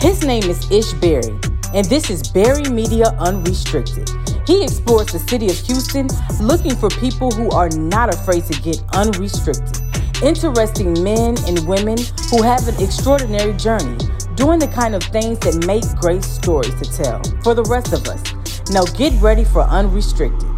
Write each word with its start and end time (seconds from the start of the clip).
His 0.00 0.24
name 0.24 0.44
is 0.44 0.70
Ish 0.70 0.92
Barri, 1.00 1.36
and 1.74 1.84
this 1.86 2.08
is 2.08 2.22
Barri 2.30 2.70
Media 2.70 3.06
Unrestricted. 3.18 4.08
He 4.46 4.62
explores 4.62 5.08
the 5.08 5.18
city 5.18 5.46
of 5.46 5.58
Houston 5.58 6.06
looking 6.40 6.76
for 6.76 6.88
people 6.88 7.32
who 7.32 7.50
are 7.50 7.68
not 7.70 8.14
afraid 8.14 8.44
to 8.44 8.62
get 8.62 8.80
unrestricted. 8.94 9.82
Interesting 10.22 11.02
men 11.02 11.34
and 11.48 11.66
women 11.66 11.98
who 12.30 12.42
have 12.42 12.68
an 12.68 12.80
extraordinary 12.80 13.54
journey, 13.54 13.98
doing 14.36 14.60
the 14.60 14.68
kind 14.68 14.94
of 14.94 15.02
things 15.02 15.40
that 15.40 15.66
make 15.66 15.82
great 16.00 16.22
stories 16.22 16.72
to 16.80 17.02
tell 17.02 17.20
for 17.42 17.54
the 17.54 17.64
rest 17.64 17.92
of 17.92 18.06
us. 18.06 18.22
Now 18.70 18.84
get 18.96 19.20
ready 19.20 19.42
for 19.42 19.62
Unrestricted. 19.62 20.48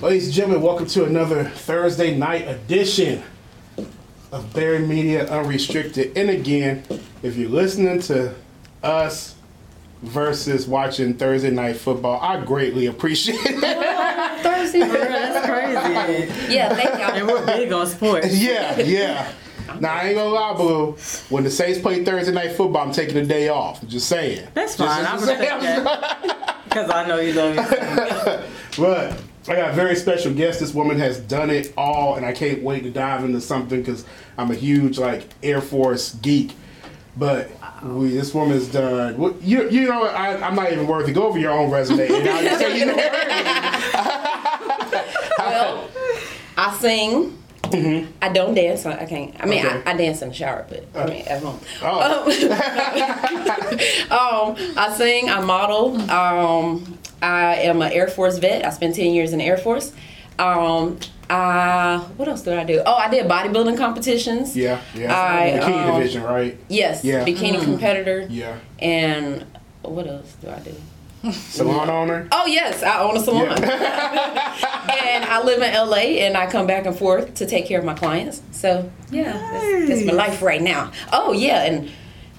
Ladies 0.00 0.26
and 0.26 0.32
gentlemen, 0.32 0.62
welcome 0.62 0.86
to 0.86 1.06
another 1.06 1.42
Thursday 1.42 2.16
night 2.16 2.46
edition 2.46 3.24
of 4.34 4.52
Barri 4.52 4.80
Media 4.80 5.26
Unrestricted. 5.30 6.16
And 6.18 6.28
again, 6.28 6.82
if 7.22 7.36
you're 7.36 7.48
listening 7.48 8.00
to 8.02 8.34
us 8.82 9.36
versus 10.02 10.66
watching 10.66 11.14
Thursday 11.14 11.50
night 11.50 11.76
football, 11.76 12.20
I 12.20 12.44
greatly 12.44 12.86
appreciate 12.86 13.38
it. 13.40 13.60
Thursday. 14.42 14.80
Night, 14.80 14.90
That's 14.92 15.46
crazy. 15.46 16.52
Yeah, 16.52 16.74
thank 16.74 16.90
y'all. 16.98 17.12
And 17.12 17.26
we're 17.28 17.46
big 17.46 17.72
on 17.72 17.86
sports. 17.86 18.36
yeah, 18.36 18.78
yeah. 18.80 19.32
Now 19.78 19.94
I 19.94 20.06
ain't 20.08 20.16
gonna 20.16 20.28
lie, 20.30 20.52
Blue. 20.54 20.92
When 21.30 21.44
the 21.44 21.50
Saints 21.50 21.78
play 21.78 22.04
Thursday 22.04 22.32
night 22.32 22.52
football, 22.56 22.86
I'm 22.86 22.92
taking 22.92 23.16
a 23.16 23.24
day 23.24 23.48
off. 23.48 23.86
Just 23.86 24.08
saying. 24.08 24.46
That's 24.52 24.76
Just- 24.76 24.88
fine. 24.88 25.04
I 25.06 25.12
just 25.12 25.26
respect 25.28 25.62
saying. 25.62 25.84
that. 25.84 26.50
Because 26.74 26.90
I 26.90 27.06
know 27.06 27.20
you 27.20 27.34
love 27.34 27.54
it. 27.56 28.50
But 28.76 29.16
I 29.46 29.56
got 29.56 29.70
a 29.70 29.72
very 29.74 29.94
special 29.96 30.32
guest. 30.32 30.60
This 30.60 30.72
woman 30.72 30.98
has 30.98 31.18
done 31.20 31.50
it 31.50 31.72
all, 31.76 32.16
and 32.16 32.24
I 32.24 32.32
can't 32.32 32.62
wait 32.62 32.82
to 32.84 32.90
dive 32.90 33.24
into 33.24 33.40
something 33.40 33.80
because 33.80 34.04
I'm 34.38 34.50
a 34.50 34.54
huge 34.54 34.98
like 34.98 35.24
Air 35.42 35.60
Force 35.60 36.14
geek. 36.14 36.52
But 37.16 37.50
we, 37.82 38.08
this 38.08 38.34
woman's 38.34 38.68
done. 38.68 39.16
What 39.18 39.40
you 39.42 39.68
you 39.70 39.88
know? 39.88 40.04
I, 40.06 40.40
I'm 40.44 40.56
not 40.56 40.72
even 40.72 40.86
worth 40.86 41.06
to 41.06 41.12
go 41.12 41.26
over 41.28 41.38
your 41.38 41.52
own 41.52 41.70
resume. 41.70 42.08
Just 42.08 42.76
you 42.76 42.86
know, 42.86 42.96
Well, 45.38 45.90
I 46.56 46.76
sing. 46.80 47.38
I 48.22 48.28
don't 48.32 48.54
dance. 48.54 48.86
I 48.86 49.04
can't. 49.04 49.34
I 49.40 49.46
mean, 49.46 49.64
Mm-hmm. 49.64 49.78
Okay. 49.78 49.90
I, 49.90 49.94
I 49.94 49.96
dance 49.96 50.22
in 50.22 50.28
the 50.28 50.34
shower, 50.34 50.64
but 50.68 50.84
I 50.94 51.06
mean 51.06 51.24
at 51.26 51.42
home. 51.42 51.58
Oh. 51.82 52.30
Um, 54.14 54.54
I 54.76 54.94
sing. 54.96 55.28
I 55.28 55.40
model. 55.40 55.96
Um, 56.10 56.98
I 57.22 57.56
am 57.56 57.82
an 57.82 57.92
Air 57.92 58.08
Force 58.08 58.38
vet. 58.38 58.64
I 58.64 58.70
spent 58.70 58.94
ten 58.94 59.12
years 59.12 59.32
in 59.32 59.38
the 59.38 59.44
Air 59.44 59.56
Force. 59.56 59.92
Um, 60.38 60.98
I 61.30 61.98
what 62.16 62.28
else 62.28 62.42
did 62.42 62.58
I 62.58 62.64
do? 62.64 62.82
Oh, 62.84 62.94
I 62.94 63.08
did 63.08 63.26
bodybuilding 63.26 63.78
competitions. 63.78 64.56
yeah, 64.56 64.80
yeah. 64.94 65.14
I, 65.14 65.58
Bikini 65.58 65.88
um, 65.88 65.98
division, 65.98 66.22
right? 66.22 66.58
Yes. 66.68 67.04
Yeah. 67.04 67.24
Bikini 67.24 67.62
competitor. 67.62 68.26
Yeah. 68.28 68.58
And 68.78 69.46
what 69.82 70.06
else 70.06 70.34
do 70.42 70.50
I 70.50 70.58
do? 70.60 70.74
Salon 71.32 71.88
owner. 71.88 72.28
Oh 72.32 72.46
yes, 72.46 72.82
I 72.82 73.00
own 73.00 73.16
a 73.16 73.20
salon. 73.20 73.48
and 73.64 75.24
I 75.24 75.42
live 75.42 75.62
in 75.62 75.72
LA 75.72 76.20
and 76.24 76.36
I 76.36 76.50
come 76.50 76.66
back 76.66 76.84
and 76.84 76.96
forth 76.96 77.34
to 77.36 77.46
take 77.46 77.66
care 77.66 77.78
of 77.78 77.84
my 77.84 77.94
clients. 77.94 78.42
So 78.50 78.90
yeah, 79.10 79.32
that's, 79.32 79.88
that's 79.88 80.04
my 80.04 80.12
life 80.12 80.42
right 80.42 80.60
now. 80.60 80.92
Oh 81.12 81.32
yeah, 81.32 81.64
and 81.64 81.90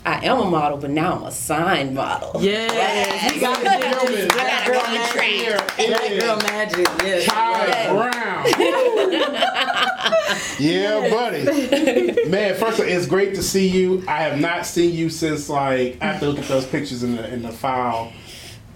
I 0.05 0.23
am 0.25 0.39
a 0.39 0.45
model, 0.45 0.77
but 0.77 0.91
now 0.91 1.13
I'm 1.15 1.23
a 1.23 1.31
sign 1.31 1.93
model. 1.95 2.39
Yeah, 2.41 2.51
Yes. 2.71 3.33
You 3.35 3.41
got 3.41 3.61
Gentlemen, 3.63 4.13
it. 4.19 4.33
Black 4.33 4.47
that 4.47 4.67
girl 4.67 4.81
right 4.81 4.93
magic. 4.93 5.21
here 5.21 5.57
Black 5.89 6.11
is 6.11 6.23
girl 6.23 6.37
magic. 6.37 6.87
Yes. 7.03 7.25
Ty 7.25 7.67
Yeah. 7.67 7.93
Brown. 7.93 8.45
yeah, 10.59 11.09
buddy. 11.09 12.29
Man, 12.29 12.55
first 12.55 12.79
of 12.79 12.85
all, 12.85 12.91
it's 12.91 13.07
great 13.07 13.35
to 13.35 13.43
see 13.43 13.67
you. 13.67 14.03
I 14.07 14.17
have 14.23 14.39
not 14.39 14.65
seen 14.65 14.93
you 14.93 15.09
since 15.09 15.49
like 15.49 15.97
I 16.01 16.05
have 16.05 16.19
to 16.19 16.27
look 16.29 16.39
at 16.39 16.45
those 16.45 16.65
pictures 16.65 17.03
in 17.03 17.15
the 17.15 17.33
in 17.33 17.41
the 17.41 17.51
file. 17.51 18.11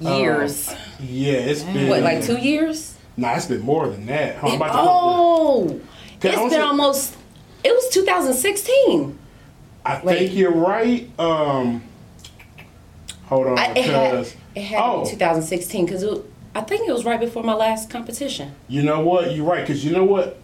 Um, 0.04 0.20
years. 0.20 0.74
Yeah, 1.00 1.34
it's 1.34 1.64
been 1.64 1.90
what, 1.90 2.02
like 2.02 2.24
two 2.24 2.38
years? 2.38 2.96
Nah, 3.18 3.36
it's 3.36 3.46
been 3.48 3.62
more 3.62 3.88
than 3.90 4.06
that. 4.08 4.38
Hold 4.38 4.54
on, 4.54 4.62
I'm 4.62 4.70
about 4.70 4.74
to 4.74 4.90
Oh, 4.90 5.82
Can 6.22 6.32
it's 6.32 6.38
I 6.38 6.42
also- 6.42 6.56
been 6.56 6.62
almost. 6.66 7.16
It 7.64 7.72
was 7.74 7.90
2016. 7.90 9.20
I 9.86 9.98
think 10.00 10.34
you're 10.34 10.52
right. 10.52 11.10
Um, 11.20 11.84
hold 13.26 13.48
on, 13.48 13.60
I, 13.60 13.72
it 13.72 13.86
had, 13.86 14.28
it 14.56 14.62
had 14.62 14.82
oh, 14.82 15.06
to 15.06 15.12
2016 15.12 15.86
because 15.86 16.04
I 16.56 16.62
think 16.62 16.88
it 16.88 16.92
was 16.92 17.06
right 17.06 17.20
before 17.20 17.44
my 17.44 17.54
last 17.54 17.90
competition. 17.90 18.54
you 18.68 18.82
know 18.82 19.00
what? 19.00 19.36
You're 19.36 19.46
right 19.46 19.62
because 19.62 19.84
you 19.84 19.92
know 19.92 20.04
what. 20.04 20.38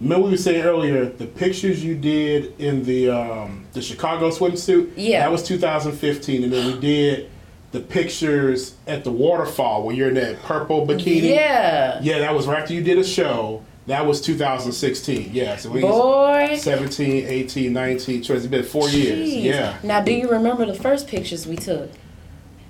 Remember 0.00 0.24
we 0.24 0.30
were 0.32 0.36
saying 0.36 0.64
earlier 0.64 1.04
the 1.04 1.26
pictures 1.26 1.84
you 1.84 1.94
did 1.94 2.58
in 2.58 2.82
the 2.82 3.08
um, 3.08 3.66
the 3.72 3.80
Chicago 3.80 4.30
swimsuit. 4.30 4.92
Yeah. 4.96 5.20
that 5.20 5.30
was 5.30 5.44
2015, 5.44 6.42
and 6.42 6.52
then 6.52 6.74
we 6.74 6.80
did 6.80 7.30
the 7.72 7.80
pictures 7.80 8.74
at 8.86 9.04
the 9.04 9.10
waterfall 9.10 9.84
where 9.84 9.96
you're 9.96 10.08
in 10.08 10.14
that 10.14 10.42
purple 10.42 10.86
bikini. 10.86 11.30
Yeah. 11.30 12.00
yeah, 12.02 12.18
that 12.18 12.34
was 12.34 12.46
right 12.46 12.62
after 12.62 12.74
you 12.74 12.82
did 12.82 12.98
a 12.98 13.04
show. 13.04 13.64
That 13.86 14.06
was 14.06 14.20
2016. 14.20 15.30
Yeah, 15.32 15.56
so 15.56 15.70
we 15.70 15.80
Boy. 15.80 16.56
17, 16.56 17.26
18, 17.26 17.72
19, 17.72 18.22
20. 18.22 18.38
It's 18.38 18.46
been 18.46 18.62
four 18.62 18.88
years. 18.88 19.34
Yeah, 19.34 19.76
Now, 19.82 20.00
do 20.00 20.12
you 20.12 20.28
remember 20.30 20.64
the 20.66 20.74
first 20.74 21.08
pictures 21.08 21.46
we 21.46 21.56
took? 21.56 21.90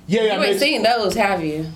yeah, 0.06 0.22
yeah. 0.22 0.30
I 0.30 0.34
You 0.36 0.40
mean, 0.40 0.50
ain't 0.50 0.60
seen 0.60 0.82
those, 0.82 1.14
have 1.14 1.44
you? 1.44 1.66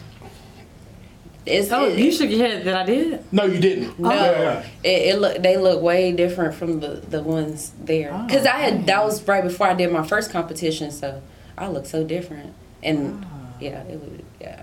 It's, 1.45 1.71
Oh, 1.71 1.85
it- 1.87 1.99
you 1.99 2.11
shook 2.11 2.29
your 2.31 2.41
head 2.47 2.65
that 2.65 2.75
I 2.75 2.85
did? 2.85 3.23
No, 3.31 3.45
you 3.45 3.61
didn't. 3.61 3.99
No, 4.01 4.11
Yeah, 4.11 4.41
yeah. 4.41 4.67
it, 4.83 5.15
it 5.15 5.19
look 5.21 5.41
they 5.43 5.57
look 5.59 5.81
way 5.81 6.11
different 6.13 6.55
from 6.55 6.81
the 6.81 6.89
the 7.09 7.23
ones 7.23 7.71
there. 7.85 8.11
Oh. 8.13 8.27
Cause 8.29 8.47
I 8.47 8.57
had 8.59 8.87
that 8.87 9.05
was 9.05 9.23
right 9.29 9.45
before 9.45 9.69
I 9.69 9.75
did 9.75 9.93
my 9.93 10.05
first 10.05 10.33
competition, 10.33 10.91
so 10.91 11.23
I 11.57 11.69
look 11.69 11.87
so 11.87 12.03
different. 12.03 12.53
And 12.83 13.25
Oh. 13.25 13.29
yeah, 13.61 13.83
it 13.83 14.01
was 14.01 14.11
yeah. 14.41 14.63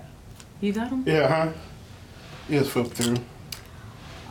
You 0.60 0.72
got 0.74 0.90
them? 0.90 1.04
Yeah, 1.06 1.26
huh? 1.26 1.52
Just 2.50 2.70
flip 2.72 2.88
through. 2.88 3.16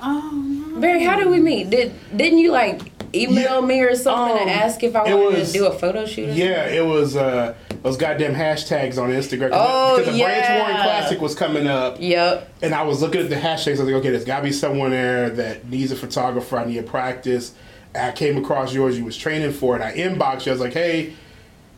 Oh, 0.03 0.31
no. 0.31 0.79
Barri, 0.81 1.03
how 1.03 1.17
did 1.17 1.27
we 1.29 1.39
meet? 1.39 1.69
Did 1.69 1.93
didn't 2.15 2.39
you 2.39 2.51
like 2.51 2.81
email 3.15 3.61
Yeah, 3.61 3.65
me 3.67 3.79
or 3.81 3.95
something 3.95 4.33
um, 4.35 4.41
and 4.41 4.49
ask 4.49 4.81
if 4.83 4.95
I 4.95 5.03
wanted 5.03 5.39
was- 5.39 5.51
to 5.51 5.57
do 5.59 5.65
a 5.67 5.71
photo 5.77 6.05
shoot? 6.05 6.29
Or 6.29 6.33
Yeah, 6.33 6.65
it 6.67 6.85
was 6.85 7.15
uh, 7.15 7.53
those 7.83 7.95
goddamn 7.97 8.33
hashtags 8.33 9.01
on 9.01 9.09
Instagram. 9.11 9.51
Oh, 9.53 9.97
because 9.99 10.13
the 10.13 10.23
Branch 10.23 10.43
yeah. 10.43 10.59
Warren 10.59 10.75
Classic 10.81 11.21
was 11.21 11.35
coming 11.35 11.67
up. 11.67 11.97
Yep. 11.99 12.49
and 12.63 12.73
I 12.73 12.83
was 12.83 13.01
looking 13.01 13.21
at 13.21 13.29
the 13.29 13.35
hashtags. 13.35 13.67
I 13.79 13.83
was 13.83 13.91
like, 13.91 13.93
okay, 13.95 14.09
there's 14.09 14.25
got 14.25 14.37
to 14.37 14.43
be 14.43 14.51
someone 14.51 14.91
there 14.91 15.29
that 15.31 15.67
needs 15.69 15.91
a 15.91 15.95
photographer. 15.95 16.57
I 16.57 16.65
need 16.65 16.77
a 16.79 16.83
practice. 16.83 17.53
I 17.95 18.11
came 18.11 18.37
across 18.37 18.73
yours. 18.73 18.97
You 18.97 19.05
was 19.05 19.15
training 19.15 19.51
for 19.53 19.75
it. 19.75 19.81
I 19.81 19.93
inboxed 19.95 20.45
you. 20.47 20.51
I 20.51 20.55
was 20.55 20.61
like, 20.61 20.73
hey. 20.73 21.13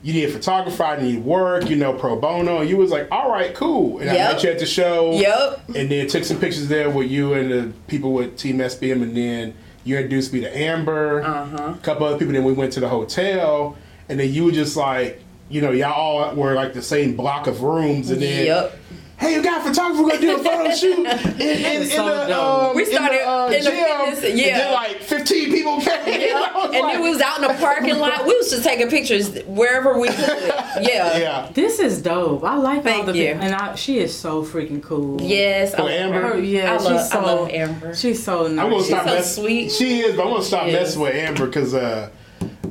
You 0.06 0.14
need 0.14 0.26
a 0.26 0.32
photographer. 0.32 0.84
I 0.84 1.02
need 1.02 1.24
work. 1.26 1.68
You 1.68 1.76
know, 1.78 1.92
pro 1.94 2.16
bono. 2.16 2.60
And 2.60 2.70
you 2.70 2.78
was 2.78 2.92
like, 2.92 3.08
"All 3.12 3.32
right, 3.32 3.56
cool." 3.56 3.98
And 3.98 4.08
I 4.08 4.14
Yep. 4.14 4.32
met 4.34 4.44
you 4.44 4.50
at 4.52 4.60
the 4.60 4.66
show. 4.68 5.14
Yep. 5.14 5.62
And 5.76 5.90
then 5.90 6.06
took 6.08 6.24
some 6.24 6.38
pictures 6.38 6.68
there 6.68 6.92
with 6.92 7.10
you 7.10 7.34
and 7.34 7.52
the 7.52 7.72
people 7.88 8.14
with 8.14 8.38
Team 8.38 8.62
SBM. 8.62 9.02
And 9.02 9.18
then 9.18 9.56
you 9.84 9.96
introduced 9.98 10.32
me 10.32 10.42
to 10.42 10.56
Amber. 10.56 11.24
Uh-huh. 11.24 11.74
A 11.74 11.80
couple 11.82 12.06
other 12.06 12.20
people. 12.20 12.34
Then 12.34 12.44
we 12.44 12.54
went 12.54 12.72
to 12.74 12.80
the 12.80 12.88
hotel. 12.90 13.76
And 14.08 14.20
then 14.20 14.32
you 14.32 14.44
were 14.46 14.52
just 14.52 14.78
like, 14.78 15.22
you 15.50 15.60
know, 15.60 15.72
y'all 15.72 15.94
all 15.94 16.36
were 16.36 16.54
like 16.54 16.74
the 16.76 16.84
same 16.84 17.16
block 17.16 17.48
of 17.48 17.64
rooms. 17.64 18.12
And 18.12 18.22
then, 18.22 18.46
Yep. 18.46 18.78
Hey, 19.20 19.34
you 19.36 19.42
got 19.44 19.66
a 19.66 19.70
photographer 19.70 20.04
we're 20.04 20.10
gonna 20.12 20.22
do 20.22 20.36
a 20.40 20.44
photo 20.44 20.72
shoot 20.76 21.00
in, 21.00 21.06
in, 21.42 21.82
in 21.84 21.88
So 21.90 22.06
the 22.06 22.38
um, 22.40 22.76
We 22.76 22.86
started 22.86 23.16
in 23.20 23.24
the, 23.24 23.30
uh, 23.30 23.46
in 23.48 23.64
the 23.64 23.70
gym. 23.72 24.16
fitness- 24.16 24.40
yeah. 24.40 24.48
And 24.48 24.60
then 24.62 24.74
like 24.74 24.98
15 25.02 25.52
people 25.52 25.80
came. 25.82 25.88
I 26.36 26.52
was 26.56 26.66
And 26.72 26.80
like- 26.82 26.94
then 26.94 27.02
we 27.04 27.10
was 27.10 27.22
out 27.22 27.42
in 27.42 27.48
the 27.48 27.54
parking 27.56 27.98
lot. 27.98 28.26
We 28.26 28.36
was 28.38 28.50
just 28.50 28.64
taking 28.64 28.90
pictures 28.90 29.42
wherever 29.46 29.98
we 30.00 30.10
could. 30.10 30.18
Yeah. 30.82 31.18
yeah. 31.18 31.50
This 31.54 31.80
is 31.80 32.02
dope. 32.02 32.44
I 32.44 32.56
like 32.58 32.78
all 32.80 32.84
Thank 32.84 33.06
the 33.06 33.18
you. 33.18 33.28
and 33.30 33.56
I, 33.56 33.76
she 33.76 34.00
is 34.00 34.14
so 34.18 34.44
freaking 34.44 34.84
cool. 34.84 35.22
Yes. 35.22 35.74
I 35.74 35.78
Oh, 35.78 35.84
love 35.84 35.92
Amber? 35.92 36.22
her. 36.22 36.28
Her, 36.34 36.40
yeah, 36.40 36.74
I 36.74 36.78
she's 36.78 36.86
love, 36.86 37.08
so 37.08 37.20
I 37.20 37.24
love 37.24 37.50
Amber. 37.50 37.96
She's 37.96 38.24
so 38.24 38.48
nice. 38.48 38.66
I'm 38.66 38.72
gonna 38.72 38.84
stop 38.84 39.08
so 39.08 39.14
mess- 39.16 39.36
sweet. 39.36 39.72
She 39.72 40.00
is, 40.02 40.16
but 40.18 40.24
I'm 40.24 40.32
gonna 40.32 40.44
stop 40.44 40.66
She 40.66 40.74
messing 40.74 41.02
with 41.02 41.16
Amber 41.16 41.46
because 41.46 41.74
uh, 41.74 42.10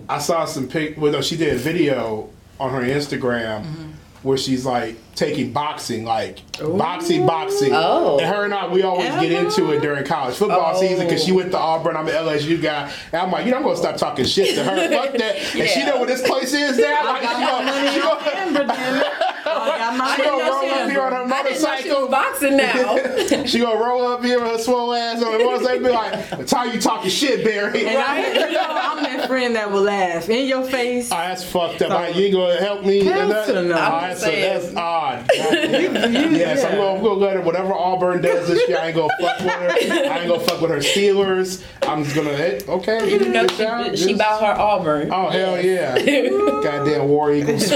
I 0.08 0.18
saw 0.18 0.44
some 0.44 0.68
pic. 0.68 0.98
Well, 0.98 1.12
no, 1.12 1.22
she 1.22 1.36
did 1.38 1.54
a 1.54 1.56
video 1.56 2.28
on 2.60 2.70
her 2.72 2.82
Instagram 2.82 3.62
Mm-hmm. 3.64 3.90
Where 4.24 4.36
she's 4.36 4.64
like 4.66 4.96
taking 5.14 5.52
boxing, 5.52 6.04
like 6.04 6.40
boxing, 6.58 7.24
boxing. 7.26 7.70
Oh. 7.72 8.18
And 8.18 8.26
her 8.26 8.44
and 8.44 8.52
I, 8.54 8.66
we 8.66 8.82
always 8.82 9.08
get 9.20 9.30
into 9.30 9.70
it 9.70 9.80
during 9.80 10.04
college 10.04 10.34
football 10.34 10.72
Oh. 10.74 10.80
season 10.80 11.06
because 11.06 11.22
she 11.22 11.30
went 11.30 11.52
to 11.52 11.58
Auburn. 11.58 11.96
I'm 11.96 12.08
an 12.08 12.14
LSU 12.14 12.60
guy, 12.60 12.90
and 13.12 13.22
I'm 13.22 13.30
like, 13.30 13.44
you 13.44 13.52
know, 13.52 13.58
I'm 13.58 13.62
gonna 13.62 13.76
stop 13.76 13.96
talking 13.96 14.24
shit 14.24 14.54
to 14.56 14.64
her. 14.64 14.88
Fuck 14.88 15.12
that. 15.18 15.36
And 15.54 15.68
she 15.68 15.84
know 15.86 15.98
where 15.98 16.06
this 16.06 16.26
place 16.26 16.52
is 16.52 16.78
now. 16.78 17.04
Like, 17.04 17.22
got 17.22 17.36
she 17.36 17.42
my 17.44 17.50
gonna, 17.50 17.66
money 17.66 17.90
she 17.90 18.00
on 18.00 19.33
gonna, 19.44 19.70
Amber, 19.70 19.70
damn 19.70 19.70
it. 19.70 19.74
I 19.74 19.78
got 19.78 19.96
my 19.96 20.16
she 20.16 20.22
money 20.22 20.24
gonna 20.24 20.42
on 20.44 20.50
roll 20.50 20.70
up 20.74 20.90
here 20.90 21.00
on 21.02 21.12
her 21.12 21.34
I 21.34 21.42
didn't 21.42 21.62
know 21.62 21.76
she 21.76 21.88
motorcycle. 21.88 22.08
boxing 22.08 22.56
now. 22.56 23.44
She 23.46 23.58
gonna 23.60 23.80
roll 23.80 24.06
up 24.06 24.24
here 24.24 24.40
with 24.40 24.52
her 24.52 24.58
swole 24.58 24.94
ass 24.94 25.22
on 25.22 25.32
the 25.38 25.44
motorcycle 25.44 25.80
be 25.84 25.88
like, 25.90 26.30
"That's 26.30 26.52
how 26.52 26.64
you 26.64 26.80
talking 26.80 27.10
shit, 27.10 27.44
Barri." 27.44 27.86
And 27.86 27.98
I, 27.98 28.32
you 28.32 28.52
know, 28.52 28.66
I'm 28.70 29.02
that 29.04 29.26
friend 29.28 29.54
that 29.56 29.70
will 29.70 29.82
laugh 29.82 30.28
in 30.28 30.46
your 30.48 30.64
face. 30.64 31.10
Oh, 31.12 31.16
that's 31.16 31.44
fucked 31.44 31.82
up. 31.82 31.90
I, 31.90 32.08
you 32.08 32.26
ain't 32.26 32.34
gonna 32.34 32.56
help 32.60 32.84
me? 32.84 33.04
Hell 33.04 33.20
and 33.22 33.30
that? 33.30 33.48
no. 33.54 33.74
I'm 33.74 34.08
that's, 34.10 34.20
saying. 34.22 34.62
that's 34.62 34.76
odd. 34.76 35.30
yes, 35.34 36.64
I'm 36.64 36.76
gonna, 36.76 36.94
I'm 36.94 37.02
gonna 37.02 37.14
let 37.14 37.34
her. 37.36 37.42
Whatever 37.42 37.74
Auburn 37.74 38.22
does 38.22 38.48
this 38.48 38.66
year, 38.68 38.78
I 38.78 38.86
ain't 38.88 38.96
gonna 38.96 39.08
fuck 39.20 39.38
with 39.40 39.50
her. 39.52 39.70
I 39.70 40.18
ain't 40.20 40.28
gonna 40.28 40.40
fuck 40.40 40.60
with 40.60 40.70
her 40.70 40.78
Steelers. 40.78 41.62
I'm 41.82 42.04
just 42.04 42.16
gonna 42.16 42.30
eh, 42.30 42.60
okay. 42.68 43.10
You 43.10 43.28
No, 43.28 43.46
good 43.46 43.58
job, 43.58 43.90
she, 43.90 43.96
she 43.96 44.06
good- 44.06 44.14
about 44.16 44.40
her 44.42 44.60
Auburn. 44.60 45.10
Oh 45.12 45.28
hell 45.28 45.60
yeah! 45.60 45.98
Goddamn 46.62 47.08
War 47.08 47.32
Eagles. 47.32 47.70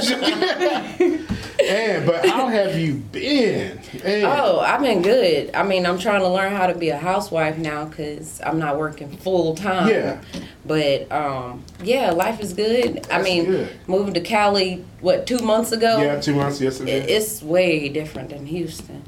And 1.69 2.07
but 2.07 2.27
how 2.27 2.49
have 2.49 2.79
you 2.79 2.95
been? 2.95 3.81
Man. 4.05 4.25
Oh, 4.25 4.61
I've 4.61 4.81
been 4.81 5.03
good. 5.03 5.55
I 5.55 5.63
mean, 5.63 5.87
I'm 5.87 5.99
trying 5.99 6.21
to 6.21 6.29
learn 6.29 6.53
how 6.53 6.67
to 6.67 6.75
be 6.75 6.89
a 6.89 6.97
housewife 6.97 7.59
now 7.59 7.85
because 7.85 8.41
I'm 8.45 8.59
not 8.59 8.79
working 8.79 9.17
full 9.19 9.55
time. 9.55 9.89
Yeah. 9.89 10.21
But 10.65 11.11
um, 11.13 11.65
yeah, 11.83 12.11
life 12.11 12.41
is 12.41 12.53
good. 12.53 13.07
I 13.11 13.23
mean, 13.23 13.45
good. 13.45 13.71
moving 13.87 14.15
to 14.15 14.21
Cali, 14.21 14.85
what 15.01 15.27
two 15.27 15.39
months 15.39 15.73
ago? 15.73 15.99
yeah, 15.99 16.21
two 16.21 16.35
months 16.35 16.61
yesterday. 16.61 17.01
It's 17.01 17.43
way 17.43 17.89
different 17.89 18.31
than 18.31 18.47
Houston. 18.47 19.05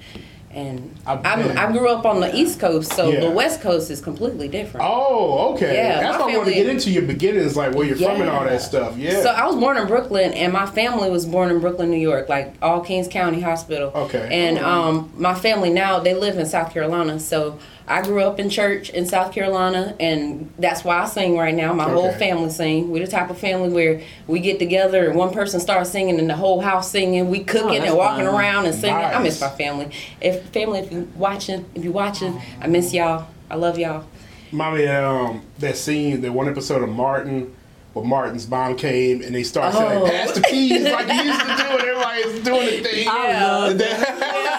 And 0.52 0.96
I 1.06 1.12
I'm. 1.14 1.56
I 1.56 1.70
grew 1.70 1.88
up 1.88 2.04
on 2.04 2.18
the 2.18 2.34
East 2.34 2.58
Coast, 2.58 2.92
so 2.94 3.08
Yeah. 3.08 3.20
the 3.20 3.30
West 3.30 3.60
Coast 3.60 3.88
is 3.88 4.00
completely 4.00 4.48
different. 4.48 4.84
Oh, 4.88 5.52
okay. 5.54 5.76
Yeah, 5.76 6.00
That's 6.00 6.18
why 6.18 6.32
I 6.32 6.36
want 6.36 6.48
to 6.48 6.54
get 6.54 6.66
into 6.66 6.90
your 6.90 7.02
beginnings, 7.04 7.56
like 7.56 7.72
where 7.74 7.86
you're 7.86 7.96
from 7.96 8.20
and 8.20 8.28
all 8.28 8.44
that 8.44 8.60
stuff. 8.60 8.96
Yeah. 8.98 9.22
So 9.22 9.30
I 9.30 9.46
was 9.46 9.54
born 9.54 9.76
in 9.76 9.86
Brooklyn, 9.86 10.32
and 10.32 10.52
my 10.52 10.66
family 10.66 11.08
was 11.08 11.24
born 11.24 11.50
in 11.52 11.60
Brooklyn, 11.60 11.88
New 11.90 11.98
York, 11.98 12.28
like 12.28 12.54
all 12.60 12.80
Kings 12.80 13.06
County 13.06 13.40
Hospital. 13.40 13.92
Okay. 13.94 14.28
And 14.32 14.58
um, 14.58 15.12
my 15.16 15.34
family 15.36 15.70
now 15.70 16.00
they 16.00 16.14
live 16.14 16.36
in 16.36 16.46
South 16.46 16.72
Carolina. 16.72 17.20
So 17.20 17.58
I 17.90 18.02
grew 18.02 18.22
up 18.22 18.38
in 18.38 18.48
church 18.50 18.88
in 18.90 19.04
South 19.04 19.32
Carolina, 19.34 19.96
and 19.98 20.50
that's 20.58 20.84
why 20.84 21.00
I 21.00 21.06
sing 21.06 21.36
right 21.36 21.52
now. 21.54 21.72
My 21.72 21.90
whole 21.90 22.12
family 22.12 22.48
sing. 22.50 22.88
We're 22.90 23.04
the 23.04 23.10
type 23.10 23.30
of 23.30 23.38
family 23.38 23.68
where 23.70 24.00
we 24.28 24.38
get 24.38 24.60
together 24.60 25.08
and 25.08 25.18
one 25.18 25.32
person 25.32 25.58
starts 25.58 25.90
singing 25.90 26.20
and 26.20 26.30
the 26.30 26.36
whole 26.36 26.60
house 26.60 26.88
singing. 26.90 27.28
We 27.28 27.42
cooking 27.42 27.82
Oh, 27.82 27.84
and 27.86 27.96
walking 27.96 28.26
fun. 28.26 28.34
around 28.34 28.66
and 28.66 28.74
singing. 28.76 28.94
I 28.96 29.20
miss 29.20 29.40
my 29.40 29.48
family. 29.50 29.90
If 30.20 30.44
family, 30.50 30.78
if 30.78 30.92
you 30.92 31.10
watching, 31.16 31.64
if 31.74 31.82
you 31.84 31.90
watching, 31.90 32.40
I 32.60 32.68
miss 32.68 32.94
y'all. 32.94 33.26
I 33.50 33.56
love 33.56 33.76
y'all. 33.76 34.04
Mommy, 34.52 34.86
um, 34.86 35.42
that 35.58 35.76
scene, 35.76 36.20
that 36.20 36.30
one 36.32 36.48
episode 36.48 36.82
of 36.84 36.88
Martin, 36.88 37.52
where 37.92 38.04
Martin's 38.04 38.48
mom 38.48 38.76
came 38.76 39.20
and 39.22 39.34
they 39.34 39.42
started 39.42 39.76
saying, 39.76 40.02
Oh. 40.02 40.06
"Pass 40.08 40.30
the 40.32 40.42
keys," 40.42 40.82
like 40.84 41.08
you 41.08 41.22
used 41.22 41.40
to 41.40 41.46
do, 41.46 41.52
and 41.52 41.80
everybody's 41.82 42.44
doing 42.44 42.66
the 42.82 42.88
thing. 42.88 43.08
I 43.10 43.32
love 43.42 43.70
And 43.72 43.80
then- 43.80 44.49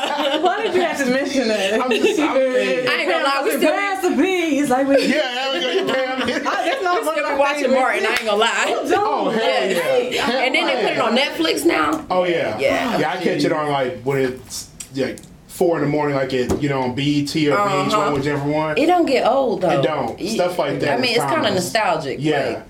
Why 0.42 0.64
did 0.64 0.76
you 0.76 0.82
have 0.82 0.98
to 0.98 1.06
mention 1.06 1.48
that? 1.48 1.82
I'm 1.82 1.90
just- 1.92 2.20
I'm- 2.20 2.38
I 2.38 2.40
ain't 2.40 3.10
gonna 3.10 3.24
lie, 3.24 3.42
we 3.44 3.52
still- 3.58 3.72
pass 3.72 4.02
the 4.02 4.16
beans. 4.16 4.70
Like 4.70 4.88
we, 4.88 5.06
yeah, 5.08 5.22
there 5.22 5.54
we 5.54 5.60
go. 5.62 5.72
You 5.72 5.94
pay 5.94 6.06
'em. 6.06 6.20
that's 6.44 6.84
not 6.84 7.04
one 7.06 7.14
Still 7.16 7.26
of 7.26 7.32
my 7.32 7.38
watching 7.38 7.72
Martin. 7.72 8.06
I 8.06 8.10
ain't 8.12 8.20
gonna 8.26 8.36
lie. 8.38 8.66
Oh 8.96 9.30
hell 9.30 9.34
Yes. 9.44 10.14
yeah! 10.16 10.40
And 10.40 10.56
then 10.56 10.66
they 10.68 10.76
put 10.84 10.92
it 10.94 11.00
on 11.00 11.16
Netflix 11.18 11.66
now. 11.66 12.06
Oh 12.10 12.24
yeah, 12.24 12.58
Yeah. 12.60 12.98
yeah. 13.00 13.12
I 13.12 13.18
catch 13.18 13.44
it 13.44 13.52
on 13.52 13.70
like 13.70 14.02
when 14.04 14.20
it's 14.20 14.70
like 14.96 15.20
four 15.48 15.78
in 15.78 15.84
the 15.84 15.90
morning, 15.90 16.16
like 16.16 16.34
it, 16.34 16.62
you 16.62 16.70
know, 16.70 16.82
on 16.82 16.96
BET 16.96 17.36
or 17.48 17.54
Uh-huh. 17.58 17.90
VH1, 17.90 18.14
whichever 18.14 18.50
one. 18.50 18.78
It 18.78 18.86
don't 18.88 19.06
get 19.06 19.28
old 19.28 19.62
though. 19.62 19.80
It 19.80 19.84
don't. 19.84 20.20
Stuff 20.28 20.58
like 20.58 20.80
that 20.80 20.98
I 20.98 21.02
mean, 21.02 21.16
it's 21.16 21.24
kind 21.26 21.46
of 21.46 21.54
nostalgic. 21.54 22.18
Yeah. 22.20 22.38
Like, 22.48 22.58
it, 22.58 22.64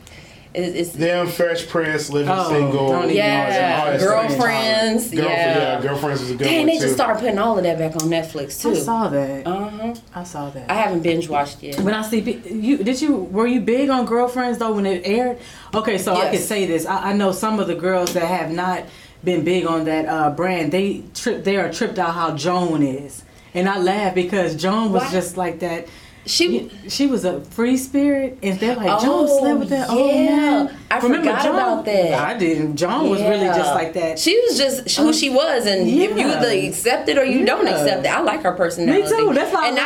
it's 0.53 0.91
Them 0.91 1.27
Fresh 1.27 1.67
Prince, 1.67 2.09
Living 2.09 2.29
Oh, 2.29 2.49
Single, 2.49 3.09
yeah, 3.11 3.83
all 3.85 3.97
girlfriends. 3.97 5.09
Girlfriend, 5.09 5.13
yeah. 5.13 5.23
yeah, 5.23 5.81
girlfriends 5.81 6.21
was 6.21 6.31
a 6.31 6.35
good 6.35 6.43
Dang, 6.45 6.57
one 6.59 6.65
they 6.67 6.73
too. 6.75 6.81
just 6.81 6.93
started 6.95 7.19
putting 7.19 7.39
all 7.39 7.57
of 7.57 7.63
that 7.63 7.77
back 7.77 7.95
on 7.95 8.09
Netflix 8.09 8.61
too. 8.61 8.71
I 8.71 8.73
saw 8.75 9.07
that. 9.07 9.47
Uh 9.47 9.69
huh. 9.69 9.93
I 10.13 10.23
saw 10.23 10.49
that. 10.49 10.69
I 10.69 10.73
haven't 10.73 11.01
binge 11.03 11.29
watched 11.29 11.63
yet. 11.63 11.79
When 11.79 11.93
I 11.93 12.01
see 12.01 12.19
you, 12.49 12.77
did 12.77 13.01
you 13.01 13.15
were 13.15 13.47
you 13.47 13.61
big 13.61 13.89
on 13.89 14.05
girlfriends 14.05 14.57
though 14.57 14.73
when 14.73 14.85
it 14.85 15.03
aired? 15.05 15.37
Okay, 15.73 15.97
so 15.97 16.15
I 16.15 16.29
can 16.31 16.39
say 16.39 16.65
this. 16.65 16.85
I, 16.85 17.11
I 17.11 17.13
know 17.13 17.31
some 17.31 17.59
of 17.59 17.67
the 17.67 17.75
girls 17.75 18.13
that 18.13 18.25
have 18.27 18.51
not 18.51 18.83
been 19.23 19.43
big 19.43 19.65
on 19.65 19.85
that 19.85 20.05
uh, 20.07 20.31
brand. 20.31 20.71
They 20.71 21.03
trip. 21.13 21.43
They 21.43 21.57
are 21.57 21.71
tripped 21.71 21.97
out 21.99 22.13
how 22.13 22.35
Joan 22.35 22.83
is, 22.83 23.23
and 23.53 23.69
I 23.69 23.77
laugh 23.79 24.15
because 24.15 24.55
Joan 24.55 24.91
was 24.91 25.03
Why? 25.03 25.11
just 25.11 25.37
like 25.37 25.59
that. 25.59 25.87
She. 26.25 26.69
She 26.87 27.07
was 27.07 27.25
a 27.25 27.41
free 27.41 27.77
spirit, 27.77 28.37
and 28.43 28.59
they're 28.59 28.75
like 28.75 29.01
Joan 29.01 29.25
Oh, 29.27 29.39
slept 29.39 29.59
with 29.59 29.69
that 29.69 29.89
old 29.89 30.11
yeah. 30.13 30.25
man. 30.35 30.77
I 30.91 30.99
forgot 30.99 31.45
about 31.47 31.85
that. 31.85 32.13
I 32.13 32.37
didn't. 32.37 32.75
Joan 32.77 33.09
was 33.09 33.21
really 33.21 33.47
just 33.47 33.73
like 33.73 33.93
that. 33.93 34.19
She 34.19 34.39
was 34.47 34.57
just 34.57 34.97
who 34.97 35.13
she 35.13 35.29
was, 35.31 35.65
and 35.65 35.87
if 35.87 36.17
you 36.17 36.27
either 36.27 36.67
accept 36.67 37.09
it 37.09 37.17
or 37.17 37.23
you 37.25 37.45
don't 37.45 37.67
accept 37.67 38.05
it. 38.05 38.09
I 38.09 38.21
like 38.21 38.43
her 38.43 38.51
personality. 38.53 39.01
Me 39.03 39.09
too. 39.09 39.33
That's 39.33 39.53
why 39.53 39.65
I 39.65 39.67
and. 39.69 39.79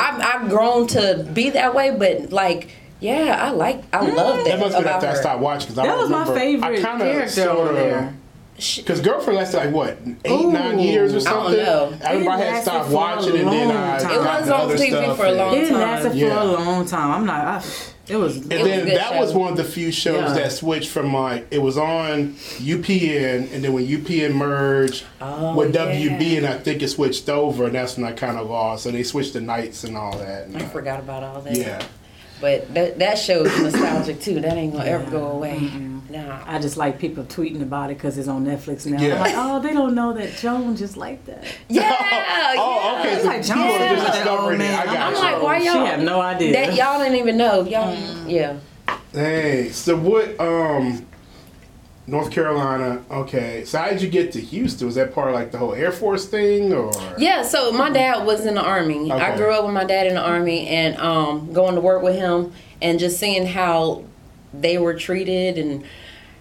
I, 0.00 0.08
I've, 0.08 0.42
I've 0.42 0.48
grown 0.50 0.86
to 0.88 1.28
be 1.34 1.50
that 1.50 1.74
way, 1.74 1.90
but 1.96 2.32
like, 2.32 2.70
yeah, 3.00 3.38
I 3.42 3.50
like, 3.50 3.84
I 3.94 4.00
love 4.08 4.38
that, 4.38 4.44
That 4.46 4.60
must 4.60 4.76
be 4.76 4.82
about 4.82 4.94
after 4.94 5.06
I 5.06 5.10
her. 5.10 5.16
stopped 5.16 5.40
watching 5.40 5.66
because 5.74 5.78
I 5.78 5.86
that 5.86 5.92
don't 5.92 6.10
was 6.10 6.28
my 6.28 6.34
favorite 6.34 6.78
I 6.84 6.90
kinda 6.90 7.04
character 7.04 7.50
over 7.50 7.72
there. 7.74 8.14
She- 8.58 8.82
Because 8.82 9.00
girlfriend 9.00 9.36
lasted 9.38 9.56
like 9.58 9.72
what 9.72 9.98
eight 10.24 10.30
Ooh. 10.44 10.52
nine 10.52 10.78
years 10.78 11.12
or 11.12 11.16
I 11.28 11.32
don't 11.32 11.44
something. 11.44 11.56
know. 11.64 11.92
I 12.04 12.12
remember 12.12 12.30
I 12.30 12.36
had 12.36 12.46
lasted 12.54 12.62
stopped 12.70 12.90
watching 12.90 13.36
and 13.36 13.48
then 13.48 13.70
I 13.76 13.98
time. 13.98 14.08
got 14.08 14.12
It 14.14 14.18
was 14.18 14.42
into 14.42 14.54
on 14.54 14.60
other 14.60 14.76
TV 14.76 14.88
stuff 14.90 15.16
for 15.16 15.26
a 15.26 15.32
long 15.32 15.54
time. 15.54 15.62
It 15.64 15.68
time. 15.70 15.80
lasted 15.80 16.14
Yeah. 16.14 16.28
for 16.34 16.40
a 16.40 16.44
long 16.44 16.86
time. 16.86 17.10
I'm 17.10 17.26
not. 17.26 17.44
I, 17.46 17.64
it 18.06 18.16
was. 18.16 18.36
And 18.36 18.52
It 18.52 18.58
was 18.62 18.66
a 18.66 18.70
then 18.70 18.84
good 18.86 18.96
that 18.98 19.18
was 19.18 19.32
one 19.32 19.50
of 19.50 19.56
the 19.56 19.64
few 19.64 19.90
shows 19.90 20.20
Yeah. 20.20 20.32
that 20.34 20.52
switched 20.52 20.90
from 20.90 21.12
like 21.14 21.46
it 21.50 21.60
was 21.62 21.76
on 21.78 22.34
UPN, 22.60 23.52
and 23.52 23.64
then 23.64 23.72
when 23.72 23.86
UPN 23.86 24.34
merged 24.34 25.04
Oh, 25.20 25.54
with 25.56 25.74
yeah. 25.74 25.86
WB, 25.86 26.36
and 26.38 26.46
I 26.46 26.58
think 26.58 26.82
it 26.82 26.88
switched 26.88 27.28
over, 27.28 27.64
and 27.64 27.74
that's 27.74 27.96
when 27.96 28.06
I 28.06 28.12
kind 28.12 28.38
of 28.38 28.48
lost. 28.50 28.84
So 28.84 28.90
they 28.90 29.02
switched 29.02 29.32
the 29.32 29.40
nights 29.40 29.84
and 29.84 29.96
all 29.96 30.16
that. 30.18 30.46
and, 30.46 30.56
I 30.56 30.60
uh, 30.60 30.68
forgot 30.68 31.00
about 31.00 31.22
all 31.22 31.40
that. 31.40 31.56
Yeah, 31.56 31.82
But 32.40 32.72
that 32.74 32.98
that 32.98 33.18
show 33.18 33.44
is 33.44 33.62
nostalgic 33.62 34.20
too. 34.20 34.40
That 34.40 34.54
ain't 34.54 34.72
gonna 34.72 34.84
ever 34.84 35.10
go 35.10 35.26
away. 35.28 35.58
Nah. 36.10 36.42
I 36.46 36.58
just 36.58 36.76
like 36.76 36.98
people 36.98 37.24
tweeting 37.24 37.62
about 37.62 37.90
it 37.90 37.94
because 37.96 38.18
it's 38.18 38.28
on 38.28 38.44
Netflix 38.44 38.86
now. 38.86 39.00
Yeah. 39.00 39.14
I'm 39.14 39.20
like, 39.20 39.34
oh, 39.36 39.60
they 39.60 39.72
don't 39.72 39.94
know 39.94 40.12
that 40.12 40.36
Joan 40.36 40.76
just 40.76 40.96
like 40.96 41.24
that. 41.26 41.44
Yeah. 41.68 41.90
oh, 42.58 42.98
okay. 43.00 43.12
yeah. 43.12 43.18
So 43.18 43.26
Like, 43.28 43.42
people 43.44 43.62
are 43.62 43.68
yeah. 43.68 43.94
just 43.96 44.12
discovering 44.12 44.60
it. 44.60 44.64
I 44.70 44.80
I'm 44.82 44.86
got 44.86 44.96
I'm 44.96 45.12
you. 45.14 45.18
like, 45.20 45.42
why 45.42 45.58
She 45.60 45.64
y'all? 45.66 45.86
have 45.86 46.02
no 46.02 46.20
idea. 46.20 46.52
That 46.52 46.74
y'all 46.76 46.98
didn't 46.98 47.16
even 47.18 47.36
know. 47.36 47.62
Y'all, 47.64 47.96
Mm. 47.96 48.30
yeah. 48.30 48.56
Hey, 49.12 49.70
so 49.70 49.96
what? 49.96 50.38
Um, 50.40 51.06
North 52.06 52.30
Carolina. 52.30 53.02
Okay, 53.10 53.64
so 53.64 53.78
how 53.78 53.88
did 53.88 54.02
you 54.02 54.08
get 54.08 54.32
to 54.32 54.40
Houston? 54.40 54.86
Was 54.86 54.96
that 54.96 55.14
part 55.14 55.28
of 55.28 55.34
like 55.34 55.52
the 55.52 55.58
whole 55.58 55.72
Air 55.74 55.90
Force 55.92 56.26
thing, 56.26 56.72
or? 56.72 56.92
Yeah, 57.18 57.42
so 57.42 57.72
my 57.72 57.90
dad 57.90 58.26
was 58.26 58.44
in 58.44 58.54
the 58.54 58.62
army. 58.62 59.10
I 59.10 59.36
grew 59.36 59.52
up 59.52 59.64
with 59.64 59.72
my 59.72 59.84
dad 59.84 60.06
in 60.06 60.14
the 60.14 60.20
army 60.22 60.66
and 60.68 60.96
um, 60.98 61.52
going 61.52 61.74
to 61.76 61.80
work 61.80 62.02
with 62.02 62.14
him 62.16 62.52
and 62.82 62.98
just 62.98 63.18
seeing 63.18 63.46
how 63.46 64.04
they 64.52 64.76
were 64.78 64.94
treated 64.94 65.56
and 65.58 65.84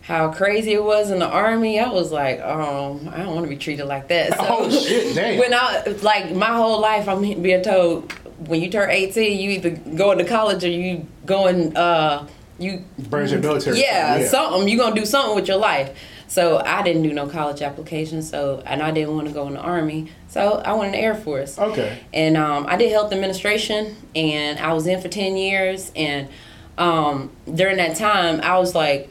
how 0.01 0.31
crazy 0.33 0.73
it 0.73 0.83
was 0.83 1.09
in 1.11 1.19
the 1.19 1.27
army. 1.27 1.79
I 1.79 1.87
was 1.89 2.11
like, 2.11 2.41
um, 2.41 3.09
I 3.13 3.19
don't 3.19 3.33
want 3.33 3.45
to 3.45 3.49
be 3.49 3.55
treated 3.57 3.85
like 3.85 4.09
that. 4.09 4.31
So 4.37 4.45
Oh, 4.49 4.69
shit, 4.69 5.15
damn. 5.15 5.39
When 5.39 5.53
I 5.53 5.83
like 6.01 6.35
my 6.35 6.51
whole 6.51 6.81
life, 6.81 7.07
I'm 7.07 7.21
being 7.41 7.63
told 7.63 8.11
when 8.47 8.61
you 8.61 8.69
turn 8.69 8.89
18, 8.89 9.39
you 9.39 9.51
either 9.51 9.69
going 9.69 10.17
to 10.17 10.25
college 10.25 10.65
or 10.65 10.69
you 10.69 11.07
going 11.25 11.75
uh, 11.77 12.27
you 12.59 12.83
Burns 13.09 13.31
your 13.31 13.39
military. 13.41 13.79
yeah, 13.81 14.17
time, 14.19 14.27
something. 14.27 14.67
You're 14.67 14.79
gonna 14.79 14.95
do 14.95 15.05
something 15.05 15.35
with 15.35 15.47
your 15.47 15.57
life. 15.57 15.97
So 16.27 16.57
I 16.59 16.81
didn't 16.81 17.03
do 17.03 17.13
no 17.13 17.27
college 17.27 17.61
application. 17.61 18.21
So 18.23 18.63
and 18.65 18.81
I 18.81 18.91
didn't 18.91 19.15
want 19.15 19.27
to 19.27 19.33
go 19.33 19.47
in 19.47 19.53
the 19.53 19.59
army. 19.59 20.11
So 20.27 20.61
I 20.65 20.73
went 20.73 20.87
in 20.87 20.91
the 20.93 21.05
Air 21.05 21.15
Force. 21.15 21.59
Okay. 21.59 21.99
And 22.13 22.37
um, 22.37 22.65
I 22.67 22.75
did 22.75 22.91
health 22.91 23.11
administration, 23.13 23.95
and 24.15 24.57
I 24.59 24.73
was 24.73 24.87
in 24.87 24.99
for 25.01 25.09
ten 25.09 25.37
years. 25.37 25.91
And 25.95 26.29
um, 26.77 27.29
during 27.53 27.77
that 27.77 27.97
time, 27.97 28.41
I 28.41 28.57
was 28.57 28.73
like, 28.73 29.09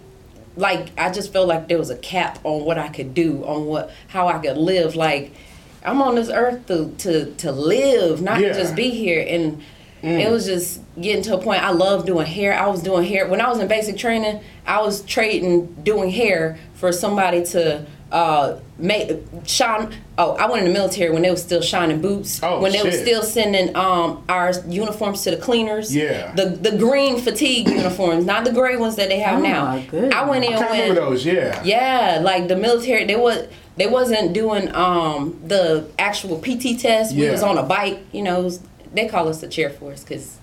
like 0.57 0.91
I 0.99 1.13
just 1.13 1.33
felt 1.33 1.47
like 1.49 1.69
there 1.69 1.79
was 1.79 1.91
a 1.91 1.97
cap 1.97 2.39
on 2.45 2.65
what 2.65 2.79
I 2.79 2.89
could 2.89 3.15
do, 3.15 3.45
on 3.45 3.67
what 3.67 3.91
how 4.09 4.27
I 4.29 4.39
could 4.39 4.57
live. 4.57 4.97
Like 4.97 5.33
I'm 5.85 6.03
on 6.03 6.15
this 6.17 6.29
earth 6.29 6.67
to 6.67 6.91
to 6.99 7.33
to 7.37 7.53
live, 7.53 8.21
not 8.21 8.41
Yeah. 8.41 8.53
just 8.53 8.75
be 8.75 8.91
here. 8.91 9.25
And 9.29 9.63
it 10.03 10.31
was 10.31 10.47
just 10.47 10.81
getting 11.01 11.23
to 11.25 11.35
a 11.37 11.39
point. 11.39 11.63
I 11.63 11.71
love 11.71 12.05
doing 12.07 12.27
hair. 12.27 12.53
I 12.59 12.67
was 12.67 12.83
doing 12.83 13.07
hair 13.07 13.29
when 13.29 13.41
I 13.41 13.49
was 13.49 13.59
in 13.61 13.69
basic 13.69 13.97
training. 13.97 14.41
I 14.67 14.81
was 14.83 15.03
trading 15.03 15.67
doing 15.85 16.11
hair 16.11 16.59
for 16.75 16.93
somebody 16.93 17.45
to 17.47 17.87
uh 18.11 18.59
make 18.79 19.11
shine. 19.47 19.95
Oh, 20.19 20.33
I 20.37 20.47
went 20.51 20.67
in 20.67 20.73
the 20.73 20.79
military 20.79 21.11
when 21.11 21.23
they 21.23 21.31
was 21.31 21.41
still 21.43 21.63
shining 21.63 22.03
boots. 22.03 22.41
Oh, 22.43 22.61
when 22.61 22.73
they 22.73 22.83
was 22.83 22.95
shit. 22.95 23.03
still 23.07 23.23
sending 23.23 23.75
um 23.75 24.23
our 24.29 24.53
uniforms 24.69 25.23
to 25.23 25.31
the 25.31 25.37
cleaners. 25.39 25.95
Yeah. 25.95 26.35
The 26.35 26.47
the 26.47 26.77
green 26.77 27.19
fatigue 27.19 27.69
uniforms, 27.83 28.27
not 28.27 28.45
the 28.45 28.53
gray 28.53 28.77
ones 28.77 28.97
that 28.97 29.09
they 29.09 29.21
have 29.21 29.39
Oh, 29.39 29.43
now. 29.43 29.65
my 29.65 29.83
goodness. 29.87 30.13
I 30.15 30.29
went 30.29 30.45
in 30.45 30.53
I 30.55 30.59
can't 30.59 30.71
when 30.71 30.81
remember 30.91 31.01
those. 31.11 31.25
Yeah. 31.25 31.63
yeah, 31.65 32.19
like 32.23 32.49
the 32.49 32.57
military, 32.57 33.05
they 33.07 33.17
was 33.17 33.47
they 33.79 33.87
wasn't 33.87 34.35
doing 34.35 34.75
um 34.75 35.41
the 35.47 35.87
actual 35.99 36.39
PT 36.39 36.79
test. 36.79 37.15
Yeah. 37.15 37.27
We 37.27 37.31
was 37.31 37.43
on 37.43 37.57
a 37.57 37.63
bike. 37.63 38.01
You 38.13 38.23
know, 38.23 38.41
it 38.41 38.45
was- 38.45 38.61
they 38.95 39.09
call 39.09 39.29
us 39.29 39.41
the 39.41 39.49
chair 39.49 39.71
force 39.71 40.03
because. 40.03 40.39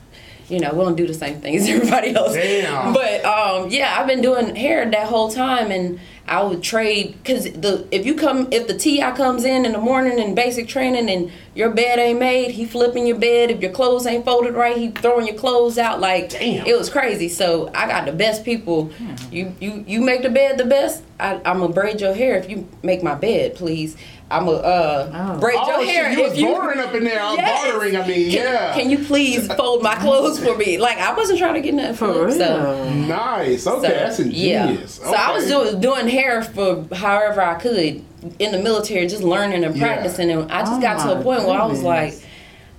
You 0.47 0.59
know, 0.59 0.71
we 0.73 0.79
don't 0.79 0.95
do 0.95 1.05
the 1.05 1.13
same 1.13 1.41
things 1.41 1.61
as 1.61 1.69
everybody 1.75 2.15
else. 2.15 2.33
Damn. 2.33 2.91
But 2.91 3.23
um, 3.23 3.69
yeah, 3.69 3.95
I've 3.99 4.07
been 4.07 4.23
doing 4.23 4.55
hair 4.55 4.89
that 4.89 5.07
whole 5.07 5.29
time, 5.29 5.69
and 5.69 5.99
I 6.29 6.43
would 6.43 6.61
trade 6.61 7.17
because 7.21 7.45
the 7.45 7.87
if 7.91 8.05
you 8.05 8.15
come 8.15 8.47
if 8.51 8.67
the 8.67 8.77
TI 8.77 9.11
comes 9.15 9.45
in 9.45 9.65
in 9.65 9.73
the 9.73 9.79
morning 9.79 10.19
in 10.19 10.35
basic 10.35 10.67
training 10.67 11.09
and 11.09 11.31
your 11.55 11.71
bed 11.71 11.97
ain't 11.99 12.19
made, 12.19 12.51
he 12.51 12.65
flipping 12.65 13.07
your 13.07 13.17
bed. 13.17 13.49
If 13.51 13.61
your 13.61 13.71
clothes 13.71 14.05
ain't 14.05 14.25
folded 14.25 14.53
right, 14.53 14.77
he 14.77 14.89
throwing 14.91 15.27
your 15.27 15.35
clothes 15.35 15.77
out. 15.77 15.99
Like 15.99 16.29
Damn. 16.29 16.65
it 16.65 16.77
was 16.77 16.89
crazy. 16.89 17.29
So 17.29 17.71
I 17.73 17.87
got 17.87 18.05
the 18.05 18.11
best 18.11 18.45
people. 18.45 18.91
You 19.31 19.55
you 19.59 19.83
you 19.87 20.01
make 20.01 20.21
the 20.21 20.29
bed 20.29 20.57
the 20.57 20.65
best. 20.65 21.03
I, 21.19 21.35
I'm 21.45 21.59
gonna 21.59 21.69
braid 21.73 21.99
your 21.99 22.13
hair 22.13 22.37
if 22.37 22.49
you 22.49 22.67
make 22.83 23.03
my 23.03 23.15
bed, 23.15 23.55
please. 23.55 23.97
I'm 24.31 24.45
gonna 24.45 24.57
uh, 24.59 25.33
Oh. 25.35 25.39
braid 25.39 25.57
Oh, 25.59 25.81
your 25.81 25.89
hair 25.91 26.09
shit, 26.09 26.17
you 26.19 26.23
if 26.25 26.29
was 26.31 26.39
you 26.39 26.47
bartering 26.53 26.79
up 26.79 26.93
in 26.93 27.03
there. 27.03 27.19
I 27.21 27.29
was 27.31 27.37
Yes. 27.39 27.63
bartering. 27.63 27.95
I 27.97 28.07
mean, 28.07 28.31
Can, 28.31 28.43
yeah. 28.53 28.73
can 28.75 28.89
you 28.89 28.99
please 28.99 29.47
fold 29.55 29.81
my 29.81 29.95
clothes 29.95 30.39
for 30.39 30.55
me? 30.55 30.77
Like 30.77 30.97
I 30.99 31.13
wasn't 31.13 31.39
trying 31.39 31.55
to 31.55 31.61
get 31.61 31.73
nothing 31.73 31.95
For 31.95 32.25
real. 32.27 32.35
So, 32.37 32.93
Nice. 32.93 33.65
Okay, 33.65 33.87
so, 33.87 33.93
that's 33.93 34.19
ingenious. 34.19 34.99
Yeah. 35.01 35.09
So 35.11 35.13
I 35.13 35.31
was 35.33 35.47
doing 35.47 35.79
doing 35.81 36.07
hair 36.07 36.43
for 36.43 36.85
however 36.93 37.41
I 37.41 37.55
could 37.55 38.03
in 38.37 38.51
the 38.51 38.59
military, 38.59 39.07
just 39.07 39.23
learning 39.23 39.63
and 39.63 39.75
Yeah. 39.75 39.81
practicing. 39.83 40.29
And 40.29 40.51
I 40.51 40.59
just 40.61 40.73
Oh 40.73 40.81
got 40.81 41.03
to 41.05 41.19
a 41.19 41.23
point 41.23 41.45
where 41.45 41.59
I 41.59 41.65
was 41.65 41.81
like. 41.83 42.13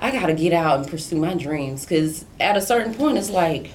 I 0.03 0.11
got 0.11 0.29
to 0.29 0.33
get 0.33 0.55
out 0.55 0.79
and 0.79 0.89
pursue 0.89 1.17
my 1.17 1.35
dreams. 1.35 1.85
Because 1.85 2.25
at 2.41 2.57
a 2.57 2.61
certain 2.63 2.95
point, 2.95 3.19
it's 3.19 3.29
like 3.29 3.69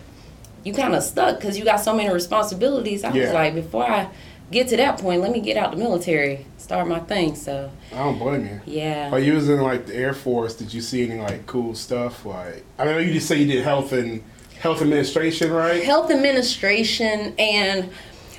you 0.64 0.74
kind 0.74 0.96
of 0.96 1.04
stuck 1.04 1.40
because 1.40 1.56
you 1.56 1.64
got 1.64 1.76
so 1.82 1.96
many 1.96 2.10
responsibilities. 2.12 3.04
I 3.04 3.14
Yeah. 3.14 3.26
was 3.26 3.32
like, 3.32 3.54
before 3.54 3.84
I 3.88 4.08
get 4.52 4.68
to 4.70 4.78
that 4.78 4.98
point, 4.98 5.22
let 5.22 5.32
me 5.32 5.40
get 5.40 5.56
out 5.56 5.70
the 5.70 5.78
military, 5.78 6.48
start 6.66 6.88
my 6.88 7.00
thing. 7.00 7.36
So 7.36 7.72
I 7.94 7.98
don't 7.98 8.18
blame 8.18 8.46
you. 8.48 8.60
yeah. 8.66 9.12
While 9.12 9.22
you 9.24 9.34
was 9.34 9.48
in 9.50 9.62
like 9.62 9.86
the 9.86 9.96
Air 9.96 10.14
Force, 10.14 10.56
did 10.56 10.74
you 10.74 10.82
see 10.82 11.08
any 11.10 11.22
like 11.22 11.46
cool 11.46 11.76
stuff? 11.76 12.26
Like, 12.26 12.64
I 12.80 12.86
know 12.86 12.98
you 12.98 13.14
just 13.14 13.28
say 13.28 13.38
you 13.40 13.46
did 13.52 13.64
health 13.64 13.94
and 13.94 14.24
health 14.60 14.82
administration, 14.82 15.52
right? 15.52 15.84
health 15.84 16.10
administration 16.10 17.36
and 17.38 17.90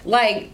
like 0.05 0.51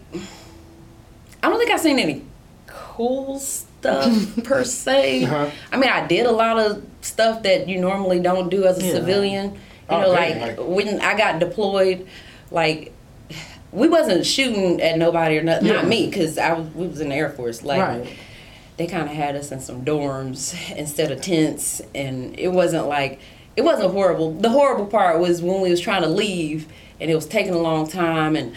I 1.41 1.49
don't 1.49 1.57
think 1.57 1.71
I've 1.71 1.79
seen 1.81 1.97
any 1.99 2.23
cool 2.67 3.39
stuff 3.39 4.07
per 4.43 4.63
se. 4.63 5.25
Uh-huh. 5.25 5.49
I 5.71 5.77
mean, 5.77 5.89
I 5.89 6.05
did 6.07 6.25
a 6.27 6.31
lot 6.31 6.59
of 6.59 6.83
stuff 7.01 7.41
that 7.43 7.67
you 7.67 7.81
normally 7.81 8.19
don't 8.19 8.49
do 8.49 8.65
as 8.65 8.77
a 8.81 8.85
Yeah. 8.85 8.93
civilian. 8.93 9.53
You 9.53 9.59
Oh, 9.89 10.01
know, 10.01 10.15
dang, 10.15 10.39
like, 10.39 10.57
like- 10.59 10.67
when 10.67 11.01
I 11.01 11.17
got 11.17 11.39
deployed, 11.39 12.07
like 12.51 12.92
we 13.73 13.87
wasn't 13.89 14.25
shooting 14.25 14.81
at 14.81 14.97
nobody 14.97 15.37
or 15.37 15.43
nothing. 15.43 15.67
Yeah. 15.67 15.73
Not 15.73 15.87
me, 15.87 16.05
because 16.07 16.37
I 16.37 16.53
was, 16.53 16.67
we 16.75 16.87
was 16.87 17.01
in 17.01 17.09
the 17.09 17.15
Air 17.15 17.29
Force. 17.31 17.63
Like 17.63 17.79
Right. 17.79 18.07
they 18.77 18.87
kind 18.87 19.09
of 19.09 19.15
had 19.15 19.35
us 19.35 19.51
in 19.51 19.59
some 19.59 19.83
dorms 19.83 20.53
instead 20.77 21.11
of 21.11 21.21
tents 21.21 21.81
and 21.95 22.39
it 22.39 22.49
wasn't 22.49 22.87
like 22.87 23.19
it 23.55 23.61
wasn't 23.61 23.91
horrible 23.91 24.31
the 24.33 24.49
horrible 24.49 24.85
part 24.87 25.19
was 25.19 25.41
when 25.41 25.61
we 25.61 25.69
was 25.69 25.79
trying 25.79 26.01
to 26.01 26.07
leave 26.07 26.67
and 26.99 27.11
it 27.11 27.15
was 27.15 27.25
taking 27.27 27.53
a 27.53 27.59
long 27.59 27.87
time 27.87 28.35
and 28.35 28.55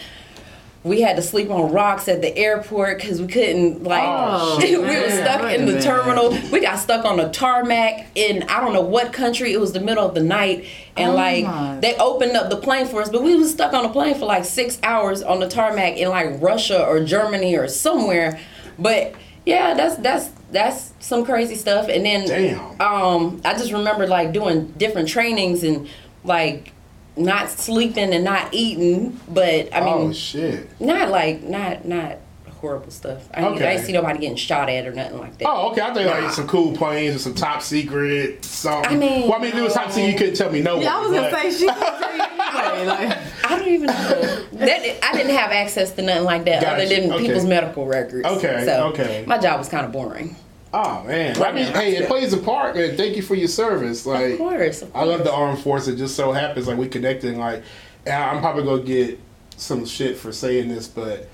we 0.87 1.01
had 1.01 1.15
to 1.17 1.21
sleep 1.21 1.49
on 1.49 1.71
rocks 1.71 2.07
at 2.07 2.21
the 2.21 2.35
airport 2.37 2.99
because 2.99 3.21
we 3.21 3.27
couldn't 3.27 3.83
like 3.83 4.03
Oh, 4.05 4.57
we 4.61 4.77
were 4.77 5.09
stuck 5.09 5.41
Wait 5.43 5.59
in 5.59 5.65
the 5.65 5.73
minute. 5.73 5.83
terminal 5.83 6.29
we 6.51 6.59
got 6.61 6.77
stuck 6.79 7.05
on 7.05 7.17
the 7.17 7.29
tarmac 7.29 8.07
in 8.15 8.43
i 8.43 8.59
don't 8.61 8.73
know 8.73 8.81
what 8.81 9.13
country 9.13 9.53
it 9.53 9.59
was 9.59 9.73
the 9.73 9.79
middle 9.79 10.05
of 10.07 10.15
the 10.15 10.23
night 10.23 10.65
and 10.95 11.11
Oh 11.11 11.15
like 11.15 11.45
my. 11.45 11.79
they 11.79 11.95
opened 11.97 12.35
up 12.37 12.49
the 12.49 12.57
plane 12.57 12.87
for 12.87 13.01
us 13.01 13.09
but 13.09 13.21
we 13.23 13.35
was 13.35 13.51
stuck 13.51 13.73
on 13.73 13.83
the 13.83 13.89
plane 13.89 14.15
for 14.15 14.25
like 14.25 14.45
six 14.45 14.79
hours 14.83 15.21
on 15.21 15.39
the 15.39 15.47
tarmac 15.47 15.97
in 15.97 16.09
like 16.09 16.41
russia 16.41 16.83
or 16.85 17.03
germany 17.03 17.55
or 17.55 17.67
somewhere 17.67 18.39
but 18.79 19.13
yeah 19.45 19.73
that's 19.73 19.95
that's 19.97 20.29
that's 20.51 20.93
some 20.99 21.25
crazy 21.25 21.55
stuff 21.55 21.89
and 21.89 22.05
then 22.05 22.27
Damn. 22.27 22.81
um 22.81 23.41
i 23.45 23.53
just 23.53 23.71
remember 23.71 24.07
like 24.07 24.31
doing 24.31 24.67
different 24.77 25.09
trainings 25.09 25.63
and 25.63 25.87
like 26.23 26.71
not 27.17 27.49
sleeping 27.49 28.13
and 28.13 28.23
not 28.23 28.47
eating 28.53 29.19
but 29.29 29.73
i 29.73 29.79
mean 29.79 30.09
oh 30.09 30.13
shit. 30.13 30.69
not 30.79 31.09
like 31.09 31.41
not 31.43 31.85
not 31.85 32.17
horrible 32.61 32.89
stuff 32.89 33.27
I, 33.33 33.43
Okay. 33.45 33.67
I 33.67 33.73
didn't 33.73 33.85
see 33.85 33.91
nobody 33.93 34.17
getting 34.19 34.35
shot 34.35 34.67
at 34.69 34.87
or 34.87 34.91
nothing 34.93 35.19
like 35.19 35.37
that 35.37 35.47
Oh, 35.47 35.71
okay. 35.71 35.81
I 35.81 35.93
think 35.93 36.07
Nah. 36.09 36.17
like 36.19 36.31
some 36.31 36.47
cool 36.47 36.75
planes 36.75 37.15
or 37.15 37.19
some 37.19 37.35
top 37.35 37.61
secret 37.61 38.43
something. 38.43 38.91
I 38.93 38.95
mean, 38.95 39.29
well, 39.29 39.37
I 39.37 39.41
mean, 39.43 39.51
if 39.51 39.55
it 39.57 39.61
was 39.61 39.73
top 39.75 39.91
secret. 39.91 40.11
You 40.11 40.17
couldn't 40.17 40.35
tell 40.37 40.51
me 40.51 40.61
no. 40.63 40.79
Yeah, 40.81 40.97
I 40.97 41.01
was 41.01 41.11
gonna 41.11 41.31
say 41.31 41.51
she. 41.51 41.69
anyway, 41.69 42.85
like, 42.87 43.17
I 43.45 43.59
don't 43.59 43.67
even 43.67 43.85
know. 43.85 44.43
that 44.53 45.05
I 45.05 45.11
didn't 45.15 45.35
have 45.35 45.51
access 45.51 45.91
to 45.93 46.01
nothing 46.01 46.23
like 46.23 46.45
that 46.45 46.63
Gotcha. 46.63 46.83
other 46.83 46.87
than 46.87 47.11
Okay. 47.11 47.25
people's 47.27 47.45
medical 47.45 47.85
records. 47.85 48.25
Okay, 48.25 48.65
So 48.65 48.87
okay. 48.87 49.23
My 49.27 49.37
job 49.37 49.59
was 49.59 49.69
kind 49.69 49.85
of 49.85 49.91
boring. 49.91 50.35
Oh 50.79 51.03
man. 51.03 51.41
I 51.41 51.51
mean, 51.51 51.65
hey, 51.73 51.95
it 51.95 52.07
plays 52.07 52.33
a 52.33 52.37
part, 52.37 52.75
man. 52.75 52.95
Thank 52.95 53.15
you 53.15 53.23
for 53.23 53.33
your 53.33 53.47
service. 53.47 54.05
Like, 54.05 54.33
Of 54.33 54.37
course. 54.37 54.81
Of 54.83 54.95
I 54.95 55.05
love 55.05 55.23
the 55.23 55.33
armed 55.33 55.59
forces. 55.59 55.95
It 55.95 55.97
just 55.97 56.15
so 56.15 56.31
happens 56.31 56.67
like 56.67 56.77
we 56.77 56.87
connected. 56.87 57.31
And, 57.31 57.39
like, 57.39 57.63
and 58.05 58.15
I'm 58.15 58.39
probably 58.41 58.63
gonna 58.63 58.83
get 58.83 59.19
some 59.55 59.85
shit 59.87 60.17
for 60.17 60.31
saying 60.31 60.69
this, 60.69 60.87
but 60.87 61.27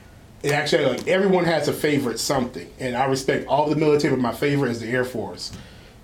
it 0.44 0.52
actually 0.54 0.86
like 0.86 1.08
everyone 1.10 1.44
has 1.44 1.68
a 1.68 1.74
favorite 1.74 2.20
something, 2.20 2.70
and 2.80 2.96
I 2.96 3.06
respect 3.06 3.48
all 3.48 3.70
the 3.70 3.76
military, 3.76 4.16
but 4.16 4.22
my 4.22 4.34
favorite 4.34 4.72
is 4.72 4.80
the 4.80 4.88
Air 4.88 5.04
Force. 5.04 5.52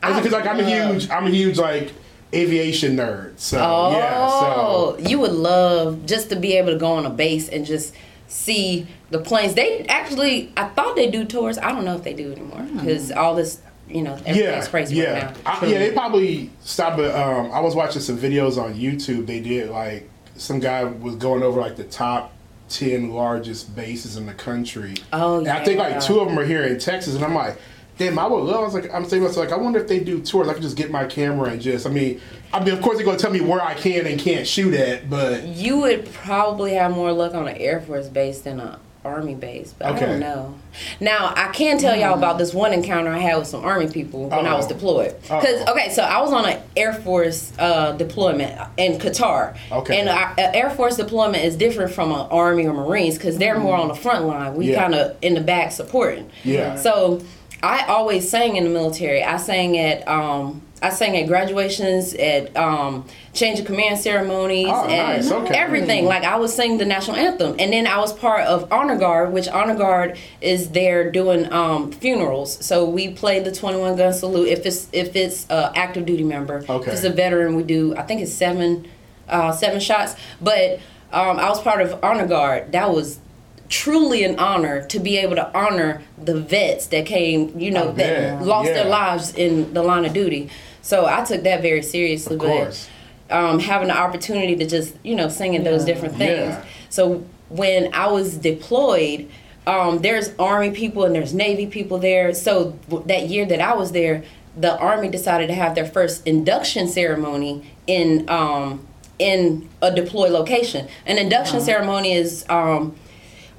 Because 0.01 0.31
like 0.31 0.45
I'm 0.45 0.59
a 0.59 0.63
huge, 0.63 1.09
I'm 1.09 1.25
a 1.25 1.29
huge 1.29 1.57
like 1.57 1.93
aviation 2.33 2.97
nerd. 2.97 3.39
So 3.39 3.57
Oh, 3.57 3.91
yeah, 3.97 4.27
so 4.27 4.45
oh, 4.45 4.97
you 4.99 5.17
would 5.19 5.31
love 5.31 6.05
just 6.05 6.29
to 6.29 6.35
be 6.35 6.57
able 6.57 6.73
to 6.73 6.77
go 6.77 6.91
on 6.91 7.05
a 7.05 7.09
base 7.09 7.47
and 7.47 7.65
just 7.65 7.93
see 8.29 8.87
the 9.09 9.19
planes. 9.19 9.55
They 9.55 9.85
actually, 9.87 10.53
I 10.55 10.69
thought 10.69 10.95
they 10.95 11.11
do 11.11 11.25
tours. 11.25 11.57
I 11.57 11.71
don't 11.73 11.83
know 11.83 11.95
if 11.95 12.03
they 12.03 12.13
do 12.13 12.31
anymore 12.31 12.65
because 12.73 13.11
all 13.11 13.35
this, 13.35 13.59
you 13.89 14.01
know, 14.01 14.13
everything's 14.13 14.37
yeah, 14.37 14.67
crazy 14.67 14.95
yeah, 14.95 15.25
right 15.25 15.43
now. 15.43 15.51
I, 15.61 15.65
yeah. 15.65 15.79
They 15.79 15.91
probably 15.91 16.51
stopped. 16.61 16.97
But 16.97 17.13
um, 17.13 17.51
I 17.51 17.59
was 17.59 17.75
watching 17.75 18.01
some 18.01 18.17
videos 18.17 18.61
on 18.61 18.75
YouTube. 18.75 19.25
They 19.25 19.41
did 19.41 19.69
like 19.69 20.09
some 20.37 20.59
guy 20.59 20.85
was 20.85 21.15
going 21.15 21.43
over 21.43 21.59
like 21.59 21.75
the 21.75 21.83
top 21.83 22.33
ten 22.69 23.09
largest 23.09 23.75
bases 23.75 24.15
in 24.15 24.27
the 24.27 24.33
country. 24.33 24.93
Oh, 25.11 25.41
yeah. 25.41 25.49
and 25.49 25.61
I 25.61 25.65
think 25.65 25.79
like 25.79 25.99
two 26.01 26.19
of 26.19 26.27
them 26.27 26.39
are 26.39 26.45
here 26.45 26.63
in 26.63 26.79
Texas, 26.79 27.15
and 27.15 27.25
I'm 27.25 27.35
like. 27.35 27.57
Damn, 27.99 28.17
I 28.17 28.25
would 28.25 28.43
love. 28.45 28.61
I 28.61 28.63
was 28.63 28.73
like, 28.73 28.91
I'm 28.93 29.05
saying, 29.05 29.21
myself, 29.21 29.45
like, 29.49 29.53
I 29.53 29.61
wonder 29.61 29.77
if 29.79 29.87
they 29.87 29.99
do 29.99 30.21
tours. 30.21 30.47
I 30.47 30.53
could 30.53 30.63
just 30.63 30.77
get 30.77 30.89
my 30.89 31.05
camera 31.05 31.49
and 31.49 31.61
just. 31.61 31.85
I 31.85 31.89
mean, 31.89 32.19
I 32.53 32.63
mean, 32.63 32.73
of 32.73 32.81
course 32.81 32.95
they're 32.97 33.05
gonna 33.05 33.17
tell 33.19 33.29
me 33.31 33.41
where 33.41 33.61
I 33.61 33.73
can 33.75 34.07
and 34.07 34.19
can't 34.19 34.47
shoot 34.47 34.73
at, 34.73 35.09
but 35.09 35.43
You 35.43 35.79
would 35.81 36.11
probably 36.13 36.73
have 36.73 36.91
more 36.95 37.11
luck 37.11 37.33
on 37.35 37.47
an 37.47 37.57
Air 37.57 37.81
Force 37.81 38.07
base 38.07 38.39
than 38.41 38.59
a 38.61 38.79
Army 39.05 39.33
base, 39.33 39.73
but 39.79 39.95
I 39.95 39.99
don't 39.99 40.19
know. 40.19 40.55
Now 40.99 41.33
I 41.35 41.47
can 41.53 41.77
tell 41.77 41.95
y'all 41.97 42.15
about 42.17 42.37
this 42.37 42.53
one 42.53 42.73
encounter 42.73 43.09
I 43.11 43.19
had 43.19 43.37
with 43.37 43.47
some 43.47 43.63
Army 43.63 43.89
people 43.89 44.27
when 44.29 44.45
I 44.45 44.53
was 44.55 44.65
Uh-oh. 44.65 44.73
deployed. 44.73 45.21
Because 45.21 45.65
okay, 45.69 45.89
so 45.89 46.03
I 46.03 46.21
was 46.21 46.33
on 46.33 46.45
an 46.45 46.61
Air 46.75 46.93
Force 46.93 47.53
uh, 47.57 47.93
deployment 47.93 48.59
in 48.77 48.99
Qatar. 48.99 49.55
Okay. 49.71 49.99
And 49.99 50.09
our, 50.09 50.33
a 50.37 50.53
Air 50.55 50.69
Force 50.69 50.97
deployment 50.97 51.43
is 51.45 51.55
different 51.55 51.93
from 51.93 52.11
an 52.11 52.27
Army 52.29 52.67
or 52.67 52.73
Marines 52.73 53.15
because 53.17 53.37
they're 53.37 53.57
more 53.57 53.77
on 53.77 53.87
the 53.87 53.95
front 53.95 54.25
line. 54.25 54.55
We 54.55 54.71
Yeah. 54.71 54.81
kind 54.81 54.93
of 54.95 55.15
in 55.21 55.33
the 55.33 55.41
back 55.41 55.71
supporting. 55.71 56.29
Yeah. 56.43 56.75
So 56.75 57.21
I 57.61 57.85
always 57.87 58.29
sang 58.29 58.55
in 58.55 58.63
the 58.63 58.69
military. 58.69 59.23
I 59.23 59.37
sang 59.37 59.77
at 59.77 60.07
um, 60.07 60.61
I 60.81 60.91
sang 60.91 61.17
at 61.17 61.27
graduations, 61.27 62.13
at 62.13 62.55
um, 62.55 63.05
change 63.33 63.59
of 63.59 63.65
command 63.65 63.99
ceremonies, 63.99 64.67
Oh, 64.69 64.85
and 64.85 65.23
nice. 65.25 65.29
Okay. 65.31 65.53
everything. 65.57 66.05
Like 66.05 66.23
I 66.23 66.37
was 66.37 66.53
singing 66.55 66.77
the 66.77 66.85
national 66.85 67.17
anthem, 67.17 67.55
and 67.59 67.73
then 67.73 67.85
I 67.85 67.97
was 67.99 68.13
part 68.13 68.41
of 68.45 68.71
honor 68.71 68.97
guard, 68.97 69.33
which 69.33 69.49
honor 69.49 69.75
guard 69.75 70.17
is 70.39 70.69
there 70.69 71.11
doing 71.11 71.51
um, 71.51 71.91
funerals. 71.91 72.65
So 72.65 72.89
we 72.89 73.09
play 73.13 73.39
the 73.41 73.51
twenty 73.51 73.77
one 73.77 73.97
gun 73.97 74.13
salute 74.13 74.47
if 74.47 74.65
it's 74.65 74.87
if 74.93 75.15
it's 75.17 75.45
a 75.49 75.73
active 75.75 76.05
duty 76.05 76.23
member. 76.23 76.63
Okay. 76.69 76.87
If 76.91 76.93
it's 76.95 77.03
a 77.03 77.09
veteran, 77.09 77.55
we 77.55 77.63
do. 77.63 77.93
I 77.97 78.03
think 78.03 78.21
it's 78.21 78.33
seven 78.33 78.87
uh, 79.27 79.51
seven 79.51 79.81
shots. 79.81 80.15
But 80.39 80.79
um, 81.11 81.39
I 81.39 81.49
was 81.49 81.61
part 81.61 81.81
of 81.81 82.01
honor 82.03 82.25
guard. 82.27 82.71
That 82.71 82.93
was 82.93 83.19
truly 83.69 84.23
an 84.23 84.37
honor 84.39 84.83
to 84.87 84.99
be 84.99 85.17
able 85.17 85.35
to 85.35 85.57
honor 85.57 86.01
the 86.21 86.39
vets 86.39 86.87
that 86.87 87.05
came, 87.05 87.57
you 87.57 87.71
know, 87.71 87.89
I 87.89 87.93
that 87.93 88.39
bet. 88.39 88.41
lost 88.41 88.67
Yeah. 88.67 88.73
their 88.73 88.85
lives 88.89 89.33
in 89.35 89.73
the 89.73 89.83
line 89.83 90.05
of 90.05 90.13
duty. 90.13 90.49
So 90.81 91.05
I 91.05 91.23
took 91.23 91.43
that 91.43 91.61
very 91.61 91.83
seriously. 91.83 92.35
Of 92.35 92.41
course. 92.41 92.89
But 93.27 93.37
um, 93.37 93.59
having 93.59 93.89
the 93.89 93.97
opportunity 93.97 94.55
to 94.55 94.65
just, 94.65 94.95
you 95.03 95.15
know, 95.15 95.29
sing 95.29 95.53
in 95.53 95.63
those 95.63 95.85
different 95.85 96.15
things. 96.15 96.49
Yeah. 96.55 96.65
So 96.89 97.23
when 97.49 97.93
I 97.93 98.07
was 98.07 98.37
deployed, 98.37 99.29
um, 99.67 99.99
there's 99.99 100.31
Army 100.39 100.71
people 100.71 101.03
and 101.05 101.13
there's 101.13 101.33
Navy 101.33 101.67
people 101.67 101.99
there. 101.99 102.33
So 102.33 102.77
that 103.05 103.27
year 103.29 103.45
that 103.45 103.61
I 103.61 103.75
was 103.75 103.91
there, 103.91 104.23
the 104.57 104.75
Army 104.79 105.09
decided 105.09 105.47
to 105.47 105.53
have 105.53 105.75
their 105.75 105.85
first 105.85 106.25
induction 106.25 106.87
ceremony 106.87 107.71
in 107.85 108.27
um, 108.29 108.87
in 109.19 109.69
a 109.81 109.93
deployed 109.93 110.31
location. 110.31 110.87
An 111.05 111.17
induction 111.19 111.61
ceremony 111.61 112.13
is 112.13 112.45
um, 112.49 112.95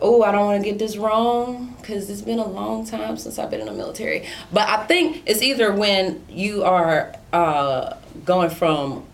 oh, 0.01 0.23
I 0.23 0.33
don't 0.33 0.47
want 0.47 0.63
to 0.63 0.69
get 0.69 0.79
this 0.79 0.97
wrong 0.97 1.75
because 1.81 2.09
it's 2.11 2.23
been 2.23 2.39
a 2.39 2.47
long 2.47 2.87
time 2.87 3.17
since 3.17 3.39
I've 3.39 3.51
been 3.51 3.61
in 3.61 3.67
the 3.67 3.73
military. 3.73 4.27
But 4.53 4.69
I 4.69 4.87
think 4.87 5.23
it's 5.27 5.43
either 5.43 5.73
when 5.73 6.25
you 6.29 6.65
are 6.65 7.15
uh, 7.33 7.97
going 8.25 8.51
from 8.51 9.05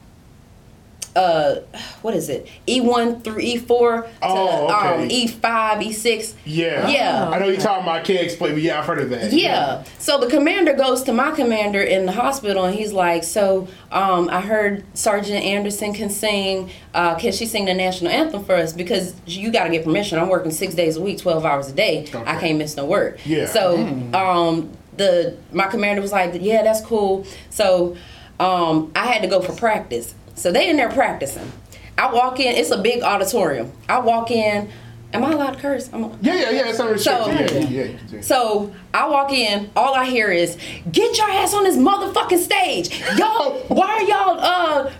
uh, 1.16 1.60
what 2.02 2.14
is 2.14 2.28
it? 2.28 2.46
E 2.68 2.80
one 2.80 3.20
through 3.22 3.40
E 3.40 3.56
four 3.56 4.02
to 4.02 4.08
Oh, 4.22 4.66
okay. 4.66 5.02
um, 5.04 5.10
E 5.10 5.26
five, 5.26 5.82
E 5.82 5.92
six. 5.92 6.34
Yeah. 6.44 6.86
Yeah. 6.88 7.30
I 7.30 7.38
know 7.38 7.46
you're 7.48 7.56
talking 7.56 7.82
about. 7.84 7.96
I 7.96 8.00
can't 8.02 8.22
explain, 8.22 8.52
but 8.52 8.62
yeah, 8.62 8.78
I've 8.78 8.84
heard 8.86 9.00
of 9.00 9.10
that. 9.10 9.32
Yeah. 9.32 9.82
So 9.98 10.18
the 10.20 10.28
commander 10.28 10.74
goes 10.74 11.02
to 11.04 11.12
my 11.12 11.30
commander 11.32 11.80
in 11.80 12.06
the 12.06 12.12
hospital 12.12 12.64
and 12.64 12.74
he's 12.76 12.92
like, 12.92 13.24
So 13.24 13.66
um, 13.90 14.28
I 14.28 14.40
heard 14.40 14.84
Sergeant 14.96 15.42
Anderson 15.42 15.94
can 15.94 16.10
sing. 16.10 16.70
Uh, 16.94 17.14
can 17.16 17.32
she 17.32 17.46
sing 17.46 17.64
the 17.64 17.74
national 17.74 18.12
anthem 18.12 18.44
for 18.44 18.54
us? 18.54 18.72
Because 18.72 19.14
you 19.26 19.50
got 19.50 19.64
to 19.64 19.70
get 19.70 19.84
permission. 19.84 20.18
I'm 20.18 20.28
working 20.28 20.50
six 20.52 20.74
days 20.74 20.96
a 20.96 21.00
week, 21.00 21.18
12 21.18 21.44
hours 21.44 21.68
a 21.68 21.72
day. 21.72 22.06
I 22.26 22.38
can't 22.38 22.58
miss 22.58 22.76
no 22.76 22.84
work. 22.84 23.18
Yeah. 23.24 23.46
So 23.46 23.76
um, 24.14 24.70
the 24.96 25.36
my 25.52 25.66
commander 25.66 26.02
was 26.02 26.12
like, 26.12 26.34
Yeah, 26.40 26.62
that's 26.62 26.80
cool. 26.82 27.26
So 27.50 27.96
um, 28.38 28.92
I 28.94 29.06
had 29.06 29.22
to 29.22 29.28
go 29.28 29.40
for 29.40 29.54
practice. 29.54 30.14
So 30.36 30.52
they 30.52 30.68
in 30.70 30.76
there 30.76 30.90
practicing. 30.90 31.50
I 31.98 32.12
walk 32.12 32.38
in, 32.40 32.54
it's 32.54 32.70
a 32.70 32.78
big 32.78 33.02
auditorium. 33.02 33.72
I 33.88 33.98
walk 33.98 34.30
in. 34.30 34.70
Am 35.14 35.24
I 35.24 35.32
allowed 35.32 35.52
to 35.54 35.58
curse? 35.60 35.88
I'm, 35.92 36.02
Yeah, 36.20 36.34
yeah, 36.34 36.50
yeah. 36.50 36.68
It's 36.68 36.78
unrestricted. 36.80 37.48
So- 37.48 37.54
yeah, 37.54 37.60
yeah, 37.60 37.68
yeah, 37.68 37.84
you 37.84 37.98
can 37.98 38.06
do 38.08 38.16
it. 38.18 38.24
so 38.24 38.74
I 38.92 39.08
walk 39.08 39.32
in, 39.32 39.70
all 39.74 39.94
I 39.94 40.04
hear 40.04 40.30
is, 40.30 40.58
"Get 40.92 41.16
your 41.16 41.30
ass 41.30 41.54
on 41.54 41.64
this 41.64 41.76
motherfucking 41.76 42.38
stage, 42.38 43.00
y'all! 43.16 43.60
Why 43.68 43.86
are 43.88 44.02
y'all 44.02 44.38
uh 44.40 44.90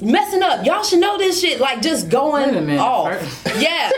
messing 0.00 0.42
up? 0.42 0.64
Y'all 0.64 0.82
should 0.82 1.00
know 1.00 1.18
this 1.18 1.40
shit." 1.40 1.60
Like 1.60 1.82
just 1.82 2.08
going 2.08 2.46
Wait 2.50 2.56
a 2.56 2.60
minute, 2.62 2.80
off, 2.80 3.12
first- 3.18 3.60
yeah, 3.62 3.90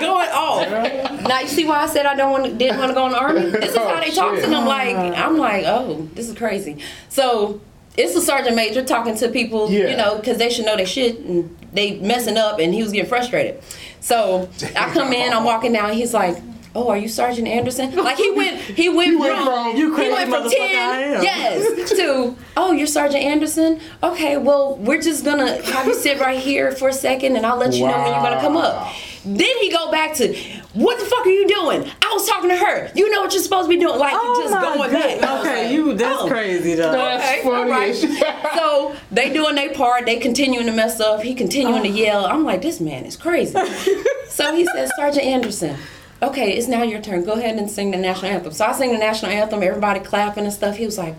going 0.00 0.30
off. 0.30 1.22
Now 1.28 1.40
you 1.40 1.48
see 1.48 1.66
why 1.66 1.82
I 1.82 1.86
said 1.88 2.06
I 2.06 2.14
don't 2.14 2.30
want, 2.30 2.44
to 2.46 2.54
didn't 2.54 2.78
want 2.78 2.90
to 2.90 2.94
go 2.94 3.04
in 3.06 3.12
the 3.12 3.18
army. 3.18 3.40
This 3.50 3.72
is 3.72 3.76
how 3.76 4.00
they 4.00 4.12
talk 4.12 4.34
to 4.36 4.40
shit. 4.40 4.48
them. 4.48 4.64
Like 4.64 4.96
I'm 4.96 5.36
like, 5.36 5.64
oh, 5.66 6.08
this 6.14 6.28
is 6.30 6.38
crazy. 6.38 6.78
So. 7.10 7.60
It's 7.98 8.14
a 8.14 8.20
sergeant 8.20 8.54
major 8.56 8.84
talking 8.84 9.16
to 9.16 9.28
people, 9.28 9.70
Yeah. 9.70 9.88
you 9.88 9.96
know, 9.96 10.16
because 10.16 10.38
they 10.38 10.50
should 10.50 10.64
know 10.64 10.76
their 10.76 10.86
shit 10.86 11.18
and 11.18 11.54
they 11.72 11.96
messing 11.98 12.36
up, 12.36 12.60
and 12.60 12.72
he 12.72 12.82
was 12.82 12.92
getting 12.92 13.08
frustrated. 13.08 13.60
So 14.00 14.48
I 14.76 14.90
come 14.90 15.12
in, 15.12 15.32
I'm 15.32 15.44
walking 15.44 15.72
down, 15.72 15.90
and 15.90 15.98
he's 15.98 16.14
like, 16.14 16.36
"Oh, 16.74 16.88
are 16.88 16.96
you 16.96 17.08
Sergeant 17.08 17.48
Anderson?" 17.48 17.94
Like 17.96 18.16
he 18.16 18.30
went, 18.30 18.56
he 18.60 18.88
went, 19.00 19.18
went 19.18 19.44
from, 19.44 19.76
"You 19.76 19.94
he 19.96 20.10
went 20.10 20.30
from 20.30 20.48
ten, 20.48 21.16
am." 21.16 21.22
yes, 21.22 21.90
to 21.98 22.36
"Oh, 22.56 22.70
you're 22.72 22.86
Sergeant 22.86 23.22
Anderson." 23.24 23.80
Okay, 24.02 24.36
well, 24.38 24.76
we're 24.76 25.02
just 25.02 25.24
gonna 25.24 25.60
have 25.72 25.86
you 25.86 25.94
sit 25.94 26.20
right 26.20 26.38
here 26.38 26.70
for 26.72 26.88
a 26.88 26.92
second, 26.92 27.36
and 27.36 27.44
I'll 27.44 27.58
let 27.58 27.74
you 27.74 27.84
know 27.86 27.98
when 27.98 28.12
you're 28.14 28.22
gonna 28.22 28.40
come 28.40 28.56
up. 28.56 28.86
Wow. 29.28 29.36
Then 29.36 29.56
he 29.60 29.70
go 29.70 29.90
back 29.90 30.14
to, 30.14 30.34
"What 30.74 30.98
the 30.98 31.04
fuck 31.04 31.26
are 31.26 31.30
you 31.30 31.46
doing?" 31.46 31.90
I 32.02 32.12
was 32.14 32.26
talking 32.28 32.50
to 32.50 32.56
her. 32.56 32.90
You 32.94 33.10
know 33.10 33.20
what 33.22 33.32
you're 33.32 33.42
supposed 33.42 33.68
to 33.68 33.74
be 33.74 33.80
doing, 33.80 33.98
like 33.98 34.14
Oh 34.16 34.40
just 34.42 34.54
going 34.54 34.90
God. 34.90 35.20
back. 35.20 35.40
Okay, 35.40 35.64
like, 35.64 35.72
you. 35.72 35.94
That's 35.94 36.22
oh. 36.22 36.28
crazy 36.28 36.74
though. 36.74 36.92
That's 36.92 37.24
Okay, 37.24 37.42
funny 37.42 37.72
all 37.72 37.78
right. 37.78 37.90
as 37.90 38.00
shit. 38.00 38.36
So 38.54 38.96
they 39.10 39.32
doing 39.32 39.54
their 39.54 39.72
part. 39.74 40.06
They 40.06 40.16
continuing 40.18 40.66
to 40.66 40.72
mess 40.72 41.00
up. 41.00 41.22
He 41.22 41.34
continuing 41.34 41.82
to 41.82 41.88
oh. 41.90 41.92
yell. 41.92 42.26
I'm 42.26 42.44
like, 42.44 42.62
this 42.62 42.80
man 42.80 43.04
is 43.04 43.16
crazy. 43.16 43.52
so 44.28 44.54
he 44.54 44.64
says, 44.66 44.90
Sergeant 44.96 45.24
Anderson. 45.24 45.76
Okay, 46.20 46.52
it's 46.52 46.66
now 46.66 46.82
your 46.82 47.00
turn. 47.00 47.24
Go 47.24 47.32
ahead 47.34 47.56
and 47.58 47.70
sing 47.70 47.92
the 47.92 47.96
national 47.96 48.32
anthem. 48.32 48.52
So 48.52 48.64
I 48.64 48.72
sing 48.72 48.92
the 48.92 48.98
national 48.98 49.30
anthem. 49.30 49.62
Everybody 49.62 50.00
clapping 50.00 50.44
and 50.44 50.52
stuff. 50.52 50.76
He 50.76 50.84
was 50.84 50.98
like, 50.98 51.14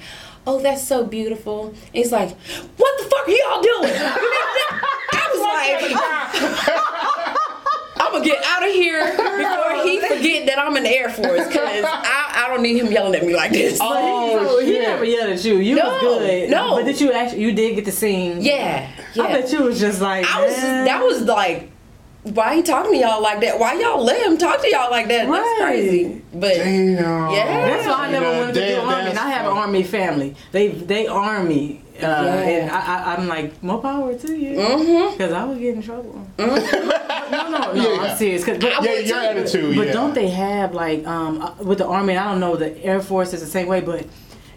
"Oh, 0.46 0.60
that's 0.60 0.86
so 0.86 1.06
beautiful." 1.06 1.68
And 1.68 1.78
he's 1.94 2.12
like, 2.12 2.36
"What 2.76 2.98
the 2.98 3.04
fuck 3.06 3.28
are 3.28 3.32
y'all 3.32 3.62
doing?" 3.62 3.94
I 5.14 5.30
was 5.32 6.90
like. 6.92 6.96
I'm 8.00 8.12
gonna 8.14 8.24
get 8.26 8.44
out 8.46 8.64
of 8.66 8.72
here 8.74 9.12
before 9.12 9.84
he 9.84 10.00
forget 10.00 10.46
that 10.48 10.58
I'm 10.58 10.76
in 10.78 10.84
the 10.84 10.90
Air 10.90 11.10
Force 11.10 11.48
because 11.48 11.84
I, 11.86 12.46
I 12.46 12.48
don't 12.50 12.64
need 12.64 12.78
him 12.78 12.92
yelling 12.92 13.14
at 13.16 13.26
me 13.26 13.36
like 13.36 13.52
this. 13.52 13.78
Oh, 13.82 14.46
So 14.48 14.60
he 14.66 14.74
shit. 14.74 14.82
never 14.84 15.04
yelled 15.04 15.30
at 15.32 15.44
you. 15.44 15.56
You 15.58 15.76
No, 15.76 15.86
was 15.90 16.02
good. 16.02 16.50
no. 16.50 16.76
But 16.76 16.86
did 16.86 17.02
you 17.02 17.12
actually? 17.12 17.42
You 17.42 17.52
did 17.52 17.76
get 17.76 17.86
to 17.86 17.92
sing. 17.92 18.42
Yeah, 18.42 18.90
yeah. 19.14 19.24
I 19.24 19.28
bet 19.42 19.52
you 19.52 19.64
was 19.64 19.80
just 19.80 20.02
like. 20.02 20.26
I 20.26 20.46
was 20.46 20.52
just, 20.54 20.64
man. 20.64 20.86
that 20.86 21.04
was 21.04 21.22
like, 21.24 21.72
why 22.24 22.56
he 22.56 22.62
talking 22.64 22.92
to 22.94 22.98
y'all 22.98 23.22
like 23.22 23.42
that? 23.42 23.60
Why 23.60 23.74
y'all 23.80 24.04
let 24.04 24.26
him 24.26 24.38
talk 24.38 24.62
to 24.62 24.70
y'all 24.70 24.90
like 24.92 25.08
that? 25.10 25.28
That's 25.30 25.60
crazy. 25.62 26.22
But 26.34 26.56
Damn. 26.56 26.98
Yeah. 27.32 27.66
That's 27.68 27.88
why 27.88 28.08
I 28.08 28.12
never 28.12 28.26
Yeah, 28.26 28.40
wanted 28.40 28.54
to 28.56 28.60
do 28.62 28.68
damn, 28.76 28.88
army. 28.90 29.10
And 29.10 29.20
I 29.20 29.30
have 29.30 29.46
an 29.52 29.58
army 29.58 29.84
family. 29.84 30.36
They 30.52 30.70
they 30.70 31.08
army. 31.08 31.82
Uh, 32.04 32.24
Yeah. 32.48 32.70
I, 32.72 33.12
I, 33.12 33.16
I'm 33.16 33.28
like, 33.28 33.62
more 33.64 33.82
power 33.82 34.14
to 34.14 34.36
you. 34.36 34.56
Because 35.12 35.32
I 35.34 35.44
would 35.46 35.60
get 35.60 35.76
in 35.76 35.82
trouble. 35.82 36.26
no, 36.38 36.46
no, 36.46 36.56
no. 36.56 37.74
Yeah, 37.74 37.94
yeah. 37.94 38.02
I'm 38.02 38.18
serious. 38.18 38.44
'Cause- 38.44 38.58
but, 38.60 38.84
Yeah, 38.84 39.00
your 39.00 39.18
attitude. 39.20 39.76
but 39.76 39.88
yeah. 39.88 39.94
don't 39.94 40.14
they 40.14 40.30
have, 40.30 40.74
like, 40.74 41.06
um, 41.06 41.42
uh, 41.42 41.52
with 41.64 41.78
the 41.80 41.88
army, 41.88 42.18
I 42.18 42.26
don't 42.32 42.40
know, 42.40 42.56
the 42.56 42.84
Air 42.84 43.02
Force 43.02 43.34
is 43.34 43.42
the 43.42 43.48
same 43.48 43.68
way, 43.68 43.82
but 43.82 44.06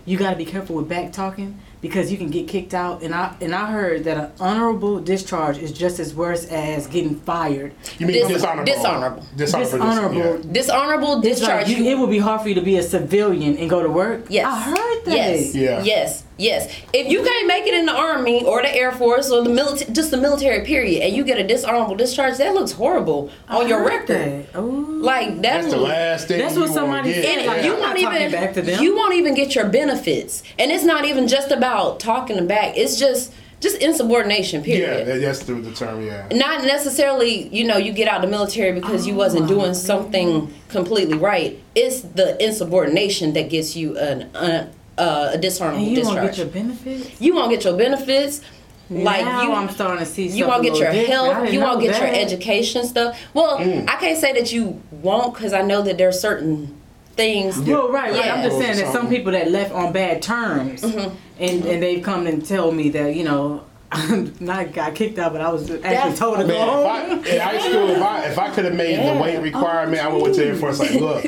you 0.04 0.16
got 0.18 0.30
to 0.30 0.36
be 0.36 0.44
careful 0.44 0.76
with 0.76 0.88
back 0.88 1.12
talking 1.12 1.58
because 1.80 2.10
you 2.10 2.18
can 2.18 2.28
get 2.30 2.48
kicked 2.48 2.74
out. 2.74 3.02
And 3.02 3.14
I 3.14 3.34
and 3.40 3.54
I 3.54 3.70
heard 3.70 4.02
that 4.04 4.16
an 4.16 4.30
honorable 4.40 4.98
discharge 5.00 5.58
is 5.58 5.70
just 5.72 6.00
as 6.00 6.12
worse 6.14 6.44
as 6.46 6.86
getting 6.88 7.14
fired. 7.20 7.72
You 7.98 8.06
mean 8.08 8.16
Dis- 8.16 8.28
dishonorable? 8.28 8.64
dishonorable. 8.72 9.26
Dishonorable. 9.36 9.78
Dishonorable. 9.78 10.52
dishonorable 10.52 11.12
It's 11.26 11.40
like 11.42 11.66
discharge. 11.66 11.68
you, 11.68 11.84
it 11.90 11.98
would 11.98 12.10
be 12.10 12.18
hard 12.18 12.40
for 12.40 12.48
you 12.48 12.54
to 12.56 12.62
be 12.62 12.76
a 12.78 12.82
civilian 12.82 13.56
and 13.58 13.70
go 13.70 13.80
to 13.82 13.88
work. 13.88 14.26
Yes. 14.28 14.46
I 14.46 14.60
heard 14.70 15.04
that. 15.04 15.14
Yes. 15.16 15.54
Yeah. 15.54 15.82
Yes. 15.84 16.24
Yes. 16.38 16.74
If 16.92 17.08
you 17.08 17.22
can't 17.22 17.46
make 17.46 17.66
it 17.66 17.74
in 17.74 17.86
the 17.86 17.92
army 17.94 18.44
or 18.44 18.62
the 18.62 18.74
Air 18.74 18.90
Force 18.92 19.30
or 19.30 19.42
the 19.44 19.50
military, 19.50 19.92
just 19.92 20.10
the 20.10 20.16
military 20.16 20.64
period, 20.64 21.02
and 21.02 21.14
you 21.14 21.24
get 21.24 21.38
a 21.38 21.46
dishonorable 21.46 21.94
discharge, 21.94 22.38
that 22.38 22.54
looks 22.54 22.72
horrible 22.72 23.30
on 23.48 23.68
your 23.68 23.84
record. 23.84 24.46
that. 24.52 24.62
Like 24.62 25.36
that. 25.36 25.42
That's 25.42 25.70
the 25.70 25.76
last 25.78 26.28
thing. 26.28 26.38
That's 26.38 26.54
what 26.56 26.68
you 26.70 26.74
wanna 26.74 26.74
somebody 26.74 27.12
get. 27.12 27.24
said, 27.24 27.38
And 27.38 27.46
like, 27.46 27.64
you 27.64 27.74
I'm 27.74 27.80
won't 27.80 27.98
even 27.98 28.32
back 28.32 28.54
to 28.54 28.62
them. 28.62 28.82
you 28.82 28.96
won't 28.96 29.14
even 29.14 29.34
get 29.34 29.54
your 29.54 29.68
benefits, 29.68 30.42
and 30.58 30.72
it's 30.72 30.84
not 30.84 31.04
even 31.04 31.28
just 31.28 31.50
about 31.52 32.00
talking 32.00 32.46
back. 32.46 32.76
It's 32.76 32.98
just 32.98 33.32
just 33.60 33.76
insubordination. 33.80 34.64
Yeah, 34.64 34.74
Period. 34.76 35.06
that- 35.06 35.20
that's 35.20 35.40
the, 35.44 35.54
the 35.54 35.70
term. 35.72 36.04
Yeah. 36.04 36.26
not 36.32 36.64
necessarily 36.64 37.46
you 37.54 37.64
know 37.64 37.76
you 37.76 37.92
get 37.92 38.08
out 38.08 38.16
of 38.16 38.22
the 38.22 38.28
military 38.36 38.72
because 38.72 39.06
you 39.06 39.14
wasn't 39.14 39.44
Oh, 39.44 39.48
doing 39.48 39.74
something 39.74 40.52
completely 40.68 41.16
right 41.16 41.60
it's 41.76 42.00
the 42.00 42.42
insubordination 42.44 43.34
that 43.34 43.50
gets 43.50 43.76
you 43.76 43.96
an 43.98 44.22
uh, 44.34 44.66
uh, 44.98 45.30
a 45.32 45.38
dishonorable 45.38 45.78
and 45.86 45.96
you 45.96 46.04
won't 46.04 46.20
get 46.22 46.38
your 46.38 46.46
benefits. 46.46 47.20
you 47.20 47.34
won't 47.34 47.50
get 47.50 47.64
your 47.64 47.76
benefits 47.76 48.42
like 48.90 49.24
now 49.24 49.42
you 49.42 49.52
I'm 49.52 49.70
starting 49.70 50.04
to 50.04 50.10
see. 50.10 50.26
you 50.28 50.46
won't 50.46 50.62
get 50.62 50.76
your 50.76 50.92
little 50.92 51.06
different. 51.06 51.34
Health 51.36 51.52
you 51.52 51.60
won't 51.60 51.80
know 51.80 51.86
get 51.90 51.98
your 52.00 52.08
education 52.20 52.84
stuff 52.86 53.18
well 53.32 53.58
Mm. 53.58 53.88
i 53.88 53.96
can't 53.96 54.18
say 54.18 54.32
that 54.34 54.52
you 54.52 54.82
won't 54.90 55.32
because 55.32 55.54
i 55.54 55.62
know 55.62 55.80
that 55.82 55.96
there's 55.96 56.20
certain 56.20 56.78
things 57.14 57.58
Well, 57.58 57.90
right, 57.90 58.10
right. 58.12 58.24
Yeah. 58.24 58.34
I'm 58.34 58.42
just 58.42 58.58
saying 58.58 58.76
that 58.78 58.92
some 58.92 59.08
people 59.08 59.32
that 59.32 59.50
left 59.50 59.72
on 59.72 59.92
bad 59.92 60.20
terms, 60.22 60.82
Mm-hmm. 60.82 61.14
and 61.40 61.64
and 61.66 61.82
they've 61.82 62.02
come 62.02 62.26
and 62.26 62.44
tell 62.44 62.72
me 62.72 62.88
that 62.90 63.14
you 63.14 63.24
know, 63.24 63.64
not 64.40 64.72
got 64.72 64.94
kicked 64.94 65.18
out, 65.18 65.32
but 65.32 65.42
I 65.42 65.50
was 65.50 65.62
actually 65.70 65.80
That's- 65.82 66.18
told 66.18 66.38
to 66.38 66.46
go 66.46 66.58
home. 66.58 67.22
if 67.24 67.26
I, 67.26 67.34
in 67.34 67.40
high 67.40 67.58
school, 67.60 67.90
if 67.90 68.02
I 68.02 68.24
if 68.30 68.38
I 68.38 68.50
could 68.50 68.64
have 68.64 68.74
made 68.74 68.92
Yeah. 68.96 69.12
the 69.14 69.20
weight 69.22 69.38
requirement, 69.40 70.02
I 70.02 70.08
would 70.08 70.22
went 70.22 70.34
to 70.36 70.40
the 70.40 70.46
Air 70.48 70.56
Force. 70.56 70.78
Like, 70.78 70.92
look, 71.06 71.26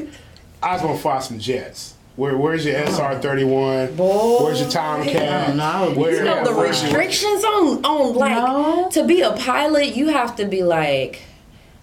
I 0.62 0.72
was 0.72 0.80
gonna 0.82 0.96
fly 0.98 1.18
some 1.20 1.38
jets. 1.38 1.94
Where, 2.16 2.36
where's 2.36 2.64
your 2.64 2.76
SR 2.76 3.18
thirty 3.20 3.42
one? 3.44 3.94
Boy. 3.96 4.44
Where's 4.44 4.60
your 4.60 4.70
Tomcat? 4.70 5.50
Oh, 5.50 5.54
no. 5.54 6.00
Where, 6.00 6.14
you 6.16 6.24
know 6.24 6.44
the 6.44 6.54
where's 6.54 6.80
restrictions 6.82 7.42
on 7.44 7.84
on 7.84 8.14
like 8.14 8.30
No. 8.36 8.88
to 8.92 9.04
be 9.04 9.20
a 9.22 9.32
pilot 9.32 9.96
you 9.96 10.08
have 10.10 10.36
to 10.36 10.44
be 10.44 10.62
like 10.62 11.22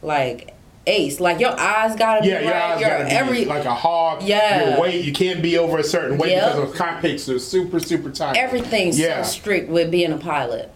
like 0.01 0.55
ace 0.87 1.19
like 1.19 1.39
your 1.39 1.51
eyes 1.59 1.95
gotta 1.97 2.25
Yeah, 2.27 2.39
be 2.39 2.45
your 2.45 2.53
right 2.53 2.63
eyes 2.71 2.79
your 2.81 2.89
gotta 2.89 3.03
be 3.05 3.11
every 3.11 3.45
like 3.45 3.65
a 3.65 3.73
hawk. 3.75 4.21
Yeah. 4.23 4.69
Your 4.71 4.79
weight, 4.81 5.03
you 5.03 5.11
can't 5.11 5.41
be 5.41 5.57
over 5.57 5.77
a 5.77 5.83
certain 5.83 6.17
weight 6.17 6.31
Yep. 6.31 6.53
because 6.53 6.69
those 6.69 6.77
cockpits 6.77 7.27
are 7.29 7.37
super, 7.37 7.79
super 7.81 8.09
tight. 8.09 8.37
everything's 8.37 8.97
Yeah. 8.97 9.21
so 9.23 9.29
strict 9.31 9.69
with 9.69 9.91
being 9.91 10.13
a 10.13 10.17
pilot 10.17 10.71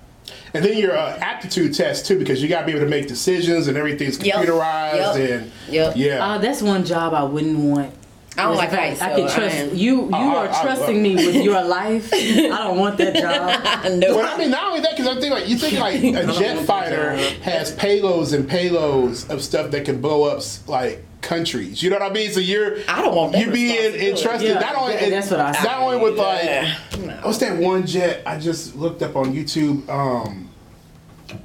And 0.54 0.64
then 0.66 0.78
your 0.78 0.98
uh, 0.98 1.18
aptitude 1.22 1.74
test 1.74 2.06
too, 2.06 2.20
because 2.20 2.42
you 2.44 2.50
gotta 2.50 2.66
be 2.66 2.74
able 2.74 2.84
to 2.84 2.90
make 2.90 3.08
decisions 3.08 3.68
and 3.70 3.78
everything's 3.78 4.22
Yep. 4.24 4.36
computerized 4.36 5.18
Yep. 5.18 5.30
and 5.42 5.52
Yep. 5.70 5.94
yeah. 5.96 6.26
Uh, 6.28 6.38
that's 6.40 6.62
one 6.62 6.84
job 6.86 7.14
I 7.14 7.24
wouldn't 7.24 7.58
want. 7.58 7.92
I 8.38 8.44
don't 8.44 8.56
like 8.58 8.70
the 8.70 8.76
fact 8.76 9.00
heights, 9.00 9.02
I 9.02 9.10
so 9.10 9.16
could 9.16 9.32
I 9.32 9.36
trust 9.36 9.74
you. 9.76 9.96
You 10.06 10.10
I- 10.14 10.24
are 10.26 10.48
I- 10.48 10.60
I 10.60 10.64
trusting 10.64 10.96
love- 10.96 11.04
me 11.04 11.16
with 11.16 11.36
your 11.36 11.64
life. 11.80 12.10
I 12.14 12.48
don't 12.50 12.78
want 12.78 12.98
that 12.98 13.16
job. 13.16 13.62
I 13.86 13.90
know 13.90 14.16
But 14.16 14.26
I 14.26 14.38
mean, 14.38 14.52
not 14.52 14.68
only 14.68 14.82
that, 14.82 14.92
because 14.92 15.08
I'm 15.08 15.16
thinking 15.16 15.32
like 15.32 15.48
you 15.48 15.58
think 15.58 15.80
like 15.80 16.02
a 16.04 16.26
jet 16.40 16.66
fighter 16.66 17.16
has 17.44 17.74
payloads 17.76 18.34
and 18.34 18.50
payloads 18.50 19.30
of 19.30 19.42
stuff 19.44 19.72
that 19.72 19.86
can 19.86 20.02
blow 20.02 20.24
up 20.24 20.44
like 20.68 21.04
countries. 21.22 21.82
You 21.82 21.90
know 21.90 21.98
what 21.98 22.12
I 22.12 22.14
mean? 22.14 22.32
So 22.32 22.40
you're 22.40 22.78
I 22.88 23.02
don't 23.02 23.16
want 23.16 23.32
that 23.32 23.46
you 23.46 23.52
being 23.52 23.72
responsibility. 23.94 24.10
entrusted 24.12 24.50
Yeah, 24.50 24.60
not 24.60 24.76
only 24.76 24.94
that- 24.96 25.10
that's 25.10 25.32
what 25.32 25.40
I 25.40 25.52
not 25.52 25.56
say. 25.56 25.74
only 25.74 25.98
with 25.98 26.18
like 26.20 26.44
Yeah. 26.44 26.76
No. 27.00 27.14
what's 27.24 27.38
that 27.40 27.58
one 27.58 27.88
jet 27.88 28.22
I 28.26 28.38
just 28.38 28.76
looked 28.76 29.02
up 29.02 29.16
on 29.16 29.34
YouTube? 29.34 29.88
Um, 29.90 30.50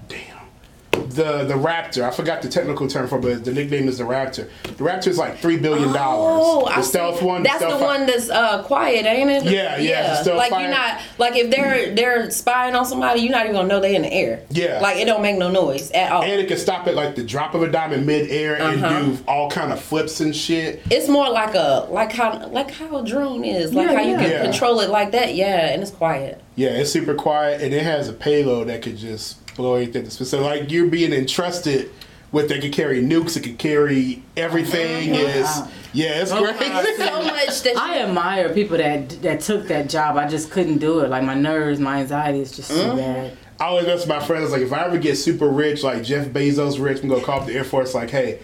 damn. 0.08 0.29
The 1.10 1.44
the 1.44 1.54
Raptor, 1.54 2.02
I 2.02 2.10
forgot 2.10 2.42
the 2.42 2.48
technical 2.48 2.86
term 2.88 3.08
for, 3.08 3.18
it, 3.18 3.22
but 3.22 3.44
the 3.44 3.52
nickname 3.52 3.88
is 3.88 3.98
the 3.98 4.04
Raptor. 4.04 4.48
The 4.62 4.70
Raptor 4.84 5.08
is 5.08 5.18
like 5.18 5.38
three 5.38 5.56
billion 5.58 5.92
dollars. 5.92 6.40
Oh, 6.44 6.64
the 6.66 6.76
I 6.78 6.80
stealth 6.82 7.20
see. 7.20 7.24
one. 7.26 7.42
That's 7.42 7.60
the, 7.60 7.66
stealth 7.68 7.82
one 7.82 8.06
that's 8.06 8.30
uh, 8.30 8.62
quiet, 8.62 9.06
ain't 9.06 9.30
it? 9.30 9.44
Yeah, 9.44 9.76
yeah, 9.78 10.08
the 10.10 10.22
stealth 10.22 10.38
Like 10.38 10.50
fighter. 10.50 10.62
you're 10.68 10.74
not 10.76 11.00
like 11.18 11.36
if 11.36 11.50
they're 11.50 11.94
they're 11.94 12.30
spying 12.30 12.74
on 12.74 12.84
somebody, 12.86 13.20
you're 13.22 13.32
not 13.32 13.44
even 13.44 13.56
gonna 13.56 13.68
know 13.68 13.80
they're 13.80 13.94
in 13.94 14.02
the 14.02 14.12
air. 14.12 14.42
Yeah. 14.50 14.78
Like 14.80 14.98
it 14.98 15.06
don't 15.06 15.22
make 15.22 15.36
no 15.38 15.50
noise 15.50 15.90
at 15.90 16.12
all. 16.12 16.22
and 16.22 16.40
it 16.40 16.46
can 16.48 16.58
stop 16.58 16.86
at 16.86 16.94
like 16.94 17.16
the 17.16 17.24
drop 17.24 17.54
of 17.54 17.62
a 17.62 17.70
dime 17.70 17.92
in 17.92 18.06
midair 18.06 18.60
Uh-huh. 18.60 18.86
and 18.86 19.16
do 19.18 19.24
all 19.26 19.50
kind 19.50 19.72
of 19.72 19.80
flips 19.80 20.20
and 20.20 20.34
shit. 20.34 20.82
it's 20.90 21.08
more 21.08 21.28
like 21.28 21.54
a 21.54 21.86
like 21.90 22.12
how 22.12 22.46
like 22.48 22.70
how 22.70 22.98
a 22.98 23.04
drone 23.06 23.44
is, 23.44 23.72
like 23.74 23.88
Yeah, 23.88 23.94
how 23.96 24.02
you 24.02 24.10
yeah. 24.12 24.18
can 24.22 24.30
Yeah. 24.30 24.42
control 24.44 24.80
it 24.80 24.90
like 24.90 25.12
that. 25.12 25.34
Yeah, 25.34 25.70
and 25.72 25.82
it's 25.82 25.90
quiet. 25.90 26.40
Yeah, 26.56 26.70
it's 26.70 26.90
super 26.92 27.14
quiet 27.14 27.62
and 27.62 27.72
it 27.74 27.82
has 27.82 28.08
a 28.08 28.12
payload 28.12 28.68
that 28.68 28.82
could 28.82 28.96
just 28.98 29.38
blow 29.60 29.74
anything. 29.74 30.08
So 30.10 30.40
like 30.42 30.70
you're 30.70 30.88
being 30.88 31.12
entrusted 31.12 31.90
with 32.32 32.48
they 32.48 32.60
could 32.60 32.72
carry 32.72 33.02
nukes, 33.02 33.36
it 33.36 33.42
could 33.42 33.58
carry 33.58 34.22
everything. 34.36 35.14
Is 35.14 35.46
yeah, 35.92 36.20
it's 36.22 36.30
Oh, 36.32 36.44
crazy. 36.54 36.72
I 36.72 36.84
so 36.96 37.22
much 37.22 37.62
that 37.62 37.76
I 37.76 37.98
admire 38.02 38.48
people 38.54 38.76
that 38.78 39.08
that 39.22 39.40
took 39.40 39.66
that 39.68 39.88
job. 39.88 40.16
I 40.16 40.28
just 40.28 40.50
couldn't 40.50 40.78
do 40.78 41.00
it. 41.00 41.08
Like 41.10 41.24
my 41.24 41.34
nerves, 41.34 41.80
my 41.80 42.00
anxiety 42.00 42.40
is 42.40 42.52
just 42.52 42.70
Mm-hmm. 42.70 42.90
too 42.90 42.96
bad. 42.96 43.36
I 43.58 43.64
always 43.64 43.86
ask 43.88 44.08
my 44.08 44.20
friends 44.20 44.52
like 44.52 44.62
if 44.62 44.72
I 44.72 44.84
ever 44.86 44.96
get 44.98 45.16
super 45.16 45.48
rich, 45.48 45.82
like 45.82 46.02
Jeff 46.02 46.28
Bezos 46.28 46.80
rich, 46.82 47.02
I'm 47.02 47.08
gonna 47.08 47.22
call 47.22 47.40
up 47.40 47.46
the 47.46 47.54
Air 47.54 47.64
Force 47.64 47.94
like, 47.94 48.10
hey. 48.10 48.38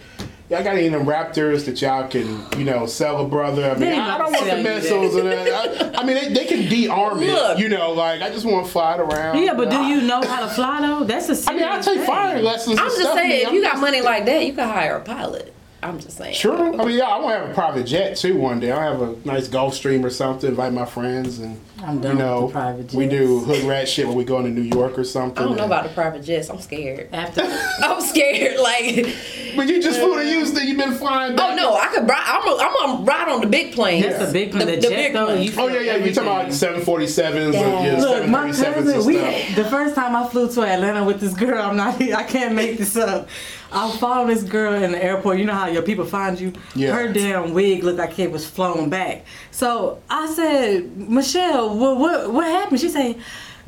Y'all 0.48 0.62
got 0.62 0.76
any 0.76 0.88
Raptors 0.90 1.64
that 1.66 1.82
y'all 1.82 2.06
can, 2.06 2.46
you 2.56 2.64
know, 2.64 2.86
sell 2.86 3.24
a 3.24 3.28
brother? 3.28 3.64
I 3.64 3.70
mean, 3.70 3.80
They 3.80 3.98
I 3.98 4.16
don't 4.16 4.30
want 4.32 4.46
the 4.46 4.62
missiles 4.62 5.16
and 5.16 5.26
that. 5.26 5.96
I, 5.96 6.00
I 6.00 6.04
mean, 6.04 6.14
they, 6.14 6.32
they 6.32 6.44
can 6.44 6.68
de-arm 6.68 7.18
Look. 7.18 7.58
it, 7.58 7.60
you 7.60 7.68
know. 7.68 7.90
Like, 7.92 8.22
I 8.22 8.30
just 8.30 8.46
want 8.46 8.64
to 8.64 8.70
fly 8.70 8.94
it 8.94 9.00
around. 9.00 9.42
Yeah, 9.42 9.54
but 9.54 9.70
do 9.70 9.82
you 9.86 10.02
know 10.02 10.22
how 10.22 10.46
to 10.46 10.48
fly 10.54 10.80
though? 10.82 11.02
That's 11.02 11.28
a 11.28 11.34
serious 11.34 11.48
I 11.48 11.52
mean, 11.52 11.64
I 11.64 11.80
take 11.80 11.96
thing. 11.98 12.06
fire 12.06 12.40
lessons. 12.42 12.78
I'm 12.78 12.86
just. 12.86 13.02
Saying, 13.16 13.42
if 13.42 13.48
I'm 13.48 13.54
you 13.54 13.62
got 13.62 13.78
money 13.78 14.02
like 14.02 14.24
that, 14.26 14.44
you 14.46 14.52
can 14.52 14.68
hire 14.68 14.96
a 14.96 15.00
pilot. 15.00 15.52
I'm 15.82 16.00
just 16.00 16.16
saying. 16.16 16.34
Sure. 16.34 16.80
I 16.80 16.84
mean, 16.84 16.96
yeah, 16.98 17.04
I 17.04 17.18
want 17.20 17.34
to 17.34 17.40
have 17.40 17.50
a 17.50 17.54
private 17.54 17.84
jet 17.84 18.16
too 18.16 18.36
one 18.36 18.60
day. 18.60 18.72
I'll 18.72 18.98
have 18.98 19.02
a 19.02 19.28
nice 19.28 19.48
Gulfstream 19.48 20.04
or 20.04 20.10
something. 20.10 20.50
Invite 20.50 20.72
my 20.72 20.86
friends 20.86 21.38
and 21.38 21.60
I'm 21.82 22.02
you 22.02 22.14
know 22.14 22.44
with 22.46 22.54
the 22.54 22.58
private 22.58 22.92
we 22.94 23.06
do 23.06 23.40
hood 23.40 23.62
rat 23.64 23.88
shit 23.88 24.06
when 24.08 24.16
we 24.16 24.24
go 24.24 24.38
into 24.38 24.50
New 24.50 24.62
York 24.62 24.98
or 24.98 25.04
something. 25.04 25.42
I 25.42 25.46
don't 25.46 25.56
know 25.56 25.66
about 25.66 25.84
the 25.84 25.90
private 25.90 26.22
jets. 26.22 26.48
I'm 26.48 26.60
scared. 26.60 27.10
After 27.12 27.42
I'm 27.84 28.00
scared. 28.00 28.58
Like, 28.58 29.14
But 29.54 29.68
you 29.68 29.82
just 29.82 30.00
flew 30.00 30.16
to 30.18 30.24
Houston. 30.24 30.66
You've 30.66 30.78
been 30.78 30.94
flying. 30.94 31.38
oh 31.38 31.54
no, 31.54 31.76
I 31.76 31.86
could. 31.88 32.08
Ride, 32.08 32.24
I'm. 32.26 32.48
A, 32.48 32.56
I'm 32.62 32.72
gonna 32.96 33.04
ride 33.04 33.28
on 33.28 33.40
the 33.42 33.46
big 33.46 33.74
plane. 33.74 34.02
that's 34.02 34.30
a 34.30 34.32
big 34.32 34.52
plane. 34.52 34.66
The, 34.66 34.78
jet 34.78 35.12
though. 35.12 35.34
You 35.34 35.52
Oh 35.56 35.68
yeah, 35.68 35.80
yeah. 35.80 35.96
You're 35.96 36.14
talking 36.14 36.30
about 36.30 36.48
747s 36.48 37.52
Yeah. 37.52 37.60
and 37.60 37.86
yeah, 37.86 38.00
Look, 38.02 38.28
my 38.28 38.50
cousin, 38.50 39.04
we, 39.06 39.16
the 39.54 39.66
first 39.70 39.94
time 39.94 40.16
I 40.16 40.26
flew 40.28 40.50
to 40.52 40.62
Atlanta 40.62 41.04
with 41.04 41.20
this 41.20 41.34
girl, 41.34 41.62
I'm 41.62 41.76
not, 41.76 42.00
I 42.12 42.22
can't 42.24 42.54
make 42.54 42.78
this 42.78 42.96
up. 42.96 43.28
I 43.76 43.96
followed 43.98 44.30
this 44.30 44.42
girl 44.42 44.72
in 44.72 44.92
the 44.92 45.04
airport. 45.04 45.38
You 45.38 45.44
know 45.44 45.52
how 45.52 45.66
your 45.66 45.82
people 45.82 46.06
find 46.06 46.40
you? 46.40 46.52
Yeah. 46.74 46.92
Her 46.92 47.12
damn 47.12 47.52
wig 47.52 47.84
looked 47.84 47.98
like 47.98 48.18
it 48.18 48.30
was 48.32 48.48
flown 48.48 48.88
back. 48.88 49.26
So 49.50 50.00
I 50.08 50.32
said, 50.32 50.96
Michelle, 50.96 51.76
what, 51.76 51.98
what, 51.98 52.32
what 52.32 52.46
happened? 52.46 52.80
She 52.80 52.88
said, 52.88 53.16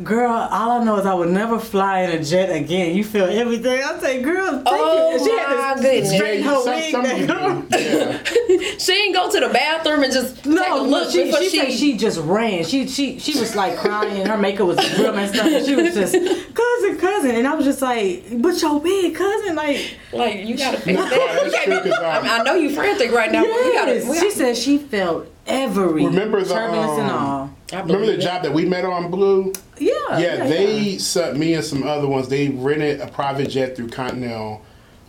Girl, 0.05 0.31
all 0.31 0.71
I 0.81 0.85
know 0.85 0.97
is 1.01 1.07
I 1.07 1.13
would 1.15 1.31
never 1.31 1.59
fly 1.59 2.03
in 2.03 2.11
a 2.21 2.23
jet 2.23 2.55
again. 2.55 2.95
You 2.95 3.03
feel 3.03 3.25
everything. 3.25 3.83
I 3.83 3.99
say, 3.99 4.23
girl, 4.23 4.47
thank 4.53 4.63
Oh, 4.67 5.11
you. 5.11 5.25
She 5.25 5.31
had 5.37 5.57
my 5.57 5.75
to 5.75 5.83
goodness. 5.83 6.15
straighten 6.15 6.43
her 6.47 6.55
some- 6.55 6.65
wig 6.67 6.91
some 6.93 7.03
back 7.03 7.19
you 7.19 7.27
do. 7.27 7.33
up. 7.33 7.65
Yeah. 7.71 8.19
She 8.79 8.93
didn't 8.95 9.15
go 9.15 9.29
to 9.31 9.41
the 9.41 9.53
bathroom 9.53 10.05
and 10.05 10.13
just 10.13 10.37
take 10.37 10.47
a 10.47 10.51
No, 10.51 10.83
look 10.85 11.11
she, 11.11 11.33
she, 11.33 11.51
she. 11.51 11.59
said 11.59 11.73
she 11.73 11.97
just 11.97 12.21
ran. 12.21 12.65
She 12.65 12.87
she 12.87 13.19
she 13.19 13.39
was 13.39 13.57
like 13.57 13.77
crying. 13.77 14.25
Her 14.25 14.39
makeup 14.39 14.69
was 14.69 14.79
real 14.99 15.13
messed 15.13 15.35
up. 15.37 15.47
And 15.47 15.67
she 15.67 15.75
was 15.75 15.93
just 15.95 16.13
cousin, 16.15 16.97
cousin, 16.99 17.31
and 17.33 17.47
I 17.49 17.55
was 17.55 17.65
just 17.67 17.83
like, 17.83 18.25
but 18.41 18.61
your 18.63 18.81
big 18.81 19.15
cousin, 19.17 19.57
like 19.57 19.97
like 20.13 20.47
you 20.47 20.57
gotta 20.57 20.79
fix 20.79 20.99
that. 20.99 21.11
that's 21.11 21.45
You 21.45 21.51
can't 21.51 21.65
true, 21.65 21.83
be- 21.83 21.91
'cause, 21.91 21.99
um, 22.25 22.31
I, 22.31 22.43
know 22.45 22.55
you 22.55 22.71
frantic 22.75 23.11
right 23.11 23.33
now. 23.33 23.43
but 23.43 23.51
we 23.65 23.73
gotta. 23.73 23.93
We 23.95 24.15
She 24.15 24.21
gotta 24.27 24.31
said 24.31 24.57
she 24.57 24.79
felt 24.79 25.27
every 25.47 26.07
Remember 26.07 26.43
the, 26.43 26.55
turbulence 26.55 26.99
and 27.01 27.11
um, 27.11 27.17
all. 27.27 27.51
I 27.72 27.81
Remember 27.81 28.07
the 28.07 28.14
it. 28.14 28.20
job 28.20 28.42
that 28.44 28.52
we 28.52 28.64
met 28.64 28.85
on 28.85 29.11
Blue? 29.11 29.52
Yeah, 29.78 29.92
Yeah, 30.18 30.37
they 30.46 30.96
sent 30.98 31.37
me 31.37 31.54
and 31.54 31.64
some 31.64 31.83
other 31.83 32.07
ones. 32.07 32.28
They 32.28 32.48
rented 32.48 33.00
a 33.00 33.09
private 33.09 33.48
jet 33.50 33.76
through 33.76 33.88
Continental, 33.88 34.62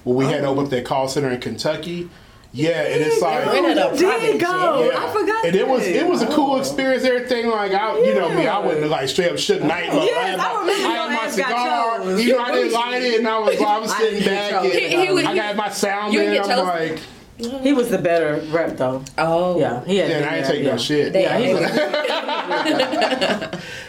where 0.03 0.15
we 0.17 0.25
had 0.25 0.41
to 0.41 0.47
open 0.47 0.65
up 0.65 0.69
their 0.69 0.81
call 0.83 1.07
center 1.07 1.29
in 1.29 1.39
Kentucky. 1.39 2.09
Yeah, 2.51 2.81
and 2.81 3.01
it's 3.01 3.21
like 3.21 3.45
rented 3.45 3.77
a 3.77 3.91
You 3.95 4.19
did 4.19 4.41
go. 4.41 4.83
Yeah. 4.91 5.05
I 5.05 5.13
forgot. 5.13 5.45
And 5.45 5.55
it 5.55 5.67
was 5.67 5.85
it 5.85 6.05
was 6.07 6.21
a 6.23 6.27
cool 6.27 6.55
Oh. 6.55 6.59
experience. 6.59 7.03
Everything 7.05 7.47
like 7.47 7.71
I, 7.73 7.95
you 7.99 8.13
know 8.15 8.27
me, 8.29 8.47
I 8.47 8.57
wouldn't 8.59 8.89
like 8.89 9.07
straight 9.07 9.31
up 9.31 9.37
shook 9.37 9.61
night. 9.61 9.89
But 9.91 10.03
Yes, 10.03 10.17
I 10.17 10.29
had 10.31 10.39
I 10.39 10.53
my, 10.53 10.59
remember 10.59 10.87
I 10.87 10.91
had 10.91 11.11
your 11.11 11.21
my 11.21 11.29
cigar. 11.29 12.19
You 12.19 12.31
know, 12.33 12.43
I 12.43 12.51
didn't 12.51 12.73
light 12.73 13.01
it, 13.03 13.19
and 13.19 13.27
I 13.27 13.37
was 13.39 13.61
I 13.61 13.77
was 13.77 13.95
sitting 13.95 14.25
back. 14.25 14.51
and 14.63 14.73
He- 14.73 15.05
he 15.05 15.11
was- 15.13 15.25
I 15.25 15.35
got 15.35 15.55
my 15.55 15.69
sound 15.69 16.11
You 16.13 16.21
in. 16.21 16.27
I'm 16.29 16.33
get 16.33 16.45
chose? 16.47 16.65
like, 16.65 16.99
He 17.39 17.71
was 17.73 17.89
the 17.89 17.97
better 17.97 18.41
rep 18.52 18.75
though. 18.78 19.02
Oh. 19.17 19.58
Yeah, 19.60 19.84
he 19.86 19.97
had. 19.97 20.10
yeah, 20.10 20.15
and 20.17 20.25
I 20.25 20.36
ain't 20.38 20.45
there, 20.45 20.54
take 20.56 20.63
yeah. 20.65 20.71
no 20.71 20.78
shit. 20.78 21.13
They- 21.13 21.21
Yeah, 21.23 21.39
he 21.39 21.54
was. 21.54 21.63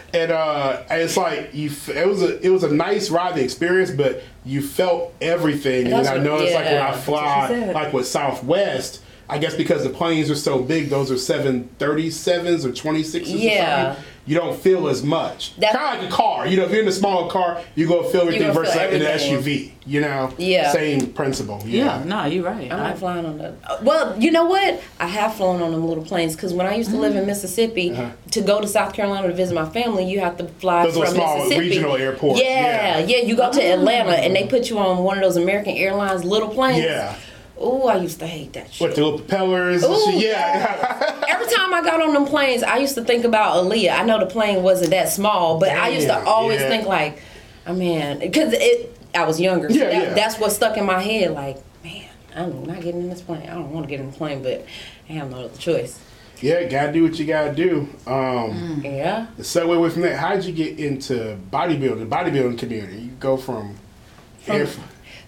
and 0.13 0.31
uh, 0.31 0.83
it's 0.89 1.17
like 1.17 1.49
you. 1.53 1.69
f- 1.69 1.89
It 1.89 2.07
was 2.07 2.21
a 2.21 2.39
it 2.45 2.49
was 2.49 2.63
a 2.63 2.71
nice 2.73 3.09
ride, 3.09 3.35
the 3.35 3.43
experience, 3.43 3.91
but 3.91 4.23
you 4.45 4.61
felt 4.61 5.13
everything. 5.21 5.85
And 5.85 5.93
That's 5.93 6.07
then 6.09 6.15
I 6.15 6.19
what- 6.19 6.39
noticed 6.39 6.53
like 6.55 6.65
when. 6.65 6.81
I 6.81 6.91
That's 6.91 7.03
fly, 7.03 7.71
like 7.73 7.93
with 7.93 8.07
Southwest. 8.07 9.01
I 9.31 9.37
guess 9.37 9.55
because 9.55 9.83
the 9.83 9.89
planes 9.89 10.29
are 10.29 10.35
so 10.35 10.61
big, 10.61 10.89
those 10.89 11.09
are 11.09 11.17
seven 11.17 11.69
thirty 11.79 12.09
sevens 12.11 12.65
or 12.65 12.71
twenty 12.73 13.01
sixes. 13.03 13.33
Yeah. 13.33 13.61
Or 13.61 13.85
something. 13.95 14.05
You 14.27 14.35
don't 14.35 14.55
feel 14.55 14.87
as 14.87 15.01
much. 15.01 15.55
That- 15.57 15.73
kind 15.73 15.95
of 15.97 16.03
like 16.03 16.11
a 16.11 16.15
car. 16.15 16.45
You 16.45 16.57
know, 16.57 16.65
if 16.65 16.71
you're 16.71 16.83
in 16.83 16.87
a 16.87 16.91
small 16.91 17.27
car, 17.27 17.59
you 17.73 17.87
go 17.87 18.03
feel 18.03 18.21
everything 18.21 18.41
gonna 18.43 18.53
versus 18.53 18.73
feel 18.75 18.83
like 18.83 18.93
in 18.93 19.01
an. 19.01 19.17
SUV. 19.17 19.71
You 19.87 20.01
know. 20.01 20.31
Yeah. 20.37 20.71
Same 20.71 21.07
principle. 21.13 21.59
Yeah, 21.65 22.03
no, 22.05 22.25
you're 22.25 22.43
right. 22.43 22.71
I'm 22.71 22.77
not 22.77 22.99
flying 22.99 23.25
on 23.25 23.39
the. 23.39 23.55
Well, 23.81 24.15
you 24.21 24.29
know 24.29 24.45
what? 24.45 24.79
I 24.99 25.07
have 25.07 25.33
flown 25.35 25.61
on 25.63 25.71
them 25.71 25.87
little 25.87 26.03
planes 26.05 26.35
because 26.35 26.53
when 26.53 26.67
I 26.67 26.75
used 26.75 26.91
to 26.91 26.97
live 26.97 27.15
in 27.15 27.25
Mississippi, 27.25 27.97
to 28.31 28.41
go 28.41 28.61
to 28.61 28.67
South 28.67 28.93
Carolina 28.93 29.27
to 29.27 29.33
visit 29.33 29.55
my 29.55 29.67
family, 29.67 30.05
you 30.07 30.19
have 30.19 30.37
to 30.37 30.47
fly 30.47 30.81
Uh-huh. 30.83 30.91
Those 30.91 30.97
are 30.97 31.05
from 31.07 31.15
small 31.15 31.37
Mississippi. 31.37 31.59
regional 31.61 31.95
airports, 31.95 32.39
Yeah, 32.41 32.99
yeah. 32.99 33.05
yeah, 33.07 33.17
You 33.23 33.35
go 33.35 33.51
to 33.51 33.59
Atlanta 33.61 34.11
and 34.11 34.35
they 34.35 34.45
put 34.45 34.69
you 34.69 34.77
on 34.77 34.99
one 35.03 35.17
of 35.17 35.23
those 35.23 35.35
American 35.37 35.73
Airlines 35.75 36.23
little 36.23 36.49
planes. 36.49 36.83
Yeah. 36.83 37.15
Oh, 37.61 37.87
I 37.87 37.97
used 37.97 38.19
to 38.19 38.27
hate 38.27 38.53
that 38.53 38.73
shit. 38.73 38.87
With 38.87 38.95
the 38.95 39.03
little 39.03 39.19
propellers. 39.19 39.83
Ooh, 39.83 40.11
shit. 40.11 40.23
Yeah. 40.23 41.23
Every 41.29 41.47
time 41.47 41.73
I 41.73 41.81
got 41.83 42.01
on 42.01 42.13
them 42.13 42.25
planes, 42.25 42.63
I 42.63 42.77
used 42.77 42.95
to 42.95 43.03
think 43.03 43.23
about 43.25 43.55
Aaliyah. 43.63 43.99
I 43.99 44.03
know 44.03 44.19
the 44.19 44.25
plane 44.25 44.63
wasn't 44.63 44.89
that 44.91 45.09
small, 45.09 45.59
but 45.59 45.69
I 45.69 45.89
used 45.89 46.07
to 46.07 46.19
always 46.23 46.59
yeah. 46.61 46.69
think 46.69 46.87
like, 46.87 47.21
I 47.65 47.73
mean, 47.73 48.19
because 48.19 48.53
it. 48.53 48.97
I 49.13 49.25
was 49.25 49.41
younger, 49.41 49.69
so 49.69 49.75
Yeah, 49.75 49.89
that, 49.89 49.93
yeah. 49.93 50.13
that's 50.13 50.39
what 50.39 50.53
stuck 50.53 50.77
in 50.77 50.85
my 50.85 51.01
head. 51.01 51.31
Like, 51.31 51.57
man, 51.83 52.07
I'm 52.33 52.63
not 52.63 52.77
getting 52.81 53.01
in 53.01 53.09
this 53.09 53.21
plane. 53.21 53.41
I 53.43 53.55
don't 53.55 53.69
want 53.71 53.85
to 53.85 53.89
get 53.89 53.99
in 53.99 54.09
the 54.09 54.17
plane, 54.17 54.41
but 54.41 54.65
I 55.09 55.13
have 55.13 55.29
no 55.29 55.45
other 55.45 55.57
choice. 55.57 55.99
yeah. 56.39 56.63
Gotta 56.63 56.93
do 56.93 57.03
what 57.03 57.19
you 57.19 57.25
gotta 57.25 57.53
do. 57.53 57.89
Um, 58.07 58.81
Yeah. 58.85 59.27
The 59.35 59.43
segue 59.43 59.75
away 59.75 59.89
from 59.89 60.03
that, 60.03 60.17
How'd 60.17 60.45
you 60.45 60.53
get 60.53 60.79
into 60.79 61.37
bodybuilding, 61.51 61.99
the 61.99 62.05
bodybuilding 62.15 62.57
community? 62.57 63.01
You 63.01 63.11
go 63.19 63.35
from, 63.35 63.75
Air, 64.47 64.65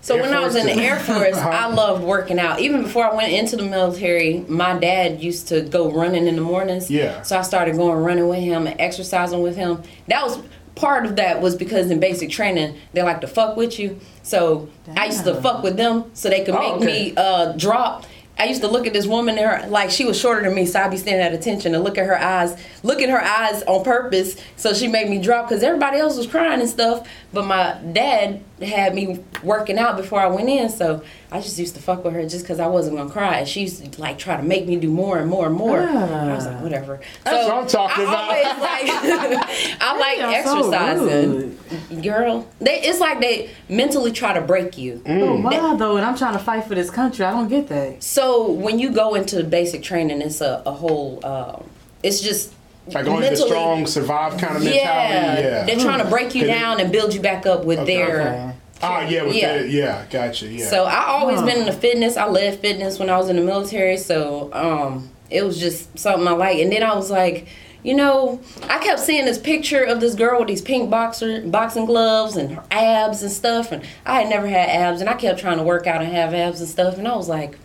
So 0.04 0.18
Air 0.18 0.22
when 0.24 0.34
I 0.34 0.42
was 0.42 0.56
in 0.56 0.66
the 0.66 0.74
Air 0.74 1.00
Force. 1.00 1.38
I 1.38 1.68
loved 1.68 2.04
working 2.04 2.38
out. 2.38 2.60
Even 2.60 2.84
before 2.84 3.06
I 3.06 3.16
went 3.16 3.32
into 3.32 3.56
the 3.56 3.64
military, 3.64 4.40
my 4.50 4.78
dad 4.78 5.22
used 5.24 5.48
to 5.48 5.62
go 5.62 5.90
running 5.90 6.28
in 6.28 6.36
the 6.36 6.42
mornings. 6.42 6.92
Yeah. 6.92 7.22
So 7.22 7.38
I 7.38 7.42
started 7.42 7.78
going 7.78 8.04
running 8.04 8.28
with 8.28 8.40
him 8.40 8.68
and 8.68 8.80
exercising 8.82 9.42
with 9.42 9.56
him. 9.56 9.82
That 10.10 10.24
was 10.26 10.40
part 10.76 11.06
of 11.06 11.16
that 11.16 11.40
was 11.42 11.56
because 11.56 11.90
in 11.90 12.00
basic 12.02 12.30
training 12.32 12.76
they 12.92 13.02
like 13.02 13.22
to 13.22 13.28
fuck 13.28 13.56
with 13.56 13.80
you. 13.80 13.98
So 14.24 14.68
I 14.98 15.06
used 15.06 15.24
to 15.24 15.42
fuck 15.42 15.64
with 15.64 15.78
them 15.78 16.12
so 16.14 16.30
they 16.30 16.44
could 16.44 16.56
Oh, 16.56 16.60
make 16.60 16.84
okay. 16.84 16.86
me 17.12 17.14
uh, 17.16 17.54
drop. 17.54 18.06
I 18.38 18.46
used 18.46 18.62
to 18.62 18.68
look 18.68 18.88
at 18.88 18.94
this 18.94 19.06
woman 19.06 19.36
there 19.36 19.64
like 19.70 19.92
she 19.92 20.06
was 20.06 20.20
shorter 20.20 20.42
than 20.42 20.56
me, 20.56 20.66
so 20.66 20.82
I'd 20.82 20.90
be 20.90 20.98
standing 20.98 21.22
at 21.24 21.34
attention 21.34 21.76
and 21.76 21.84
look 21.84 22.00
at 22.00 22.08
her 22.08 22.20
eyes, 22.20 22.60
look 22.82 23.00
at 23.00 23.10
her 23.10 23.22
eyes 23.22 23.62
on 23.64 23.84
purpose, 23.84 24.36
so 24.58 24.74
she 24.74 24.88
made 24.88 25.08
me 25.08 25.22
drop 25.22 25.48
because 25.48 25.62
everybody 25.62 26.00
else 26.00 26.18
was 26.18 26.26
crying 26.26 26.60
and 26.60 26.68
stuff. 26.70 27.08
But 27.34 27.48
my 27.48 27.80
dad 27.94 28.44
had 28.62 28.94
me 28.94 29.24
working 29.42 29.80
out 29.80 29.98
before 29.98 30.20
I 30.20 30.28
went 30.28 30.48
in, 30.50 30.70
so 30.70 31.04
I 31.32 31.42
just 31.42 31.58
used 31.58 31.74
to 31.74 31.82
fuck 31.82 32.04
with 32.04 32.14
her 32.14 32.22
just 32.28 32.44
because 32.44 32.60
I 32.60 32.68
wasn't 32.68 32.96
gonna 32.96 33.10
cry. 33.10 33.40
And 33.40 33.48
she 33.48 33.62
used 33.62 33.92
to 33.92 34.02
like 34.02 34.20
try 34.20 34.38
to 34.38 34.44
make 34.44 34.68
me 34.68 34.76
do 34.76 34.88
more 34.88 35.18
and 35.18 35.28
more 35.28 35.48
and 35.48 35.56
more. 35.56 35.80
I 35.80 36.36
was 36.36 36.46
like, 36.46 36.62
whatever. 36.62 37.00
That's 37.24 37.48
so 37.48 37.56
what 37.56 37.64
I'm 37.64 37.68
talking 37.68 38.06
I 38.06 38.40
about. 38.40 38.62
Like, 38.62 39.78
I 39.82 39.98
like 39.98 40.18
Y'all 40.20 40.62
so 40.62 40.72
exercising, 40.72 42.02
girl. 42.04 42.48
They 42.60 42.82
it's 42.82 43.00
like 43.00 43.20
they 43.20 43.50
mentally 43.68 44.12
try 44.12 44.34
to 44.34 44.42
break 44.42 44.78
you. 44.78 45.02
Oh, 45.08 45.42
wow, 45.42 45.76
though, 45.76 45.98
and 45.98 46.06
I'm 46.06 46.16
trying 46.16 46.34
to 46.34 46.40
fight 46.40 46.66
for 46.66 46.76
this 46.76 46.92
country. 46.92 47.26
I 47.26 47.32
don't 47.32 47.48
get 47.48 47.68
that. 47.70 48.04
So 48.04 48.52
when 48.52 48.78
you 48.78 48.92
go 48.92 49.16
into 49.16 49.44
basic 49.44 49.82
training, 49.82 50.22
it's 50.22 50.40
a, 50.40 50.62
a 50.68 50.72
whole. 50.72 51.26
Um, 51.26 51.68
it's 52.04 52.22
just 52.22 52.54
like 52.88 53.06
only 53.08 53.30
the 53.30 53.36
strong 53.38 53.86
survive 53.88 54.38
kind 54.38 54.58
of 54.58 54.64
mentality. 54.64 54.78
Yeah, 54.84 55.40
Yeah. 55.40 55.64
they're 55.66 55.80
trying 55.80 56.00
to 56.04 56.10
break 56.10 56.36
you 56.36 56.46
down 56.46 56.80
and 56.82 56.92
build 56.92 57.14
you 57.14 57.22
back 57.22 57.46
up 57.46 57.64
with 57.66 57.80
Okay. 57.80 57.96
their. 57.98 58.56
Okay. 58.84 59.14
Yeah, 59.14 59.24
with 59.24 59.36
Yeah. 59.36 59.56
yeah, 59.56 59.62
yeah, 59.62 60.02
gotcha, 60.10 60.48
yeah. 60.48 60.66
So 60.68 60.84
I 60.84 61.06
always 61.08 61.40
Huh. 61.40 61.46
been 61.46 61.60
into 61.60 61.72
fitness. 61.74 62.18
I 62.18 62.28
led 62.28 62.60
fitness 62.60 63.00
when 63.00 63.10
I 63.10 63.18
was 63.18 63.30
in 63.30 63.38
the 63.38 63.42
military. 63.42 63.96
So 63.96 64.50
um, 64.52 65.10
it 65.30 65.44
was 65.46 65.58
just 65.58 65.98
something 65.98 66.28
I 66.28 66.32
like. 66.32 66.60
And 66.60 66.70
then 66.72 66.84
I 66.84 66.94
was 66.94 67.10
like, 67.10 67.48
you 67.84 67.94
know, 67.94 68.40
I 68.70 68.80
kept 68.80 69.00
seeing 69.00 69.26
this 69.26 69.38
picture 69.38 69.84
of 69.84 70.02
this 70.02 70.16
girl 70.16 70.40
with 70.40 70.50
these 70.50 70.62
pink 70.62 70.90
boxer 70.90 71.42
boxing 71.46 71.86
gloves 71.86 72.36
and 72.36 72.52
her 72.56 72.64
abs 72.72 73.22
and 73.24 73.32
stuff. 73.32 73.72
And 73.72 73.84
I 74.06 74.20
had 74.22 74.30
never 74.30 74.48
had 74.48 74.68
abs, 74.70 75.00
and 75.00 75.10
I 75.10 75.14
kept 75.14 75.40
trying 75.40 75.58
to 75.58 75.64
work 75.64 75.88
out 75.88 76.02
and 76.02 76.12
have 76.14 76.34
abs 76.34 76.60
and 76.60 76.70
stuff. 76.70 76.98
And 76.98 77.08
I 77.08 77.16
was 77.16 77.30
like, 77.30 77.58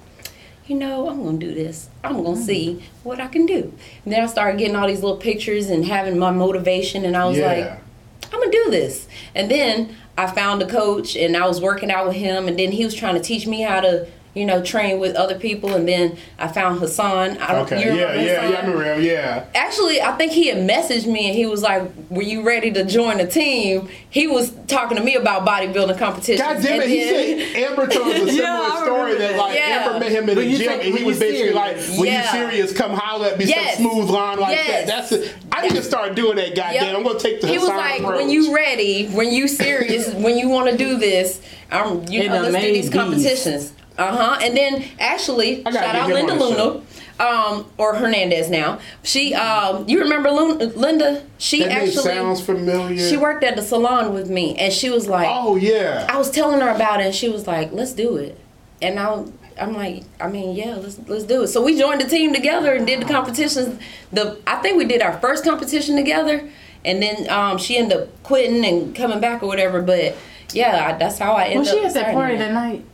you 0.68 0.76
know, 0.76 1.08
I'm 1.08 1.24
gonna 1.24 1.38
do 1.38 1.52
this. 1.52 1.88
I'm 2.04 2.22
gonna 2.22 2.36
mm. 2.36 2.46
see 2.46 2.84
what 3.02 3.20
I 3.20 3.26
can 3.26 3.46
do. 3.46 3.72
And 4.04 4.12
then 4.12 4.22
I 4.22 4.26
started 4.26 4.58
getting 4.58 4.76
all 4.76 4.86
these 4.86 5.02
little 5.02 5.16
pictures 5.16 5.70
and 5.70 5.84
having 5.84 6.18
my 6.18 6.30
motivation, 6.30 7.04
and 7.04 7.16
I 7.16 7.24
was 7.24 7.38
yeah. 7.38 7.46
like, 7.46 8.32
I'm 8.32 8.38
gonna 8.38 8.52
do 8.52 8.70
this. 8.70 9.08
And 9.34 9.50
then 9.50 9.96
I 10.18 10.26
found 10.26 10.62
a 10.62 10.66
coach 10.66 11.16
and 11.16 11.36
I 11.36 11.46
was 11.46 11.60
working 11.60 11.92
out 11.92 12.08
with 12.08 12.16
him 12.16 12.48
and 12.48 12.58
then 12.58 12.72
he 12.72 12.84
was 12.84 12.92
trying 12.92 13.14
to 13.14 13.20
teach 13.20 13.46
me 13.46 13.62
how 13.62 13.80
to, 13.80 14.08
you 14.38 14.46
know, 14.46 14.62
train 14.62 15.00
with 15.00 15.16
other 15.16 15.38
people, 15.38 15.74
and 15.74 15.86
then 15.88 16.16
I 16.38 16.48
found 16.48 16.78
Hassan. 16.80 17.36
I 17.38 17.52
don't, 17.52 17.70
Okay. 17.70 17.80
you 17.84 17.92
Yeah, 17.94 18.02
remember 18.12 18.22
yeah, 18.22 18.34
Hassan? 18.40 18.50
yeah. 18.52 18.56
I 18.56 18.60
remember 18.60 18.84
him. 18.94 19.02
Yeah. 19.02 19.44
Actually, 19.54 20.00
I 20.00 20.12
think 20.12 20.32
he 20.32 20.46
had 20.48 20.58
messaged 20.58 21.06
me 21.06 21.26
and 21.28 21.36
he 21.36 21.46
was 21.46 21.62
like, 21.62 21.82
"Were 22.10 22.22
you 22.22 22.42
ready 22.42 22.70
to 22.72 22.84
join 22.84 23.18
the 23.18 23.26
team?" 23.26 23.88
He 24.10 24.26
was 24.26 24.52
talking 24.68 24.96
to 24.96 25.02
me 25.02 25.16
about 25.16 25.44
bodybuilding 25.44 25.98
competition. 25.98 26.44
God 26.44 26.62
damn 26.62 26.80
it! 26.80 26.84
and 26.84 26.90
He 26.90 27.00
then- 27.04 27.38
said 27.52 27.62
Amber 27.64 27.86
told 27.92 28.08
us 28.08 28.14
a 28.22 28.26
similar 28.32 28.34
Yeah, 28.42 28.82
story 28.84 29.12
that 29.14 29.18
that. 29.32 29.38
like 29.38 29.54
Yeah. 29.56 29.84
Amber 29.86 29.98
met 30.00 30.12
him 30.12 30.28
in 30.28 30.36
the 30.36 30.44
gym 30.44 30.68
think- 30.68 30.84
and 30.84 30.94
he 30.98 31.04
was 31.04 31.18
basically 31.18 31.38
serious. 31.52 31.54
like, 31.54 31.98
"When 31.98 32.06
Yeah. 32.06 32.22
you 32.22 32.50
serious, 32.50 32.72
come 32.72 32.92
holler 32.94 33.26
at 33.28 33.38
me 33.38 33.44
Yes. 33.46 33.76
some 33.76 33.90
smooth 33.90 34.10
line 34.10 34.38
like 34.38 34.56
Yes. 34.56 34.86
that." 34.86 34.86
That's 34.86 35.12
it. 35.12 35.34
I 35.52 35.62
need 35.62 35.74
to 35.74 35.82
start 35.82 36.14
doing 36.14 36.36
that. 36.36 36.54
Goddamn, 36.54 36.74
Yep. 36.84 36.96
I'm 36.96 37.02
gonna 37.02 37.18
take 37.18 37.40
the 37.40 37.48
He 37.48 37.54
was 37.58 37.62
Hassan 37.68 37.76
like, 37.76 38.00
approach. 38.00 38.16
"When 38.16 38.30
you 38.30 38.54
ready, 38.54 39.06
when 39.08 39.32
you 39.32 39.48
serious, 39.48 40.08
when 40.14 40.38
you 40.38 40.48
want 40.48 40.70
to 40.70 40.76
do 40.76 40.96
this, 40.96 41.40
um, 41.72 42.04
you 42.08 42.22
In 42.22 42.28
know, 42.28 42.42
the 42.44 42.50
let's 42.50 42.64
do 42.64 42.72
these 42.72 42.90
competitions." 42.90 43.72
Uh 43.98 44.16
huh. 44.16 44.38
And 44.40 44.56
then 44.56 44.84
actually, 44.98 45.62
shout 45.64 45.76
out 45.76 46.08
Linda 46.08 46.34
Luna. 46.34 46.82
Um, 47.20 47.68
or 47.78 47.96
Hernandez 47.96 48.48
now. 48.48 48.78
She, 49.02 49.34
um, 49.34 49.88
you 49.88 49.98
remember 49.98 50.30
Luna, 50.30 50.66
Linda? 50.66 51.24
She 51.38 51.64
that 51.64 51.72
actually, 51.72 52.04
sounds 52.04 52.40
familiar. 52.40 52.96
she 52.96 53.16
worked 53.16 53.42
at 53.42 53.56
the 53.56 53.62
salon 53.62 54.14
with 54.14 54.30
me, 54.30 54.54
and 54.54 54.72
she 54.72 54.88
was 54.88 55.08
like, 55.08 55.26
Oh 55.28 55.56
yeah. 55.56 56.06
I 56.08 56.16
was 56.16 56.30
telling 56.30 56.60
her 56.60 56.68
about 56.68 57.00
it, 57.00 57.06
and 57.06 57.14
she 57.14 57.28
was 57.28 57.48
like, 57.48 57.72
"Let's 57.72 57.92
do 57.92 58.16
it." 58.18 58.38
And 58.80 59.00
I, 59.00 59.24
I'm 59.60 59.74
like, 59.74 60.04
I 60.20 60.28
mean, 60.28 60.54
yeah, 60.54 60.76
let's 60.76 60.96
let's 61.08 61.24
do 61.24 61.42
it. 61.42 61.48
So 61.48 61.60
we 61.60 61.76
joined 61.76 62.00
the 62.00 62.08
team 62.08 62.32
together 62.32 62.72
and 62.72 62.86
did 62.86 63.00
the 63.00 63.06
competitions. 63.06 63.80
The 64.12 64.38
I 64.46 64.56
think 64.62 64.76
we 64.78 64.84
did 64.84 65.02
our 65.02 65.18
first 65.18 65.42
competition 65.42 65.96
together, 65.96 66.48
and 66.84 67.02
then 67.02 67.28
um, 67.30 67.58
she 67.58 67.76
ended 67.76 67.98
up 67.98 68.22
quitting 68.22 68.64
and 68.64 68.94
coming 68.94 69.18
back 69.18 69.42
or 69.42 69.46
whatever. 69.46 69.82
But 69.82 70.16
yeah, 70.52 70.90
I, 70.94 70.98
that's 70.98 71.18
how 71.18 71.32
I 71.32 71.46
ended 71.46 71.58
Was 71.58 71.68
up. 71.70 71.78
she 71.78 71.84
at 71.84 71.94
that 71.94 72.14
party 72.14 72.36
that 72.36 72.52
night? 72.52 72.84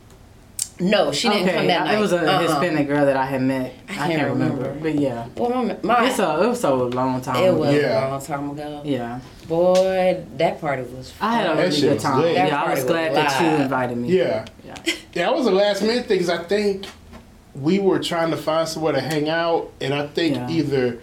No, 0.79 1.11
she 1.13 1.29
didn't 1.29 1.47
come 1.55 1.67
that 1.67 1.85
night. 1.85 1.97
It 1.97 2.01
was 2.01 2.11
a 2.11 2.19
Uh-uh. 2.19 2.39
Hispanic 2.41 2.87
girl 2.87 3.05
that 3.05 3.15
I 3.15 3.25
had 3.25 3.41
met. 3.41 3.73
I 3.87 3.93
can't 3.93 4.11
can't, 4.11 4.29
remember. 4.31 4.61
remember. 4.63 4.79
But 4.81 4.95
yeah. 4.99 5.27
Well, 5.37 5.63
my, 5.63 5.77
my 5.83 6.07
It's 6.09 6.19
a, 6.19 6.43
it 6.43 6.47
was 6.47 6.59
so 6.59 6.75
long 6.87 7.21
time 7.21 7.37
it 7.37 7.47
ago. 7.47 7.57
was 7.57 7.75
Yeah. 7.75 8.07
a 8.07 8.11
long 8.11 8.21
time 8.21 8.49
ago. 8.51 8.81
Yeah. 8.83 9.19
Boy, 9.47 10.23
that 10.37 10.59
party 10.59 10.81
was. 10.83 11.11
Fun. 11.11 11.29
I 11.29 11.35
had 11.35 11.45
a. 11.45 11.55
That 11.55 11.63
really 11.69 11.81
good 11.81 11.99
time. 11.99 12.21
Yeah, 12.23 12.33
That 12.49 12.53
I 12.53 12.55
was 12.55 12.65
party 12.65 12.81
was 12.81 12.83
glad 12.85 13.15
that 13.15 13.41
you 13.57 13.63
invited 13.63 13.97
me. 13.97 14.17
yeah. 14.17 14.45
Yeah. 14.65 14.75
Yeah, 15.13 15.29
it 15.31 15.35
was 15.35 15.47
a 15.47 15.51
last 15.51 15.81
minute 15.81 16.07
thing 16.07 16.17
because 16.17 16.29
I 16.29 16.43
think 16.43 16.85
we 17.53 17.79
were 17.79 17.99
trying 17.99 18.31
to 18.31 18.37
find 18.37 18.67
somewhere 18.67 18.91
to 18.91 18.99
hang 18.99 19.29
out, 19.29 19.71
and 19.79 19.93
I 19.93 20.07
think 20.07 20.35
Yeah. 20.35 20.49
either 20.49 20.97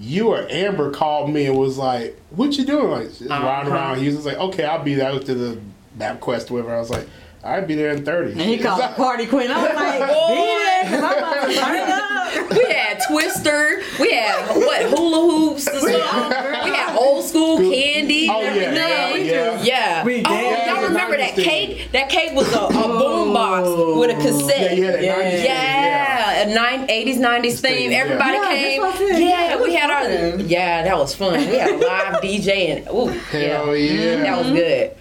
you 0.00 0.28
or 0.30 0.46
Amber 0.50 0.90
called 0.90 1.30
me 1.30 1.46
and 1.46 1.56
was 1.56 1.78
like, 1.78 2.20
"What 2.30 2.58
you 2.58 2.64
doing?" 2.64 2.90
Like 2.90 3.08
just 3.16 3.30
Uh-huh. 3.30 3.70
around. 3.70 3.98
He 4.00 4.06
was 4.06 4.26
like, 4.26 4.36
"Okay, 4.38 4.64
I'll 4.64 4.82
be 4.82 4.94
there." 4.94 5.08
I 5.08 5.12
looked 5.12 5.28
at 5.28 5.38
the 5.38 5.58
MapQuest, 5.96 6.50
or 6.50 6.54
whatever. 6.54 6.74
I 6.74 6.80
was 6.80 6.90
like, 6.90 7.06
"I'll 7.44 7.66
be 7.66 7.74
there 7.74 7.90
in 7.90 8.04
30. 8.04 8.32
And 8.32 8.40
he 8.40 8.58
called 8.58 8.80
the 8.82 8.88
party 8.96 9.26
queen. 9.26 9.50
I 9.50 9.62
was 9.62 9.74
like, 9.74 9.98
be 9.98 10.36
there, 10.64 11.00
'cause 11.00 11.04
I'm 11.04 11.18
about 11.18 11.48
to 11.48 11.54
turn 11.54 11.90
up. 11.90 12.50
We 12.52 12.72
had 12.72 13.00
Twister. 13.08 13.82
We 14.00 14.12
had 14.12 14.56
what 14.56 14.82
hula 14.82 15.20
hoops. 15.30 15.68
we 15.82 15.92
had 15.92 16.96
old 16.96 17.24
school 17.24 17.58
candy. 17.58 18.28
Oh, 18.30 18.40
and 18.42 18.56
yeah, 18.56 18.62
everything. 18.62 19.26
yeah, 19.28 19.62
yeah. 19.62 20.04
We 20.04 20.20
oh, 20.20 20.22
danced. 20.22 20.66
y'all 20.66 20.82
remember 20.88 21.16
that 21.16 21.34
cake? 21.34 21.90
That 21.92 22.08
cake 22.08 22.32
was 22.34 22.52
a, 22.54 22.58
a 22.60 22.70
boom 22.70 23.32
box 23.34 23.68
with 23.98 24.10
a 24.10 24.20
cassette. 24.20 24.76
Yeah, 24.78 24.84
had 24.86 24.94
that 24.94 25.02
Yeah. 25.02 25.14
90s 25.14 25.44
Yeah, 25.44 26.42
a 26.50 26.54
nine, 26.54 26.86
80s, 26.88 27.16
90s 27.18 27.42
theme. 27.60 27.60
thing. 27.60 27.94
Everybody 27.94 28.32
Yeah, 28.32 28.48
came. 28.50 28.82
that's 28.82 29.00
what 29.00 29.08
I 29.08 29.12
said. 29.12 29.20
Yeah, 29.20 29.28
Yeah, 29.56 29.62
we 29.62 29.74
had 29.74 29.88
was 29.90 30.40
our. 30.40 30.40
Yeah, 30.46 30.82
that 30.84 30.96
was 30.98 31.14
fun. 31.14 31.32
We 31.38 31.56
had 31.58 31.70
a 31.70 31.76
live 31.76 32.22
DJ 32.22 32.76
and 32.76 32.88
ooh, 32.88 33.06
Hell 33.30 33.76
yeah, 33.76 33.92
yeah. 33.92 34.16
that 34.22 34.38
was 34.38 34.50
good. 34.52 34.96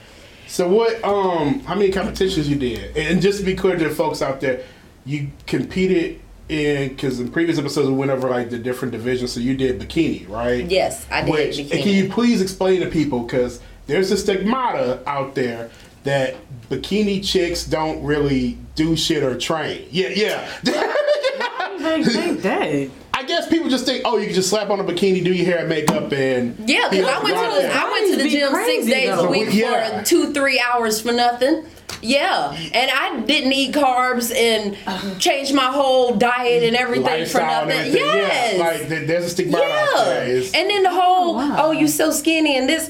So 0.51 0.67
what? 0.67 1.01
Um, 1.01 1.61
how 1.61 1.75
many 1.75 1.91
competitions 1.91 2.49
you 2.49 2.57
did? 2.57 2.97
And 2.97 3.21
just 3.21 3.39
to 3.39 3.45
be 3.45 3.55
clear 3.55 3.77
to 3.77 3.87
the 3.87 3.95
folks 3.95 4.21
out 4.21 4.41
there, 4.41 4.65
you 5.05 5.29
competed 5.47 6.19
in 6.49 6.89
because 6.89 7.21
in 7.21 7.31
previous 7.31 7.57
episodes 7.57 7.87
we 7.87 7.95
went 7.95 8.11
over 8.11 8.27
like 8.29 8.49
the 8.49 8.57
different 8.57 8.91
divisions. 8.91 9.31
So 9.31 9.39
you 9.39 9.55
did 9.55 9.79
bikini, 9.79 10.27
right? 10.27 10.65
Yes, 10.65 11.05
I 11.09 11.21
did 11.21 11.31
Which 11.31 11.57
bikini. 11.57 11.83
can 11.83 11.93
you 11.93 12.09
please 12.09 12.41
explain 12.41 12.81
to 12.81 12.89
people 12.89 13.21
because 13.21 13.61
there's 13.87 14.11
a 14.11 14.17
stigmata 14.17 15.01
out 15.07 15.35
there 15.35 15.69
that 16.03 16.35
bikini 16.69 17.25
chicks 17.25 17.63
don't 17.63 18.03
really 18.03 18.57
do 18.75 18.97
shit 18.97 19.23
or 19.23 19.37
train. 19.39 19.87
Yeah, 19.89 20.09
yeah. 20.09 20.49
They 20.63 22.03
think 22.03 22.41
that. 22.41 22.89
I 23.21 23.25
guess 23.25 23.47
people 23.47 23.69
just 23.69 23.85
think, 23.85 24.01
oh, 24.03 24.17
you 24.17 24.25
can 24.25 24.33
just 24.35 24.49
slap 24.49 24.69
on 24.71 24.79
a 24.79 24.83
bikini, 24.83 25.23
do 25.23 25.31
your 25.31 25.45
hair 25.45 25.59
and 25.59 25.69
makeup, 25.69 26.11
and 26.11 26.57
Yeah, 26.67 26.87
because 26.89 27.07
I 27.07 27.23
went 27.23 27.35
to 27.37 27.61
the. 27.61 27.73
I 27.73 27.91
went 27.91 28.05
to 28.07 28.11
the 28.11 28.17
Bodies 28.17 28.23
be 28.23 28.29
gym 28.39 28.53
six 28.65 28.85
days 28.87 29.09
though. 29.09 29.25
a 29.27 29.29
week 29.29 29.49
Yeah. 29.51 29.99
for 29.99 30.05
two 30.05 30.33
three 30.33 30.59
hours 30.59 30.99
for 31.01 31.11
nothing. 31.11 31.65
Yeah, 32.01 32.57
and 32.73 32.89
I 32.91 33.19
didn't 33.19 33.53
eat 33.53 33.75
carbs 33.75 34.35
and 34.35 34.75
changed 35.19 35.53
my 35.53 35.65
whole 35.67 36.15
diet 36.15 36.63
and 36.63 36.75
everything 36.75 37.03
for 37.05 37.39
lifestyle 37.39 37.59
and 37.61 37.69
nothing. 37.69 37.81
everything. 37.89 38.05
Yes, 38.07 38.53
Yeah, 38.57 38.63
like 38.63 38.89
there- 38.89 39.05
there's 39.05 39.25
a 39.25 39.29
stigmata 39.29 39.63
out 39.65 39.69
yeah. 39.97 40.03
there. 40.05 40.27
It's- 40.27 40.51
And 40.55 40.67
then 40.67 40.81
the 40.81 40.89
whole 40.89 41.35
Oh, 41.39 41.55
oh, 41.59 41.65
wow. 41.67 41.71
you 41.71 41.87
so 41.87 42.09
skinny 42.09 42.57
and 42.57 42.67
this. 42.67 42.89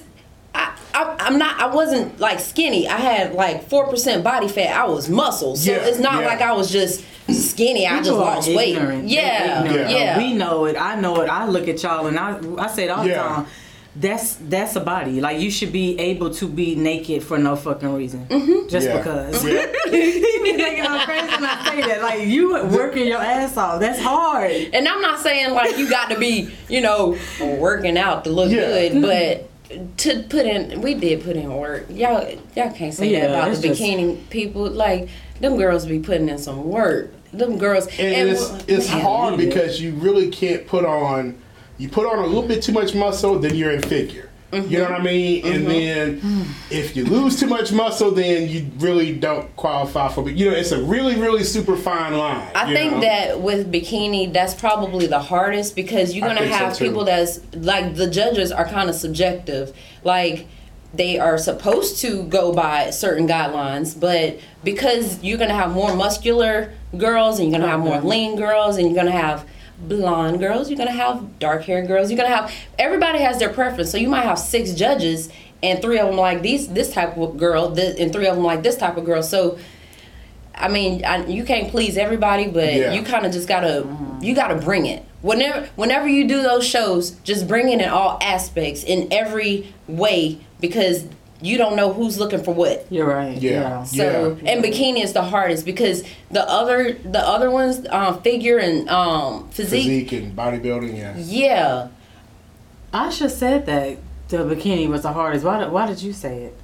I, 0.56 0.74
I, 0.94 1.15
I'm 1.20 1.38
not. 1.38 1.60
I 1.60 1.67
wasn't 1.67 2.22
like 2.22 2.39
skinny. 2.39 2.88
I 2.88 2.98
had 2.98 3.34
like 3.34 3.67
four 3.67 3.88
percent 3.89 4.24
body 4.24 4.48
fat. 4.48 4.74
I 4.78 4.86
was 4.86 5.10
muscle, 5.10 5.58
so 5.58 5.72
Yeah, 5.72 5.78
it's 5.80 6.00
not 6.00 6.22
yeah. 6.22 6.28
like 6.28 6.41
I 6.41 6.54
was 6.54 6.72
just 6.72 7.04
skinny. 7.30 7.88
I 7.88 7.98
just 8.00 8.12
lost 8.12 8.48
weight. 8.50 8.76
ignorant. 8.76 9.08
They 9.08 9.16
Yeah, 9.16 9.64
ignorant. 9.64 9.90
yeah. 9.92 10.18
We 10.18 10.34
know 10.34 10.66
it. 10.66 10.76
I 10.78 11.00
know 11.00 11.22
it. 11.22 11.30
I 11.30 11.48
look 11.48 11.68
at 11.68 11.82
y'all 11.84 12.08
and 12.08 12.18
I 12.20 12.40
I 12.58 12.68
say 12.68 12.86
it 12.86 12.90
all 12.90 13.06
Yeah. 13.06 13.14
the 13.24 13.30
time. 13.36 13.46
That's 13.94 14.36
that's 14.36 14.76
a 14.78 14.80
body. 14.80 15.20
Like 15.20 15.40
you 15.42 15.52
should 15.52 15.74
be 15.74 16.00
able 16.00 16.30
to 16.36 16.48
be 16.48 16.76
naked 16.76 17.24
for 17.24 17.38
no 17.38 17.56
fucking 17.58 17.94
reason. 17.94 18.26
Mm-hmm. 18.28 18.70
Just 18.70 18.88
Yeah. 18.88 18.98
because. 18.98 19.44
Yeah. 19.46 19.66
you 19.92 20.42
be 20.44 20.54
thinking 20.54 20.86
I'm 20.86 21.06
crazy 21.06 21.28
when 21.28 21.44
I 21.46 21.66
say 21.76 21.82
that. 21.88 22.02
Like 22.02 22.26
you 22.26 22.54
working 22.68 23.06
your 23.08 23.20
ass 23.20 23.58
off. 23.58 23.82
That's 23.82 24.00
hard. 24.00 24.52
And 24.74 24.88
I'm 24.88 25.02
not 25.02 25.20
saying 25.20 25.54
like 25.54 25.78
you 25.78 25.90
got 25.90 26.10
to 26.10 26.18
be, 26.18 26.50
you 26.70 26.80
know, 26.80 27.18
working 27.42 27.98
out 27.98 28.24
to 28.24 28.30
look 28.30 28.50
Yeah. 28.50 28.62
good, 28.90 29.02
but 29.02 29.98
to 29.98 30.24
put 30.24 30.46
in, 30.46 30.82
we 30.82 30.94
did 30.94 31.24
put 31.24 31.36
in 31.36 31.54
work. 31.54 31.88
Y'all, 31.90 32.30
y'all 32.56 32.72
can't 32.72 32.94
say 32.94 33.10
Yeah, 33.10 33.28
that 33.28 33.30
about 33.32 33.52
it's 33.52 33.60
the 33.60 33.70
just- 33.70 33.82
bikini 33.82 34.30
people. 34.30 34.70
Like 34.70 35.10
them 35.41 35.58
girls 35.58 35.86
be 35.86 35.99
putting 35.99 36.30
in 36.30 36.38
some 36.38 36.63
work. 36.63 37.12
Them 37.34 37.58
girls, 37.58 37.88
and, 37.88 38.30
it's 38.30 38.49
w- 38.49 38.65
it's 38.67 38.89
Yeah, 38.89 39.01
hard 39.01 39.38
we 39.38 39.45
because 39.45 39.82
you 39.82 39.93
really 39.93 40.30
can't 40.30 40.67
put 40.67 40.86
on 40.86 41.38
you 41.77 41.89
put 41.89 42.06
on 42.06 42.19
a 42.19 42.27
little 42.27 42.47
bit 42.47 42.62
too 42.62 42.73
much 42.73 42.93
muscle 42.93 43.39
then 43.39 43.56
you're 43.56 43.71
in 43.71 43.82
figure. 43.82 44.30
You 44.54 44.60
know 44.60 44.67
mm-hmm. 44.67 44.91
what 44.91 45.01
i 45.01 45.04
mean? 45.04 45.45
And 45.45 45.65
mm-hmm. 45.65 46.21
then 46.21 46.45
if 46.69 46.95
you 46.95 47.06
lose 47.06 47.39
too 47.39 47.47
much 47.47 47.71
muscle 47.71 48.12
then 48.12 48.49
you 48.49 48.69
really 48.80 49.15
don't 49.15 49.56
qualify 49.56 50.10
for 50.10 50.23
but 50.23 50.34
you 50.34 50.49
know 50.49 50.56
it's 50.56 50.73
a 50.73 50.84
really 50.84 51.15
really 51.15 51.45
super 51.45 51.77
fine 51.77 52.17
line 52.17 52.51
I 52.54 52.73
think 52.73 52.95
know? 52.95 53.01
that 53.01 53.39
with 53.39 53.71
bikini, 53.71 54.32
that's 54.34 54.54
probably 54.54 55.08
the 55.08 55.19
hardest 55.19 55.73
because 55.73 56.13
you're 56.13 56.27
gonna 56.27 56.41
think 56.41 56.51
so, 56.51 56.58
have 56.65 56.77
people 56.77 57.06
that's 57.06 57.39
like 57.56 57.95
the 57.95 58.10
judges 58.10 58.51
are 58.51 58.65
kind 58.65 58.89
of 58.89 58.95
subjective. 58.95 59.73
Like 60.04 60.47
they 60.93 61.17
are 61.17 61.38
supposed 61.38 61.99
to 62.01 62.23
go 62.23 62.51
by 62.54 62.89
certain 62.89 63.27
guidelines, 63.27 63.97
but 63.97 64.39
because 64.63 65.21
you're 65.24 65.38
gonna 65.38 65.54
have 65.54 65.71
more 65.71 65.95
muscular 65.95 66.71
girls 66.97 67.39
and 67.39 67.50
you're 67.50 67.60
gonna 67.60 67.71
have 67.71 67.80
more 67.80 68.00
lean 68.02 68.36
girls 68.36 68.78
and 68.78 68.88
you're 68.88 68.95
gonna 68.95 69.12
have 69.12 69.45
blonde 69.80 70.39
girls, 70.39 70.69
you're 70.69 70.78
gonna 70.78 70.91
have 70.91 71.39
dark 71.39 71.63
haired 71.63 71.88
girls, 71.88 72.12
you're 72.12 72.17
gonna 72.17 72.30
have 72.36 72.52
everybody 72.78 73.19
has 73.19 73.39
their 73.39 73.50
preference. 73.50 73.89
So 73.91 73.97
you 73.97 74.10
might 74.10 74.24
have 74.26 74.38
six 74.39 74.74
judges 74.74 75.30
and 75.63 75.82
three 75.82 76.00
of 76.00 76.08
them 76.08 76.17
like 76.17 76.41
these 76.41 76.67
this 76.69 76.91
type 76.93 77.17
of 77.17 77.38
girl, 77.38 77.76
th- 77.76 78.00
and 78.00 78.12
three 78.13 78.28
of 78.28 78.36
them 78.36 78.43
like 78.45 78.63
this 78.63 78.78
type 78.78 78.97
of 78.97 79.06
girl. 79.06 79.24
So 79.24 79.58
I 80.54 80.67
mean, 80.67 81.04
I, 81.06 81.26
you 81.26 81.43
can't 81.45 81.69
please 81.69 81.97
everybody, 81.97 82.47
but 82.47 82.74
Yeah. 82.74 82.91
you 82.93 83.02
kind 83.04 83.26
of 83.26 83.32
just 83.32 83.47
gotta 83.47 83.88
you 84.21 84.36
gotta 84.36 84.56
bring 84.56 84.86
it. 84.86 85.04
Whenever 85.21 85.67
whenever 85.76 86.08
you 86.08 86.28
do 86.28 86.41
those 86.43 86.65
shows, 86.67 87.12
just 87.24 87.47
bring 87.47 87.69
it 87.69 87.80
in 87.82 87.89
all 87.89 88.17
aspects, 88.21 88.84
in 88.84 89.08
every 89.12 89.74
way, 89.88 90.39
because 90.60 91.06
you 91.41 91.58
don't 91.58 91.75
know 91.75 91.91
who's 91.91 92.17
looking 92.19 92.43
for 92.43 92.54
what. 92.54 92.86
You're 92.89 93.08
right. 93.08 93.38
Yeah. 93.38 93.84
So 93.84 94.38
and 94.45 94.63
bikini 94.63 95.04
is 95.04 95.13
the 95.13 95.23
hardest 95.23 95.65
because 95.65 96.04
the 96.30 96.47
other 96.47 96.93
the 96.93 97.19
other 97.19 97.49
ones, 97.49 97.86
um, 97.89 98.21
figure 98.21 98.58
and 98.58 98.88
um, 98.89 99.49
physique, 99.49 100.10
physique 100.10 100.12
and 100.12 100.36
bodybuilding 100.36 100.97
yeah 100.97 101.17
yeah. 101.17 101.88
I 102.93 103.10
should 103.10 103.32
said 103.32 103.65
that 103.67 103.97
the 104.27 104.38
bikini 104.38 104.88
was 104.88 105.04
the 105.04 105.13
hardest. 105.13 105.45
Why 105.45 105.60
did, 105.60 105.71
why 105.71 105.88
did 105.88 106.01
you 106.01 106.13
say 106.13 106.43
it? 106.43 106.58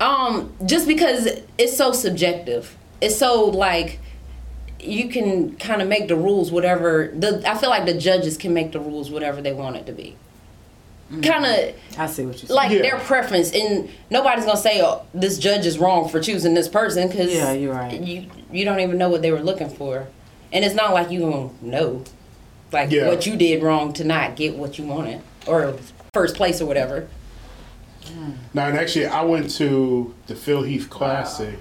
Um, 0.00 0.52
just 0.66 0.88
because 0.88 1.28
it's 1.58 1.76
so 1.76 1.92
subjective. 1.92 2.76
It's 3.00 3.16
so 3.16 3.44
like 3.44 4.00
you 4.80 5.08
can 5.08 5.56
kind 5.56 5.80
of 5.80 5.88
make 5.88 6.08
the 6.08 6.16
rules 6.16 6.50
whatever 6.50 7.12
the 7.14 7.42
I 7.48 7.56
feel 7.56 7.70
like 7.70 7.86
the 7.86 7.94
judges 7.94 8.36
can 8.36 8.52
make 8.52 8.72
the 8.72 8.80
rules 8.80 9.10
whatever 9.10 9.40
they 9.40 9.52
want 9.52 9.76
it 9.76 9.86
to 9.86 9.92
be. 9.92 10.16
Kind 11.20 11.44
of 11.44 11.74
I 11.98 12.06
see 12.06 12.24
what 12.24 12.40
you 12.40 12.48
said. 12.48 12.54
like 12.54 12.70
Yeah. 12.70 12.82
their 12.82 12.98
preference 12.98 13.52
and 13.52 13.88
nobody's 14.08 14.44
going 14.44 14.56
to 14.56 14.62
say 14.62 14.80
oh 14.82 15.02
this 15.12 15.36
judge 15.38 15.66
is 15.66 15.78
wrong 15.78 16.08
for 16.08 16.20
choosing 16.20 16.54
this 16.54 16.68
person 16.68 17.10
cuz 17.10 17.32
Yeah, 17.34 17.52
you're 17.52 17.74
right. 17.74 18.00
You 18.00 18.26
you 18.50 18.64
don't 18.64 18.80
even 18.80 18.96
know 18.98 19.08
what 19.10 19.20
they 19.22 19.30
were 19.30 19.42
looking 19.42 19.68
for. 19.68 20.06
And 20.52 20.64
it's 20.64 20.74
not 20.74 20.92
like 20.94 21.10
you 21.10 21.20
going 21.20 21.50
to 21.58 21.66
know 21.66 22.04
like 22.72 22.90
Yeah. 22.90 23.08
what 23.08 23.26
you 23.26 23.36
did 23.36 23.62
wrong 23.62 23.92
to 23.94 24.04
not 24.04 24.36
get 24.36 24.56
what 24.56 24.78
you 24.78 24.86
wanted 24.86 25.20
or 25.46 25.74
first 26.14 26.34
place 26.36 26.60
or 26.62 26.66
whatever. 26.66 27.08
now 28.54 28.66
and 28.68 28.76
actually 28.78 29.06
i 29.06 29.22
went 29.22 29.48
to 29.50 30.12
the 30.26 30.34
phil 30.34 30.62
heath 30.62 30.90
classic 30.90 31.58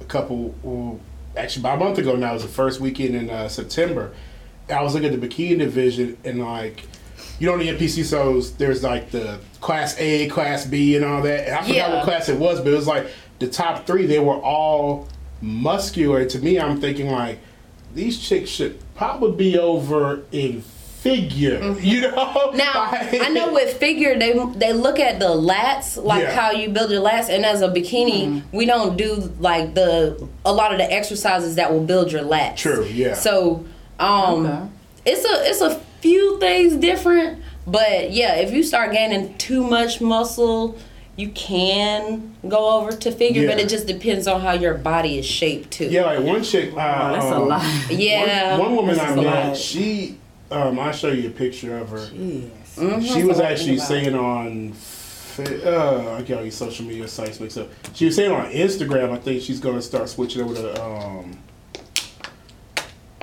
a 0.00 0.04
couple 0.04 0.54
well, 0.62 1.00
actually 1.36 1.62
about 1.62 1.80
a 1.80 1.84
month 1.84 1.98
ago 1.98 2.16
now. 2.16 2.30
It 2.30 2.34
was 2.34 2.42
the 2.42 2.48
first 2.48 2.80
weekend 2.80 3.14
in 3.14 3.30
uh, 3.30 3.48
September. 3.48 4.12
I 4.68 4.82
was 4.82 4.94
looking 4.94 5.12
at 5.12 5.20
the 5.20 5.26
bikini 5.28 5.58
division 5.58 6.16
and 6.24 6.40
like, 6.44 6.84
you 7.40 7.46
know, 7.46 7.58
the 7.58 7.68
NPC 7.68 8.08
shows 8.08 8.52
there's 8.52 8.84
like 8.84 9.10
the 9.10 9.40
class 9.60 9.96
A, 9.98 10.28
class 10.28 10.64
B, 10.66 10.94
and 10.94 11.04
all 11.04 11.22
that. 11.22 11.46
And 11.48 11.54
I 11.56 11.62
forgot 11.62 11.74
Yeah. 11.74 11.94
what 11.96 12.04
class 12.04 12.28
it 12.28 12.38
was, 12.38 12.60
but 12.60 12.68
it 12.72 12.76
was 12.76 12.86
like 12.86 13.08
the 13.40 13.48
top 13.48 13.86
three. 13.86 14.06
They 14.06 14.20
were 14.20 14.34
all 14.36 15.08
muscular. 15.40 16.24
To 16.26 16.38
me, 16.38 16.60
I'm 16.60 16.80
thinking 16.80 17.10
like 17.10 17.38
these 17.94 18.18
chicks 18.20 18.50
should 18.50 18.78
probably 18.94 19.32
be 19.52 19.58
over 19.58 20.22
in 20.32 20.60
figure. 20.62 21.74
You 21.80 22.02
know? 22.02 22.10
Mm-hmm. 22.14 22.56
Now 22.58 22.88
I 23.26 23.30
know 23.30 23.54
with 23.54 23.78
figure 23.78 24.18
they 24.18 24.32
they 24.56 24.74
look 24.74 24.98
at 25.00 25.18
the 25.18 25.28
lats 25.28 25.96
like 26.02 26.22
Yeah. 26.22 26.32
how 26.38 26.50
you 26.50 26.68
build 26.68 26.90
your 26.90 27.02
lats, 27.02 27.30
and 27.30 27.44
as 27.46 27.62
a 27.62 27.68
bikini 27.68 28.26
Mm-hmm. 28.26 28.56
we 28.56 28.66
don't 28.66 28.98
do 28.98 29.32
like 29.40 29.74
the 29.74 30.28
a 30.44 30.52
lot 30.52 30.72
of 30.72 30.78
the 30.78 30.92
exercises 30.92 31.54
that 31.56 31.72
will 31.72 31.84
build 31.84 32.12
your 32.12 32.22
lats. 32.22 32.56
True, 32.58 32.84
yeah. 32.84 33.14
So 33.14 33.64
um, 33.98 34.44
Okay. 34.46 34.68
it's 35.06 35.24
a 35.24 35.48
it's 35.50 35.60
a 35.62 35.80
few 36.00 36.38
things 36.38 36.76
different, 36.76 37.42
but 37.66 38.10
yeah, 38.12 38.36
if 38.36 38.52
you 38.52 38.62
start 38.62 38.92
gaining 38.92 39.36
too 39.38 39.62
much 39.62 40.00
muscle. 40.00 40.78
You 41.16 41.28
can 41.30 42.34
go 42.48 42.78
over 42.80 42.92
to 42.92 43.12
figure, 43.12 43.46
but 43.46 43.58
it 43.60 43.68
just 43.68 43.86
depends 43.86 44.26
on 44.26 44.40
how 44.40 44.52
your 44.52 44.72
body 44.72 45.18
is 45.18 45.26
shaped 45.26 45.70
too. 45.72 45.84
Yeah, 45.84 46.06
like 46.06 46.20
one 46.24 46.42
chick. 46.42 46.72
Uh, 46.72 46.76
Oh, 46.80 47.12
that's 47.12 47.24
a 47.26 47.34
um, 47.36 47.48
lot. 47.48 47.62
Yeah. 47.90 48.56
One, 48.56 48.68
one 48.68 48.76
woman 48.76 48.94
This 48.94 49.04
I 49.04 49.14
met, 49.16 49.56
she, 49.56 50.16
um, 50.50 50.78
I'll 50.78 50.92
show 50.92 51.08
you 51.08 51.28
a 51.28 51.32
picture 51.32 51.76
of 51.76 51.90
her. 51.90 51.98
Yes. 51.98 52.76
Mhm, 52.76 53.06
She 53.06 53.24
was 53.24 53.38
actually 53.38 53.76
think 53.76 53.88
saying 53.88 54.14
on, 54.14 54.72
fa- 54.72 55.78
uh, 55.78 56.16
I 56.16 56.22
get 56.22 56.38
all 56.38 56.44
these 56.44 56.56
social 56.56 56.86
media 56.86 57.06
sites 57.06 57.38
mixed 57.38 57.58
up. 57.58 57.68
She 57.92 58.06
was 58.06 58.16
saying 58.16 58.32
on 58.32 58.46
Instagram, 58.50 59.10
I 59.10 59.18
think 59.18 59.42
she's 59.42 59.60
going 59.60 59.76
to 59.76 59.82
start 59.82 60.08
switching 60.08 60.40
over 60.40 60.54
to, 60.54 60.82
um, 60.82 61.36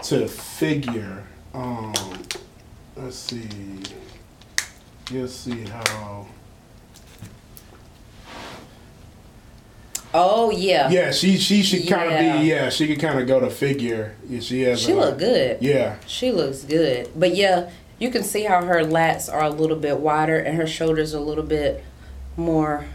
to 0.04 0.28
figure. 0.28 1.24
Um, 1.56 1.94
let's 2.98 3.16
see. 3.18 3.48
You'll 5.12 5.28
see 5.28 5.64
how. 5.66 6.26
Oh 10.14 10.52
yeah. 10.52 10.90
Yeah, 10.90 11.12
she 11.12 11.38
she 11.38 11.64
should 11.64 11.88
kind 11.88 12.12
of 12.12 12.42
be. 12.42 12.48
Yeah, 12.48 12.70
she 12.70 12.88
could 12.88 13.00
kind 13.00 13.20
of 13.20 13.28
go 13.28 13.40
to 13.40 13.50
figure. 13.50 14.16
Yeah, 14.28 14.40
she 14.40 14.62
has. 14.64 14.82
She 14.82 14.92
a- 14.92 14.96
look 14.96 15.20
good. 15.20 15.62
Yeah. 15.62 15.98
She 16.08 16.32
looks 16.32 16.64
good. 16.64 17.10
But 17.16 17.36
yeah, 17.36 17.70
you 18.00 18.10
can 18.10 18.24
see 18.24 18.44
how 18.44 18.64
her 18.64 18.82
lats 18.82 19.32
are 19.32 19.44
a 19.44 19.50
little 19.50 19.78
bit 19.78 20.00
wider 20.00 20.38
and 20.38 20.58
her 20.58 20.68
shoulders 20.68 21.14
a 21.14 21.20
little 21.20 21.44
bit 21.44 21.84
more 22.36 22.86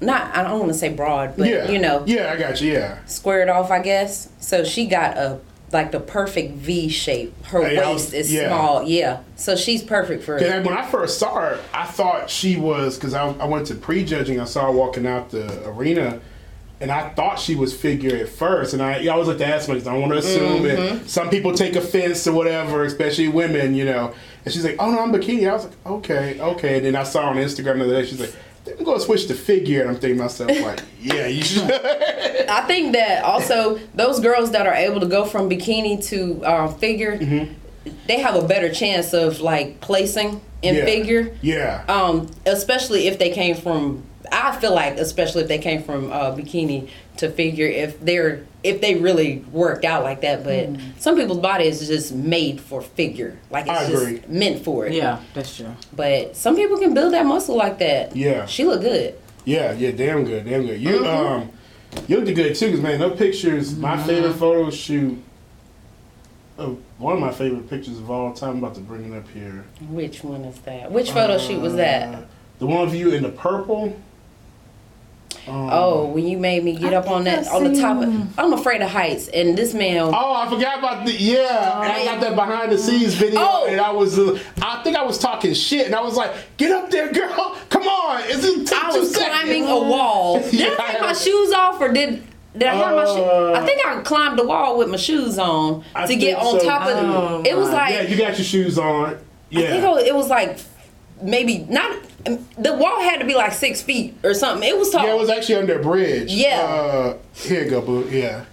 not 0.00 0.34
I 0.34 0.42
don't 0.42 0.58
want 0.58 0.72
to 0.72 0.78
say 0.78 0.88
broad, 0.92 1.36
but 1.36 1.48
yeah. 1.48 1.70
you 1.70 1.78
know, 1.78 2.04
Yeah, 2.06 2.32
I 2.32 2.36
got 2.36 2.60
you. 2.60 2.72
Yeah. 2.72 3.04
squared 3.04 3.48
off, 3.48 3.70
I 3.70 3.80
guess. 3.80 4.30
So 4.40 4.64
she 4.64 4.86
got 4.86 5.16
a 5.16 5.40
like 5.72 5.92
the 5.92 6.00
perfect 6.00 6.54
V 6.54 6.88
shape. 6.88 7.32
Her 7.46 7.62
Hey, 7.62 7.76
waist 7.78 7.88
was- 8.06 8.12
is 8.14 8.32
yeah. 8.32 8.48
small. 8.48 8.82
Yeah. 8.84 9.20
So 9.36 9.54
she's 9.56 9.82
perfect 9.82 10.24
for 10.24 10.36
it. 10.36 10.64
when 10.64 10.76
I 10.76 10.84
first 10.84 11.18
saw 11.18 11.34
her, 11.40 11.58
I 11.72 11.86
thought 11.86 12.28
she 12.30 12.56
was 12.56 12.96
because 12.96 13.14
I, 13.14 13.28
I 13.32 13.44
went 13.46 13.66
to 13.68 13.74
prejudging. 13.74 14.40
I 14.40 14.44
saw 14.44 14.66
her 14.66 14.72
walking 14.72 15.06
out 15.06 15.30
the 15.30 15.68
arena, 15.68 16.20
and 16.80 16.90
I 16.90 17.10
thought 17.10 17.38
she 17.38 17.54
was 17.54 17.74
figure 17.76 18.16
at 18.16 18.28
first. 18.28 18.72
And 18.72 18.82
I, 18.82 19.04
I 19.04 19.06
always 19.08 19.28
like 19.28 19.38
to 19.38 19.46
ask 19.46 19.68
because 19.68 19.86
I 19.86 19.92
don't 19.92 20.00
want 20.00 20.12
to 20.14 20.18
assume 20.18 20.62
Mm-hmm. 20.62 20.96
it. 21.04 21.08
Some 21.10 21.30
people 21.30 21.54
take 21.54 21.76
offense 21.76 22.26
or 22.26 22.32
whatever, 22.32 22.84
especially 22.84 23.28
women, 23.28 23.74
you 23.74 23.84
know. 23.84 24.12
And 24.44 24.52
she's 24.54 24.64
like, 24.64 24.76
"Oh 24.78 24.90
no, 24.90 25.00
I'm 25.00 25.12
bikini." 25.12 25.48
I 25.48 25.52
was 25.52 25.64
like, 25.66 25.86
"Okay, 25.86 26.40
okay." 26.40 26.76
And 26.78 26.86
then 26.86 26.96
I 26.96 27.02
saw 27.04 27.22
her 27.24 27.28
on 27.28 27.36
Instagram 27.36 27.78
the 27.78 27.84
other 27.84 28.02
day. 28.02 28.08
She's 28.08 28.18
like, 28.20 28.34
"I'm 28.66 28.84
going 28.84 28.98
to 28.98 29.04
switch 29.04 29.26
to 29.28 29.34
figure." 29.34 29.80
And 29.82 29.90
I'm 29.90 29.96
thinking 29.96 30.16
to 30.18 30.22
myself 30.24 30.50
like, 30.60 30.82
"Yeah, 31.00 31.26
you 31.26 31.42
should." 31.42 31.70
I 32.48 32.64
think 32.66 32.92
that 32.94 33.24
also 33.24 33.78
those 33.94 34.20
girls 34.20 34.50
that 34.52 34.66
are 34.66 34.74
able 34.74 35.00
to 35.00 35.06
go 35.06 35.24
from 35.24 35.48
bikini 35.48 36.02
to 36.06 36.44
um, 36.44 36.74
figure, 36.74 37.16
Mm-hmm. 37.18 37.52
they 38.06 38.20
have 38.20 38.34
a 38.34 38.46
better 38.46 38.70
chance 38.72 39.12
of 39.12 39.40
like 39.40 39.80
placing 39.80 40.40
in 40.62 40.74
yeah. 40.74 40.84
figure. 40.84 41.34
Yeah. 41.42 41.84
um, 41.88 42.30
especially 42.46 43.06
if 43.06 43.18
they 43.18 43.30
came 43.30 43.56
from. 43.56 44.02
I 44.42 44.56
feel 44.56 44.74
like, 44.74 44.96
especially 44.98 45.42
if 45.42 45.48
they 45.48 45.58
came 45.58 45.82
from 45.82 46.10
uh, 46.12 46.32
bikini 46.34 46.88
to 47.18 47.30
figure, 47.30 47.66
if 47.66 48.00
they're 48.00 48.44
if 48.62 48.80
they 48.80 48.94
really 48.96 49.38
worked 49.52 49.84
out 49.84 50.02
like 50.04 50.20
that. 50.22 50.44
But 50.44 50.68
some 51.00 51.16
people's 51.16 51.38
body 51.38 51.64
is 51.64 51.86
just 51.86 52.12
made 52.12 52.60
for 52.60 52.82
figure, 52.82 53.38
like 53.50 53.66
it's 53.66 53.78
I 53.80 53.82
agree. 53.84 54.16
just 54.18 54.28
meant 54.28 54.64
for 54.64 54.86
it. 54.86 54.92
Yeah, 54.92 55.20
that's 55.34 55.56
true. 55.56 55.74
But 55.94 56.36
some 56.36 56.56
people 56.56 56.78
can 56.78 56.92
build 56.94 57.12
that 57.14 57.26
muscle 57.26 57.56
like 57.56 57.78
that. 57.78 58.14
Yeah. 58.16 58.46
she 58.46 58.64
look 58.64 58.80
good. 58.82 59.14
Yeah, 59.44 59.72
yeah, 59.72 59.90
damn 59.92 60.24
good, 60.24 60.44
damn 60.44 60.66
good. 60.66 60.80
You 60.80 61.00
Mm-hmm. 61.00 61.06
um, 61.42 61.50
you 62.08 62.20
looked 62.20 62.34
good 62.36 62.54
too, 62.54 62.70
cause 62.70 62.80
man, 62.80 63.00
those 63.00 63.18
pictures. 63.18 63.76
My 63.76 63.96
Mm-hmm. 63.96 64.06
favorite 64.06 64.34
photo 64.34 64.70
shoot. 64.70 65.22
Uh, 66.58 66.74
one 66.98 67.14
of 67.14 67.20
my 67.20 67.32
favorite 67.32 67.68
pictures 67.70 67.98
of 67.98 68.10
all 68.10 68.32
time. 68.34 68.50
I'm 68.50 68.58
about 68.58 68.74
to 68.74 68.80
bring 68.82 69.10
it 69.12 69.16
up 69.16 69.26
here. 69.30 69.64
Which 69.88 70.22
one 70.22 70.44
is 70.44 70.58
that? 70.60 70.92
Which 70.92 71.10
photo 71.10 71.38
shoot 71.38 71.60
was 71.60 71.74
that? 71.76 72.14
Uh, 72.14 72.20
The 72.58 72.66
one 72.66 72.86
of 72.86 72.94
you 72.94 73.12
in 73.12 73.22
the 73.22 73.30
purple. 73.30 73.98
Um, 75.48 75.68
Oh, 75.72 76.04
when 76.06 76.26
you 76.26 76.36
made 76.38 76.62
me 76.64 76.76
get 76.76 76.92
I 76.92 76.96
up 76.98 77.08
on 77.08 77.24
that 77.24 77.48
on 77.48 77.64
the 77.64 77.80
top. 77.80 78.02
Of, 78.02 78.38
I'm 78.38 78.52
afraid 78.52 78.82
of 78.82 78.90
heights, 78.90 79.28
and 79.28 79.56
this 79.56 79.72
man. 79.74 80.10
Oh, 80.14 80.34
I 80.34 80.48
forgot 80.50 80.78
about 80.80 81.06
the 81.06 81.12
yeah. 81.12 81.80
and 81.82 81.90
I 81.92 82.04
got 82.04 82.20
that 82.20 82.34
behind 82.34 82.70
the 82.72 82.78
scenes 82.78 83.14
video, 83.14 83.40
Oh. 83.40 83.66
and 83.68 83.80
I 83.80 83.90
was, 83.90 84.18
uh, 84.18 84.38
I 84.60 84.82
think 84.82 84.96
I 84.96 85.02
was 85.02 85.18
talking 85.18 85.54
shit, 85.54 85.86
and 85.86 85.94
I 85.94 86.00
was 86.02 86.14
like, 86.16 86.32
"Get 86.56 86.70
up 86.72 86.90
there, 86.90 87.10
girl! 87.12 87.56
Come 87.70 87.84
on! 87.88 88.22
It's 88.26 88.46
in 88.46 88.64
take 88.64 88.78
I 88.84 88.92
two 88.92 89.00
was 89.00 89.14
seconds." 89.14 89.30
climbing 89.40 89.64
a 89.66 89.78
wall. 89.78 90.40
Did 90.50 90.52
Yeah. 90.54 90.76
I 90.78 90.92
take 90.92 91.00
my 91.00 91.12
shoes 91.14 91.52
off 91.52 91.80
or 91.80 91.92
did 91.92 92.22
did 92.52 92.64
I 92.64 92.74
have 92.74 92.96
my 92.96 93.04
shoes? 93.04 93.16
Uh, 93.16 93.52
I 93.56 93.64
think 93.64 93.86
I 93.86 94.00
climbed 94.02 94.38
the 94.38 94.44
wall 94.46 94.76
with 94.76 94.88
my 94.90 94.96
shoes 94.96 95.38
on 95.38 95.84
I 95.94 96.06
to 96.06 96.16
get 96.16 96.36
on 96.38 96.58
so, 96.60 96.66
top 96.66 96.82
of 96.88 96.98
too. 96.98 97.48
it. 97.48 97.52
It 97.52 97.56
was 97.56 97.68
Oh, 97.68 97.72
like 97.72 97.94
Yeah, 97.94 98.02
you 98.02 98.16
got 98.18 98.36
your 98.36 98.44
shoes 98.44 98.76
on. 98.76 99.04
I 99.04 99.08
think 99.14 99.20
Yeah, 99.50 99.74
it 99.76 99.88
was, 99.88 100.02
it 100.04 100.14
was 100.14 100.28
like 100.28 100.58
maybe 101.22 101.58
not. 101.68 101.96
The 102.24 102.72
wall 102.74 103.00
had 103.00 103.20
to 103.20 103.26
be 103.26 103.34
like 103.34 103.52
six 103.52 103.80
feet 103.82 104.14
or 104.22 104.34
something. 104.34 104.68
It 104.68 104.76
was 104.76 104.90
tall. 104.90 105.06
yeah, 105.06 105.14
it 105.14 105.18
was 105.18 105.30
actually 105.30 105.56
under 105.56 105.78
a 105.78 105.82
bridge. 105.82 106.30
Yeah. 106.32 106.60
Uh, 106.60 107.18
here 107.34 107.64
you 107.64 107.70
go, 107.70 107.80
boo. 107.80 108.08
Yeah. 108.10 108.44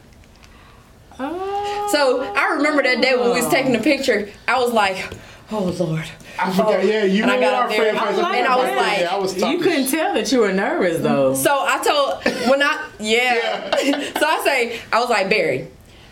Oh. 1.20 1.90
so 1.92 2.22
I 2.22 2.56
remember 2.58 2.84
that 2.84 3.02
day 3.02 3.16
when 3.16 3.32
we 3.34 3.42
was 3.42 3.50
taking 3.50 3.72
the 3.74 3.80
picture. 3.80 4.30
I 4.48 4.60
was 4.60 4.72
like, 4.72 5.12
"Oh 5.52 5.64
Lord." 5.80 6.06
I 6.40 6.52
forgot. 6.52 6.76
Oh, 6.76 6.82
yeah, 6.82 7.04
you 7.04 7.24
and 7.24 7.32
I 7.32 7.40
got 7.40 7.54
our 7.56 7.64
up 7.64 7.70
there, 7.72 7.80
friend. 7.80 7.98
I 7.98 8.06
Fraser. 8.06 8.22
like 8.22 8.36
and 8.38 8.48
I 8.48 8.56
was 8.56 8.76
like- 8.78 9.00
yeah, 9.00 9.16
I 9.16 9.18
was 9.18 9.36
You 9.38 9.58
couldn't 9.60 9.90
tell 9.90 10.14
that 10.14 10.32
you 10.32 10.40
were 10.42 10.54
nervous 10.54 11.02
though. 11.02 11.34
So 11.34 11.50
I 11.52 11.80
told 11.84 12.50
when 12.50 12.62
I 12.62 12.88
yeah. 13.00 13.76
so 14.20 14.26
I 14.28 14.42
say 14.46 14.80
I 14.94 15.00
was 15.00 15.10
like 15.10 15.30
Barri. 15.30 15.68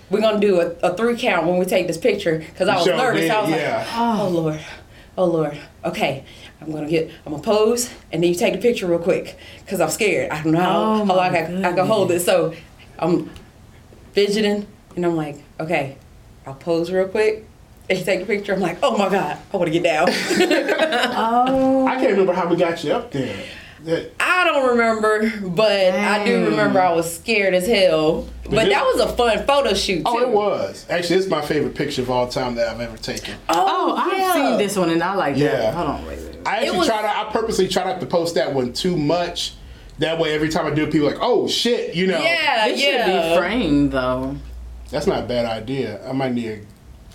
We're 0.09 0.21
gonna 0.21 0.39
do 0.39 0.61
a, 0.61 0.67
a 0.89 0.97
three 0.97 1.15
count 1.17 1.45
when 1.45 1.57
we 1.57 1.65
take 1.65 1.85
this 1.85 1.97
picture 1.99 2.39
because 2.39 2.67
I 2.67 2.75
was 2.75 2.85
Sure 2.85 2.97
nervous. 2.97 3.21
did, 3.21 3.31
I 3.31 3.41
was 3.41 3.49
yeah. 3.51 3.77
like, 3.77 3.87
oh 3.97 4.29
Lord, 4.29 4.59
oh 5.17 5.25
Lord. 5.25 5.59
Okay, 5.83 6.25
I'm 6.65 6.71
gonna 6.71 6.89
get. 6.89 7.11
I'm 7.25 7.31
gonna 7.31 7.43
pose, 7.43 7.89
and 8.11 8.23
then 8.23 8.29
you 8.29 8.35
take 8.35 8.53
the 8.53 8.59
picture 8.59 8.87
real 8.87 8.99
quick 8.99 9.37
because 9.59 9.79
I'm 9.79 9.89
scared. 9.89 10.31
I 10.31 10.41
don't 10.43 10.53
know 10.53 10.59
how, 10.59 10.81
Oh, 10.81 11.05
how 11.05 11.15
long 11.15 11.35
I, 11.35 11.69
I 11.69 11.73
can 11.73 11.85
hold 11.87 12.11
it. 12.11 12.21
So 12.21 12.53
I'm 12.99 13.29
fidgeting, 14.13 14.67
and 14.95 15.05
I'm 15.05 15.15
like, 15.15 15.37
okay, 15.59 15.97
I'll 16.45 16.55
pose 16.55 16.91
real 16.91 17.07
quick. 17.07 17.45
And 17.87 17.99
you 17.99 18.03
take 18.05 18.19
the 18.21 18.25
picture. 18.25 18.53
I'm 18.53 18.61
like, 18.61 18.79
oh 18.81 18.97
my 18.97 19.09
god, 19.09 19.37
I 19.53 19.57
want 19.57 19.71
to 19.71 19.79
get 19.79 19.83
down. 19.83 20.07
oh. 20.09 21.85
I 21.87 21.95
can't 21.95 22.11
remember 22.11 22.33
how 22.33 22.47
we 22.47 22.55
got 22.55 22.83
you 22.83 22.93
up 22.93 23.11
there. 23.11 23.45
That- 23.85 24.11
I 24.19 24.43
don't 24.45 24.69
remember, 24.69 25.31
but 25.47 25.71
I 25.93 26.25
do 26.25 26.45
remember 26.45 26.79
I 26.81 26.91
was 26.93 27.15
scared 27.15 27.53
as 27.53 27.67
hell. 27.67 28.27
But 28.49 28.67
it- 28.67 28.71
that 28.71 28.83
was 28.85 28.99
a 28.99 29.07
fun 29.09 29.45
photo 29.45 29.73
shoot 29.73 29.97
too. 29.99 30.03
Oh, 30.05 30.19
it 30.21 30.29
was. 30.29 30.85
Actually, 30.89 31.17
it's 31.17 31.27
my 31.29 31.41
favorite 31.41 31.75
picture 31.75 32.01
of 32.01 32.09
all 32.09 32.27
time 32.27 32.55
that 32.55 32.67
I've 32.67 32.81
ever 32.81 32.97
taken. 32.97 33.35
Oh, 33.49 33.65
Oh, 33.67 33.95
I've 33.95 34.17
yeah. 34.17 34.33
seen 34.33 34.57
this 34.57 34.75
one 34.77 34.89
and 34.89 35.01
I 35.03 35.15
like 35.15 35.37
Yeah. 35.37 35.55
that. 35.57 35.73
Hold 35.75 35.89
on, 35.89 36.07
wait, 36.07 36.17
wait. 36.17 36.25
wait. 36.27 36.35
I 36.47 36.57
actually 36.63 36.77
was- 36.79 36.87
try 36.87 37.01
to. 37.01 37.07
I 37.07 37.23
purposely 37.31 37.67
try 37.67 37.83
not 37.85 37.99
to 38.01 38.05
post 38.05 38.35
that 38.35 38.53
one 38.53 38.73
too 38.73 38.95
much. 38.97 39.53
That 39.99 40.19
way, 40.19 40.33
every 40.33 40.49
time 40.49 40.65
I 40.65 40.71
do 40.71 40.83
it, 40.83 40.91
people 40.91 41.07
are 41.07 41.11
like, 41.11 41.21
"Oh 41.21 41.47
shit," 41.47 41.95
you 41.95 42.07
know. 42.07 42.19
Yeah, 42.19 42.67
It 42.67 42.77
yeah. 42.77 43.05
should 43.05 43.31
be 43.31 43.37
framed 43.37 43.91
though. 43.93 44.35
That's 44.91 45.07
not 45.07 45.19
a 45.19 45.25
bad 45.25 45.45
idea. 45.45 45.99
I 46.07 46.11
might 46.11 46.33
need 46.33 46.43
to 46.45 46.59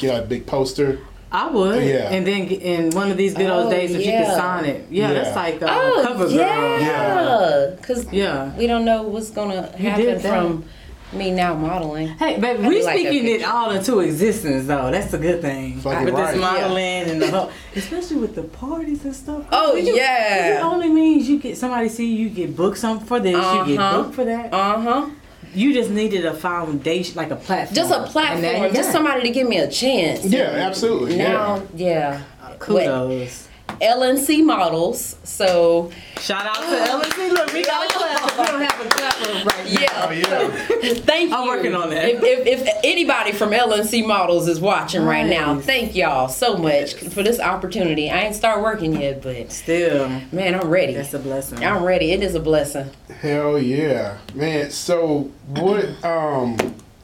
get 0.06 0.18
a 0.18 0.22
big 0.22 0.46
poster. 0.46 0.98
I 1.32 1.48
would. 1.48 1.84
Yeah. 1.84 2.10
And 2.12 2.26
then 2.26 2.48
in 2.48 2.90
one 2.90 3.10
of 3.10 3.16
these 3.16 3.34
good 3.34 3.50
old 3.50 3.66
Oh, 3.66 3.70
days, 3.70 3.94
if 3.94 4.04
you 4.04 4.10
yeah. 4.12 4.24
could 4.24 4.34
sign 4.34 4.64
it. 4.64 4.86
Yeah, 4.90 5.08
Yeah. 5.08 5.14
that's 5.22 5.36
like 5.36 5.62
a 5.62 5.66
Oh, 5.70 6.02
cover 6.04 6.26
girl. 6.26 6.36
yeah. 6.38 7.70
Because 7.76 8.06
Yeah. 8.12 8.50
we 8.58 8.66
don't 8.66 8.84
know 8.84 9.02
what's 9.02 9.30
gonna 9.30 9.70
happen 9.76 10.04
did 10.04 10.20
from 10.22 10.64
me 11.12 11.30
now 11.32 11.54
modeling. 11.54 12.08
Hey, 12.08 12.38
baby, 12.38 12.66
we 12.68 12.78
do 12.80 12.84
like 12.84 13.00
speaking 13.00 13.26
it 13.28 13.44
all 13.44 13.70
into 13.70 14.00
existence 14.00 14.66
though. 14.66 14.90
That's 14.90 15.12
a 15.12 15.18
good 15.18 15.40
thing. 15.40 15.78
Fucking 15.80 16.04
With 16.04 16.14
right. 16.14 16.32
this 16.32 16.40
modeling 16.40 17.10
and 17.10 17.22
the 17.22 17.30
whole, 17.30 17.50
especially 17.76 18.16
with 18.18 18.34
the 18.34 18.42
parties 18.44 19.04
and 19.04 19.14
stuff. 19.14 19.42
Oh, 19.52 19.74
You- 19.74 19.94
yeah. 19.96 20.58
It 20.58 20.62
only 20.64 20.88
means 20.88 21.28
you 21.28 21.38
get 21.38 21.56
somebody 21.56 21.88
see 21.88 22.06
you 22.14 22.28
get 22.28 22.56
booked 22.56 22.78
something 22.78 23.06
for 23.06 23.18
this, 23.20 23.32
you 23.34 23.66
get 23.66 23.78
Uh-huh. 23.78 24.02
booked 24.02 24.14
for 24.14 24.24
that. 24.24 24.52
Uh 24.52 24.80
huh. 24.80 25.06
You 25.54 25.72
just 25.72 25.90
needed 25.90 26.24
a 26.24 26.34
foundation, 26.34 27.16
like 27.16 27.30
a 27.30 27.36
platform. 27.36 27.74
Just 27.74 27.92
a 27.92 28.04
platform, 28.04 28.72
just 28.72 28.92
somebody 28.92 29.22
to 29.22 29.30
give 29.30 29.48
me 29.48 29.58
a 29.58 29.68
chance. 29.70 30.24
Yeah, 30.24 30.42
absolutely. 30.42 31.16
Now, 31.16 31.62
Yeah. 31.74 32.22
yeah. 32.42 32.52
Kudos. 32.58 33.48
LNC 33.80 34.44
models. 34.44 35.16
So 35.24 35.90
Shout 36.20 36.44
out 36.46 36.56
to 36.56 36.62
LNC. 36.62 37.30
Look, 37.32 37.52
we 37.52 37.64
got 37.64 37.90
a 37.90 37.94
clap. 37.94 38.38
We 38.38 38.44
don't 38.44 38.60
have 38.62 38.86
a 38.86 38.88
clap 38.90 39.20
right 39.20 39.44
now. 39.44 39.80
yeah, 39.80 40.06
Oh 40.06 40.10
yeah. 40.10 40.94
thank 41.00 41.30
you. 41.30 41.36
I'm 41.36 41.46
working 41.48 41.74
on 41.74 41.90
that. 41.90 42.04
If, 42.08 42.22
if, 42.22 42.66
if 42.66 42.68
anybody 42.84 43.32
from 43.32 43.50
LNC 43.50 44.06
Models 44.06 44.48
is 44.48 44.60
watching 44.60 45.04
right 45.04 45.26
now, 45.26 45.58
thank 45.60 45.94
y'all 45.94 46.28
so 46.28 46.56
much 46.56 46.94
for 46.94 47.22
this 47.22 47.40
opportunity. 47.40 48.10
I 48.10 48.20
ain't 48.22 48.34
start 48.34 48.62
working 48.62 49.00
yet, 49.00 49.22
but 49.22 49.50
Still, 49.52 50.08
man, 50.32 50.54
I'm 50.54 50.68
ready. 50.68 50.94
that's 50.94 51.14
a 51.14 51.18
blessing. 51.18 51.64
I'm 51.64 51.82
ready. 51.82 52.12
It 52.12 52.22
is 52.22 52.34
a 52.34 52.40
blessing. 52.40 52.90
Hell 53.20 53.58
yeah, 53.58 54.18
man. 54.34 54.70
So 54.70 55.30
what? 55.48 56.04
Um, 56.04 56.56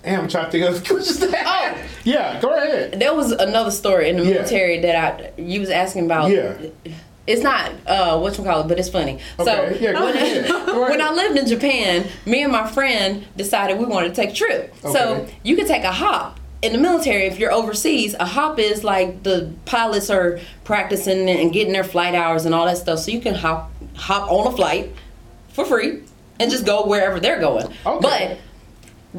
damn, 0.06 0.20
I'm 0.22 0.28
trying 0.28 0.46
to 0.46 0.50
think 0.52 0.64
of 0.64 0.74
the 0.82 0.88
questions. 0.94 1.18
to. 1.18 1.32
Oh. 1.44 1.76
yeah. 2.04 2.40
Go 2.40 2.54
ahead. 2.54 2.98
There 2.98 3.14
was 3.14 3.32
another 3.32 3.70
story 3.70 4.08
in 4.08 4.16
the 4.16 4.24
Yeah. 4.24 4.30
military 4.34 4.80
that 4.80 4.96
I 5.36 5.40
you 5.40 5.60
was 5.60 5.68
asking 5.70 6.06
about. 6.06 6.30
Yeah. 6.30 6.56
It's 7.26 7.42
not 7.42 7.72
uh 7.86 8.18
what 8.20 8.38
you 8.38 8.44
call 8.44 8.60
it, 8.62 8.68
but 8.68 8.78
it's 8.78 8.88
funny. 8.88 9.18
Okay. 9.38 9.44
So 9.44 9.78
yeah. 9.80 10.00
When, 10.02 10.14
ahead. 10.16 10.48
When 10.90 11.00
I 11.02 11.12
lived 11.20 11.36
in 11.38 11.46
Japan, 11.46 12.06
me 12.24 12.42
and 12.44 12.52
my 12.52 12.66
friend 12.70 13.26
decided 13.36 13.78
we 13.78 13.84
wanted 13.84 14.10
to 14.10 14.14
take 14.14 14.30
a 14.30 14.34
trip. 14.34 14.72
Okay. 14.84 14.92
So 14.92 15.26
you 15.42 15.56
could 15.56 15.66
take 15.66 15.82
a 15.84 15.92
hop. 15.92 16.38
In 16.62 16.72
the 16.72 16.78
military, 16.78 17.26
if 17.26 17.38
you're 17.38 17.52
overseas, 17.52 18.14
a 18.14 18.24
hop 18.24 18.58
is 18.58 18.82
like 18.82 19.22
the 19.24 19.52
pilots 19.66 20.08
are 20.08 20.38
practicing 20.64 21.28
and 21.28 21.52
getting 21.52 21.72
their 21.72 21.84
flight 21.84 22.14
hours 22.14 22.46
and 22.46 22.54
all 22.54 22.64
that 22.66 22.78
stuff. 22.78 23.00
So 23.00 23.10
you 23.10 23.20
can 23.20 23.34
hop 23.34 23.70
hop 23.96 24.30
on 24.30 24.46
a 24.52 24.56
flight 24.56 24.94
for 25.52 25.64
free 25.64 26.02
and 26.38 26.50
just 26.50 26.64
go 26.64 26.86
wherever 26.86 27.18
they're 27.18 27.40
going. 27.40 27.66
Okay. 27.84 27.98
But 28.00 28.38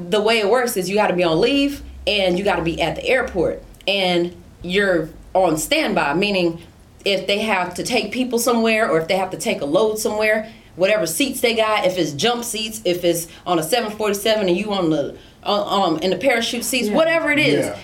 the 0.09 0.21
way 0.21 0.39
it 0.39 0.49
works 0.49 0.77
is 0.77 0.89
you 0.89 0.95
got 0.95 1.07
to 1.07 1.15
be 1.15 1.23
on 1.23 1.39
leave 1.39 1.81
and 2.05 2.37
you 2.37 2.43
got 2.45 2.57
to 2.57 2.61
be 2.63 2.81
at 2.81 2.95
the 2.95 3.05
airport 3.05 3.63
and 3.87 4.35
you're 4.61 5.09
on 5.33 5.57
standby 5.57 6.13
meaning 6.13 6.61
if 7.05 7.25
they 7.27 7.39
have 7.39 7.73
to 7.75 7.83
take 7.83 8.11
people 8.11 8.39
somewhere 8.39 8.89
or 8.89 8.99
if 8.99 9.07
they 9.07 9.15
have 9.17 9.31
to 9.31 9.37
take 9.37 9.61
a 9.61 9.65
load 9.65 9.97
somewhere 9.99 10.51
whatever 10.75 11.05
seats 11.07 11.41
they 11.41 11.55
got 11.55 11.85
if 11.85 11.97
it's 11.97 12.11
jump 12.13 12.43
seats 12.43 12.81
if 12.85 13.03
it's 13.03 13.27
on 13.45 13.59
a 13.59 13.63
747 13.63 14.47
and 14.47 14.57
you 14.57 14.71
on 14.73 14.89
the 14.89 15.15
um 15.43 15.97
in 15.99 16.09
the 16.11 16.17
parachute 16.17 16.63
seats 16.63 16.87
Yeah. 16.89 16.95
whatever 16.95 17.31
it 17.31 17.39
is 17.39 17.65
Yeah. 17.67 17.77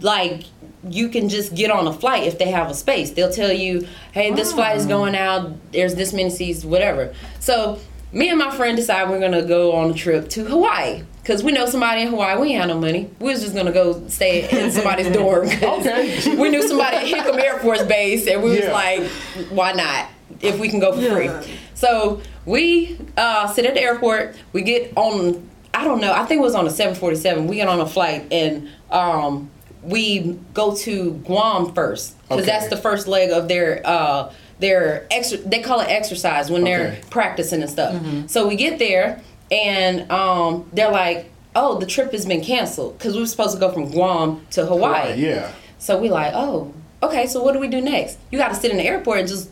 like 0.00 0.44
you 0.88 1.08
can 1.08 1.28
just 1.28 1.54
get 1.54 1.70
on 1.70 1.86
a 1.88 1.92
flight 1.92 2.22
if 2.24 2.38
they 2.38 2.50
have 2.50 2.70
a 2.70 2.74
space. 2.74 3.10
They'll 3.10 3.32
tell 3.32 3.52
you, 3.52 3.86
"Hey, 4.12 4.30
this 4.30 4.52
flight 4.52 4.76
is 4.76 4.86
going 4.86 5.16
out. 5.16 5.50
There's 5.72 5.96
this 5.96 6.12
many 6.12 6.30
seats, 6.30 6.64
whatever." 6.64 7.12
So 7.40 7.78
me 8.12 8.28
and 8.28 8.38
my 8.38 8.50
friend 8.52 8.76
decide 8.76 9.10
we're 9.10 9.18
gonna 9.18 9.42
go 9.42 9.72
on 9.72 9.90
a 9.90 9.94
trip 9.94 10.28
to 10.30 10.44
Hawaii 10.44 11.02
because 11.28 11.42
we 11.44 11.52
know 11.52 11.66
somebody 11.66 12.00
in 12.00 12.08
Hawaii. 12.08 12.38
We 12.40 12.48
ain't 12.52 12.60
had 12.60 12.68
no 12.68 12.78
money. 12.80 13.10
We 13.20 13.30
was 13.32 13.42
just 13.42 13.54
gonna 13.54 13.70
go 13.70 14.08
stay 14.08 14.48
in 14.48 14.70
somebody's 14.72 15.08
dorm. 15.14 15.46
'cause 15.46 15.62
Okay. 15.86 16.34
we 16.42 16.48
knew 16.48 16.66
somebody 16.66 16.96
at 16.96 17.04
Hickam 17.04 17.38
Air 17.38 17.58
Force 17.58 17.82
Base, 17.82 18.26
and 18.26 18.42
we 18.42 18.52
was 18.52 18.68
like, 18.68 19.02
"Why 19.50 19.72
not? 19.72 20.08
If 20.40 20.58
we 20.58 20.70
can 20.70 20.80
go 20.80 20.92
for 20.92 21.02
free." 21.14 21.26
Yeah. 21.26 21.42
So 21.74 22.22
we 22.46 22.98
uh, 23.18 23.46
sit 23.48 23.66
at 23.66 23.74
the 23.74 23.82
airport. 23.82 24.36
We 24.54 24.62
get 24.62 24.94
on. 24.96 25.46
I 25.74 25.84
don't 25.84 26.00
know. 26.00 26.14
I 26.14 26.24
think 26.24 26.38
it 26.38 26.42
was 26.42 26.54
on 26.54 26.66
a 26.66 26.70
747. 26.70 27.46
We 27.46 27.56
get 27.56 27.68
on 27.68 27.78
a 27.78 27.86
flight 27.86 28.26
and 28.32 28.68
um, 28.90 29.50
we 29.82 30.38
go 30.54 30.74
to 30.76 31.12
Guam 31.26 31.74
first 31.74 32.18
because 32.22 32.38
Okay. 32.38 32.46
that's 32.46 32.68
the 32.68 32.76
first 32.78 33.06
leg 33.06 33.30
of 33.30 33.48
their 33.48 33.82
uh, 33.84 34.32
their 34.60 35.06
extra. 35.10 35.36
They 35.38 35.60
call 35.60 35.80
it 35.80 35.88
exercise 35.90 36.50
when 36.50 36.64
they're 36.64 36.98
practicing 37.10 37.60
and 37.60 37.70
stuff. 37.70 37.94
So 38.30 38.48
we 38.48 38.56
get 38.56 38.78
there 38.78 39.20
and 39.50 40.10
um, 40.10 40.68
they're 40.72 40.90
like, 40.90 41.30
"Oh, 41.54 41.78
the 41.78 41.86
trip 41.86 42.12
has 42.12 42.26
been 42.26 42.42
canceled 42.42 42.98
because 42.98 43.14
we 43.14 43.20
were 43.20 43.26
supposed 43.26 43.54
to 43.54 43.60
go 43.60 43.70
from 43.70 43.90
Guam 43.90 44.46
to 44.52 44.66
Hawaii." 44.66 45.10
Right, 45.10 45.18
yeah. 45.18 45.52
So 45.78 45.98
we 45.98 46.08
like, 46.10 46.32
oh, 46.34 46.72
okay. 47.02 47.26
So 47.26 47.42
what 47.42 47.52
do 47.52 47.58
we 47.60 47.68
do 47.68 47.80
next? 47.80 48.18
You 48.30 48.38
got 48.38 48.48
to 48.48 48.54
sit 48.54 48.70
in 48.70 48.76
the 48.76 48.84
airport 48.84 49.20
and 49.20 49.28
just 49.28 49.50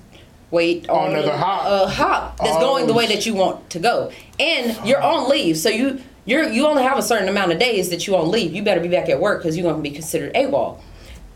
wait 0.51 0.89
on 0.89 1.11
Another 1.11 1.31
a, 1.33 1.37
hop. 1.37 1.67
a 1.67 1.89
hop 1.89 2.37
that's 2.39 2.57
Oh, 2.57 2.61
going 2.61 2.87
the 2.87 2.95
way 2.95 3.07
that 3.07 3.27
you 3.27 3.35
want 3.35 3.69
to 3.71 3.79
go, 3.79 4.11
and 4.39 4.77
you're 4.87 5.03
on 5.03 5.29
leave. 5.31 5.57
So 5.57 5.69
you 5.69 6.01
you're 6.25 6.49
you 6.49 6.67
only 6.67 6.83
have 6.83 6.99
a 6.99 7.03
certain 7.03 7.29
amount 7.29 7.53
of 7.53 7.59
days 7.59 7.91
that 7.91 8.07
you 8.07 8.17
on 8.17 8.31
leave. 8.31 8.53
You 8.55 8.63
better 8.63 8.81
be 8.81 8.89
back 8.89 9.09
at 9.09 9.21
work 9.21 9.41
because 9.43 9.57
you're 9.57 9.71
gonna 9.71 9.83
be 9.83 9.91
considered 9.93 10.35
AWOL. 10.35 10.81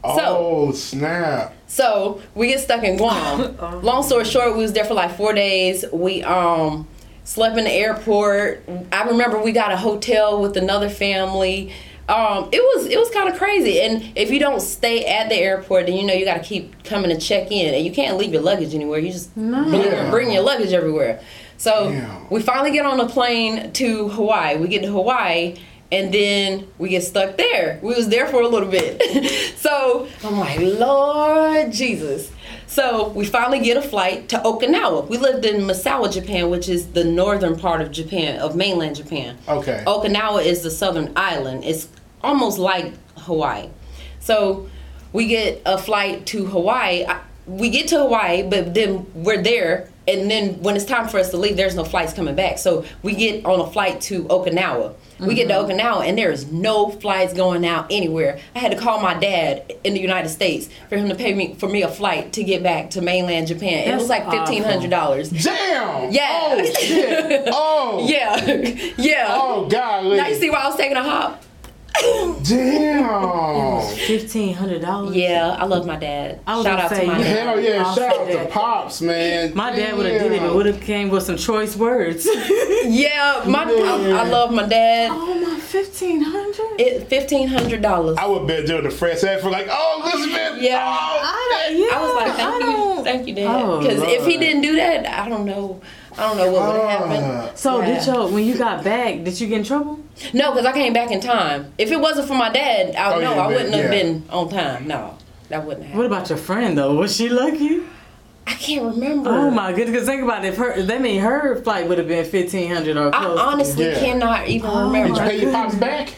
So 0.02 0.18
oh 0.18 0.72
snap! 0.72 1.52
so 1.66 2.22
we 2.34 2.48
get 2.48 2.60
stuck 2.60 2.82
in 2.82 2.96
Guam. 2.96 3.56
Long 3.82 4.02
story 4.02 4.24
short, 4.24 4.56
we 4.56 4.62
was 4.62 4.72
there 4.72 4.84
for 4.86 4.94
like 4.94 5.14
four 5.16 5.34
days. 5.34 5.84
We 5.92 6.22
um 6.22 6.88
slept 7.30 7.56
in 7.56 7.62
the 7.64 7.70
airport. 7.70 8.64
I 8.90 9.04
remember 9.04 9.40
we 9.40 9.52
got 9.52 9.70
a 9.70 9.76
hotel 9.76 10.42
with 10.42 10.56
another 10.56 10.88
family. 10.88 11.72
Um, 12.08 12.48
it 12.50 12.60
was 12.60 12.86
it 12.86 12.98
was 12.98 13.08
kind 13.10 13.28
of 13.28 13.38
crazy. 13.38 13.80
And 13.80 14.12
if 14.16 14.32
you 14.32 14.40
don't 14.40 14.60
stay 14.60 15.04
at 15.04 15.28
the 15.28 15.36
airport, 15.36 15.86
then 15.86 15.94
you 15.96 16.04
know 16.04 16.12
you 16.12 16.24
got 16.24 16.38
to 16.42 16.42
keep 16.42 16.82
coming 16.82 17.08
to 17.10 17.18
check 17.18 17.52
in, 17.52 17.72
and 17.72 17.86
you 17.86 17.92
can't 17.92 18.16
leave 18.16 18.32
your 18.32 18.42
luggage 18.42 18.74
anywhere. 18.74 18.98
You 18.98 19.12
just 19.12 19.32
bring, 19.36 19.54
Yeah. 19.74 20.10
bring 20.10 20.32
your 20.32 20.42
luggage 20.42 20.72
everywhere. 20.72 21.20
So 21.56 21.90
Damn. 21.92 22.28
we 22.30 22.42
finally 22.42 22.72
get 22.72 22.84
on 22.84 22.98
a 22.98 23.06
plane 23.08 23.70
to 23.74 24.08
Hawaii. 24.08 24.56
We 24.56 24.66
get 24.66 24.82
to 24.82 24.90
Hawaii 24.90 25.56
and 25.92 26.14
then 26.14 26.66
we 26.78 26.88
get 26.88 27.02
stuck 27.02 27.36
there. 27.36 27.78
We 27.82 27.94
was 27.94 28.08
there 28.08 28.26
for 28.28 28.40
a 28.40 28.48
little 28.48 28.70
bit. 28.70 29.02
so 29.56 30.08
I'm 30.24 30.38
like, 30.38 30.58
Lord 30.60 31.70
Jesus. 31.72 32.30
So 32.70 33.08
we 33.08 33.24
finally 33.24 33.58
get 33.58 33.76
a 33.76 33.82
flight 33.82 34.28
to 34.28 34.38
Okinawa. 34.38 35.08
We 35.08 35.18
lived 35.18 35.44
in 35.44 35.62
Misawa, 35.62 36.10
Japan, 36.12 36.50
which 36.50 36.68
is 36.68 36.86
the 36.92 37.02
northern 37.02 37.58
part 37.58 37.80
of 37.80 37.90
Japan, 37.90 38.38
of 38.38 38.54
mainland 38.54 38.94
Japan. 38.94 39.36
Okay. 39.48 39.82
Okinawa 39.88 40.44
is 40.44 40.62
the 40.62 40.70
southern 40.70 41.12
island. 41.16 41.64
It's 41.64 41.88
almost 42.22 42.58
like 42.60 42.92
Hawaii. 43.16 43.70
So 44.20 44.68
we 45.12 45.26
get 45.26 45.60
a 45.66 45.78
flight 45.78 46.26
to 46.26 46.46
Hawaii. 46.46 47.06
We 47.44 47.70
get 47.70 47.88
to 47.88 47.98
Hawaii, 47.98 48.44
but 48.48 48.72
then 48.72 49.04
we're 49.14 49.42
there, 49.42 49.89
and 50.08 50.30
then 50.30 50.62
when 50.62 50.76
it's 50.76 50.84
time 50.84 51.08
for 51.08 51.18
us 51.18 51.30
to 51.30 51.36
leave, 51.36 51.56
there's 51.56 51.76
no 51.76 51.84
flights 51.84 52.12
coming 52.12 52.34
back. 52.34 52.58
So 52.58 52.84
we 53.02 53.14
get 53.14 53.44
on 53.44 53.60
a 53.60 53.70
flight 53.70 54.00
to 54.02 54.24
Okinawa. 54.24 54.94
We 55.18 55.34
get 55.34 55.48
to 55.48 55.54
mm-hmm. 55.54 55.70
Okinawa, 55.70 56.08
and 56.08 56.16
there 56.16 56.30
is 56.30 56.50
no 56.50 56.88
flights 56.88 57.34
going 57.34 57.66
out 57.66 57.86
anywhere. 57.90 58.38
I 58.54 58.58
had 58.58 58.72
to 58.72 58.78
call 58.78 59.00
my 59.00 59.14
dad 59.14 59.72
in 59.84 59.92
the 59.92 60.00
United 60.00 60.30
States 60.30 60.70
for 60.88 60.96
him 60.96 61.08
to 61.10 61.14
pay 61.14 61.34
me 61.34 61.54
for 61.54 61.68
me 61.68 61.82
a 61.82 61.88
flight 61.88 62.32
to 62.34 62.44
get 62.44 62.62
back 62.62 62.90
to 62.90 63.02
mainland 63.02 63.48
Japan. 63.48 63.86
it 63.86 63.94
was 63.94 64.08
like 64.08 64.30
fifteen 64.30 64.62
hundred 64.62 64.90
dollars. 64.90 65.30
Damn! 65.30 66.10
Yeah. 66.10 66.28
Oh 66.30 66.64
shit! 66.64 67.48
Oh! 67.62 68.06
Yeah, 68.08 68.44
yeah. 68.96 69.26
Oh 69.28 69.68
god! 69.68 70.04
Now 70.04 70.26
you 70.26 70.34
see 70.34 70.48
why 70.50 70.60
I 70.60 70.68
was 70.68 70.76
taking 70.76 70.96
a 70.96 71.02
hop. 71.02 71.42
Damn! 72.42 73.82
Fifteen 73.96 74.54
hundred 74.54 74.80
dollars. 74.82 75.14
Yeah, 75.14 75.56
I 75.58 75.64
love 75.66 75.86
my 75.86 75.96
dad. 75.96 76.40
I 76.46 76.56
was 76.56 76.64
Shout 76.64 76.80
out 76.80 76.90
say, 76.90 77.00
to 77.02 77.06
my 77.06 77.18
dad. 77.18 77.24
Hell 77.46 77.60
yeah! 77.60 77.82
I'll 77.84 77.94
Shout 77.94 78.14
say 78.26 78.38
out 78.38 78.46
to 78.46 78.52
pops, 78.52 79.00
man. 79.00 79.54
My 79.54 79.74
dad 79.74 79.96
would 79.96 80.06
have 80.06 80.20
did 80.22 80.32
it, 80.32 80.40
but 80.40 80.54
would 80.54 80.66
have 80.66 80.80
came 80.80 81.10
with 81.10 81.22
some 81.24 81.36
choice 81.36 81.76
words. 81.76 82.26
Yeah, 82.82 83.44
my 83.46 83.70
Yeah. 83.70 84.16
I, 84.16 84.24
I 84.24 84.28
love 84.28 84.52
my 84.52 84.66
dad. 84.66 85.10
oh 85.12 85.34
my, 85.34 85.60
fifteen 85.60 86.22
hundred. 86.22 86.80
It 86.80 87.08
fifteen 87.08 87.46
hundred 87.46 87.82
dollars. 87.82 88.16
I 88.18 88.26
would 88.26 88.46
bet 88.48 88.66
doing 88.66 88.84
the 88.84 88.90
Fred 88.90 89.18
Sanford 89.18 89.42
for 89.42 89.50
like, 89.50 89.66
oh 89.70 90.10
Elizabeth. 90.14 90.62
Yeah. 90.62 90.82
Oh, 90.82 91.20
I, 91.22 91.68
yeah, 91.72 91.96
I 91.96 92.00
was 92.02 92.14
like, 92.16 92.32
I 92.32 92.36
thank 92.36 92.64
you, 92.64 93.04
thank 93.04 93.28
you, 93.28 93.34
dad. 93.34 93.62
Oh, 93.62 93.80
Because 93.80 94.02
if 94.02 94.24
he 94.26 94.38
didn't 94.38 94.62
do 94.62 94.76
that, 94.76 95.06
I 95.06 95.28
don't 95.28 95.44
know. 95.44 95.80
I 96.20 96.28
don't 96.28 96.36
know 96.36 96.50
what 96.52 96.66
would 96.72 96.80
have 96.82 96.90
happened. 97.08 97.24
uh, 97.24 97.54
So 97.54 97.80
did 97.80 98.04
Yeah. 98.06 98.12
y'all 98.14 98.28
when 98.28 98.44
you 98.44 98.54
got 98.56 98.84
back? 98.84 99.24
Did 99.24 99.40
you 99.40 99.46
get 99.46 99.58
in 99.58 99.64
trouble? 99.64 99.98
No, 100.34 100.50
because 100.52 100.66
I 100.66 100.72
came 100.72 100.92
back 100.92 101.10
in 101.10 101.20
time. 101.20 101.72
If 101.78 101.90
it 101.90 101.98
wasn't 102.00 102.28
for 102.28 102.34
my 102.34 102.50
dad, 102.50 102.94
I 102.94 103.14
Oh, 103.14 103.20
know 103.20 103.34
yeah, 103.34 103.40
I 103.42 103.46
wouldn't 103.48 103.74
have 103.74 103.90
been 103.90 104.22
on 104.30 104.48
time. 104.50 104.86
No, 104.86 105.14
that 105.48 105.64
wouldn't 105.64 105.86
have. 105.86 105.96
What 105.96 106.06
about 106.06 106.28
your 106.28 106.38
friend 106.38 106.76
though? 106.76 106.94
Was 106.94 107.16
she 107.16 107.28
lucky? 107.30 107.80
I 108.46 108.54
can't 108.54 108.82
remember. 108.94 109.30
Oh 109.30 109.50
my 109.50 109.70
goodness! 109.72 109.90
Because 109.92 110.06
think 110.08 110.22
about 110.22 110.44
it. 110.44 110.48
If 110.48 110.56
her, 110.56 110.82
that 110.82 111.00
mean 111.00 111.20
her 111.20 111.62
flight 111.62 111.88
would 111.88 111.98
have 111.98 112.08
been 112.08 112.24
fifteen 112.24 112.70
hundred 112.74 112.96
or 112.96 113.14
I 113.14 113.18
close. 113.24 113.38
honestly 113.38 113.86
Yeah. 113.86 113.98
cannot 114.00 114.48
even 114.48 114.68
Oh, 114.70 114.92
Did 114.92 114.98
remember. 115.02 115.22
you 115.22 115.28
pay 115.30 115.40
your 115.40 115.52
pops 115.52 115.74
back? 115.76 116.08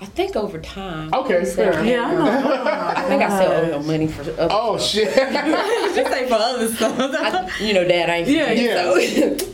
I 0.00 0.04
think 0.06 0.36
over 0.36 0.60
time. 0.60 1.12
Okay, 1.12 1.40
I 1.40 1.44
fair. 1.44 1.84
yeah, 1.84 2.04
I 2.06 2.14
know. 2.14 2.92
I 2.96 3.02
think 3.08 3.20
I 3.22 3.40
still 3.40 3.50
owe 3.52 3.78
him 3.80 3.86
money 3.88 4.06
for. 4.06 4.22
Other 4.22 4.48
Oh 4.50 4.76
stuff. 4.76 4.90
shit! 4.90 5.14
Just 5.96 6.12
say 6.12 6.28
for 6.28 6.34
other 6.34 6.68
stuff. 6.68 6.96
I, 6.98 7.50
you 7.64 7.74
know, 7.74 7.84
Dad, 7.86 8.08
I 8.08 8.16
ain't. 8.18 8.28
Yeah, 8.28 8.82
so. 8.82 8.96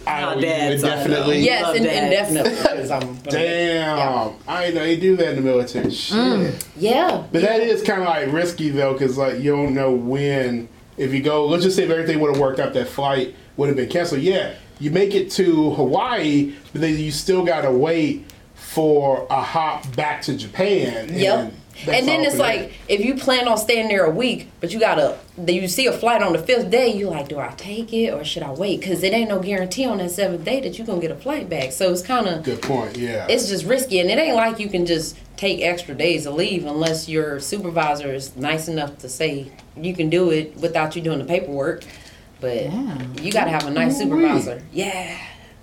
I 0.07 0.35
My 0.35 0.41
dad's 0.41 0.83
side, 0.83 0.89
definitely. 0.89 1.39
yes, 1.41 1.63
Love 1.63 1.77
and, 1.77 1.85
dads. 1.87 2.29
and 2.29 2.45
definitely. 2.45 2.79
'cause 2.79 2.91
I'm 2.91 3.15
Damn, 3.31 4.33
I 4.47 4.65
didn't 4.67 4.75
know 4.77 4.85
you 4.85 4.97
do 4.99 5.17
that 5.17 5.29
in 5.31 5.37
the 5.37 5.41
military. 5.43 5.91
Shit. 5.91 6.17
Mm. 6.17 6.67
Yeah. 6.77 7.25
But 7.33 7.41
that 7.41 7.61
is 7.61 7.83
kind 7.83 8.03
of 8.03 8.09
like 8.09 8.31
risky 8.31 8.69
though, 8.69 8.93
because 8.93 9.17
like 9.17 9.39
you 9.39 9.51
don't 9.57 9.73
know 9.75 9.93
when. 9.93 10.69
If 10.99 11.13
you 11.15 11.23
go, 11.23 11.47
let's 11.47 11.65
just 11.65 11.75
say 11.77 11.85
if 11.85 11.91
everything 11.91 12.21
would 12.21 12.33
have 12.33 12.39
worked 12.41 12.61
out, 12.61 12.75
that 12.75 12.87
flight 12.89 13.35
would 13.57 13.69
have 13.69 13.77
been 13.77 13.89
canceled. 13.89 14.21
Yeah, 14.21 14.55
you 14.79 14.91
make 14.91 15.15
it 15.15 15.31
to 15.33 15.71
Hawaii, 15.73 16.55
but 16.73 16.83
then 16.83 16.99
you 16.99 17.11
still 17.11 17.45
gotta 17.47 17.71
wait 17.71 18.27
for 18.75 19.27
a 19.31 19.41
hop 19.41 19.95
back 19.95 20.23
to 20.23 20.37
Japan. 20.37 21.09
Yep. 21.13 21.39
And 21.39 21.53
That's 21.87 21.99
and 21.99 22.09
then 22.09 22.21
it's 22.23 22.39
like 22.39 22.61
that. 22.61 22.71
if 22.89 23.05
you 23.05 23.15
plan 23.15 23.47
on 23.49 23.57
staying 23.57 23.89
there 23.89 24.05
a 24.05 24.11
week, 24.11 24.49
but 24.61 24.73
you 24.73 24.81
gotta, 24.81 25.17
you 25.47 25.67
see 25.69 25.87
a 25.87 25.93
flight 25.93 26.23
on 26.23 26.33
the 26.33 26.39
fifth 26.39 26.71
day, 26.71 26.89
you 26.93 27.09
like, 27.09 27.29
do 27.29 27.39
I 27.39 27.49
take 27.57 27.93
it 27.93 28.11
or 28.13 28.25
should 28.25 28.43
I 28.43 28.51
wait? 28.53 28.81
Because 28.81 29.03
it 29.03 29.13
ain't 29.13 29.29
no 29.29 29.39
guarantee 29.41 29.85
on 29.85 29.99
that 29.99 30.11
seventh 30.11 30.45
day 30.45 30.61
that 30.61 30.77
you're 30.79 30.87
gonna 30.87 31.01
get 31.01 31.11
a 31.11 31.17
flight 31.17 31.49
back. 31.49 31.73
So 31.73 31.91
it's 31.93 32.03
kind 32.03 32.27
of, 32.27 32.43
Good 32.43 32.63
point. 32.63 32.97
Yeah. 32.97 33.27
it's 33.29 33.49
just 33.49 33.65
risky, 33.65 34.01
and 34.01 34.11
it 34.11 34.19
ain't 34.19 34.37
like 34.37 34.59
you 34.59 34.69
can 34.69 34.87
just 34.87 35.17
take 35.37 35.61
extra 35.63 35.95
days 35.95 36.27
of 36.27 36.35
leave 36.35 36.65
unless 36.65 37.09
your 37.09 37.41
supervisor 37.41 38.13
is 38.13 38.37
nice 38.37 38.69
enough 38.69 38.99
to 38.99 39.09
say 39.09 39.51
you 39.77 39.95
can 39.95 40.09
do 40.11 40.31
it 40.31 40.57
without 40.57 40.95
you 40.97 41.03
doing 41.03 41.19
the 41.19 41.25
paperwork. 41.25 41.85
But 42.41 42.73
you 43.23 43.33
gotta 43.33 43.51
have 43.51 43.67
a 43.67 43.71
nice 43.71 43.99
supervisor. 43.99 44.63
Yeah. 44.73 45.17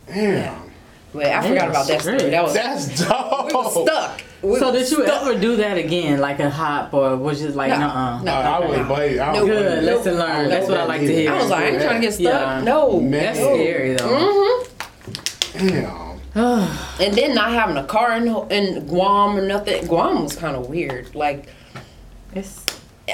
Damn. 0.07 0.70
But 1.13 1.25
I 1.25 1.47
forgot 1.47 1.69
about 1.69 1.87
that 1.87 2.01
story. 2.01 2.17
That 2.29 2.43
was 2.43 2.53
That's 2.53 3.07
dope. 3.07 3.47
we 3.47 3.53
was 3.53 3.83
stuck. 3.83 4.21
We 4.41 4.55
So 4.59 4.71
was 4.71 4.89
did 4.89 4.91
you 4.97 5.05
stuck. 5.05 5.21
ever 5.23 5.39
do 5.39 5.55
that 5.57 5.77
again, 5.77 6.19
like 6.19 6.39
a 6.39 6.49
hop, 6.49 6.93
or 6.93 7.17
was 7.17 7.39
just 7.41 7.55
like, 7.55 7.69
No. 7.69 7.79
nuh-uh? 7.79 8.21
No. 8.23 8.31
Uh, 8.31 8.35
I 8.35 8.59
wouldn't. 8.65 8.89
I 8.91 9.15
No. 9.15 9.33
don't 9.33 9.45
Good, 9.47 9.83
blame 9.83 9.85
lesson 9.97 10.17
learned. 10.17 10.51
That's 10.51 10.67
what 10.69 10.79
I 10.79 10.85
like 10.85 11.01
to 11.01 11.07
hear. 11.13 11.31
I 11.33 11.37
was 11.37 11.49
like, 11.49 11.63
I 11.63 11.67
ain't 11.67 11.81
trying 11.81 12.01
to 12.01 12.07
get 12.07 12.13
stuck. 12.13 12.23
Yeah. 12.25 12.61
No. 12.63 12.99
Man. 13.01 13.11
That's 13.11 13.39
scary 13.39 13.93
though. 13.95 14.07
hmm 15.53 15.67
Damn. 15.67 16.11
And 16.33 17.13
then 17.13 17.35
not 17.35 17.51
having 17.51 17.75
a 17.77 17.83
car 17.83 18.15
in, 18.15 18.25
in 18.51 18.85
Guam 18.87 19.37
or 19.37 19.45
nothing. 19.45 19.85
Guam 19.87 20.23
was 20.23 20.35
kind 20.35 20.55
of 20.55 20.69
weird. 20.69 21.13
Like, 21.13 21.49
It's 22.33 22.63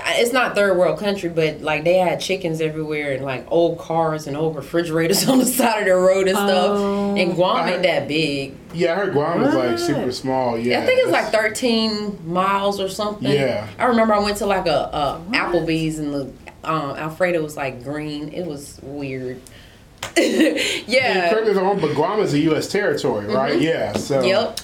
it's 0.06 0.34
not 0.34 0.56
third 0.56 0.78
world 0.78 1.00
country, 1.00 1.30
but 1.30 1.62
like 1.62 1.84
they 1.84 1.98
had 1.98 2.20
chickens 2.20 2.62
everywhere 2.62 3.14
and 3.14 3.24
like 3.26 3.46
old 3.52 3.78
cars 3.80 4.28
and 4.28 4.36
old 4.38 4.56
refrigerators 4.56 5.28
on 5.30 5.40
the 5.40 5.46
side 5.46 5.80
of 5.82 5.86
the 5.86 5.96
road 5.96 6.28
and 6.28 6.38
stuff. 6.38 6.78
Oh. 6.78 7.16
and 7.16 7.36
Guam 7.36 7.58
I- 7.58 7.74
ain't 7.74 7.84
that 7.84 8.08
big. 8.08 8.56
Yeah, 8.74 8.92
I 8.94 8.96
heard 8.96 9.14
Guam 9.14 9.42
was 9.42 9.56
like 9.56 9.80
super 9.80 10.12
small. 10.12 10.58
Yeah. 10.58 10.82
I 10.82 10.86
think 10.86 11.00
it's 11.02 11.12
like 11.12 11.32
13 11.32 12.30
miles 12.32 12.80
or 12.80 12.90
something. 12.90 13.32
Yeah. 13.32 13.68
I 13.80 13.86
remember 13.86 14.14
I 14.14 14.20
went 14.20 14.38
to 14.38 14.46
like 14.46 14.68
a, 14.68 14.90
a 14.94 15.22
Applebee's 15.32 15.98
and 16.00 16.14
the 16.14 16.32
um, 16.64 16.92
Alfredo 16.98 17.42
was 17.42 17.56
like 17.58 17.84
green. 17.84 18.30
It 18.34 18.46
was 18.46 18.80
weird. 18.84 19.42
yeah. 20.18 21.30
Correct 21.30 21.46
me 21.46 21.52
if 21.52 21.58
I'm 21.58 21.64
wrong, 21.64 21.80
but 21.80 21.96
Guam 21.96 22.20
is 22.20 22.34
a 22.34 22.40
U.S. 22.40 22.68
territory, 22.68 23.26
right? 23.28 23.60
Yeah. 23.60 23.94
So. 23.94 24.20
Mm-hmm. 24.20 24.28
Yep. 24.28 24.60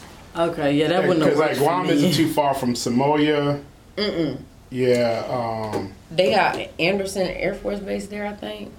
okay. 0.49 0.75
Yeah, 0.75 0.87
that 0.89 1.07
wouldn't 1.07 1.23
Because 1.25 1.39
like 1.39 1.47
worked 1.49 1.59
for 1.59 1.63
Guam 1.65 1.87
me. 1.87 1.93
isn't 1.93 2.13
too 2.13 2.31
far 2.31 2.53
from 2.53 2.75
Samoa. 2.75 3.59
Mm-mm. 3.97 4.37
Yeah. 4.73 5.23
Um. 5.29 5.93
They 6.11 6.31
got 6.31 6.59
Andersen 6.79 7.27
Air 7.27 7.53
Force 7.53 7.79
Base 7.79 8.07
there, 8.07 8.25
I 8.25 8.33
think. 8.33 8.71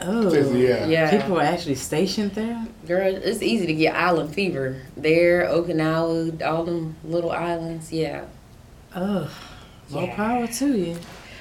Oh, 0.00 0.32
Yeah. 0.54 0.86
Yeah. 0.86 1.10
People 1.10 1.38
are 1.38 1.42
actually 1.44 1.74
stationed 1.76 2.32
there. 2.32 2.66
Girl, 2.86 3.14
it's 3.14 3.42
easy 3.42 3.66
to 3.66 3.74
get 3.74 3.94
island 3.94 4.34
fever. 4.34 4.80
There, 4.96 5.44
Okinawa, 5.46 6.42
all 6.44 6.64
them 6.64 6.96
little 7.04 7.30
islands. 7.30 7.92
Yeah. 7.92 8.24
Oh, 8.96 9.30
more 9.90 10.02
Yeah. 10.04 10.16
power 10.16 10.46
to 10.46 10.76
you. 10.76 10.96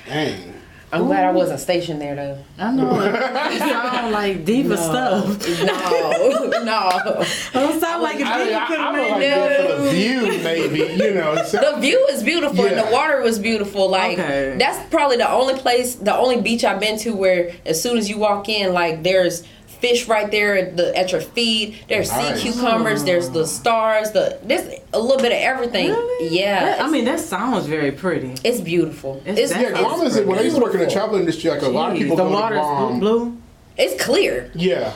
Dang. 0.05 0.53
I'm 0.94 1.06
glad 1.06 1.24
I 1.24 1.32
wasn't 1.32 1.60
stationed 1.62 2.02
there 2.02 2.16
though. 2.16 2.38
I 2.60 2.72
know. 2.72 3.00
It 3.52 3.60
sound 3.60 4.12
like 4.12 4.44
diva 4.46 4.76
stuff. 4.78 5.26
No, 5.64 6.48
no. 6.64 7.24
Don't 7.54 7.80
sound 7.80 8.04
like 8.04 8.16
a 8.16 8.20
diva 8.20 8.30
I, 8.32 8.66
could 8.68 8.78
I 8.80 8.84
have 8.84 8.94
would 8.94 9.10
like 9.12 9.20
made 9.20 9.32
that 9.32 9.62
for 9.62 9.68
No. 9.78 9.84
the 9.86 9.92
view, 9.92 10.22
maybe. 10.44 11.04
You 11.04 11.14
know. 11.14 11.44
So, 11.44 11.60
The 11.76 11.80
view 11.82 12.08
is 12.12 12.24
beautiful 12.24 12.66
and 12.66 12.78
the 12.78 12.92
water 12.92 13.22
was 13.22 13.39
beautiful. 13.39 13.89
Like 13.89 14.20
Okay. 14.20 14.56
that's 14.60 14.89
probably 14.89 15.18
the 15.18 15.30
only 15.32 15.56
place, 15.56 15.96
the 15.96 16.16
only 16.16 16.42
beach 16.42 16.64
I've 16.64 16.80
been 16.80 16.98
to 17.00 17.12
where 17.16 17.52
as 17.66 17.82
soon 17.82 17.98
as 17.98 18.10
you 18.10 18.18
walk 18.18 18.50
in, 18.50 18.74
like 18.74 19.04
there's 19.04 19.44
fish 19.82 20.07
right 20.07 20.29
there 20.32 20.55
at 20.57 20.77
the 20.77 20.95
at 20.97 21.11
your 21.11 21.21
feet. 21.21 21.84
There's 21.89 22.09
Nice. 22.11 22.41
sea 22.41 22.51
cucumbers. 22.51 23.03
There's 23.03 23.29
the 23.32 23.45
stars. 23.45 24.11
The 24.11 24.38
there's 24.43 24.67
a 24.93 24.99
little 24.99 25.17
bit 25.17 25.32
of 25.34 25.39
everything. 25.39 25.89
Really? 25.89 26.38
Yeah. 26.39 26.63
That- 26.65 26.82
I 26.82 26.88
mean, 26.89 27.05
that 27.05 27.19
sounds 27.19 27.65
very 27.65 27.91
pretty. 27.91 28.34
it's 28.43 28.61
beautiful. 28.61 29.21
It's 29.25 29.39
It's 29.39 29.51
that- 29.51 29.61
yeah, 29.61 29.79
Guam 29.79 30.05
is 30.05 30.19
when 30.21 30.38
I 30.39 30.43
used 30.43 30.55
to 30.55 30.61
work 30.61 30.73
in 30.73 30.79
the 30.79 30.86
beautiful. 30.86 31.01
travel 31.01 31.19
industry. 31.19 31.49
Like 31.49 31.61
a 31.63 31.67
lot 31.67 31.91
of 31.91 31.97
people 31.97 32.15
the 32.15 32.23
go 32.23 32.29
to 32.29 32.36
water's 32.36 32.59
Guam. 32.59 32.99
blue. 32.99 33.38
It's 33.77 34.01
clear. 34.03 34.51
Yeah. 34.53 34.91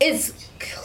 It's 0.00 0.32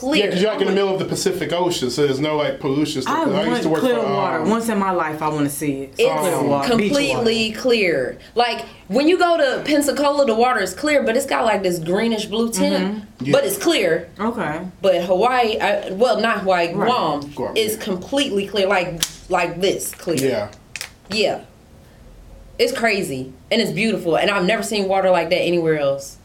Yeah, 0.01 0.25
because 0.25 0.41
you're 0.41 0.51
like 0.51 0.61
in 0.61 0.67
the 0.67 0.73
middle 0.73 0.93
of 0.93 0.99
the 0.99 1.05
Pacific 1.05 1.51
Ocean, 1.51 1.89
so 1.89 2.05
there's 2.05 2.19
no 2.19 2.35
like 2.35 2.59
pollution 2.59 3.01
stuff. 3.01 3.15
I, 3.15 3.25
want 3.25 3.49
used 3.49 3.63
to 3.63 3.69
work 3.69 3.81
clear 3.81 3.95
for, 3.95 4.05
um, 4.05 4.13
water. 4.13 4.43
Once 4.43 4.69
in 4.69 4.77
my 4.77 4.91
life, 4.91 5.21
I 5.21 5.29
want 5.29 5.45
to 5.45 5.49
see 5.49 5.83
it. 5.83 5.95
It's 5.97 6.19
clear 6.19 6.43
water, 6.43 6.69
completely 6.69 7.51
clear. 7.53 8.17
Like 8.35 8.65
when 8.87 9.07
you 9.07 9.17
go 9.17 9.37
to 9.37 9.63
Pensacola, 9.65 10.25
the 10.25 10.35
water 10.35 10.61
is 10.61 10.73
clear, 10.73 11.03
but 11.03 11.17
it's 11.17 11.25
got 11.25 11.45
like 11.45 11.63
this 11.63 11.79
greenish 11.79 12.25
blue 12.25 12.51
tint. 12.51 13.03
Yeah. 13.19 13.31
But 13.31 13.45
it's 13.45 13.57
clear. 13.57 14.09
Okay. 14.19 14.67
But 14.81 15.03
Hawaii, 15.03 15.57
I, 15.59 15.91
well, 15.91 16.19
not 16.19 16.39
Hawaii, 16.39 16.73
Right. 16.73 16.87
Guam, 16.87 17.31
Guam, 17.31 17.57
is 17.57 17.75
yeah. 17.75 17.83
completely 17.83 18.47
clear, 18.47 18.67
like 18.67 19.01
like 19.29 19.59
this 19.59 19.93
clear. 19.93 20.17
Yeah. 20.17 20.51
Yeah. 21.09 21.45
It's 22.57 22.77
crazy 22.77 23.33
and 23.51 23.61
it's 23.61 23.71
beautiful, 23.71 24.17
and 24.17 24.29
I've 24.31 24.45
never 24.45 24.63
seen 24.63 24.87
water 24.87 25.09
like 25.09 25.29
that 25.29 25.41
anywhere 25.41 25.77
else. 25.79 26.17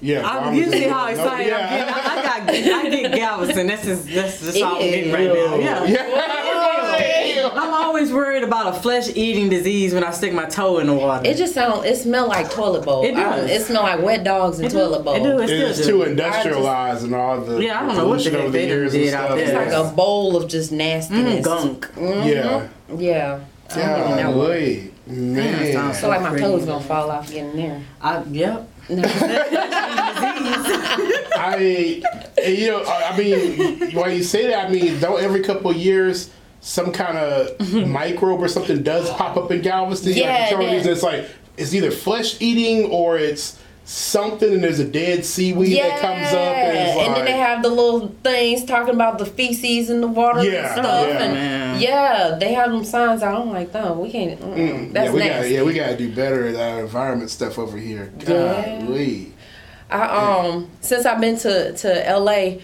Yeah. 0.00 0.26
I'm, 0.26 0.42
Guam 0.44 0.54
you 0.54 0.62
is- 0.64 0.72
see 0.72 0.82
how 0.84 1.04
no, 1.06 1.10
excited 1.10 1.46
yeah. 1.48 1.56
I'm 1.58 1.68
getting. 1.78 1.94
I, 1.94 1.98
I 1.98 2.22
got, 2.22 2.48
I 2.84 2.90
get 2.90 3.12
Galveston. 3.14 3.66
That's 3.66 3.84
just, 3.84 4.06
that's 4.06 4.40
just 4.40 4.62
all 4.62 4.76
I'm 4.76 4.80
getting 4.82 5.12
right 5.12 5.26
now. 5.26 5.54
Yeah. 5.56 5.84
Yeah. 5.84 7.50
I'm 7.52 7.72
always 7.72 8.12
worried 8.12 8.42
about 8.44 8.76
a 8.76 8.80
flesh-eating 8.80 9.48
disease 9.48 9.94
when 9.94 10.04
I 10.04 10.10
stick 10.10 10.32
my 10.32 10.44
toe 10.44 10.78
in 10.78 10.86
the 10.86 10.94
water. 10.94 11.28
It 11.28 11.36
just 11.36 11.54
sound, 11.54 11.84
it 11.86 11.96
smell 11.96 12.28
like 12.28 12.50
toilet 12.50 12.84
bowl. 12.84 13.04
It 13.04 13.14
I- 13.16 13.36
does. 13.36 13.50
it 13.50 13.62
smell 13.62 13.82
like 13.82 14.02
wet 14.02 14.22
dogs 14.24 14.58
and 14.58 14.66
It 14.66 14.70
toilet 14.72 15.02
bowl. 15.04 15.14
It 15.14 15.22
do. 15.22 15.38
It 15.40 15.50
It's 15.50 15.78
too 15.86 15.92
do. 15.98 16.02
industrialized 16.02 17.04
and 17.04 17.14
all 17.14 17.40
the 17.40 17.58
Yeah, 17.60 17.80
I 17.80 17.86
don't 17.86 17.96
know 17.96 18.06
what 18.08 18.22
the 18.22 18.30
pollution 18.30 18.32
heck 18.34 18.44
the 18.46 18.50
they 18.52 18.66
years 18.66 18.94
and 18.94 19.02
did 19.04 19.14
out 19.14 19.24
stuff. 19.26 19.36
there. 19.38 19.62
It's 19.62 19.74
like 19.74 19.84
a 19.92 19.94
bowl 19.94 20.36
of 20.36 20.48
just 20.48 20.70
nastiness. 20.72 21.40
Mm, 21.40 21.42
gunk. 21.44 21.88
Yeah. 21.96 22.68
Yeah. 22.96 23.40
I 23.70 23.74
don't 23.80 24.12
even 24.12 24.16
know 24.24 24.30
what- 24.38 24.46
Golly. 24.48 24.92
Man. 25.06 25.72
sounds 25.72 25.96
I 25.96 26.00
feel 26.02 26.10
like 26.10 26.20
my 26.20 26.28
Pretty. 26.30 26.44
toes 26.44 26.64
gonna 26.66 26.84
fall 26.84 27.10
off 27.10 27.30
getting 27.30 27.56
there. 27.56 27.80
I, 28.02 28.22
yep. 28.24 28.67
No. 28.88 29.02
I, 31.40 32.02
and, 32.42 32.58
you 32.58 32.68
know, 32.68 32.82
I 32.84 33.10
I 33.10 33.18
mean, 33.18 33.92
when 33.94 34.16
you 34.16 34.22
say 34.22 34.46
that, 34.48 34.66
I 34.68 34.70
mean, 34.70 34.98
don't 35.00 35.22
every 35.22 35.42
couple 35.42 35.70
of 35.70 35.76
years 35.76 36.30
some 36.60 36.92
kind 36.92 37.16
of 37.18 37.72
microbe 37.88 38.40
or 38.40 38.48
something 38.48 38.82
does 38.82 39.08
pop 39.10 39.36
up 39.36 39.50
in 39.50 39.62
Galveston? 39.62 40.12
Yeah, 40.14 40.32
like, 40.32 40.48
for 40.48 40.54
some 40.54 40.60
it 40.62 40.72
reason, 40.72 40.90
is. 40.90 40.96
it's 40.98 41.02
like 41.02 41.28
it's 41.56 41.74
either 41.74 41.90
flesh 41.90 42.40
eating 42.40 42.90
or 42.90 43.16
it's 43.18 43.58
something, 43.90 44.52
and 44.52 44.62
there's 44.62 44.78
a 44.80 44.84
dead 44.84 45.24
seaweed 45.24 45.78
that 45.78 46.00
comes 46.00 46.26
up, 46.26 46.34
and 46.56 46.76
it's 46.76 46.96
like, 46.96 47.06
and 47.08 47.16
then 47.16 47.24
they 47.24 47.38
have 47.38 47.62
the 47.62 47.70
little 47.70 48.08
things 48.22 48.62
talking 48.66 48.94
about 48.94 49.18
the 49.18 49.24
feces 49.24 49.88
in 49.88 50.02
the 50.02 50.06
water 50.06 50.44
Yeah, 50.44 50.66
and 50.66 50.72
stuff. 50.84 51.08
yeah. 51.08 51.22
and 51.24 51.34
Man. 51.34 51.80
yeah, 51.80 52.36
they 52.38 52.52
have 52.52 52.70
them 52.70 52.84
signs 52.84 53.22
out. 53.22 53.40
I'm 53.40 53.50
like, 53.50 53.72
no, 53.72 53.94
we 53.94 54.10
can't. 54.10 54.38
Mm, 54.40 54.54
Mm, 54.56 54.92
that's 54.92 55.06
yeah, 55.06 55.12
we 55.12 55.18
got 55.20 55.26
nasty. 55.28 55.54
yeah, 55.54 55.62
we 55.62 55.72
got 55.74 55.86
to 55.88 55.96
do 55.96 56.14
better 56.14 56.46
at 56.48 56.56
our 56.56 56.80
environment 56.80 57.30
stuff 57.30 57.58
over 57.58 57.78
here. 57.78 58.12
Yeah. 58.20 58.80
Golly. 58.84 59.32
I 59.90 60.02
um 60.46 60.68
since 60.82 61.06
I've 61.06 61.18
been 61.20 61.38
to 61.38 61.72
to 61.72 62.08
L.A. 62.08 62.60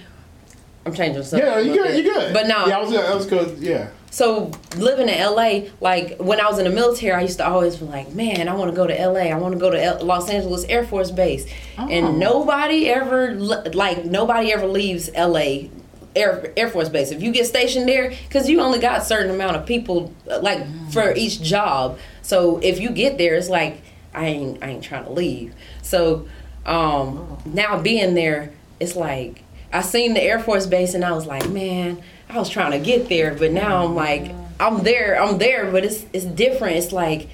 I'm 0.84 0.92
changing 0.92 1.14
the 1.20 1.24
subject. 1.24 1.50
Yeah, 1.50 1.58
you 1.60 1.70
little 1.70 1.86
good, 1.86 1.96
you 2.04 2.12
good. 2.12 2.34
But 2.34 2.46
no, 2.48 2.66
yeah, 2.66 2.76
I 2.76 2.80
was, 2.82 2.94
I 2.94 3.14
was 3.14 3.26
good. 3.26 3.58
Yeah, 3.60 3.88
So 4.14 4.52
living 4.76 5.08
in 5.08 5.20
LA, 5.20 5.70
like 5.80 6.18
when 6.18 6.38
I 6.38 6.48
was 6.48 6.60
in 6.60 6.64
the 6.66 6.70
military, 6.70 7.14
I 7.14 7.22
used 7.22 7.38
to 7.38 7.48
always 7.48 7.78
be 7.78 7.86
like, 7.86 8.14
"Man, 8.14 8.48
I 8.48 8.54
want 8.54 8.70
to 8.70 8.76
go 8.76 8.86
to 8.86 8.94
LA. 8.94 9.22
I 9.22 9.34
want 9.34 9.54
to 9.54 9.58
go 9.58 9.70
to 9.70 9.82
L- 9.82 10.04
Los 10.04 10.30
Angeles 10.30 10.64
Air 10.66 10.86
Force 10.86 11.10
Base." 11.10 11.52
Oh. 11.76 11.88
And 11.88 12.20
nobody 12.20 12.88
ever 12.88 13.34
like 13.34 14.04
nobody 14.04 14.52
ever 14.52 14.68
leaves 14.68 15.10
LA 15.16 15.68
Air 16.14 16.52
Air 16.56 16.68
Force 16.68 16.88
Base. 16.88 17.10
If 17.10 17.24
you 17.24 17.32
get 17.32 17.46
stationed 17.46 17.88
there, 17.88 18.10
because 18.28 18.48
you 18.48 18.60
only 18.60 18.78
got 18.78 19.02
a 19.02 19.04
certain 19.04 19.34
amount 19.34 19.56
of 19.56 19.66
people 19.66 20.14
uh, 20.30 20.38
like 20.38 20.64
for 20.92 21.12
each 21.16 21.42
job. 21.42 21.98
So 22.22 22.58
if 22.58 22.78
you 22.78 22.90
get 22.90 23.18
there, 23.18 23.34
it's 23.34 23.48
like 23.48 23.82
I 24.14 24.26
ain't 24.26 24.62
I 24.62 24.68
ain't 24.68 24.84
trying 24.84 25.06
to 25.06 25.10
leave. 25.10 25.56
So 25.82 26.28
um, 26.64 27.36
now 27.46 27.80
being 27.80 28.14
there, 28.14 28.52
it's 28.78 28.94
like 28.94 29.42
I 29.72 29.82
seen 29.82 30.14
the 30.14 30.22
Air 30.22 30.38
Force 30.38 30.66
Base 30.66 30.94
and 30.94 31.04
I 31.04 31.10
was 31.10 31.26
like, 31.26 31.48
man, 31.50 32.00
I 32.28 32.38
was 32.38 32.48
trying 32.48 32.72
to 32.72 32.78
get 32.78 33.08
there, 33.08 33.34
but 33.34 33.52
now 33.52 33.84
I'm 33.84 33.94
like, 33.94 34.32
I'm 34.58 34.82
there, 34.82 35.20
I'm 35.22 35.38
there, 35.38 35.70
but 35.70 35.84
it's 35.84 36.04
it's 36.12 36.24
different. 36.24 36.76
It's 36.76 36.92
like 36.92 37.28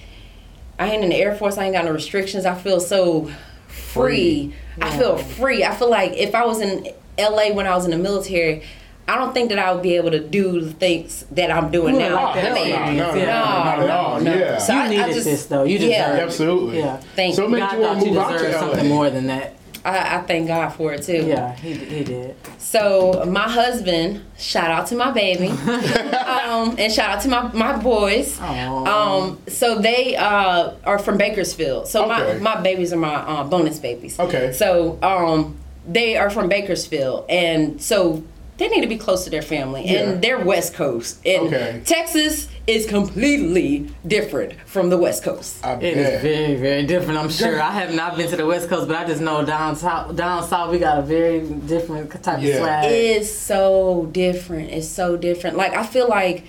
I 0.78 0.90
ain't 0.90 1.04
in 1.04 1.10
the 1.10 1.16
Air 1.16 1.34
Force. 1.34 1.58
I 1.58 1.64
ain't 1.64 1.74
got 1.74 1.84
no 1.84 1.92
restrictions. 1.92 2.44
I 2.46 2.54
feel 2.54 2.80
so 2.80 3.30
free. 3.68 4.54
I 4.80 4.96
feel 4.96 5.16
free. 5.18 5.64
I 5.64 5.74
feel 5.74 5.90
like 5.90 6.12
if 6.12 6.34
I 6.34 6.44
was 6.44 6.60
in 6.60 6.88
LA 7.18 7.52
when 7.52 7.66
I 7.66 7.74
was 7.74 7.84
in 7.84 7.90
the 7.90 7.98
military. 7.98 8.62
I 9.08 9.16
don't 9.16 9.34
think 9.34 9.48
that 9.48 9.58
I 9.58 9.72
would 9.72 9.82
be 9.82 9.96
able 9.96 10.12
to 10.12 10.20
do 10.20 10.60
the 10.60 10.70
things 10.72 11.24
that 11.32 11.50
I'm 11.50 11.72
doing 11.72 11.94
You 11.96 12.00
now. 12.02 12.14
like 12.26 12.34
that 12.36 12.52
I 12.52 12.54
mean, 12.54 12.68
experience, 12.68 12.96
no, 12.98 13.10
no, 13.10 13.18
yeah. 13.18 13.26
not 13.64 13.78
at 13.80 13.90
all. 13.90 14.20
no. 14.20 14.34
Yeah. 14.38 14.58
So 14.58 14.72
You 14.72 14.78
I- 14.78 14.84
I 14.84 14.88
needed 14.88 15.06
just- 15.14 15.24
this 15.24 15.46
though. 15.46 15.64
You 15.64 15.78
deserve 15.78 15.90
yeah. 15.90 16.16
it. 16.16 16.20
absolutely. 16.20 16.78
Yeah. 16.78 16.96
Thank 17.16 17.34
so 17.34 17.42
it 17.42 17.46
you. 17.46 17.52
made 17.54 17.58
God 17.58 17.72
you 17.72 17.80
want 17.80 17.92
thought 17.94 17.98
to 18.02 18.06
you 18.06 18.12
move 18.14 18.22
out 18.22 18.28
to 18.28 18.38
deserved 18.38 18.54
LA. 18.54 18.60
something 18.60 18.88
more 18.88 19.10
than 19.10 19.26
that. 19.26 19.54
I, 19.84 20.18
I 20.18 20.22
thank 20.22 20.48
God 20.48 20.70
for 20.70 20.92
it 20.92 21.02
too. 21.02 21.24
Yeah, 21.26 21.54
he, 21.56 21.72
he 21.74 22.04
did. 22.04 22.36
So 22.58 23.24
my 23.26 23.48
husband, 23.48 24.22
shout 24.38 24.70
out 24.70 24.86
to 24.88 24.94
my 24.96 25.10
baby, 25.10 25.48
um, 26.04 26.76
and 26.78 26.92
shout 26.92 27.10
out 27.10 27.22
to 27.22 27.28
my, 27.28 27.50
my 27.52 27.76
boys. 27.76 28.38
Aw. 28.40 28.84
Um, 29.24 29.38
so 29.48 29.78
they 29.78 30.16
uh, 30.16 30.72
are 30.84 30.98
from 30.98 31.16
Bakersfield. 31.18 31.88
So 31.88 32.04
Okay. 32.10 32.38
my, 32.38 32.54
my 32.56 32.60
babies 32.60 32.92
are 32.92 32.96
my 32.98 33.14
uh, 33.14 33.44
bonus 33.44 33.78
babies. 33.78 34.18
Okay. 34.18 34.52
So 34.52 34.98
um, 35.02 35.56
they 35.86 36.16
are 36.16 36.30
from 36.30 36.48
Bakersfield, 36.48 37.24
and 37.28 37.80
so 37.82 38.22
they 38.58 38.68
need 38.68 38.82
to 38.82 38.86
be 38.88 38.98
close 38.98 39.24
to 39.24 39.30
their 39.30 39.42
family, 39.42 39.84
Yeah. 39.86 40.00
and 40.10 40.22
they're 40.22 40.38
West 40.44 40.74
Coast, 40.74 41.20
and 41.24 41.46
Okay. 41.46 41.80
Texas 41.86 42.48
is 42.70 42.86
completely 42.86 43.90
different 44.06 44.54
from 44.66 44.90
the 44.90 44.96
West 44.96 45.22
Coast. 45.22 45.64
I 45.64 45.74
It 45.74 45.94
bet. 45.94 46.14
is 46.14 46.22
very, 46.22 46.54
very 46.56 46.86
different. 46.86 47.18
I'm 47.18 47.28
sure. 47.30 47.60
I 47.60 47.70
have 47.72 47.94
not 47.94 48.16
been 48.16 48.28
to 48.30 48.36
the 48.36 48.46
West 48.46 48.68
Coast, 48.68 48.88
but 48.88 48.96
I 48.96 49.06
just 49.06 49.20
know 49.20 49.44
down 49.44 49.76
south, 49.76 50.16
down 50.16 50.46
south, 50.46 50.70
we 50.70 50.78
got 50.78 50.98
a 50.98 51.02
very 51.02 51.40
different 51.40 52.10
type 52.22 52.40
Yeah. 52.40 52.54
of 52.54 52.58
swag. 52.58 52.84
It 52.86 52.92
is 52.92 53.38
so 53.38 54.08
different. 54.12 54.70
It's 54.70 54.88
so 54.88 55.16
different. 55.16 55.56
Like 55.56 55.74
I 55.74 55.84
feel 55.84 56.08
like 56.08 56.44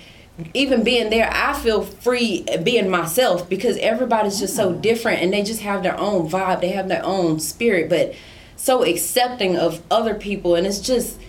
even 0.54 0.84
being 0.84 1.10
there, 1.10 1.30
I 1.32 1.54
feel 1.54 1.82
free 1.84 2.46
being 2.64 2.90
myself 2.90 3.50
because 3.50 3.78
everybody's 3.78 4.40
just 4.40 4.56
so 4.56 4.74
mm. 4.74 4.82
different 4.82 5.22
and 5.22 5.34
they 5.34 5.44
just 5.44 5.62
have 5.62 5.84
their 5.84 6.00
own 6.00 6.30
vibe. 6.30 6.62
They 6.62 6.70
have 6.70 6.88
their 6.88 7.06
own 7.06 7.40
spirit, 7.40 7.90
but 7.90 8.14
so 8.56 8.84
accepting 8.84 9.58
of 9.58 9.82
other 9.90 10.14
people 10.14 10.56
and 10.56 10.66
it's 10.66 10.80
just 10.80 11.20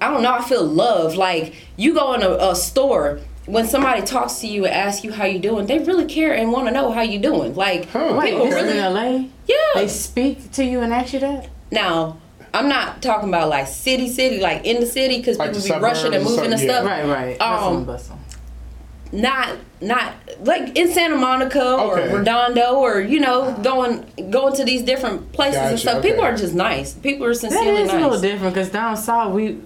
I 0.00 0.10
don't 0.10 0.22
know, 0.22 0.32
I 0.32 0.42
feel 0.42 0.64
love. 0.64 1.14
Like 1.16 1.54
you 1.76 1.94
go 1.94 2.12
in 2.14 2.22
a, 2.22 2.30
a 2.30 2.54
store 2.56 3.20
when 3.46 3.66
somebody 3.66 4.02
talks 4.02 4.40
to 4.40 4.46
you 4.46 4.64
and 4.66 4.74
asks 4.74 5.04
you 5.04 5.12
how 5.12 5.24
you 5.24 5.38
doing, 5.38 5.66
they 5.66 5.78
really 5.78 6.04
care 6.06 6.34
and 6.34 6.50
want 6.52 6.66
to 6.66 6.72
know 6.72 6.90
how 6.92 7.02
you 7.02 7.18
doing. 7.18 7.54
Like 7.54 7.88
Huh. 7.90 8.14
Wait, 8.18 8.30
people 8.32 8.46
this 8.46 8.54
is 8.56 8.62
really 8.62 8.78
in 8.78 8.92
LA? 9.22 9.28
Yeah. 9.46 9.56
They 9.76 9.88
speak 9.88 10.50
to 10.52 10.64
you 10.64 10.80
and 10.80 10.92
ask 10.92 11.12
you 11.12 11.20
that? 11.20 11.48
Now, 11.70 12.18
I'm 12.52 12.68
not 12.68 13.02
talking 13.02 13.28
about 13.28 13.48
like 13.48 13.66
city, 13.68 14.08
city, 14.08 14.40
like 14.40 14.64
in 14.64 14.80
the 14.80 14.86
city, 14.86 15.18
because 15.18 15.36
Like 15.38 15.52
people 15.54 15.76
be 15.76 15.82
rushing 15.82 16.14
and 16.14 16.24
moving 16.24 16.44
and 16.46 16.54
and 16.54 16.60
stuff. 16.62 16.84
stuff, 16.84 16.86
Right, 17.08 17.36
right. 17.38 17.40
Um, 17.40 17.84
Hustle. 17.86 18.18
Not, 19.12 19.56
not 19.80 20.14
like 20.40 20.76
in 20.76 20.92
Santa 20.92 21.14
Monica 21.16 21.62
Okay. 21.62 22.10
or 22.12 22.18
Redondo 22.18 22.74
or 22.74 23.00
you 23.00 23.20
know 23.20 23.56
going 23.62 24.04
going 24.30 24.56
to 24.56 24.64
these 24.64 24.82
different 24.82 25.32
places 25.32 25.58
and 25.60 25.70
Gotcha, 25.70 25.78
stuff. 25.78 26.02
People 26.02 26.22
are 26.24 26.36
just 26.36 26.54
nice. 26.54 26.92
People 26.94 27.26
are 27.26 27.32
That 27.34 27.38
sincerely 27.40 27.82
is 27.82 27.90
a 27.90 27.98
little 28.00 28.20
different 28.20 28.54
because 28.54 28.70
down 28.70 28.96
south 28.96 29.32
we. 29.32 29.60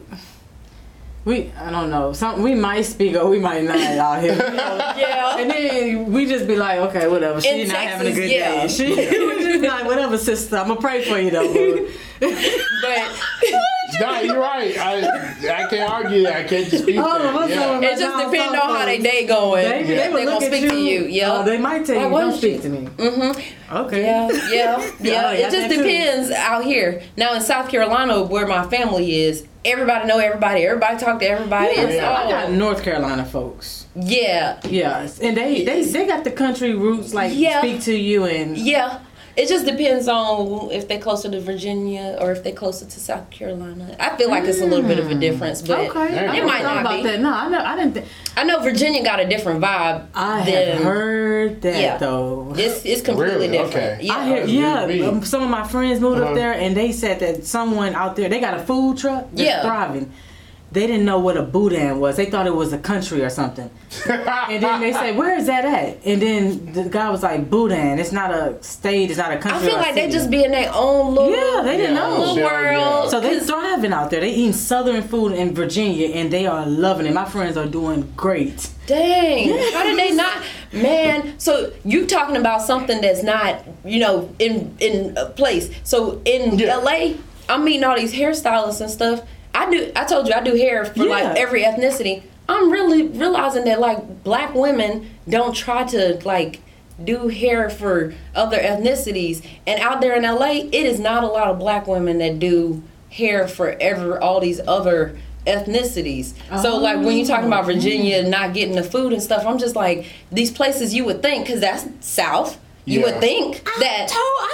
We 1.24 1.52
I 1.52 1.70
don't 1.70 1.90
know. 1.90 2.12
Some 2.12 2.42
we 2.42 2.54
might 2.54 2.82
speak 2.82 3.14
or 3.14 3.28
we 3.28 3.38
might 3.38 3.64
not 3.64 3.76
out 3.76 4.22
here. 4.22 4.36
Yeah. 5.00 5.38
And 5.38 5.50
then 5.50 6.12
we 6.12 6.26
just 6.26 6.46
be 6.46 6.56
like, 6.56 6.78
okay, 6.90 7.08
whatever. 7.08 7.40
She's 7.40 7.68
not 7.68 7.78
having 7.78 8.12
a 8.12 8.14
good 8.14 8.30
yeah. 8.30 8.62
day. 8.62 8.68
She 8.68 8.88
we 8.94 9.42
just 9.42 9.62
be 9.62 9.68
like, 9.68 9.84
whatever, 9.84 10.18
sister. 10.18 10.56
I'm 10.56 10.68
gonna 10.68 10.80
pray 10.80 11.04
for 11.04 11.18
you 11.18 11.30
though. 11.30 11.88
but 12.20 12.30
Nah, 14.01 14.20
you're 14.20 14.38
right. 14.40 14.76
I 14.78 15.64
I 15.64 15.68
can't 15.68 15.90
argue 15.90 16.22
that. 16.24 16.36
I 16.36 16.44
can't 16.44 16.70
dispute 16.70 16.98
All 16.98 17.16
of 17.16 17.22
that. 17.22 17.34
us 17.34 17.51
Yeah. 17.51 17.68
are- 17.78 17.82
it 17.82 17.98
just 17.98 18.24
depends 18.24 18.55
on 18.55 18.68
how 18.76 18.84
they 18.84 18.98
day 18.98 19.26
going. 19.26 19.68
They, 19.68 19.82
they, 19.82 19.94
Yeah. 19.96 20.09
would 20.11 20.20
They 20.20 20.24
gonna 20.24 20.46
speak 20.46 20.62
you. 20.62 20.68
to 20.70 20.76
you, 20.80 21.05
yeah. 21.07 21.32
Oh, 21.38 21.44
they 21.44 21.59
might 21.59 21.84
tell 21.86 21.96
Like, 21.96 22.05
you, 22.07 22.11
why 22.12 22.20
don't 22.22 22.30
don't 22.30 22.38
speak 22.38 22.62
to 22.62 22.68
me. 22.68 22.88
Mm-hmm. 22.96 23.76
Okay. 23.76 24.03
Yeah, 24.05 24.28
yeah, 24.51 24.90
yeah. 25.01 25.28
I 25.28 25.32
it 25.34 25.42
just 25.51 25.57
that 25.57 25.70
too. 25.70 25.82
depends 25.82 26.30
out 26.32 26.64
here. 26.64 27.03
Now 27.16 27.34
in 27.34 27.40
South 27.40 27.68
Carolina, 27.68 28.22
where 28.22 28.46
my 28.46 28.66
family 28.66 29.22
is, 29.22 29.44
everybody 29.64 30.07
know 30.09 30.18
everybody. 30.18 30.62
Everybody 30.62 30.98
talk 30.98 31.20
to 31.20 31.26
everybody. 31.28 31.72
Yeah, 31.76 31.82
It's 31.82 31.94
Yeah. 31.94 32.11
I 32.12 32.28
got 32.28 32.51
North 32.53 32.82
Carolina 32.82 33.24
folks. 33.24 33.86
yeah, 33.94 34.59
Yes, 34.68 35.18
and 35.20 35.36
they 35.36 35.64
they 35.64 35.84
they 35.84 36.07
got 36.07 36.24
the 36.24 36.30
country 36.30 36.74
roots. 36.74 37.12
Like 37.14 37.32
Yeah. 37.34 37.59
speak 37.61 37.82
to 37.82 37.94
you 37.94 38.24
and 38.24 38.57
yeah. 38.57 38.98
It 39.41 39.49
just 39.49 39.64
depends 39.64 40.07
on 40.07 40.70
if 40.70 40.86
they're 40.86 41.01
closer 41.01 41.30
to 41.30 41.41
Virginia 41.41 42.18
or 42.20 42.30
if 42.32 42.43
they're 42.45 42.53
closer 42.53 42.84
to 42.84 43.01
South 43.01 43.30
Carolina. 43.30 43.97
I 43.99 44.14
feel 44.16 44.28
like 44.28 44.45
it's 44.45 44.61
a 44.61 44.66
little 44.66 44.86
bit 44.86 44.99
of 44.99 45.11
a 45.11 45.14
difference, 45.14 45.62
but 45.62 45.78
okay. 45.88 46.09
It 46.09 46.32
never 46.32 46.47
might 46.47 46.62
not 46.62 46.78
about 46.82 46.97
be. 46.99 47.03
that. 47.05 47.20
No, 47.20 47.32
I 47.32 47.49
know. 47.49 47.62
I 47.64 47.74
didn't. 47.76 47.95
Th- 47.95 48.07
I 48.36 48.45
know 48.45 48.61
Virginia 48.61 49.03
got 49.03 49.18
a 49.18 49.26
different 49.26 49.62
vibe. 49.62 50.09
I 50.14 50.45
than, 50.45 50.76
have 50.76 50.84
heard 50.84 51.62
that 51.62 51.80
Yeah. 51.80 51.97
though. 51.97 52.55
It's 52.59 52.84
it's 52.84 53.01
completely 53.01 53.49
Really? 53.49 53.59
different. 53.59 53.95
Okay. 54.01 54.07
Yeah. 54.07 54.16
I 54.18 54.26
hear, 54.26 54.45
yeah. 54.45 54.86
good 54.86 54.99
to 54.99 55.09
um, 55.09 55.24
some 55.24 55.43
of 55.43 55.49
my 55.49 55.66
friends 55.66 56.01
moved 56.01 56.20
Uh-huh. 56.20 56.30
up 56.30 56.34
there, 56.36 56.53
and 56.53 56.76
they 56.76 56.93
said 56.93 57.20
that 57.20 57.47
someone 57.47 57.95
out 57.95 58.16
there 58.16 58.28
they 58.28 58.41
got 58.41 58.55
a 58.55 58.62
food 58.62 58.99
truck 58.99 59.24
that's 59.30 59.41
Yeah. 59.43 59.62
thriving. 59.62 60.12
They 60.72 60.86
didn't 60.86 61.04
know 61.04 61.18
what 61.18 61.36
a 61.36 61.42
boudin 61.42 61.98
was. 61.98 62.16
They 62.16 62.26
thought 62.26 62.46
it 62.46 62.54
was 62.54 62.72
a 62.72 62.78
country 62.78 63.22
or 63.22 63.30
something. 63.30 63.68
And 64.08 64.62
then 64.62 64.80
they 64.80 64.92
said, 64.92 65.16
"Where 65.16 65.36
is 65.36 65.46
that 65.46 65.64
at?" 65.64 65.98
And 66.06 66.22
then 66.22 66.72
the 66.72 66.84
guy 66.84 67.10
was 67.10 67.24
like, 67.24 67.50
"Boudin. 67.50 67.98
It's 67.98 68.12
not 68.12 68.30
a 68.30 68.56
state. 68.62 69.10
It's 69.10 69.18
not 69.18 69.32
a 69.32 69.38
country." 69.38 69.66
I 69.66 69.70
feel 69.70 69.74
or 69.74 69.78
a 69.78 69.82
like 69.82 69.94
they 69.96 70.08
just 70.08 70.30
be 70.30 70.44
in 70.44 70.52
their 70.52 70.70
own 70.72 71.14
little 71.16 71.30
Yeah, 71.32 71.62
they 71.64 71.76
didn't 71.76 71.96
Yeah, 71.96 72.00
know. 72.08 72.18
little 72.20 72.38
Yeah, 72.38 72.44
world. 72.44 73.04
yeah. 73.06 73.10
So 73.10 73.18
they 73.20 73.38
'Cause- 73.38 73.48
thriving 73.48 73.92
out 73.92 74.10
there. 74.10 74.20
They 74.20 74.30
eating 74.30 74.52
southern 74.52 75.02
food 75.02 75.32
in 75.32 75.54
Virginia, 75.56 76.08
and 76.14 76.30
they 76.32 76.46
are 76.46 76.64
loving 76.64 77.06
it. 77.06 77.14
My 77.14 77.24
friends 77.24 77.56
are 77.56 77.66
doing 77.66 78.12
great. 78.16 78.68
Dang, 78.86 79.48
how 79.72 79.82
did 79.82 79.98
they 79.98 80.12
not? 80.12 80.38
Man, 80.72 81.34
so 81.38 81.70
you 81.84 82.06
talking 82.06 82.36
about 82.36 82.62
something 82.62 83.00
that's 83.00 83.24
not, 83.24 83.56
you 83.84 83.98
know, 83.98 84.28
in 84.38 84.72
in 84.78 85.14
a 85.16 85.26
place. 85.26 85.68
So 85.82 86.20
in 86.24 86.58
Yeah. 86.60 86.76
LA, 86.76 87.14
I'm 87.48 87.64
meeting 87.64 87.82
all 87.82 87.96
these 87.96 88.12
hairstylists 88.14 88.80
and 88.80 88.88
stuff. 88.90 89.22
I 89.55 89.70
do. 89.70 89.92
I 89.96 90.05
told 90.05 90.28
you 90.28 90.34
I 90.34 90.42
do 90.42 90.55
hair 90.55 90.84
for 90.84 91.05
Yeah. 91.05 91.11
like 91.11 91.36
every 91.38 91.62
ethnicity. 91.62 92.22
I'm 92.48 92.70
really 92.70 93.07
realizing 93.07 93.64
that 93.64 93.80
like 93.80 94.24
black 94.24 94.55
women 94.55 95.11
don't 95.28 95.55
try 95.55 95.84
to 95.84 96.20
like 96.24 96.61
do 97.03 97.28
hair 97.28 97.70
for 97.70 98.12
other 98.34 98.59
ethnicities, 98.59 99.42
and 99.66 99.80
out 99.80 100.01
there 100.01 100.14
in 100.14 100.22
LA, 100.24 100.68
it 100.70 100.74
is 100.86 101.01
not 101.01 101.24
a 101.24 101.26
lot 101.28 101.48
of 101.48 101.59
black 101.59 101.86
women 101.86 102.18
that 102.18 102.38
do 102.38 102.82
hair 103.11 103.48
for 103.48 103.70
ever 103.80 104.20
all 104.22 104.40
these 104.40 104.61
other 104.68 105.16
ethnicities. 105.46 106.34
So 106.61 106.76
like 106.76 106.98
when 106.98 107.16
you're 107.16 107.26
talking 107.26 107.46
about 107.46 107.64
oh, 107.64 107.72
Virginia 107.72 108.22
not 108.28 108.53
getting 108.55 108.74
the 108.74 108.82
food 108.82 109.12
and 109.12 109.22
stuff, 109.22 109.46
I'm 109.46 109.59
just 109.59 109.74
like 109.76 110.07
these 110.30 110.51
places 110.51 110.94
you 110.94 111.05
would 111.07 111.22
think 111.22 111.46
because 111.46 111.61
that's 111.61 111.86
South. 112.01 112.59
You 112.91 113.01
Yeah. 113.01 113.07
would 113.07 113.20
think 113.20 113.62
that 113.78 114.09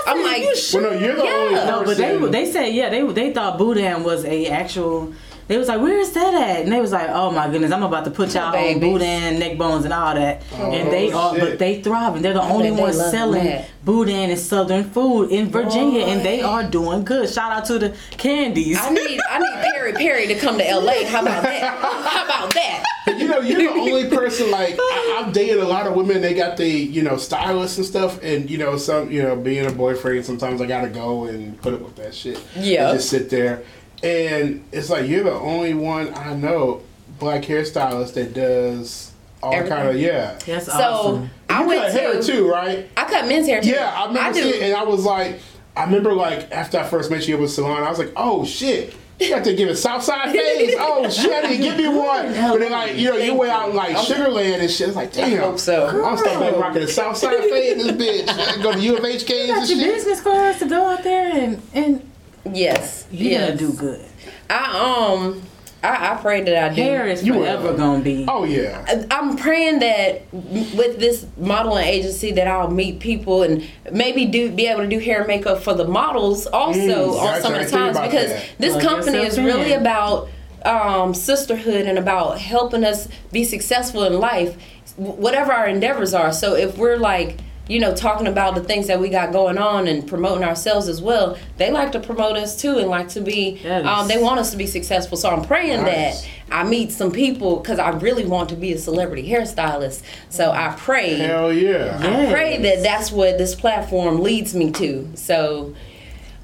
I'm 0.07 0.23
like 0.23 0.43
Well, 0.75 0.83
no, 0.83 0.91
you're 0.93 1.17
the 1.17 1.25
Yeah. 1.25 1.33
only 1.33 1.55
No, 1.55 1.85
but 1.85 1.97
they 1.97 2.17
they 2.45 2.53
said 2.53 2.67
yeah 2.75 2.91
they 2.91 3.03
they 3.03 3.33
thought 3.33 3.57
boudin 3.59 4.05
was 4.05 4.25
a 4.27 4.47
actual. 4.49 5.13
They 5.49 5.57
was 5.59 5.69
like, 5.69 5.81
"Where 5.81 5.99
is 5.99 6.13
that 6.13 6.35
at?" 6.35 6.65
And 6.65 6.73
they 6.73 6.81
was 6.81 6.91
like, 6.93 7.09
"Oh 7.11 7.31
my 7.31 7.49
goodness, 7.49 7.71
I'm 7.71 7.83
about 7.85 8.05
to 8.07 8.11
put 8.11 8.35
y'all 8.35 8.47
on 8.47 8.53
Babies. 8.53 8.81
boudin, 8.81 9.39
neck 9.39 9.57
bones, 9.59 9.85
and 9.85 9.95
all 9.95 10.15
that." 10.15 10.43
Oh, 10.55 10.73
and 10.73 10.91
they 10.93 11.13
Oh, 11.13 11.19
are, 11.19 11.35
shit. 11.35 11.41
but 11.41 11.59
they 11.61 11.81
thriving. 11.83 12.23
They're 12.23 12.33
the 12.35 12.43
only 12.43 12.73
ones 12.73 12.97
selling 12.97 13.45
that. 13.45 13.69
boudin 13.85 14.31
and 14.31 14.39
southern 14.39 14.85
food 14.91 15.31
in 15.31 15.49
Virginia, 15.51 16.05
and 16.07 16.25
they 16.25 16.43
are 16.43 16.65
doing 16.65 17.05
good. 17.05 17.31
Shout 17.31 17.53
out 17.53 17.65
to 17.67 17.79
the 17.79 17.95
candies. 18.19 18.77
I 18.81 18.91
need 18.91 19.21
I 19.31 19.39
need 19.39 19.73
Perry 19.73 19.93
Perry 19.93 20.27
to 20.27 20.35
come 20.35 20.59
to 20.59 20.65
LA. 20.79 21.05
How 21.05 21.23
about 21.23 21.43
that? 21.45 21.79
How 21.81 22.25
about 22.25 22.55
that? 22.55 22.85
You 23.07 23.29
know, 23.29 23.39
you're 23.41 23.61
the 23.61 23.69
only 23.81 24.11
person 24.11 24.51
like 24.51 24.75
I, 24.77 25.23
I've 25.25 25.33
dated 25.33 25.59
a 25.59 25.65
lot 25.65 25.87
of 25.87 25.95
women. 25.95 26.21
They 26.23 26.35
got 26.35 26.57
the 26.57 26.69
you 26.69 27.03
know 27.03 27.17
stylists 27.17 27.77
and 27.77 27.87
stuff, 27.87 28.21
and 28.21 28.51
you 28.51 28.59
know 28.59 28.77
some 28.77 29.13
you 29.13 29.23
know 29.23 29.37
being 29.37 29.65
a 29.67 29.71
boyfriend. 29.71 30.27
Sometimes 30.27 30.61
I 30.61 30.67
gotta 30.67 30.89
go 30.89 31.27
and 31.27 31.61
put 31.63 31.73
up 31.73 31.83
with 31.83 31.95
that 31.97 32.15
shit. 32.17 32.43
Yeah. 32.57 32.93
just 32.93 33.09
sit 33.09 33.31
there, 33.31 33.63
and 34.03 34.65
it's 34.73 34.91
like 34.91 35.09
you're 35.09 35.25
the 35.25 35.33
only 35.33 35.75
one 35.75 36.13
I 36.15 36.35
know 36.35 36.83
black 37.19 37.43
hairstylist 37.43 38.15
that 38.15 38.35
does 38.35 39.13
all 39.43 39.55
Everything. 39.55 39.77
kind 39.77 39.89
of 39.91 39.97
yeah. 40.01 40.39
That's 40.47 40.67
So 40.67 40.73
awesome. 40.73 41.31
I 41.49 41.61
you 41.63 41.67
went 41.69 41.83
cut 41.83 41.93
hair 41.93 42.23
too, 42.23 42.49
right? 42.51 42.89
I 42.97 43.05
cut 43.05 43.27
men's 43.29 43.47
hair 43.47 43.61
too. 43.61 43.69
Yeah, 43.71 43.93
I 43.95 44.07
remember 44.07 44.21
I 44.29 44.33
do. 44.33 44.43
seeing, 44.43 44.63
and 44.65 44.75
I 44.75 44.83
was 44.85 45.05
like, 45.05 45.41
I 45.77 45.85
remember 45.85 46.13
like 46.13 46.51
after 46.53 46.79
I 46.79 46.85
first 46.85 47.11
met 47.11 47.27
you 47.29 47.35
at 47.37 47.41
the 47.41 47.49
salon, 47.49 47.83
I 47.83 47.91
was 47.91 47.99
like, 47.99 48.13
oh 48.17 48.45
shit. 48.45 48.95
You 49.19 49.31
got 49.31 49.45
to 49.45 49.55
give 49.57 49.71
it 49.71 49.77
Southside 49.77 50.31
fades. 50.31 50.75
Oh 50.79 51.09
shit! 51.09 51.33
I 51.33 51.41
didn't 51.49 51.63
give 51.63 51.79
me 51.79 51.89
one. 51.89 52.27
But 52.35 52.59
then 52.59 52.71
like 52.73 52.97
you 52.97 53.09
know 53.09 53.17
you 53.17 53.35
went 53.35 53.51
out 53.51 53.71
in 53.71 53.75
like 53.77 53.97
Sugar 53.97 54.29
Land 54.29 54.61
and 54.61 54.71
shit. 54.71 54.89
It's 54.89 54.97
like 54.97 55.11
damn. 55.15 55.39
hope 55.39 55.59
so. 55.59 56.05
I'm 56.05 56.19
still 56.19 56.39
back 56.39 56.55
rocking 56.57 56.83
the 56.83 56.89
Southside 56.89 57.39
fade. 57.45 57.79
in 57.79 57.97
This 57.97 58.27
bitch. 58.27 58.63
Go 58.63 58.73
to 58.75 58.79
U 58.79 58.99
of 58.99 59.05
H 59.07 59.25
games 59.27 59.49
got 59.53 59.59
and 59.61 59.69
your 59.71 59.79
shit. 59.79 59.95
business 59.95 60.21
cards 60.21 60.59
to 60.59 60.67
go 60.69 60.85
out 60.91 61.03
there 61.03 61.33
and 61.35 61.63
and 61.73 62.11
Yes. 62.55 63.07
you're 63.11 63.31
yes. 63.33 63.47
gonna 63.49 63.57
do 63.59 63.73
good. 63.73 64.05
I 64.51 65.13
um 65.15 65.43
I, 65.85 66.13
I 66.13 66.17
pray 66.17 66.43
that 66.43 66.65
I 66.73 66.75
do. 66.75 66.83
Hair 66.83 67.07
is 67.07 67.25
You 67.25 67.35
will. 67.35 67.41
forever 67.43 67.77
gonna 67.77 68.03
be. 68.03 68.25
Oh 68.27 68.45
yeah. 68.45 69.05
I'm 69.11 69.37
praying 69.37 69.79
that 69.81 70.23
with 70.33 70.99
this 70.99 71.27
modeling 71.37 71.87
agency 71.87 72.33
that 72.33 72.49
I'll 72.49 72.71
meet 72.71 72.99
people 72.99 73.43
and 73.43 73.65
maybe 73.93 74.25
do 74.27 74.51
be 74.51 74.67
able 74.67 74.83
to 74.83 74.89
do 74.89 74.99
hair 74.99 75.19
and 75.19 75.29
makeup 75.29 75.63
for 75.63 75.75
the 75.75 75.87
models 75.87 76.47
also 76.47 76.79
Mm, 77.13 77.21
on 77.21 77.43
some 77.43 77.55
of 77.55 77.63
the 77.65 77.71
times 77.71 77.99
because 78.01 78.31
that. 78.31 78.45
this 78.59 78.73
Plug 78.73 78.83
company 78.85 79.19
yourself 79.19 79.39
is 79.39 79.45
really 79.55 79.73
about 79.75 80.29
um, 80.65 81.15
sisterhood 81.15 81.87
and 81.87 81.99
about 81.99 82.39
helping 82.39 82.83
us 82.83 83.07
be 83.31 83.45
successful 83.45 84.03
in 84.03 84.19
life, 84.19 84.57
whatever 84.97 85.53
our 85.53 85.69
endeavors 85.69 86.13
are. 86.15 86.33
So 86.33 86.57
if 86.57 86.77
we're 86.77 86.97
like 86.97 87.37
you 87.69 87.81
know 87.81 87.95
talking 87.95 88.27
about 88.29 88.55
the 88.55 88.63
things 88.63 88.87
that 88.87 89.01
we 89.01 89.09
got 89.09 89.33
going 89.33 89.59
on 89.59 89.89
and 89.89 90.07
promoting 90.07 90.45
ourselves 90.45 90.89
as 90.89 91.03
well, 91.03 91.37
they 91.57 91.71
like 91.71 91.93
to 91.93 92.01
promote 92.01 92.37
us 92.37 92.57
too 92.61 92.79
and 92.79 92.89
like 92.89 93.09
to 93.11 93.21
be. 93.21 93.61
That 93.63 93.83
is- 93.83 93.87
Um, 93.89 94.09
they 94.09 94.19
want 94.19 94.39
us 94.39 94.51
to 94.53 94.57
be 94.57 94.67
successful. 94.67 95.17
So 95.17 95.31
I'm 95.31 95.43
praying 95.43 95.83
Nice. 95.83 96.23
that 96.23 96.29
I 96.53 96.63
meet 96.65 96.93
some 96.93 97.11
people 97.11 97.57
because 97.57 97.79
I 97.81 97.91
really 97.91 98.25
want 98.25 98.49
to 98.51 98.55
be 98.55 98.73
a 98.73 98.79
celebrity 98.79 99.29
hairstylist. 99.29 100.03
So 100.31 100.53
I 100.53 100.75
pray, 100.77 101.15
Hell 101.17 101.53
yeah. 101.53 102.01
Yes. 102.01 102.33
pray 102.33 102.59
that 102.63 102.83
that's 102.85 103.11
what 103.11 103.37
this 103.39 103.55
platform 103.57 104.21
leads 104.23 104.55
me 104.55 104.71
to. 104.73 105.09
So 105.15 105.75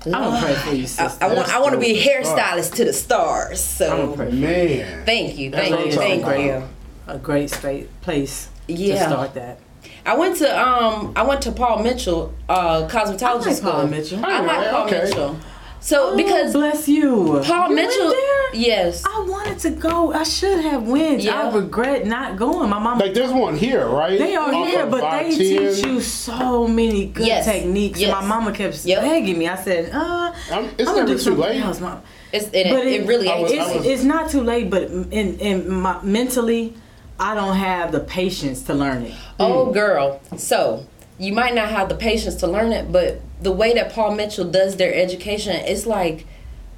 I'm 0.04 0.10
gonna 0.10 0.40
pray 0.44 0.54
for 0.54 0.74
you, 0.74 0.82
I, 0.82 0.86
sister. 0.86 1.24
I 1.24 1.32
want 1.32 1.54
I 1.54 1.60
want 1.60 1.74
to 1.74 1.78
be 1.78 1.92
a 1.96 2.02
hairstylist 2.04 2.74
to 2.74 2.84
the 2.84 2.92
stars. 2.92 3.60
I'm 3.80 3.88
So 3.88 3.96
gonna 4.06 4.16
pray. 4.16 4.30
Man. 4.32 5.04
thank 5.06 5.38
you, 5.38 5.52
thank 5.52 5.70
what 5.76 5.86
you, 5.86 5.92
thank 5.92 6.26
you. 6.26 6.50
about. 6.50 6.68
a 7.06 7.18
great 7.18 7.50
state 7.50 7.88
place 8.00 8.48
Yeah. 8.66 8.94
to 8.94 9.10
start 9.10 9.34
that. 9.34 9.58
I 10.04 10.16
went 10.16 10.36
to 10.38 10.68
um 10.68 11.12
I 11.16 11.22
went 11.22 11.42
to 11.42 11.52
Paul 11.52 11.82
Mitchell 11.82 12.34
uh 12.48 12.88
cosmetology 12.88 13.22
I 13.22 13.30
like 13.50 13.56
school. 13.56 13.72
Paul 13.72 13.86
Mitchell. 13.86 14.24
I 14.24 14.40
like 14.40 14.40
Alright, 14.50 14.70
Paul 14.70 14.86
okay. 14.86 15.04
Mitchell. 15.04 15.36
So 15.80 16.10
Oh, 16.12 16.16
because 16.16 16.52
bless 16.52 16.86
you, 16.88 17.40
Paul 17.44 17.70
You 17.70 17.74
Mitchell, 17.74 18.06
went 18.06 18.16
there? 18.52 18.54
yes, 18.60 19.04
I 19.04 19.24
wanted 19.28 19.58
to 19.60 19.70
go. 19.70 20.12
I 20.12 20.22
should 20.22 20.60
have 20.60 20.84
went. 20.86 21.22
Yeah. 21.22 21.48
I 21.50 21.54
regret 21.56 22.06
not 22.06 22.36
going. 22.36 22.70
My 22.70 22.78
mom. 22.78 22.98
Like 23.00 23.14
there's 23.14 23.32
one 23.32 23.56
here, 23.56 23.86
right? 23.88 24.16
they 24.16 24.36
are 24.36 24.54
Off 24.54 24.68
here, 24.68 24.86
but 24.86 25.00
they 25.00 25.32
510. 25.36 25.74
teach 25.74 25.84
you 25.84 26.00
so 26.00 26.68
many 26.68 27.06
good 27.06 27.26
Yes. 27.26 27.46
techniques. 27.46 27.98
Yes. 27.98 28.12
My 28.12 28.24
mama 28.24 28.52
kept 28.52 28.84
Yep. 28.84 29.02
begging 29.02 29.38
me. 29.38 29.48
I 29.48 29.56
said, 29.56 29.90
uh, 29.92 29.98
I'm- 29.98 30.34
I'm, 30.52 30.64
it's 30.78 30.84
gonna 30.84 30.98
never 31.04 31.14
do 31.14 31.18
too 31.18 31.34
late. 31.34 31.60
else, 31.60 31.80
Mom. 31.80 32.00
it's 32.32 32.46
it, 32.52 32.70
But 32.70 32.86
it, 32.86 33.04
really 33.08 33.28
I 33.28 33.40
was- 33.40 33.50
it's, 33.50 33.68
I 33.68 33.76
was- 33.78 33.86
it's 33.86 34.04
not 34.04 34.30
too 34.30 34.42
late, 34.42 34.70
but 34.70 34.82
in, 34.84 35.36
in 35.40 35.68
my, 35.68 35.96
mentally, 36.04 36.74
I 37.18 37.34
don't 37.34 37.56
have 37.56 37.92
the 37.92 38.00
patience 38.00 38.62
to 38.64 38.74
learn 38.74 39.02
it. 39.02 39.14
Oh, 39.38 39.66
mm. 39.66 39.74
girl. 39.74 40.20
So 40.36 40.86
you 41.18 41.32
might 41.32 41.54
not 41.54 41.68
have 41.68 41.88
the 41.88 41.94
patience 41.94 42.36
to 42.36 42.46
learn 42.46 42.72
it, 42.72 42.90
but 42.90 43.20
the 43.40 43.52
way 43.52 43.74
that 43.74 43.92
Paul 43.92 44.14
Mitchell 44.14 44.50
does 44.50 44.76
their 44.76 44.94
education, 44.94 45.54
it's 45.54 45.86
like 45.86 46.26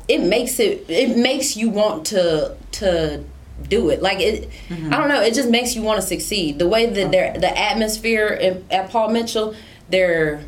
it 0.09 0.20
makes 0.20 0.61
it. 0.61 0.85
It 0.89 1.16
makes 1.16 1.57
you 1.57 1.70
want 1.70 2.07
to 2.07 2.57
to 2.72 3.24
do 3.68 3.91
it. 3.91 4.03
Like 4.03 4.20
it. 4.20 4.51
Mm-hmm. 4.68 4.93
I 4.93 4.99
don't 4.99 5.09
know. 5.09 5.22
It 5.22 5.35
just 5.35 5.49
makes 5.51 5.74
you 5.74 5.82
want 5.82 6.01
to 6.01 6.07
succeed. 6.07 6.59
The 6.59 6.68
way 6.68 6.87
that 6.87 7.11
their 7.11 7.32
the 7.39 7.59
atmosphere 7.59 8.28
in, 8.28 8.64
at 8.70 8.91
Paul 8.91 9.11
Mitchell, 9.11 9.55
they're 9.89 10.45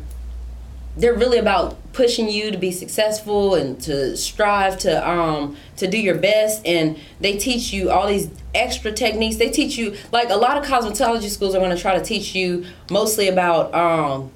they're 0.97 1.13
really 1.13 1.37
about 1.37 1.77
pushing 1.93 2.29
you 2.29 2.51
to 2.51 2.57
be 2.57 2.71
successful 2.71 3.55
and 3.55 3.79
to 3.81 4.15
strive 4.17 4.77
to 4.79 5.09
um 5.09 5.55
to 5.77 5.87
do 5.87 5.97
your 5.97 6.15
best. 6.15 6.65
And 6.65 6.97
they 7.19 7.37
teach 7.37 7.71
you 7.71 7.89
all 7.89 8.07
these 8.07 8.29
extra 8.53 8.91
techniques. 8.91 9.37
They 9.37 9.49
teach 9.49 9.77
you 9.77 9.95
like 10.11 10.29
a 10.29 10.35
lot 10.35 10.57
of 10.57 10.65
cosmetology 10.65 11.29
schools 11.29 11.55
are 11.55 11.59
going 11.59 11.75
to 11.75 11.81
try 11.81 11.97
to 11.97 12.03
teach 12.03 12.35
you 12.35 12.65
mostly 12.89 13.27
about 13.27 13.73
um 13.73 14.31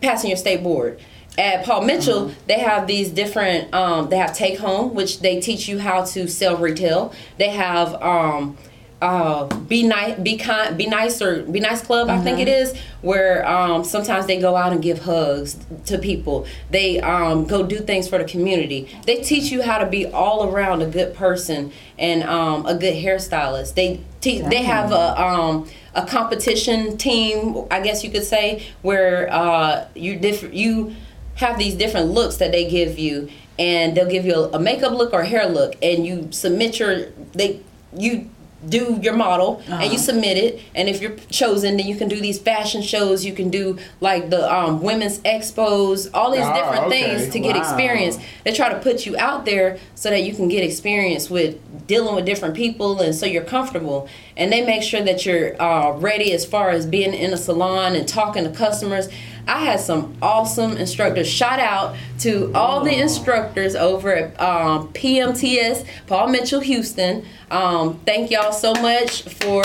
passing 0.00 0.30
your 0.30 0.36
state 0.36 0.62
board. 0.62 1.00
At 1.38 1.64
paul 1.64 1.82
mitchell 1.82 2.30
they 2.46 2.58
have 2.58 2.86
these 2.86 3.08
different 3.08 3.72
um 3.72 4.10
they 4.10 4.18
have 4.18 4.34
take 4.34 4.58
home 4.58 4.94
which 4.94 5.20
they 5.20 5.40
teach 5.40 5.66
you 5.66 5.78
how 5.78 6.04
to 6.04 6.28
sell 6.28 6.56
retail. 6.58 7.14
They 7.38 7.48
have 7.50 7.94
um 8.02 8.58
uh, 9.02 9.46
be 9.46 9.82
nice, 9.82 10.16
be 10.20 10.36
kind, 10.36 10.78
be 10.78 10.86
nicer, 10.86 11.42
be 11.42 11.58
nice 11.58 11.82
club. 11.82 12.08
I 12.08 12.20
think 12.20 12.38
it 12.38 12.46
is 12.46 12.72
where 13.00 13.44
um, 13.48 13.82
sometimes 13.82 14.26
they 14.26 14.40
go 14.40 14.54
out 14.54 14.72
and 14.72 14.80
give 14.80 15.00
hugs 15.00 15.58
to 15.86 15.98
people. 15.98 16.46
They 16.70 17.00
um, 17.00 17.44
go 17.44 17.66
do 17.66 17.78
things 17.78 18.08
for 18.08 18.18
the 18.18 18.24
community. 18.24 18.88
They 19.04 19.16
teach 19.16 19.50
you 19.50 19.60
how 19.62 19.78
to 19.78 19.86
be 19.86 20.06
all 20.06 20.48
around 20.48 20.82
a 20.82 20.86
good 20.86 21.14
person 21.14 21.72
and 21.98 22.22
um, 22.22 22.64
a 22.64 22.76
good 22.76 22.94
hairstylist. 22.94 23.74
They 23.74 24.00
te- 24.20 24.42
they 24.42 24.62
have 24.62 24.92
a 24.92 25.20
um, 25.20 25.68
a 25.96 26.06
competition 26.06 26.96
team, 26.96 27.66
I 27.72 27.80
guess 27.80 28.04
you 28.04 28.10
could 28.10 28.24
say, 28.24 28.64
where 28.82 29.28
uh, 29.32 29.88
you 29.96 30.16
different 30.16 30.54
you 30.54 30.94
have 31.34 31.58
these 31.58 31.74
different 31.74 32.10
looks 32.10 32.36
that 32.36 32.52
they 32.52 32.70
give 32.70 33.00
you 33.00 33.28
and 33.58 33.96
they'll 33.96 34.08
give 34.08 34.24
you 34.24 34.34
a, 34.34 34.50
a 34.50 34.58
makeup 34.60 34.92
look 34.92 35.12
or 35.12 35.24
hair 35.24 35.46
look 35.48 35.74
and 35.82 36.06
you 36.06 36.28
submit 36.30 36.78
your 36.78 37.06
they 37.32 37.60
you 37.96 38.30
do 38.68 38.98
your 39.02 39.14
model 39.14 39.62
and 39.68 39.92
you 39.92 39.98
submit 39.98 40.36
it. 40.36 40.60
And 40.74 40.88
if 40.88 41.00
you're 41.02 41.16
chosen 41.30 41.76
then 41.76 41.86
you 41.86 41.96
can 41.96 42.08
do 42.08 42.20
these 42.20 42.38
fashion 42.38 42.82
shows. 42.82 43.24
You 43.24 43.32
can 43.32 43.50
do 43.50 43.78
like 44.00 44.30
the 44.30 44.52
um, 44.52 44.80
women's 44.82 45.18
expos 45.20 46.08
all 46.14 46.30
these 46.30 46.40
Ah, 46.42 46.54
different 46.54 46.86
okay. 46.86 47.16
things 47.16 47.32
to 47.32 47.40
get 47.40 47.56
experience. 47.56 48.18
They 48.44 48.52
try 48.52 48.68
to 48.72 48.78
put 48.80 49.06
you 49.06 49.16
out 49.18 49.44
there 49.44 49.78
so 49.94 50.10
that 50.10 50.22
you 50.22 50.34
can 50.34 50.48
get 50.48 50.62
experience 50.64 51.28
with 51.30 51.58
dealing 51.86 52.14
with 52.14 52.24
different 52.24 52.54
people 52.54 53.00
and 53.00 53.14
so 53.14 53.26
you're 53.26 53.44
comfortable. 53.44 54.08
And 54.36 54.52
they 54.52 54.64
make 54.64 54.82
sure 54.82 55.02
that 55.02 55.26
you're 55.26 55.60
uh, 55.60 55.92
ready 55.92 56.32
as 56.32 56.44
far 56.46 56.70
as 56.70 56.86
being 56.86 57.12
in 57.14 57.32
a 57.32 57.36
salon 57.36 57.94
and 57.94 58.06
talking 58.06 58.44
to 58.44 58.50
customers 58.50 59.08
i 59.46 59.64
had 59.64 59.80
some 59.80 60.16
awesome 60.22 60.76
instructors. 60.76 61.28
Shout 61.28 61.58
out 61.58 61.96
to 62.20 62.52
all 62.54 62.84
the 62.84 62.94
instructors 62.94 63.74
over 63.74 64.14
at 64.14 64.40
um, 64.40 64.92
pmts 64.92 65.86
paul 66.06 66.28
mitchell 66.28 66.60
houston. 66.60 67.24
Um, 67.50 67.98
thank 68.06 68.30
y'all 68.30 68.52
so 68.52 68.72
much 68.74 69.22
for 69.22 69.64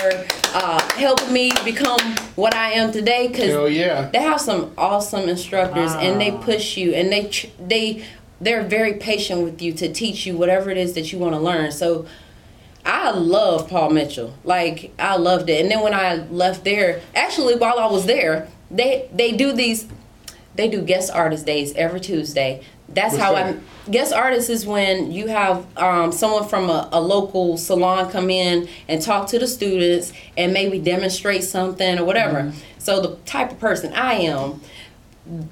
uh, 0.53 0.93
helping 0.95 1.31
me 1.31 1.51
become 1.63 1.99
what 2.35 2.53
i 2.55 2.71
am 2.71 2.91
today 2.91 3.27
because 3.27 3.51
Hell 3.51 3.69
yeah. 3.69 4.09
they 4.09 4.21
have 4.21 4.41
some 4.41 4.73
awesome 4.77 5.29
instructors 5.29 5.93
and 5.93 6.19
they 6.19 6.31
push 6.31 6.77
you 6.77 6.93
and 6.93 7.11
they 7.11 7.31
they 7.59 8.05
they're 8.39 8.63
very 8.63 8.93
patient 8.93 9.41
with 9.43 9.61
you 9.61 9.73
to 9.73 9.91
teach 9.91 10.25
you 10.25 10.37
whatever 10.37 10.69
it 10.69 10.77
is 10.77 10.93
that 10.93 11.11
you 11.11 11.17
want 11.17 11.33
to 11.33 11.39
learn. 11.39 11.71
So 11.71 12.05
i 12.85 13.11
love 13.11 13.69
paul 13.69 13.89
mitchell. 13.89 14.33
Like 14.43 14.93
i 14.99 15.15
loved 15.17 15.49
it. 15.49 15.61
And 15.61 15.71
then 15.71 15.81
when 15.81 15.93
i 15.93 16.15
left 16.15 16.63
there 16.63 17.01
actually 17.15 17.55
while 17.55 17.79
i 17.79 17.85
was 17.85 18.05
there 18.05 18.49
they 18.71 19.09
they 19.13 19.31
do 19.31 19.51
these 19.53 19.87
they 20.55 20.67
do 20.67 20.81
guest 20.81 21.11
artist 21.13 21.45
days 21.45 21.73
every 21.75 21.99
tuesday 21.99 22.61
that's 22.89 23.13
What's 23.13 23.23
how 23.23 23.33
that? 23.33 23.55
i 23.55 23.91
guest 23.91 24.13
artist 24.13 24.49
is 24.49 24.65
when 24.65 25.11
you 25.11 25.27
have 25.27 25.65
um, 25.77 26.11
someone 26.11 26.47
from 26.47 26.69
a, 26.69 26.89
a 26.91 26.99
local 27.01 27.57
salon 27.57 28.09
come 28.11 28.29
in 28.29 28.67
and 28.87 29.01
talk 29.01 29.27
to 29.29 29.39
the 29.39 29.47
students 29.47 30.11
and 30.37 30.53
maybe 30.53 30.79
demonstrate 30.79 31.43
something 31.43 31.99
or 31.99 32.03
whatever 32.05 32.41
Mm-hmm. 32.43 32.57
so 32.79 33.01
the 33.01 33.15
type 33.25 33.51
of 33.51 33.59
person 33.59 33.93
i 33.93 34.13
am 34.15 34.59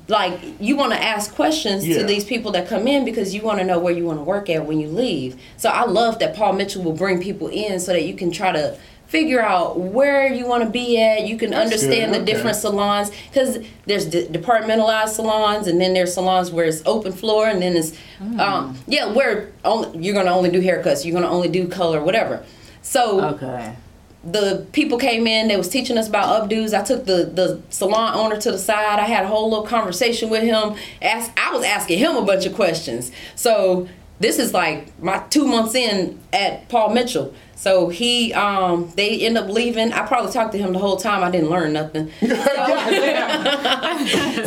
like 0.07 0.39
you 0.61 0.77
want 0.77 0.93
to 0.93 1.01
ask 1.01 1.35
questions 1.35 1.85
Yeah. 1.85 1.99
to 1.99 2.03
these 2.05 2.23
people 2.23 2.51
that 2.51 2.67
come 2.67 2.87
in 2.87 3.03
because 3.03 3.33
you 3.35 3.41
want 3.41 3.59
to 3.59 3.65
know 3.65 3.77
where 3.79 3.93
you 3.93 4.05
want 4.05 4.19
to 4.19 4.23
work 4.23 4.49
at 4.49 4.65
when 4.65 4.79
you 4.79 4.87
leave. 4.87 5.35
So 5.57 5.67
I 5.69 5.83
love 5.83 6.19
that 6.19 6.33
Paul 6.33 6.53
Mitchell 6.53 6.81
will 6.81 6.93
bring 6.93 7.21
people 7.21 7.49
in 7.49 7.81
so 7.81 7.91
that 7.91 8.03
you 8.03 8.13
can 8.13 8.31
try 8.31 8.53
to 8.53 8.77
figure 9.07 9.41
out 9.41 9.79
where 9.79 10.31
you 10.33 10.45
want 10.47 10.63
to 10.63 10.69
be 10.69 10.99
at. 11.01 11.27
You 11.27 11.37
can 11.37 11.53
understand 11.53 12.11
good, 12.11 12.19
the 12.19 12.23
okay. 12.23 12.33
different 12.33 12.55
salons 12.57 13.11
because 13.29 13.59
there's 13.85 14.05
de- 14.05 14.27
departmentalized 14.27 15.09
salons 15.09 15.67
and 15.67 15.79
then 15.79 15.93
there's 15.93 16.13
salons 16.13 16.51
where 16.51 16.65
it's 16.65 16.81
open 16.85 17.11
floor 17.11 17.47
and 17.47 17.61
then 17.61 17.75
it's 17.77 17.93
um, 18.39 18.77
yeah 18.87 19.05
where 19.11 19.51
only, 19.63 19.99
you're 20.03 20.15
gonna 20.15 20.31
only 20.31 20.49
do 20.49 20.61
haircuts. 20.61 21.05
You're 21.05 21.13
gonna 21.13 21.31
only 21.31 21.47
do 21.49 21.67
color, 21.67 22.01
whatever. 22.01 22.43
So 22.81 23.21
Okay. 23.35 23.75
the 24.23 24.65
people 24.71 24.97
came 24.97 25.27
in 25.27 25.47
they 25.47 25.55
was 25.57 25.69
teaching 25.69 25.97
us 25.99 26.07
about 26.07 26.49
updos 26.49 26.73
i 26.73 26.83
took 26.83 27.05
the 27.05 27.29
the 27.31 27.61
salon 27.69 28.15
owner 28.15 28.35
to 28.39 28.51
the 28.51 28.57
side 28.57 28.97
i 28.99 29.05
had 29.05 29.23
a 29.23 29.27
whole 29.27 29.49
little 29.51 29.65
conversation 29.67 30.29
with 30.31 30.41
him 30.41 30.75
Ask, 30.99 31.31
i 31.37 31.51
was 31.55 31.63
asking 31.63 31.99
him 31.99 32.15
a 32.15 32.23
bunch 32.23 32.47
of 32.47 32.55
questions 32.55 33.11
so 33.35 33.87
this 34.19 34.39
is 34.39 34.51
like 34.51 34.99
my 34.99 35.19
two 35.29 35.45
months 35.45 35.75
in 35.75 36.19
at 36.33 36.67
paul 36.69 36.89
mitchell 36.89 37.35
so 37.55 37.89
he 37.89 38.33
um 38.33 38.91
they 38.95 39.21
end 39.25 39.37
up 39.37 39.47
leaving 39.49 39.91
i 39.93 40.05
probably 40.05 40.31
talked 40.31 40.51
to 40.51 40.57
him 40.57 40.73
the 40.73 40.79
whole 40.79 40.97
time 40.97 41.23
i 41.23 41.31
didn't 41.31 41.49
learn 41.49 41.71
nothing 41.73 42.11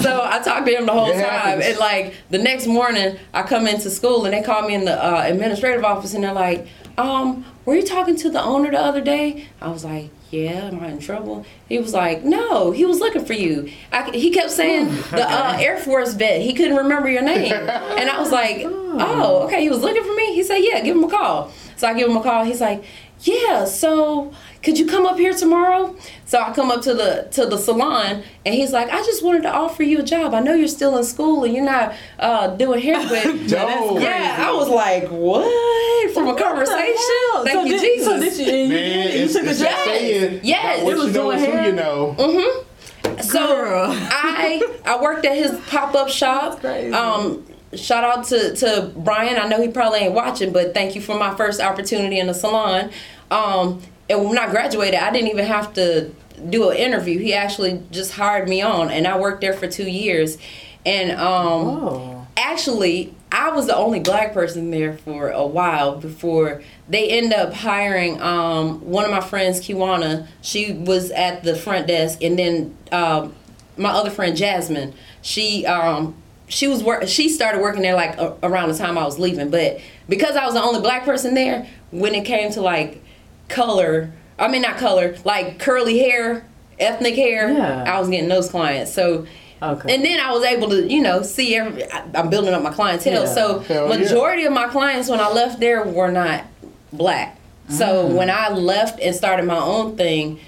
so 0.00 0.22
I 0.24 0.40
talked 0.44 0.66
to 0.66 0.72
him 0.76 0.86
the 0.86 0.92
whole 0.92 1.08
It 1.10 1.14
time, 1.14 1.22
happens. 1.22 1.66
and 1.66 1.78
like 1.78 2.14
the 2.30 2.38
next 2.38 2.66
morning, 2.66 3.16
I 3.34 3.42
come 3.42 3.66
into 3.66 3.90
school 3.90 4.24
and 4.24 4.34
they 4.34 4.42
call 4.42 4.62
me 4.66 4.74
in 4.74 4.84
the 4.84 4.92
uh, 5.02 5.22
administrative 5.26 5.84
office, 5.84 6.14
and 6.14 6.22
they're 6.24 6.32
like, 6.32 6.66
"Um, 6.96 7.44
were 7.64 7.74
you 7.74 7.82
talking 7.84 8.16
to 8.16 8.30
the 8.30 8.42
owner 8.42 8.70
the 8.70 8.78
other 8.80 9.00
day?" 9.00 9.48
I 9.60 9.68
was 9.70 9.84
like, 9.84 10.10
"Yeah, 10.30 10.66
am 10.68 10.80
I 10.80 10.88
in 10.88 10.98
trouble?" 10.98 11.44
He 11.68 11.78
was 11.78 11.92
like, 11.94 12.24
"No, 12.24 12.70
he 12.70 12.84
was 12.84 13.00
looking 13.00 13.24
for 13.24 13.32
you." 13.32 13.70
I, 13.92 14.10
he 14.10 14.30
kept 14.30 14.50
saying 14.50 14.88
the 15.10 15.26
uh, 15.28 15.56
Air 15.58 15.78
Force 15.78 16.14
vet. 16.14 16.42
He 16.42 16.52
couldn't 16.54 16.76
remember 16.76 17.08
your 17.08 17.22
name, 17.22 17.52
and 17.52 18.10
I 18.10 18.18
was 18.20 18.30
like, 18.30 18.62
"Oh, 18.64 19.42
okay." 19.46 19.62
He 19.62 19.70
was 19.70 19.80
looking 19.80 20.04
for 20.04 20.14
me. 20.14 20.34
He 20.34 20.42
said, 20.42 20.58
"Yeah, 20.58 20.80
give 20.80 20.96
him 20.96 21.04
a 21.04 21.08
call." 21.10 21.50
So 21.78 21.86
I 21.88 21.94
give 21.94 22.10
him 22.10 22.16
a 22.16 22.22
call. 22.22 22.44
He's 22.44 22.60
like, 22.60 22.84
"Yeah, 23.20 23.64
so." 23.64 24.32
Could 24.60 24.76
you 24.76 24.86
come 24.86 25.06
up 25.06 25.16
here 25.16 25.32
tomorrow? 25.32 25.94
So 26.24 26.40
I 26.42 26.52
come 26.52 26.72
up 26.72 26.82
to 26.82 26.92
the 26.92 27.28
to 27.30 27.46
the 27.46 27.56
salon, 27.56 28.24
and 28.44 28.54
he's 28.54 28.72
like, 28.72 28.90
"I 28.90 28.98
just 29.04 29.22
wanted 29.24 29.42
to 29.44 29.50
offer 29.54 29.84
you 29.84 30.00
a 30.00 30.02
job. 30.02 30.34
I 30.34 30.40
know 30.40 30.52
you're 30.52 30.66
still 30.66 30.98
in 30.98 31.04
school 31.04 31.44
and 31.44 31.54
you're 31.54 31.64
not 31.64 31.94
uh, 32.18 32.48
doing 32.56 32.80
hair, 32.82 32.98
but 33.08 33.22
Dope. 33.48 34.00
yeah." 34.02 34.36
I 34.40 34.52
was 34.52 34.68
like, 34.68 35.08
"What?" 35.10 36.12
From 36.12 36.26
a 36.28 36.34
conversation. 36.34 37.44
Thank 37.44 37.52
so 37.52 37.64
you, 37.64 37.78
did, 37.78 37.80
Jesus. 37.80 38.04
So 38.06 38.20
did 38.20 38.36
you, 38.36 38.44
you, 38.44 38.68
Man, 38.68 39.06
did, 39.06 39.14
you 39.14 39.24
it's, 39.24 39.32
took 39.34 39.42
a 39.44 39.46
job? 39.46 39.58
that 39.58 39.84
saying. 39.84 40.40
Yes. 40.42 40.88
It 40.88 40.96
was 40.96 41.12
doing 41.12 41.38
hair? 41.38 41.66
you 41.66 41.72
know. 41.72 42.16
Mm-hmm. 42.18 43.20
so 43.20 43.46
Girl. 43.46 43.86
I 43.92 44.80
I 44.84 45.00
worked 45.00 45.24
at 45.24 45.36
his 45.36 45.52
pop 45.68 45.94
up 45.94 46.08
shop. 46.08 46.60
crazy. 46.60 46.92
Um, 46.92 47.44
shout 47.74 48.04
out 48.04 48.24
to 48.26 48.54
to 48.56 48.92
Brian. 48.96 49.38
I 49.38 49.46
know 49.48 49.60
he 49.60 49.68
probably 49.68 50.00
ain't 50.00 50.14
watching, 50.14 50.52
but 50.52 50.74
thank 50.74 50.94
you 50.94 51.00
for 51.00 51.18
my 51.18 51.34
first 51.36 51.60
opportunity 51.60 52.18
in 52.18 52.26
the 52.26 52.34
salon. 52.34 52.90
Um, 53.30 53.82
and 54.08 54.24
when 54.24 54.38
I 54.38 54.50
graduated, 54.50 55.00
I 55.00 55.10
didn't 55.10 55.28
even 55.28 55.44
have 55.46 55.74
to 55.74 56.10
do 56.48 56.70
an 56.70 56.76
interview. 56.76 57.18
He 57.18 57.34
actually 57.34 57.82
just 57.90 58.12
hired 58.12 58.48
me 58.48 58.62
on, 58.62 58.90
and 58.90 59.06
I 59.06 59.18
worked 59.18 59.40
there 59.40 59.52
for 59.52 59.66
two 59.66 59.88
years. 59.88 60.38
And 60.86 61.10
um, 61.12 61.66
Oh. 61.66 62.26
actually 62.36 63.12
i 63.30 63.50
was 63.50 63.66
the 63.66 63.76
only 63.76 64.00
black 64.00 64.32
person 64.32 64.70
there 64.70 64.96
for 64.98 65.28
a 65.30 65.44
while 65.46 65.96
before 65.96 66.62
they 66.88 67.10
end 67.10 67.30
up 67.34 67.52
hiring 67.52 68.18
um, 68.22 68.80
one 68.80 69.04
of 69.04 69.10
my 69.10 69.20
friends 69.20 69.60
kiwana 69.60 70.26
she 70.40 70.72
was 70.72 71.10
at 71.10 71.42
the 71.42 71.54
front 71.54 71.86
desk 71.88 72.22
and 72.22 72.38
then 72.38 72.74
um, 72.92 73.34
my 73.76 73.90
other 73.90 74.08
friend 74.08 74.34
jasmine 74.36 74.94
she 75.20 75.66
um, 75.66 76.14
she 76.48 76.66
was 76.66 76.82
work 76.82 77.06
she 77.06 77.28
started 77.28 77.60
working 77.60 77.82
there 77.82 77.94
like 77.94 78.16
a- 78.18 78.34
around 78.42 78.68
the 78.70 78.76
time 78.78 78.96
i 78.98 79.04
was 79.04 79.18
leaving 79.18 79.50
but 79.50 79.78
because 80.08 80.34
i 80.36 80.44
was 80.44 80.54
the 80.54 80.62
only 80.62 80.80
black 80.80 81.04
person 81.04 81.34
there 81.34 81.66
when 81.90 82.14
it 82.14 82.24
came 82.24 82.50
to 82.50 82.60
like 82.60 83.02
color 83.48 84.10
i 84.38 84.48
mean 84.48 84.62
not 84.62 84.76
color 84.78 85.16
like 85.24 85.58
curly 85.58 85.98
hair 85.98 86.46
ethnic 86.78 87.14
hair 87.14 87.50
Yeah. 87.52 87.84
i 87.86 87.98
was 88.00 88.08
getting 88.08 88.28
those 88.28 88.50
clients 88.50 88.92
so 88.92 89.26
Okay. 89.60 89.92
And 89.92 90.04
then 90.04 90.20
I 90.20 90.30
was 90.30 90.44
able 90.44 90.68
to, 90.68 90.86
you 90.88 91.02
know, 91.02 91.22
see 91.22 91.56
every. 91.56 91.82
I, 91.90 92.04
I'm 92.14 92.30
building 92.30 92.54
up 92.54 92.62
my 92.62 92.70
clientele. 92.72 93.24
Yeah. 93.24 93.34
So 93.34 93.58
Hell 93.58 93.88
yeah. 93.90 93.98
majority 93.98 94.44
of 94.44 94.52
my 94.52 94.68
clients 94.68 95.08
when 95.08 95.18
I 95.18 95.32
left 95.32 95.58
there 95.58 95.82
were 95.82 96.12
not 96.12 96.44
black. 96.92 97.36
So 97.68 98.04
Mm. 98.08 98.14
when 98.14 98.30
I 98.30 98.50
left 98.50 99.00
and 99.00 99.12
started 99.16 99.46
my 99.46 99.58
own 99.58 99.96
thing, 99.96 100.38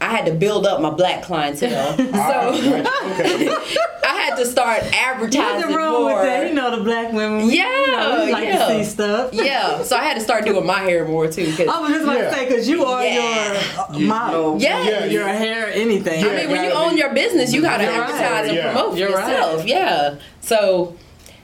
I 0.00 0.06
had 0.06 0.26
to 0.26 0.32
build 0.32 0.66
up 0.66 0.80
my 0.80 0.90
black 0.90 1.22
clientele. 1.22 1.96
so 1.96 2.90
okay. 3.12 3.54
I 4.06 4.14
had 4.22 4.36
to 4.36 4.46
start 4.46 4.82
advertising 4.94 5.60
Nothing 5.60 5.76
wrong 5.76 5.92
more. 6.04 6.14
with 6.14 6.22
that. 6.24 6.48
You 6.48 6.54
know 6.54 6.76
the 6.76 6.82
black 6.84 7.12
women. 7.12 7.46
we- 7.46 7.56
Yeah, 7.58 7.68
you 7.86 7.92
know, 7.92 8.24
we 8.26 8.32
like 8.32 8.44
yeah. 8.44 8.58
to 8.58 8.84
see 8.84 8.84
stuff. 8.90 9.30
yeah, 9.32 9.82
so 9.82 9.96
I 9.96 10.04
had 10.04 10.14
to 10.14 10.20
start 10.20 10.44
doing 10.44 10.64
my 10.64 10.80
hair 10.80 11.04
more 11.06 11.26
too. 11.28 11.46
'cause- 11.56 11.66
I 11.68 11.80
was 11.80 11.90
just 11.90 12.04
about 12.04 12.16
Yeah. 12.18 12.30
to 12.30 12.34
say 12.34 12.48
because 12.48 12.68
you 12.68 12.84
are 12.84 13.04
Yeah. 13.04 13.52
your 13.52 13.56
uh, 13.84 13.98
model. 13.98 14.56
Yeah. 14.60 14.82
Yeah, 14.84 15.04
your 15.06 15.22
you- 15.28 15.34
hair, 15.34 15.70
anything. 15.72 16.24
Yeah. 16.24 16.30
I 16.32 16.36
mean, 16.36 16.50
when 16.50 16.64
you 16.64 16.70
own 16.70 16.94
be- 16.94 17.00
your 17.00 17.10
business, 17.14 17.52
you 17.52 17.62
gotta 17.62 17.84
You're 17.84 17.92
right. 17.92 18.10
advertise 18.10 18.48
and 18.48 18.56
Yeah. 18.56 18.72
promote 18.72 18.96
You're 18.96 19.10
right. 19.12 19.28
yourself. 19.28 19.66
Yeah. 19.66 20.14
So. 20.40 20.94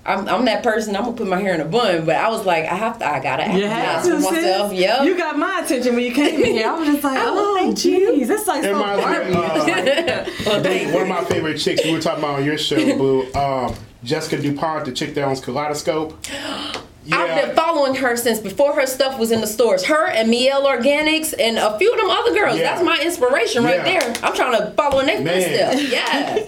I'm, 0.05 0.29
I'm 0.29 0.45
that 0.47 0.63
person. 0.65 0.97
I'm 0.97 1.05
gonna 1.05 1.17
put 1.17 1.29
my 1.29 1.41
hair 1.41 1.55
in 1.55 1.61
a 1.61 1.65
bun, 1.65 2.05
but 2.05 2.17
I 2.17 2.29
was 2.29 2.45
like, 2.45 2.65
I 2.65 2.75
have 2.75 2.99
to. 2.99 3.07
I 3.09 3.21
gotta 3.23 3.45
You 3.57 3.67
have 3.67 4.05
advertise 4.05 4.23
to, 4.23 4.29
for 4.29 4.35
myself. 4.35 4.71
sis. 4.71 4.81
Yep. 4.81 5.05
You 5.05 5.17
got 5.17 5.39
my 5.39 5.61
attention 5.65 5.95
when 5.95 6.05
you 6.05 6.13
came 6.13 6.41
in 6.41 6.53
here. 6.53 6.69
I 6.69 6.75
was 6.79 6.89
just 6.89 7.05
like, 7.05 7.19
Oh, 7.23 7.55
oh, 7.55 7.57
thank 7.57 7.85
you. 7.85 8.11
jeez, 8.13 8.27
that's 8.27 8.47
like 8.49 8.65
It 8.65 8.67
so 8.67 8.73
reminds 8.73 8.99
me 9.29 9.35
Barbie. 9.35 9.91
of, 9.91 10.09
uh, 10.09 10.31
Well, 10.47 10.61
They- 10.61 10.93
one 10.93 11.03
of 11.03 11.09
my 11.09 11.25
favorite 11.25 11.59
chicks 11.59 11.85
we 11.85 11.93
were 11.93 12.01
talking 12.01 12.25
about 12.25 12.41
on 12.41 12.45
your 12.45 12.59
show, 12.59 12.77
Boo. 12.99 13.33
Um, 13.35 13.75
Jessica 14.03 14.43
DuPont, 14.43 14.87
the 14.87 14.93
chick 14.93 15.15
that 15.15 15.23
owns 15.25 15.41
Kaleidoscope. 15.41 16.19
I've 17.13 17.47
been 17.47 17.55
following 17.57 17.97
her 17.97 18.17
since 18.17 18.39
before 18.39 18.75
her 18.75 18.87
stuff 18.87 19.19
was 19.19 19.33
in 19.33 19.41
the 19.41 19.47
stores. 19.47 19.85
Her 19.85 20.07
and 20.09 20.29
Mielle 20.31 20.65
Organics 20.67 21.35
and 21.37 21.59
a 21.59 21.77
few 21.79 21.93
of 21.93 21.99
them 22.01 22.09
other 22.11 22.33
girls. 22.33 22.57
Yeah. 22.59 22.75
That's 22.75 22.85
my 22.85 22.97
inspiration 23.05 23.65
right 23.65 23.85
Yeah. 23.85 24.01
there. 24.01 24.15
I'm 24.23 24.35
trying 24.35 24.57
to 24.57 24.71
follow 24.73 25.01
in 25.01 25.07
their 25.07 25.19
footsteps. 25.19 25.91
Yeah. 25.93 26.47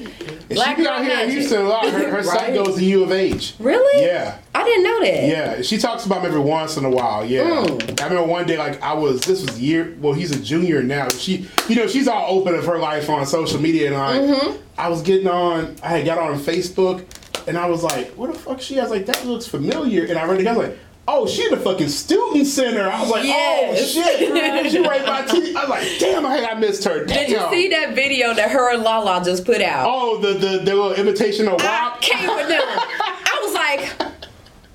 And 0.57 0.65
Black 0.65 0.77
she 0.77 0.83
be 0.83 0.89
out 0.89 1.03
here 1.03 1.11
in 1.13 1.17
Magic. 1.19 1.35
Houston 1.35 1.61
a 1.63 1.69
lot. 1.69 1.89
Her, 1.91 2.11
her 2.11 2.23
son 2.23 2.55
goes 2.55 2.77
to 2.77 2.85
U 2.85 3.03
of 3.05 3.13
H. 3.13 3.55
Really? 3.59 4.05
Yeah. 4.07 4.39
I 4.55 4.65
didn't 4.65 4.85
know 4.85 5.01
that. 5.01 5.25
Yeah, 5.29 5.63
she 5.63 5.79
talks 5.79 6.07
about 6.07 6.21
him 6.21 6.27
every 6.27 6.41
once 6.41 6.77
in 6.77 6.85
a 6.85 6.91
while. 6.91 7.25
Yeah, 7.25 7.45
Mm. 7.45 8.01
I 8.01 8.05
remember 8.05 8.27
one 8.29 8.47
day, 8.47 8.57
like 8.57 8.81
I 8.83 8.95
was, 8.95 9.21
this 9.23 9.43
was 9.43 9.61
year. 9.61 9.97
Well, 10.01 10.13
he's 10.13 10.31
a 10.31 10.41
junior 10.41 10.83
now. 10.83 11.09
She, 11.11 11.49
you 11.69 11.77
know, 11.77 11.87
she's 11.87 12.09
all 12.09 12.39
open 12.39 12.55
of 12.55 12.65
her 12.67 12.79
life 12.79 13.11
on 13.11 13.27
social 13.27 13.61
media, 13.61 13.89
and 13.89 13.97
I, 13.97 14.19
Mm-hmm. 14.19 14.63
I 14.79 14.89
was 14.89 15.03
getting 15.03 15.29
on. 15.29 15.77
I 15.83 15.89
had 15.89 16.05
got 16.07 16.19
on 16.19 16.39
Facebook, 16.39 17.05
and 17.47 17.57
I 17.59 17.67
was 17.67 17.83
like, 17.83 18.11
"What 18.13 18.33
the 18.33 18.39
fuck?" 18.39 18.61
She 18.61 18.75
has 18.77 18.91
like, 18.91 19.07
"That 19.07 19.25
looks 19.27 19.47
familiar," 19.47 20.05
and 20.07 20.19
I 20.19 20.25
read 20.25 20.41
it. 20.41 20.47
I 20.47 20.57
was 20.57 20.69
like. 20.69 20.79
Oh, 21.07 21.27
she 21.27 21.45
in 21.45 21.51
the 21.51 21.59
fucking 21.59 21.89
student 21.91 22.47
center. 22.47 22.89
I 22.91 23.01
was 23.01 23.11
like, 23.11 23.25
oh, 23.25 23.27
Yes. 23.27 23.95
oh 23.97 24.03
shit, 24.03 24.73
she 24.73 24.79
right 24.81 25.05
by 25.05 25.23
T. 25.27 25.55
I 25.55 25.61
was 25.61 25.69
like, 25.69 25.87
damn, 25.99 26.25
I, 26.25 26.47
I 26.51 26.55
missed 26.55 26.85
her. 26.85 27.05
Damn. 27.05 27.19
Did 27.19 27.31
you 27.31 27.41
see 27.51 27.69
that 27.69 27.95
video 27.95 28.33
that 28.35 28.51
her 28.51 28.73
and 28.73 28.83
Lala 28.83 29.23
just 29.23 29.45
put 29.45 29.61
out? 29.61 29.87
Oh, 29.87 30.19
the 30.19 30.33
the 30.33 30.49
the 30.65 30.75
little 30.75 30.95
imitation 30.95 31.47
of 31.47 31.61
I 31.61 31.97
came 32.01 32.27
with 32.35 32.49
them. 32.49 32.63
I 32.65 33.41
was 33.43 33.53
like, 33.53 34.13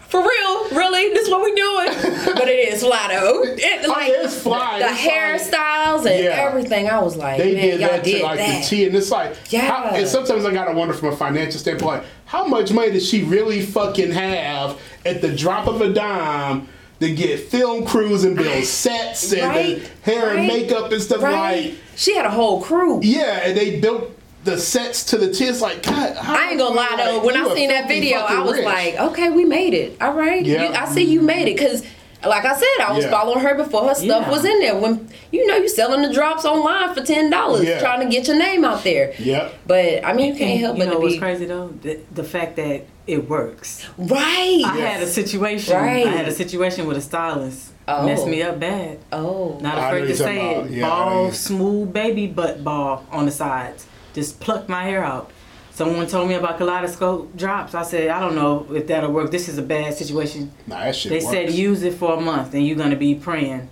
for 0.08 0.20
real, 0.22 0.70
really? 0.70 1.10
This 1.14 1.26
is 1.26 1.30
what 1.32 1.42
we 1.44 1.54
doing? 1.56 1.88
But 2.36 2.48
it 2.48 2.74
is 2.74 2.82
fly 2.84 3.08
though. 3.10 3.42
It, 3.44 3.86
oh, 3.86 3.90
like 3.90 4.12
Oh, 4.16 4.24
it's 4.24 4.42
fly. 4.42 4.80
the 4.80 4.86
It's 4.90 5.50
fly. 5.50 5.60
hairstyles 5.66 6.06
and 6.06 6.24
Yeah. 6.26 6.46
everything. 6.48 6.90
I 6.90 7.00
was 7.00 7.16
like, 7.16 7.38
They 7.40 7.56
did 7.56 7.82
that 7.82 8.04
did 8.04 8.20
to 8.20 8.24
like 8.24 8.38
that. 8.38 8.62
the 8.64 8.68
T, 8.68 8.86
and 8.86 8.96
it's 8.96 9.10
like, 9.12 9.36
Yeah. 9.50 9.62
how, 9.62 9.84
and 9.96 10.08
sometimes 10.08 10.46
I 10.46 10.54
gotta 10.54 10.74
wonder 10.74 10.94
from 10.94 11.10
a 11.10 11.16
financial 11.16 11.60
standpoint, 11.60 12.04
how 12.26 12.46
much 12.46 12.72
money 12.72 12.92
does 12.92 13.08
she 13.08 13.24
really 13.24 13.62
fucking 13.62 14.12
have 14.12 14.80
at 15.06 15.22
the 15.22 15.30
drop 15.36 15.68
of 15.68 15.82
a 15.82 15.92
dime 15.94 16.68
to 17.00 17.14
get 17.14 17.40
film 17.40 17.86
crews 17.86 18.24
and 18.26 18.36
build 18.36 18.64
sets 18.66 19.32
and 19.32 19.42
Right, 19.44 19.82
the 20.06 20.12
hair 20.12 20.36
and 20.36 20.48
makeup 20.48 20.92
and 20.92 21.02
stuff 21.02 21.22
right? 21.22 21.66
like, 21.66 21.74
she 21.96 22.16
had 22.16 22.26
a 22.26 22.30
whole 22.32 22.62
crew. 22.62 23.00
yeah, 23.02 23.42
and 23.48 23.58
they 23.58 23.80
built 23.80 24.12
the 24.44 24.58
sets 24.58 25.04
to 25.06 25.18
the 25.18 25.32
T. 25.32 25.46
It's 25.46 25.62
like, 25.62 25.84
God, 25.84 26.16
I 26.20 26.50
ain't 26.52 26.60
gonna 26.60 26.76
lie 26.76 26.94
though. 26.98 27.18
like, 27.18 27.24
When 27.24 27.38
I 27.38 27.54
seen 27.56 27.70
that 27.70 27.88
video, 27.88 28.20
I 28.20 28.42
was 28.42 28.54
rich. 28.56 28.66
like, 28.66 28.96
okay, 28.96 29.30
we 29.30 29.46
made 29.46 29.74
it. 29.74 29.98
All 30.02 30.14
right, 30.14 30.46
Yeah. 30.46 30.70
You- 30.70 30.74
I 30.76 30.86
see 30.88 31.04
you 31.04 31.22
made 31.22 31.48
it 31.48 31.56
because. 31.58 31.84
Like 32.22 32.44
I 32.44 32.54
said, 32.54 32.68
I 32.86 32.92
was 32.92 33.06
Yeah. 33.06 33.12
following 33.12 33.40
her 33.40 33.56
before 33.56 33.88
her 33.88 33.96
stuff 33.96 34.24
Yeah. 34.26 34.30
was 34.30 34.44
in 34.44 34.60
there. 34.60 34.76
When 34.76 35.08
you 35.32 35.48
know 35.48 35.56
you're 35.56 35.70
selling 35.70 36.02
the 36.02 36.12
drops 36.12 36.44
online 36.44 36.94
for 36.94 37.00
ten 37.02 37.30
dollars, 37.30 37.64
Yeah. 37.66 37.80
trying 37.80 38.02
to 38.02 38.14
get 38.14 38.28
your 38.28 38.38
name 38.38 38.66
out 38.66 38.84
there. 38.84 39.14
Yep. 39.20 39.54
But 39.66 40.04
I 40.04 40.12
mean, 40.12 40.34
you 40.34 40.36
can't 40.38 40.60
help 40.60 40.76
you 40.78 40.84
but 40.84 40.90
know 40.90 40.96
to 40.96 41.00
what's 41.00 41.14
be 41.14 41.20
crazy 41.22 41.46
though? 41.46 41.72
The, 41.82 41.98
the 42.14 42.26
fact 42.26 42.58
that 42.58 42.82
it 43.10 43.30
works. 43.30 43.86
right. 43.98 44.62
I 44.66 44.78
had 44.78 45.04
a 45.04 45.08
situation. 45.08 45.76
Right. 45.76 46.06
I 46.08 46.10
had 46.10 46.28
a 46.28 46.32
situation 46.32 46.86
with 46.88 46.98
a 46.98 47.02
stylist. 47.02 47.74
Oh. 47.88 48.06
Messed 48.06 48.28
me 48.28 48.44
up 48.44 48.60
bad. 48.60 49.00
Oh, 49.12 49.58
Not 49.62 49.78
afraid 49.78 50.08
to 50.08 50.16
say 50.16 50.38
talking 50.38 50.74
it. 50.74 50.78
yeah, 50.78 50.88
ball, 50.90 51.32
smooth 51.32 51.92
baby 51.92 52.28
butt 52.28 52.64
ball 52.64 53.04
on 53.12 53.26
the 53.26 53.32
sides. 53.32 53.88
Just 54.14 54.40
plucked 54.40 54.70
my 54.70 54.84
hair 54.84 55.04
out. 55.04 55.32
Someone 55.72 56.06
told 56.08 56.28
me 56.30 56.36
about 56.36 56.58
kaleidoscope 56.58 57.36
drops. 57.36 57.74
I 57.74 57.84
said, 57.84 58.10
I 58.10 58.20
don't 58.20 58.36
know 58.36 58.68
if 58.76 58.86
that'll 58.88 59.12
work. 59.12 59.32
This 59.32 59.48
is 59.50 59.58
a 59.58 59.62
bad 59.64 59.94
situation. 59.96 60.52
Nah, 60.68 60.84
that 60.84 60.96
shit 60.96 61.10
They 61.10 61.20
works. 61.20 61.32
said 61.32 61.52
use 61.52 61.82
it 61.84 61.94
for 61.96 62.14
a 62.16 62.22
month 62.22 62.54
and 62.54 62.68
you're 62.68 62.78
gonna 62.78 62.96
be 62.98 63.16
praying 63.16 63.70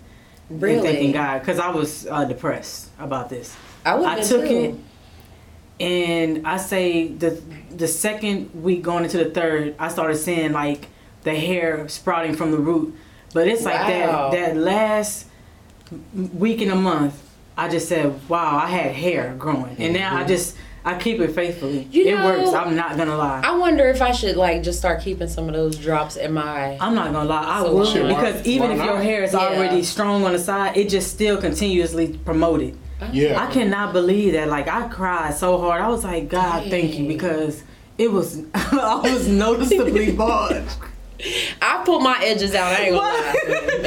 and 0.50 0.62
thanking? 0.62 1.12
God. 1.12 1.40
Because 1.40 1.60
I 1.60 1.70
was 1.70 2.08
uh, 2.08 2.26
depressed 2.26 2.90
about 2.98 3.30
this. 3.30 3.56
I 3.86 3.96
would. 3.96 4.06
I 4.08 4.22
took 4.22 4.46
it, 4.46 4.76
and 5.80 6.48
I 6.48 6.58
say 6.58 7.08
the 7.08 7.42
the 7.76 7.88
second 7.88 8.64
week 8.64 8.82
going 8.82 9.04
into 9.04 9.18
the 9.18 9.30
third, 9.30 9.76
I 9.78 9.90
started 9.90 10.18
seeing 10.18 10.52
like 10.52 10.88
the 11.24 11.36
hair 11.36 11.88
sprouting 11.88 12.36
from 12.36 12.52
the 12.52 12.58
root. 12.58 12.96
But 13.34 13.48
it's 13.48 13.64
like 13.66 13.76
Wow. 13.76 14.32
that 14.32 14.32
that 14.32 14.58
last 14.58 15.28
week 16.34 16.62
in 16.62 16.72
a 16.72 16.76
month, 16.76 17.22
I 17.58 17.70
just 17.70 17.88
said, 17.88 18.14
"Wow, 18.30 18.58
I 18.64 18.68
had 18.68 18.92
hair 18.94 19.36
growing," 19.38 19.76
and 19.80 19.94
now 19.94 20.16
I 20.16 20.20
mm-hmm. 20.20 20.28
just 20.30 20.56
I 20.86 20.98
keep 20.98 21.20
it 21.20 21.32
faithfully. 21.36 21.86
You 21.92 22.06
it 22.06 22.16
know, 22.16 22.26
works. 22.26 22.54
I'm 22.54 22.76
not 22.76 22.96
gonna 22.96 23.18
lie. 23.18 23.42
I 23.44 23.58
wonder 23.58 23.88
if 23.90 24.02
I 24.02 24.14
should 24.14 24.38
like 24.38 24.64
just 24.64 24.80
start 24.80 25.02
keeping 25.02 25.28
some 25.28 25.50
of 25.50 25.54
those 25.54 25.76
drops 25.76 26.16
in 26.16 26.32
my. 26.34 26.78
I'm 26.80 26.96
not 26.96 27.12
gonna 27.12 27.28
lie, 27.28 27.60
I 27.60 27.64
So 27.64 27.76
would 27.76 28.08
because 28.08 28.46
even 28.48 28.72
if 28.72 28.78
your 28.78 28.98
hair 29.02 29.24
is 29.24 29.34
Yeah. 29.34 29.40
already 29.40 29.84
strong 29.84 30.24
on 30.24 30.32
the 30.32 30.40
side, 30.40 30.78
it 30.78 30.90
just 30.90 31.12
still 31.12 31.38
continuously 31.38 32.18
promoted. 32.24 32.78
Yeah. 33.12 33.42
I 33.42 33.52
cannot 33.52 33.94
believe 33.94 34.34
that. 34.34 34.48
Like 34.48 34.68
I 34.68 34.88
cried 34.88 35.34
so 35.36 35.58
hard. 35.60 35.82
I 35.82 35.88
was 35.88 36.04
like, 36.04 36.30
God, 36.30 36.70
thank 36.70 36.98
you, 36.98 37.08
because 37.08 37.64
it 37.98 38.12
was 38.12 38.44
I 38.54 39.00
was 39.04 39.28
noticeably 39.28 40.12
bald. 40.16 40.64
I 41.62 41.82
pull 41.84 42.00
my 42.00 42.20
edges 42.24 42.54
out. 42.54 42.68
I 42.74 42.84
ain't 42.84 42.92
gonna 42.96 42.98
lie. 43.02 43.34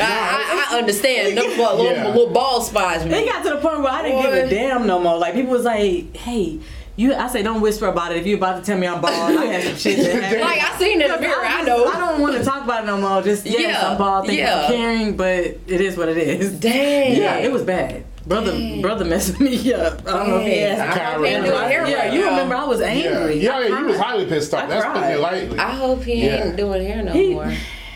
I, 0.03 0.67
I, 0.71 0.75
I 0.75 0.79
understand. 0.79 1.39
Them 1.39 1.47
little, 1.47 1.85
Yeah. 1.93 2.09
little 2.09 2.31
ball 2.33 2.61
spots. 2.61 3.05
It 3.05 3.11
got 3.27 3.45
to 3.45 3.51
the 3.51 3.57
point 3.61 3.81
where 3.83 3.93
I 3.93 4.03
didn't 4.03 4.23
give 4.23 4.33
a 4.33 4.51
damn 4.51 4.87
no 4.87 4.99
more. 4.99 5.17
Like 5.17 5.35
people 5.35 5.53
was 5.53 5.63
like, 5.65 6.17
Hey, 6.17 6.59
you. 6.97 7.15
I 7.15 7.29
say 7.29 7.45
don't 7.45 7.61
whisper 7.61 7.87
about 7.87 8.11
it. 8.11 8.19
If 8.19 8.27
you 8.27 8.37
about 8.37 8.59
to 8.59 8.67
tell 8.67 8.77
me 8.77 8.89
I'm 8.89 9.01
bald, 9.01 9.15
I 9.39 9.45
had 9.45 9.63
some 9.63 9.77
shit 9.77 9.99
that 9.99 10.23
happened. 10.23 10.41
Like 10.43 10.61
I 10.61 10.77
seen 10.79 11.01
it 11.01 11.07
in 11.09 11.13
the 11.13 11.21
mirror. 11.21 11.45
I 11.45 11.65
just- 11.65 11.67
know. 11.69 11.85
I 11.87 11.99
don't 12.01 12.21
want 12.21 12.37
to 12.37 12.43
talk 12.43 12.65
about 12.65 12.83
it 12.83 12.87
no 12.89 12.97
more. 12.99 13.23
Just 13.23 13.47
yes, 13.47 13.61
Yeah, 13.61 13.91
I'm 13.93 13.97
bald. 13.99 14.27
Thank 14.27 14.39
yeah. 14.41 14.63
you 14.63 14.67
for 14.67 14.73
caring, 14.73 15.17
but 15.17 15.39
it 15.69 15.81
is 15.81 15.97
what 15.97 16.09
it 16.09 16.19
is. 16.19 16.59
Dang. 16.59 17.17
Yeah, 17.17 17.37
it 17.37 17.53
was 17.53 17.63
bad. 17.63 18.05
Brother, 18.31 18.53
Dang. 18.53 18.81
brother 18.81 19.05
messed 19.05 19.41
me 19.41 19.75
up. 19.75 20.01
I 20.07 20.13
don't 20.13 20.29
know 20.29 20.39
if 20.39 20.47
he 20.47 20.61
Dang. 20.61 20.79
asked. 20.79 20.99
I 21.01 21.05
hope 21.13 21.25
he 21.25 21.31
ain't 21.33 21.43
remember 21.45 21.51
doing 21.59 21.69
hair 21.69 21.89
Yeah, 21.89 21.97
right 21.99 22.13
you 22.13 22.21
now. 22.21 22.31
remember 22.31 22.55
I 22.55 22.65
was 22.65 22.81
angry. 22.81 23.41
yeah, 23.41 23.57
I 23.57 23.61
yeah, 23.67 23.79
he 23.79 23.83
was 23.85 23.99
highly 23.99 24.27
pissed 24.27 24.55
off. 24.55 24.63
I 24.63 24.67
That's 24.69 24.87
putting 24.87 25.03
it 25.03 25.07
cried. 25.07 25.19
lightly. 25.19 25.59
I 25.59 25.71
hope 25.75 26.03
he 26.05 26.25
Yeah. 26.27 26.45
ain't 26.45 26.57
doing 26.57 26.87
hair 26.87 27.03
no 27.03 27.13
he, 27.13 27.31
more. 27.35 27.53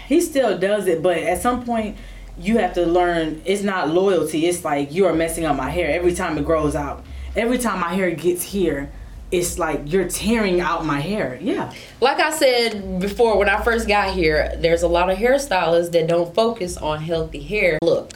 he 0.09 0.21
still 0.21 0.59
does 0.59 0.89
it, 0.89 1.03
but 1.05 1.19
at 1.19 1.41
some 1.41 1.65
point 1.65 1.97
you 2.37 2.59
have 2.59 2.73
to 2.75 2.85
learn 2.85 3.43
it's 3.45 3.63
not 3.63 3.91
loyalty. 3.91 4.47
It's 4.47 4.65
like 4.65 4.93
you 4.93 5.07
are 5.07 5.13
messing 5.15 5.45
up 5.45 5.55
my 5.57 5.71
hair 5.71 5.89
every 5.91 6.13
time 6.15 6.37
it 6.37 6.45
grows 6.45 6.75
out. 6.75 7.05
Every 7.37 7.59
time 7.59 7.79
my 7.79 7.95
hair 7.95 8.11
gets 8.11 8.43
here, 8.43 8.91
it's 9.31 9.57
like 9.57 9.83
you're 9.93 10.09
tearing 10.09 10.61
out 10.61 10.85
my 10.85 10.99
hair. 10.99 11.39
Yeah. 11.41 11.73
Like 12.01 12.19
I 12.19 12.33
said 12.33 12.99
before, 12.99 13.39
when 13.39 13.49
I 13.49 13.63
first 13.63 13.87
got 13.87 14.13
here, 14.15 14.53
there's 14.59 14.83
a 14.83 14.89
lot 14.89 15.11
of 15.11 15.17
hairstylists 15.19 15.93
that 15.93 16.09
don't 16.09 16.35
focus 16.35 16.77
on 16.77 17.01
healthy 17.03 17.41
hair 17.41 17.79
look. 17.83 18.11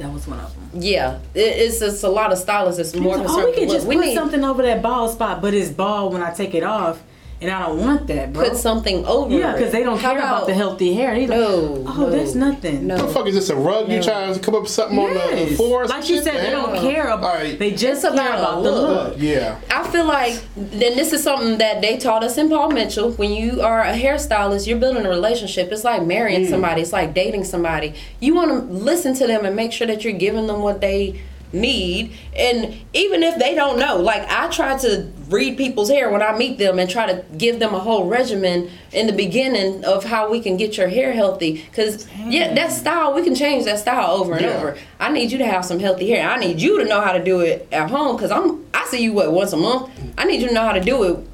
That 0.00 0.10
was 0.14 0.26
one 0.26 0.40
of 0.40 0.54
them. 0.54 0.80
Yeah, 0.80 1.18
it, 1.34 1.40
it's 1.40 1.78
just 1.78 2.02
a 2.04 2.08
lot 2.08 2.32
of 2.32 2.38
stylists 2.38 2.78
that's 2.78 2.96
more 2.96 3.16
oh, 3.16 3.22
concerned 3.22 3.44
we 3.48 3.52
can 3.52 3.68
look. 3.68 3.76
just 3.76 3.86
We 3.86 3.96
put 3.96 4.06
need 4.06 4.14
something 4.14 4.42
over 4.42 4.62
that 4.62 4.80
bald 4.80 5.12
spot, 5.12 5.42
but 5.42 5.52
it's 5.52 5.70
bald 5.70 6.14
when 6.14 6.22
I 6.22 6.32
take 6.32 6.54
it 6.54 6.62
off, 6.62 7.02
and 7.40 7.50
I 7.50 7.66
don't 7.66 7.78
want 7.80 8.06
that, 8.08 8.32
bro. 8.32 8.48
put 8.48 8.56
something 8.56 9.04
over. 9.06 9.34
yeah, 9.34 9.52
because 9.52 9.72
they 9.72 9.82
don't 9.82 9.98
How 9.98 10.10
care 10.12 10.18
about, 10.20 10.46
the 10.46 10.54
healthy 10.54 10.92
hair. 10.94 11.14
They 11.14 11.26
like, 11.26 11.38
No, 11.38 11.84
oh, 11.86 11.94
no, 11.98 12.10
that's 12.10 12.34
nothing. 12.34 12.86
no. 12.86 12.96
What 12.96 13.06
the 13.06 13.12
fuck 13.14 13.26
is 13.28 13.34
this? 13.34 13.48
A 13.50 13.56
rug? 13.56 13.88
You 13.88 13.96
No. 13.96 14.02
trying 14.02 14.34
to 14.34 14.40
come 14.40 14.54
up 14.54 14.62
with 14.62 14.70
something 14.70 14.98
on 14.98 15.14
the, 15.14 15.44
the 15.46 15.54
floor? 15.56 15.86
Like 15.86 16.08
you 16.08 16.22
said, 16.22 16.44
they 16.44 16.50
don't 16.50 16.74
care 16.80 17.08
about. 17.08 17.24
Alright. 17.36 17.58
They 17.58 17.70
just 17.70 18.04
It's 18.04 18.14
care 18.14 18.34
about 18.34 18.38
about 18.38 18.62
the 18.62 18.70
look. 18.70 19.08
look. 19.08 19.16
Yeah. 19.18 19.58
I 19.70 19.88
feel 19.88 20.04
like 20.06 20.38
then 20.56 20.96
this 20.96 21.12
is 21.12 21.22
something 21.22 21.58
that 21.58 21.80
they 21.80 21.96
taught 21.98 22.22
us 22.24 22.36
in 22.38 22.48
Paul 22.48 22.70
Mitchell. 22.70 23.12
When 23.12 23.30
you 23.32 23.62
are 23.62 23.82
a 23.82 23.92
hairstylist, 23.94 24.66
you're 24.66 24.78
building 24.78 25.06
a 25.06 25.08
relationship. 25.10 25.72
It's 25.72 25.84
like 25.84 26.04
marrying 26.04 26.42
Mm. 26.46 26.50
somebody. 26.50 26.82
It's 26.82 26.92
like 26.92 27.14
dating 27.14 27.44
somebody. 27.44 27.94
You 28.20 28.34
want 28.34 28.50
to 28.50 28.72
listen 28.74 29.14
to 29.14 29.26
them 29.26 29.44
and 29.44 29.56
make 29.56 29.72
sure 29.72 29.86
that 29.86 30.04
you're 30.04 30.12
giving 30.12 30.46
them 30.46 30.60
what 30.62 30.80
they 30.80 31.20
need 31.52 32.12
and 32.36 32.76
even 32.92 33.22
if 33.22 33.38
they 33.38 33.54
don't 33.54 33.78
know 33.78 33.96
like 33.96 34.22
i 34.30 34.48
try 34.48 34.76
to 34.78 35.10
read 35.28 35.56
people's 35.56 35.88
hair 35.90 36.08
when 36.10 36.22
i 36.22 36.36
meet 36.36 36.58
them 36.58 36.78
and 36.78 36.88
try 36.88 37.06
to 37.12 37.24
give 37.36 37.58
them 37.58 37.74
a 37.74 37.78
whole 37.78 38.06
regimen 38.06 38.70
in 38.92 39.06
the 39.06 39.12
beginning 39.12 39.84
of 39.84 40.04
how 40.04 40.30
we 40.30 40.40
can 40.40 40.56
get 40.56 40.76
your 40.76 40.88
hair 40.88 41.12
healthy 41.12 41.64
because 41.64 42.06
yeah 42.26 42.54
that 42.54 42.70
style 42.70 43.12
we 43.14 43.22
can 43.22 43.34
change 43.34 43.64
that 43.64 43.78
style 43.78 44.12
over 44.12 44.32
and 44.34 44.42
Yeah. 44.42 44.56
over. 44.56 44.76
I 45.00 45.10
need 45.10 45.32
you 45.32 45.38
to 45.38 45.46
have 45.46 45.64
some 45.64 45.78
healthy 45.80 46.08
hair. 46.10 46.28
I 46.28 46.38
need 46.38 46.60
you 46.60 46.78
to 46.78 46.84
know 46.84 47.00
how 47.00 47.12
to 47.12 47.22
do 47.24 47.40
it 47.40 47.66
at 47.72 47.90
home 47.90 48.16
because 48.16 48.30
i'm 48.30 48.64
i 48.74 48.84
see 48.86 49.02
you 49.02 49.12
what 49.12 49.32
once 49.32 49.52
a 49.52 49.56
month? 49.56 49.90
I 50.18 50.24
need 50.24 50.40
you 50.42 50.48
to 50.48 50.54
know 50.54 50.62
how 50.64 50.72
to 50.72 50.80
do 50.80 51.02
it. 51.04 51.26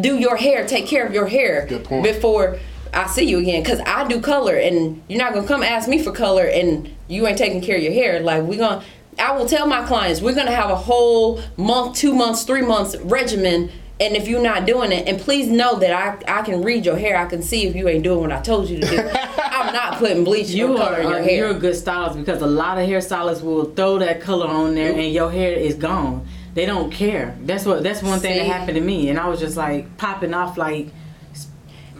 Do 0.00 0.18
your 0.18 0.36
hair 0.36 0.66
take 0.66 0.86
care 0.86 1.06
of 1.06 1.12
your 1.14 1.26
hair 1.26 1.66
before 2.02 2.58
I 2.92 3.06
see 3.08 3.24
you 3.24 3.38
again 3.38 3.62
because 3.62 3.80
I 3.80 4.06
do 4.06 4.20
color 4.20 4.54
and 4.56 5.02
you're 5.08 5.18
not 5.18 5.34
gonna 5.34 5.46
come 5.48 5.62
ask 5.64 5.88
me 5.88 6.00
for 6.02 6.12
color 6.12 6.44
and 6.44 6.88
you 7.08 7.26
ain't 7.26 7.38
taking 7.38 7.60
care 7.60 7.76
of 7.76 7.82
your 7.82 7.92
hair. 7.92 8.20
Like 8.20 8.44
we 8.44 8.56
gonna, 8.56 8.84
I 9.18 9.32
will 9.36 9.46
tell 9.46 9.66
my 9.66 9.84
clients 9.86 10.20
we're 10.20 10.34
gonna 10.34 10.50
have 10.54 10.70
a 10.70 10.76
whole 10.76 11.40
month, 11.56 11.96
two 11.96 12.14
months, 12.14 12.44
three 12.44 12.62
months 12.62 12.96
regimen. 12.96 13.70
And 14.00 14.16
if 14.16 14.26
you're 14.26 14.42
not 14.42 14.66
doing 14.66 14.90
it, 14.90 15.06
and 15.06 15.20
please 15.20 15.46
know 15.46 15.78
that 15.78 15.92
I, 15.92 16.40
I 16.40 16.42
can 16.42 16.62
read 16.62 16.84
your 16.84 16.96
hair. 16.96 17.16
I 17.16 17.26
can 17.26 17.42
see 17.42 17.64
if 17.66 17.76
you 17.76 17.88
ain't 17.88 18.02
doing 18.02 18.20
what 18.22 18.32
I 18.32 18.40
told 18.40 18.68
you 18.68 18.80
to 18.80 18.86
do. 18.86 18.98
I'm 19.38 19.72
not 19.72 19.98
putting 19.98 20.24
bleach 20.24 20.48
You 20.48 20.72
or 20.74 20.78
color 20.78 20.96
are, 20.96 21.00
in 21.00 21.08
your 21.10 21.22
hair. 21.22 21.36
you're 21.36 21.50
a 21.50 21.58
good 21.58 21.76
stylist 21.76 22.18
because 22.18 22.42
a 22.42 22.46
lot 22.46 22.76
of 22.76 22.88
hairstylists 22.88 23.42
will 23.42 23.66
throw 23.66 23.98
that 24.00 24.20
color 24.20 24.48
on 24.48 24.74
there 24.74 24.92
and 24.92 25.12
your 25.12 25.30
hair 25.30 25.52
is 25.52 25.76
gone. 25.76 26.26
They 26.54 26.66
don't 26.66 26.90
care. 26.90 27.36
That's 27.42 27.64
what. 27.64 27.84
That's 27.84 28.02
one 28.02 28.18
thing 28.18 28.36
that 28.38 28.46
happened 28.46 28.76
to 28.76 28.80
me, 28.80 29.08
and 29.10 29.18
I 29.18 29.28
was 29.28 29.38
just 29.40 29.56
like 29.56 29.96
popping 29.96 30.34
off 30.34 30.56
like. 30.56 30.88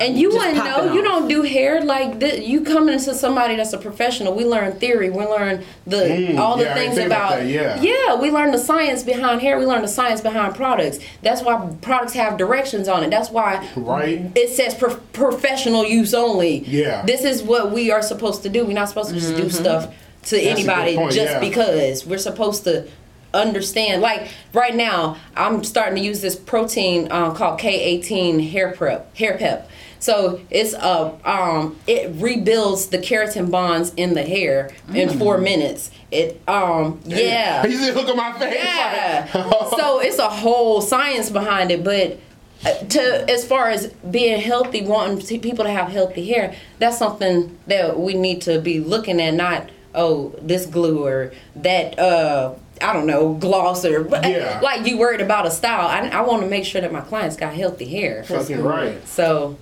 And 0.01 0.18
you 0.18 0.30
wouldn't 0.30 0.57
know. 0.57 0.88
it 0.90 0.95
You 0.95 1.03
don't 1.03 1.28
do 1.28 1.42
hair 1.42 1.80
like 1.84 2.18
this. 2.18 2.45
You 2.47 2.62
coming 2.62 2.95
into 2.95 3.14
somebody 3.14 3.55
that's 3.55 3.72
a 3.72 3.78
professional. 3.78 4.34
We 4.34 4.45
learn 4.45 4.72
theory. 4.80 5.09
We 5.11 5.24
learn 5.24 5.62
the 5.86 5.97
Mm, 5.97 6.38
all 6.38 6.57
the 6.57 6.64
yeah, 6.64 6.74
things 6.74 6.97
about 6.99 7.07
about. 7.07 7.30
that, 7.38 7.47
yeah. 7.47 7.80
yeah, 7.80 8.20
we 8.20 8.30
learn 8.32 8.51
the 8.51 8.59
science 8.59 9.05
behind 9.05 9.40
hair. 9.40 9.57
We 9.59 9.66
learn 9.66 9.82
the 9.82 9.88
science 9.88 10.20
behind 10.20 10.57
products. 10.57 10.99
That's 11.22 11.42
why 11.42 11.76
products 11.80 12.12
have 12.14 12.36
directions 12.36 12.88
on 12.88 13.05
it. 13.05 13.11
That's 13.11 13.30
why 13.30 13.68
Right. 13.76 14.32
it 14.34 14.51
says 14.51 14.74
pro- 14.74 14.97
professional 15.12 15.84
use 15.84 16.12
only. 16.12 16.64
Yeah. 16.66 17.05
This 17.07 17.22
is 17.24 17.42
what 17.42 17.70
we 17.70 17.90
are 17.92 18.03
supposed 18.03 18.42
to 18.42 18.49
do. 18.49 18.64
We're 18.64 18.72
not 18.72 18.88
supposed 18.88 19.11
to 19.11 19.14
just 19.20 19.36
do 19.36 19.49
stuff 19.49 19.95
to 20.24 20.36
a 20.36 20.40
good 20.40 20.49
anybody 20.49 20.97
point, 20.97 21.12
just 21.12 21.34
yeah. 21.34 21.40
because. 21.40 22.05
We're 22.05 22.18
supposed 22.18 22.64
to 22.64 22.88
understand. 23.32 24.01
Like 24.03 24.28
right 24.53 24.74
now, 24.74 25.16
I'm 25.36 25.62
starting 25.64 25.97
to 25.97 26.01
use 26.03 26.20
this 26.20 26.36
protein 26.36 27.09
uh, 27.11 27.32
called 27.32 27.61
K18 27.61 28.51
Hair 28.51 28.72
Prep, 28.76 29.14
Hair 29.16 29.38
Pep. 29.38 29.70
So 30.05 30.38
it's 30.50 30.74
a 30.74 31.18
um, 31.24 31.78
it 31.86 32.11
rebuilds 32.22 32.88
the 32.88 32.98
keratin 32.98 33.50
bonds 33.50 33.90
in 33.96 34.12
the 34.12 34.22
hair 34.22 34.70
in 34.92 35.18
four 35.18 35.38
minutes. 35.38 35.90
It 36.11 36.42
um 36.46 37.00
yeah 37.07 37.62
said, 37.62 37.94
"Look 37.96 38.09
at 38.11 38.14
my 38.14 38.38
face." 38.38 38.55
yeah. 38.55 39.30
Like, 39.34 39.70
so 39.80 40.00
it's 40.00 40.18
a 40.18 40.28
whole 40.28 40.82
science 40.82 41.30
behind 41.30 41.70
it, 41.70 41.82
but 41.82 42.18
uh, 42.66 42.84
to 42.84 43.30
as 43.30 43.46
far 43.46 43.70
as 43.70 43.86
being 44.11 44.42
healthy, 44.42 44.82
wanting 44.82 45.40
people 45.40 45.64
to 45.64 45.70
have 45.70 45.88
healthy 45.88 46.28
hair, 46.28 46.55
that's 46.78 46.98
something 46.98 47.59
that 47.68 47.98
we 47.98 48.12
need 48.12 48.42
to 48.42 48.61
be 48.61 48.80
looking 48.80 49.22
at. 49.22 49.32
Not 49.32 49.70
oh 49.94 50.34
this 50.42 50.66
glue 50.66 51.02
or 51.02 51.32
that 51.57 51.98
uh 51.98 52.52
I 52.82 52.92
don't 52.92 53.07
know 53.07 53.32
gloss 53.32 53.86
or 53.86 54.07
Yeah. 54.22 54.61
like 54.62 54.86
you 54.86 54.98
worried 54.98 55.22
about 55.22 55.46
a 55.46 55.50
style. 55.50 55.86
I, 55.88 56.09
I 56.09 56.20
want 56.20 56.42
to 56.42 56.48
make 56.48 56.66
sure 56.66 56.82
that 56.82 56.92
my 56.92 57.00
clients 57.00 57.36
got 57.36 57.55
healthy 57.55 57.86
hair. 57.86 58.22
Fucking 58.24 58.62
right. 58.62 59.09
So 59.09 59.57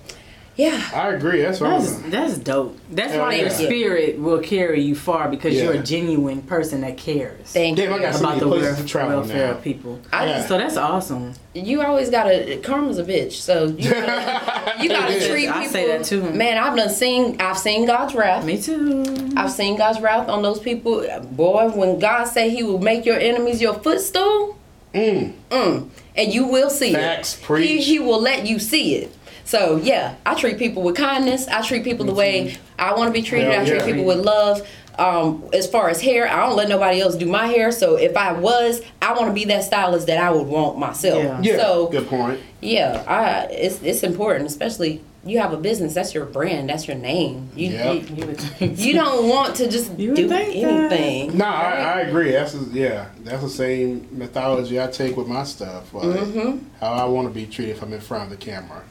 yeah. 0.55 0.89
I 0.93 1.09
agree. 1.09 1.41
That's 1.41 1.59
what 1.59 1.69
That's 1.71 1.95
I'm. 2.03 2.09
that's 2.11 2.37
dope. 2.37 2.77
That's 2.91 3.13
Hell 3.13 3.21
why 3.21 3.35
your 3.35 3.47
yeah. 3.47 3.53
spirit 3.53 4.19
will 4.19 4.39
carry 4.39 4.81
you 4.81 4.95
far 4.95 5.29
because 5.29 5.55
you're 5.55 5.73
a 5.73 5.83
genuine 5.83 6.41
person 6.43 6.81
that 6.81 6.97
cares 6.97 7.51
Thank 7.51 7.77
Damn, 7.77 7.93
I 7.93 7.95
you. 7.97 8.01
got 8.03 8.15
so 8.15 8.19
about 8.25 8.39
the 8.39 8.47
places 8.47 8.67
wel- 8.67 8.75
to 8.77 8.85
travel 8.87 9.17
welfare 9.21 9.47
now. 9.47 9.53
of 9.57 9.63
people. 9.63 9.99
I 10.11 10.25
Yeah. 10.27 10.45
So 10.45 10.57
that's 10.57 10.77
awesome. 10.77 11.33
you 11.53 11.81
always 11.81 12.09
gotta 12.09 12.59
karma's 12.63 12.97
a 12.99 13.03
bitch. 13.03 13.33
So 13.33 13.65
you 13.65 13.89
gotta, 13.91 14.83
you 14.83 14.89
gotta 14.89 15.27
treat 15.27 15.45
people. 15.47 15.53
I 15.61 15.67
say 15.67 15.87
that 15.87 16.05
too. 16.05 16.21
Man, 16.31 16.57
I've 16.57 16.75
done 16.77 16.89
seen 16.89 17.39
I've 17.41 17.57
seen 17.57 17.85
God's 17.85 18.13
wrath. 18.13 18.45
Me 18.45 18.61
too. 18.61 19.03
I've 19.35 19.51
seen 19.51 19.77
God's 19.77 19.99
wrath 20.01 20.29
on 20.29 20.41
those 20.43 20.59
people. 20.59 21.05
Boy, 21.31 21.69
when 21.69 21.99
God 21.99 22.25
say 22.25 22.49
He 22.49 22.63
will 22.63 22.79
make 22.79 23.05
your 23.05 23.17
enemies 23.19 23.61
your 23.61 23.73
footstool, 23.75 24.57
Mm. 24.93 25.33
mm, 25.49 25.89
and 26.15 26.31
you 26.31 26.45
will 26.45 26.69
see 26.69 26.93
Facts, 26.93 27.41
it. 27.49 27.59
He, 27.61 27.81
he 27.81 27.97
will 27.97 28.21
let 28.21 28.45
you 28.45 28.59
see 28.59 28.93
it. 28.97 29.11
So 29.45 29.77
yeah, 29.77 30.15
I 30.25 30.35
treat 30.35 30.57
people 30.57 30.83
with 30.83 30.95
kindness. 30.95 31.47
I 31.47 31.61
treat 31.61 31.83
people 31.83 32.05
the 32.05 32.13
way 32.13 32.57
I 32.79 32.93
want 32.95 33.07
to 33.09 33.13
be 33.13 33.25
treated. 33.25 33.51
Hell 33.51 33.61
I 33.61 33.65
treat 33.65 33.79
yeah. 33.79 33.85
people 33.85 34.05
with 34.05 34.19
love. 34.19 34.67
Um, 34.97 35.49
as 35.53 35.65
far 35.67 35.89
as 35.89 35.99
hair, 36.01 36.27
I 36.29 36.45
don't 36.45 36.55
let 36.55 36.69
nobody 36.69 37.01
else 37.01 37.15
do 37.15 37.25
my 37.25 37.47
hair. 37.47 37.71
So 37.71 37.95
if 37.95 38.15
I 38.15 38.31
was, 38.33 38.81
I 39.01 39.13
want 39.13 39.27
to 39.27 39.33
be 39.33 39.43
that 39.45 39.63
stylist 39.63 40.05
that 40.07 40.19
I 40.19 40.29
would 40.31 40.45
want 40.47 40.77
myself. 40.77 41.23
Yeah. 41.23 41.41
Yeah. 41.41 41.57
So 41.57 41.87
good 41.87 42.07
point. 42.07 42.39
yeah, 42.61 43.03
I 43.07 43.51
it's 43.51 43.81
it's 43.81 44.03
important, 44.03 44.45
especially 44.45 45.01
you 45.25 45.39
have 45.39 45.51
a 45.51 45.57
business. 45.57 45.95
That's 45.95 46.13
your 46.13 46.25
brand. 46.25 46.69
That's 46.69 46.87
your 46.87 46.97
name. 46.97 47.49
You 47.55 47.69
Yep. 47.69 48.09
you, 48.09 48.35
You 48.59 48.69
you 48.89 48.93
don't 48.93 49.27
want 49.29 49.55
to 49.55 49.67
just 49.67 49.97
do 49.97 50.13
think 50.15 50.29
that. 50.29 50.41
anything. 50.49 51.37
No, 51.39 51.45
I, 51.45 51.71
I 51.71 51.99
agree. 52.01 52.31
That's 52.31 52.53
yeah. 52.71 53.07
That's 53.23 53.41
the 53.41 53.49
same 53.49 54.07
methodology 54.11 54.79
I 54.79 54.87
take 54.87 55.17
with 55.17 55.27
my 55.27 55.43
stuff. 55.43 55.91
Like 55.91 56.05
Mm-hmm. 56.05 56.57
how 56.79 56.91
I 56.93 57.05
want 57.05 57.27
to 57.29 57.33
be 57.33 57.47
treated 57.47 57.77
if 57.77 57.81
I'm 57.81 57.93
in 57.93 58.01
front 58.01 58.25
of 58.25 58.29
the 58.29 58.37
camera, 58.37 58.83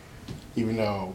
even 0.57 0.76
though, 0.76 1.14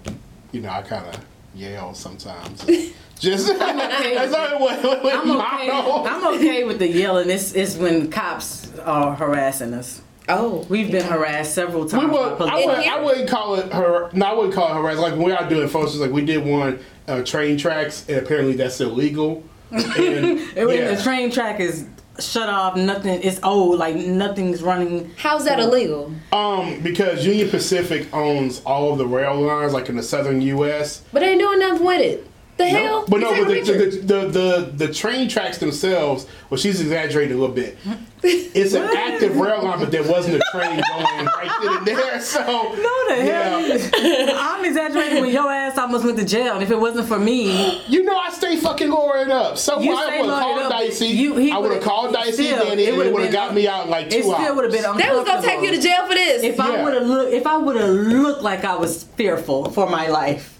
you 0.51 0.61
know, 0.61 0.69
I 0.69 0.81
kind 0.81 1.05
of 1.13 1.21
yell 1.55 1.93
sometimes. 1.93 2.65
Just 3.19 3.47
that's 3.59 4.33
I'm 4.33 5.31
okay. 5.31 5.69
I'm 5.71 6.35
okay 6.35 6.63
with 6.63 6.79
the 6.79 6.87
yelling. 6.87 7.29
It's, 7.29 7.53
it's 7.53 7.75
when 7.75 8.11
cops 8.11 8.77
are 8.79 9.15
harassing 9.15 9.73
us. 9.73 10.01
Oh, 10.29 10.65
We've 10.69 10.91
been 10.91 11.05
harassed 11.05 11.55
several 11.55 11.87
times. 11.87 12.11
We 12.11 12.17
by 12.17 12.35
police. 12.35 12.51
I, 12.51 12.65
would, 12.65 12.87
I 12.87 13.03
wouldn't 13.03 13.29
call 13.29 13.55
it 13.55 13.71
her. 13.71 14.09
No, 14.13 14.25
I 14.25 14.33
wouldn't 14.33 14.53
call 14.53 14.69
it 14.71 14.75
harassment. 14.75 14.99
Like 14.99 15.13
when 15.13 15.23
we 15.23 15.31
are 15.31 15.47
doing 15.47 15.67
photos, 15.69 15.97
like 15.99 16.11
we 16.11 16.25
did 16.25 16.45
one 16.45 16.79
uh, 17.07 17.23
train 17.23 17.57
tracks, 17.57 18.05
and 18.09 18.17
apparently 18.17 18.53
that's 18.53 18.79
illegal. 18.81 19.43
And, 19.71 19.85
And 19.95 20.69
yeah. 20.69 20.93
the 20.93 21.01
train 21.01 21.31
track 21.31 21.59
is 21.59 21.87
shut 22.19 22.49
off, 22.49 22.75
nothing. 22.75 23.21
It's 23.23 23.39
old. 23.43 23.79
Like 23.79 23.95
nothing's 23.95 24.61
running. 24.61 25.13
how's 25.17 25.45
that 25.45 25.59
illegal? 25.59 26.11
Um, 26.31 26.81
because 26.81 27.25
Union 27.25 27.49
Pacific 27.49 28.13
owns 28.13 28.61
all 28.65 28.91
of 28.91 28.97
the 28.97 29.07
rail 29.07 29.39
lines, 29.39 29.73
like 29.73 29.89
in 29.89 29.95
the 29.95 30.03
southern 30.03 30.41
U.S. 30.41 31.03
But 31.11 31.21
they 31.21 31.31
ain't 31.31 31.39
doing 31.39 31.59
nothing 31.59 31.85
with 31.85 32.01
it. 32.01 32.27
The 32.57 32.65
hell? 32.65 33.05
But 33.07 33.19
no, 33.19 33.29
but 33.31 33.47
the, 33.49 33.53
picture. 33.53 33.77
the, 33.77 33.97
the, 33.97 34.27
the, 34.27 34.71
the 34.87 34.93
train 34.93 35.29
tracks 35.29 35.59
themselves, 35.59 36.25
well, 36.49 36.57
she's 36.57 36.81
exaggerating 36.81 37.37
a 37.37 37.39
little 37.39 37.53
bit. 37.55 37.77
It's 38.23 38.73
an 38.73 38.89
active 38.97 39.37
rail 39.37 39.63
line, 39.63 39.79
but 39.79 39.91
there 39.91 40.01
wasn't 40.03 40.37
a 40.37 40.41
train 40.51 40.81
going 40.89 41.25
right 41.27 41.51
then 41.61 41.77
and 41.77 41.85
there. 41.87 42.19
So, 42.19 42.41
No, 42.43 43.07
the 43.09 43.23
yeah. 43.25 43.77
hell. 43.77 44.35
I'm 44.39 44.65
exaggerating 44.65 45.21
when 45.21 45.31
your 45.31 45.51
ass 45.51 45.77
almost 45.77 46.03
went 46.03 46.17
to 46.17 46.25
jail. 46.25 46.55
And 46.55 46.63
if 46.63 46.71
it 46.71 46.79
wasn't 46.79 47.07
for 47.07 47.19
me, 47.19 47.79
You 47.87 48.03
know, 48.03 48.17
I 48.17 48.31
stay 48.31 48.57
fucking 48.57 48.89
lowering 48.89 49.29
up. 49.31 49.59
So 49.59 49.79
You 49.79 49.93
I 49.95 50.19
would 50.21 50.29
have 50.29 50.39
called. 50.41 50.71
Dicey. 50.71 51.07
You- 51.07 51.35
he 51.37 51.51
I 51.51 51.57
would 51.59 51.71
have 51.73 51.83
called 51.83 52.13
Dicey, 52.13 52.45
still, 52.47 52.61
and 52.61 52.71
then 52.71 52.79
it 52.79 52.89
it 52.89 52.97
would've 52.97 53.13
would 53.13 53.31
got 53.31 53.53
me 53.53 53.67
out 53.67 53.85
in 53.85 53.91
like 53.91 54.09
two 54.09 54.17
it 54.17 54.23
still 54.23 54.35
hours. 54.35 54.55
would 54.55 54.63
have 54.65 54.73
been 54.73 54.97
they 54.97 55.15
was 55.15 55.25
gonna 55.25 55.41
take 55.45 55.61
you 55.61 55.71
to 55.71 55.79
jail 55.81 56.07
for 56.07 56.15
this. 56.15 56.41
If 56.43 56.59
I 56.59 56.73
Yeah. 56.73 56.83
would 56.83 56.93
have 56.95 57.03
looked, 57.05 57.33
if 57.33 57.45
I 57.45 57.57
would 57.57 57.75
have 57.75 57.89
looked 57.89 58.41
like 58.41 58.65
I 58.65 58.75
was 58.75 59.03
fearful 59.03 59.69
for 59.69 59.87
my 59.89 60.07
life, 60.07 60.56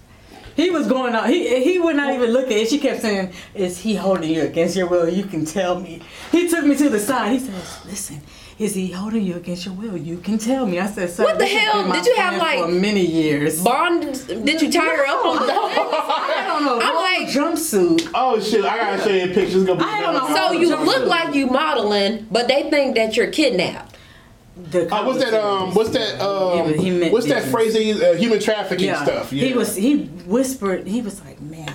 he 0.62 0.66
was 0.76 0.86
going 0.94 1.14
on. 1.18 1.24
He 1.32 1.38
he 1.68 1.78
would 1.84 1.96
not 2.02 2.10
even 2.16 2.30
look 2.36 2.46
at 2.46 2.56
it. 2.62 2.68
She 2.72 2.78
kept 2.86 3.00
saying, 3.06 3.26
"Is 3.54 3.78
he 3.84 3.92
holding 4.06 4.30
you 4.36 4.42
against 4.50 4.76
your 4.76 4.88
will? 4.92 5.08
You 5.20 5.24
can 5.32 5.44
tell 5.44 5.74
me." 5.86 5.92
He 6.32 6.48
took 6.52 6.64
me 6.70 6.74
to 6.82 6.88
the 6.96 7.00
side. 7.10 7.32
He 7.36 7.40
says, 7.40 7.78
"Listen." 7.86 8.20
Is 8.66 8.74
he 8.74 8.86
holding 8.90 9.22
you 9.28 9.36
against 9.36 9.62
your 9.66 9.74
will? 9.80 9.96
You 9.96 10.16
can 10.26 10.36
tell 10.36 10.66
me. 10.66 10.80
I 10.80 10.88
said, 10.88 11.10
"Sir, 11.10 11.22
What 11.22 11.38
the 11.38 11.46
hell? 11.46 11.92
Did 11.92 12.04
you 12.10 12.16
have, 12.16 12.34
plan 12.34 12.46
like- 12.46 12.58
for 12.64 12.72
many 12.88 13.06
years?" 13.06 13.62
Bond? 13.62 14.02
Did 14.48 14.60
you 14.62 14.68
tie 14.78 14.96
her 14.96 15.06
up 15.06 15.24
on 15.24 15.36
the? 15.46 15.52
I 15.52 16.44
don't 16.48 16.64
know. 16.64 16.80
I'm 16.82 16.96
like- 17.06 17.28
jumpsuit. 17.36 18.10
Oh 18.16 18.40
shit! 18.40 18.64
I 18.64 18.76
gotta 18.78 18.98
show 19.04 19.14
you 19.20 19.26
pictures. 19.28 19.54
It's 19.62 19.64
gonna 19.70 19.78
be 19.78 19.84
I 19.86 20.00
don't 20.00 20.14
know. 20.14 20.26
So 20.34 20.42
you 20.60 20.66
Jumpsuit. 20.70 20.86
look 20.90 21.04
like 21.06 21.34
you 21.36 21.46
modeling, 21.46 22.26
but 22.32 22.48
they 22.48 22.68
think 22.68 22.96
that 22.96 23.16
you're 23.16 23.30
kidnapped. 23.40 23.94
The 24.70 24.92
Uh, 24.94 25.04
what's 25.06 25.18
that? 25.24 25.34
Um, 25.34 25.74
what's 25.74 25.90
that? 25.90 26.20
Um, 26.20 26.74
He- 26.74 26.90
he 27.04 27.10
what's 27.10 27.26
that 27.26 27.44
business. 27.44 27.50
phrase? 27.52 27.72
They? 27.74 27.92
Uh, 27.92 28.14
human 28.16 28.40
trafficking 28.40 28.86
yeah. 28.86 29.02
stuff. 29.04 29.32
Yeah. 29.32 29.46
He 29.46 29.52
was. 29.54 29.76
He 29.76 29.96
whispered. 30.26 30.86
He 30.86 31.00
was 31.00 31.20
like, 31.24 31.40
"Ma'am, 31.40 31.68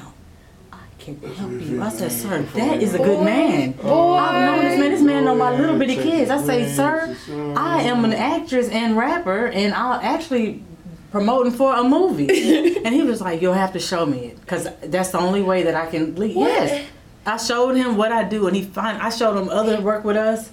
I 0.72 0.78
can 1.00 1.18
help 1.38 1.52
you." 1.62 1.82
I 1.82 1.90
said, 1.90 2.12
"Sir, 2.12 2.42
that 2.56 2.82
is 2.84 2.94
a 2.94 2.98
good 3.00 3.22
man. 3.24 3.76
I've 3.80 3.86
known 3.86 4.66
this 4.66 4.80
man. 4.80 4.92
This 4.92 5.02
man 5.02 5.26
know 5.26 5.36
my 5.36 5.58
little 5.58 5.78
bitty 5.78 5.96
kids." 5.96 6.30
I 6.30 6.42
say, 6.42 6.68
"Sir, 6.68 7.16
I 7.56 7.84
am 7.84 8.04
an 8.06 8.14
actress 8.14 8.68
and 8.70 8.98
rapper, 8.98 9.48
and 9.48 9.74
I'll 9.74 10.00
actually." 10.02 10.64
Promoting 11.12 11.52
for 11.54 11.76
a 11.76 11.84
movie, 11.84 12.76
and 12.84 12.92
he 12.92 13.04
was 13.04 13.22
like, 13.22 13.40
"You'll 13.40 13.54
have 13.54 13.74
to 13.74 13.80
show 13.80 14.04
me 14.04 14.18
it, 14.30 14.48
cause 14.48 14.68
that's 14.82 15.10
the 15.12 15.20
only 15.20 15.44
way 15.44 15.62
that 15.62 15.76
I 15.76 15.86
can 15.86 16.16
leave." 16.16 16.36
Yes, 16.36 16.88
I 17.24 17.38
showed 17.38 17.76
him 17.76 17.98
what 17.98 18.12
I 18.12 18.24
do, 18.24 18.48
and 18.48 18.56
he 18.56 18.64
find 18.64 19.00
I 19.00 19.12
showed 19.12 19.38
him 19.40 19.48
other 19.48 19.80
work 19.80 20.04
with 20.04 20.18
us. 20.18 20.50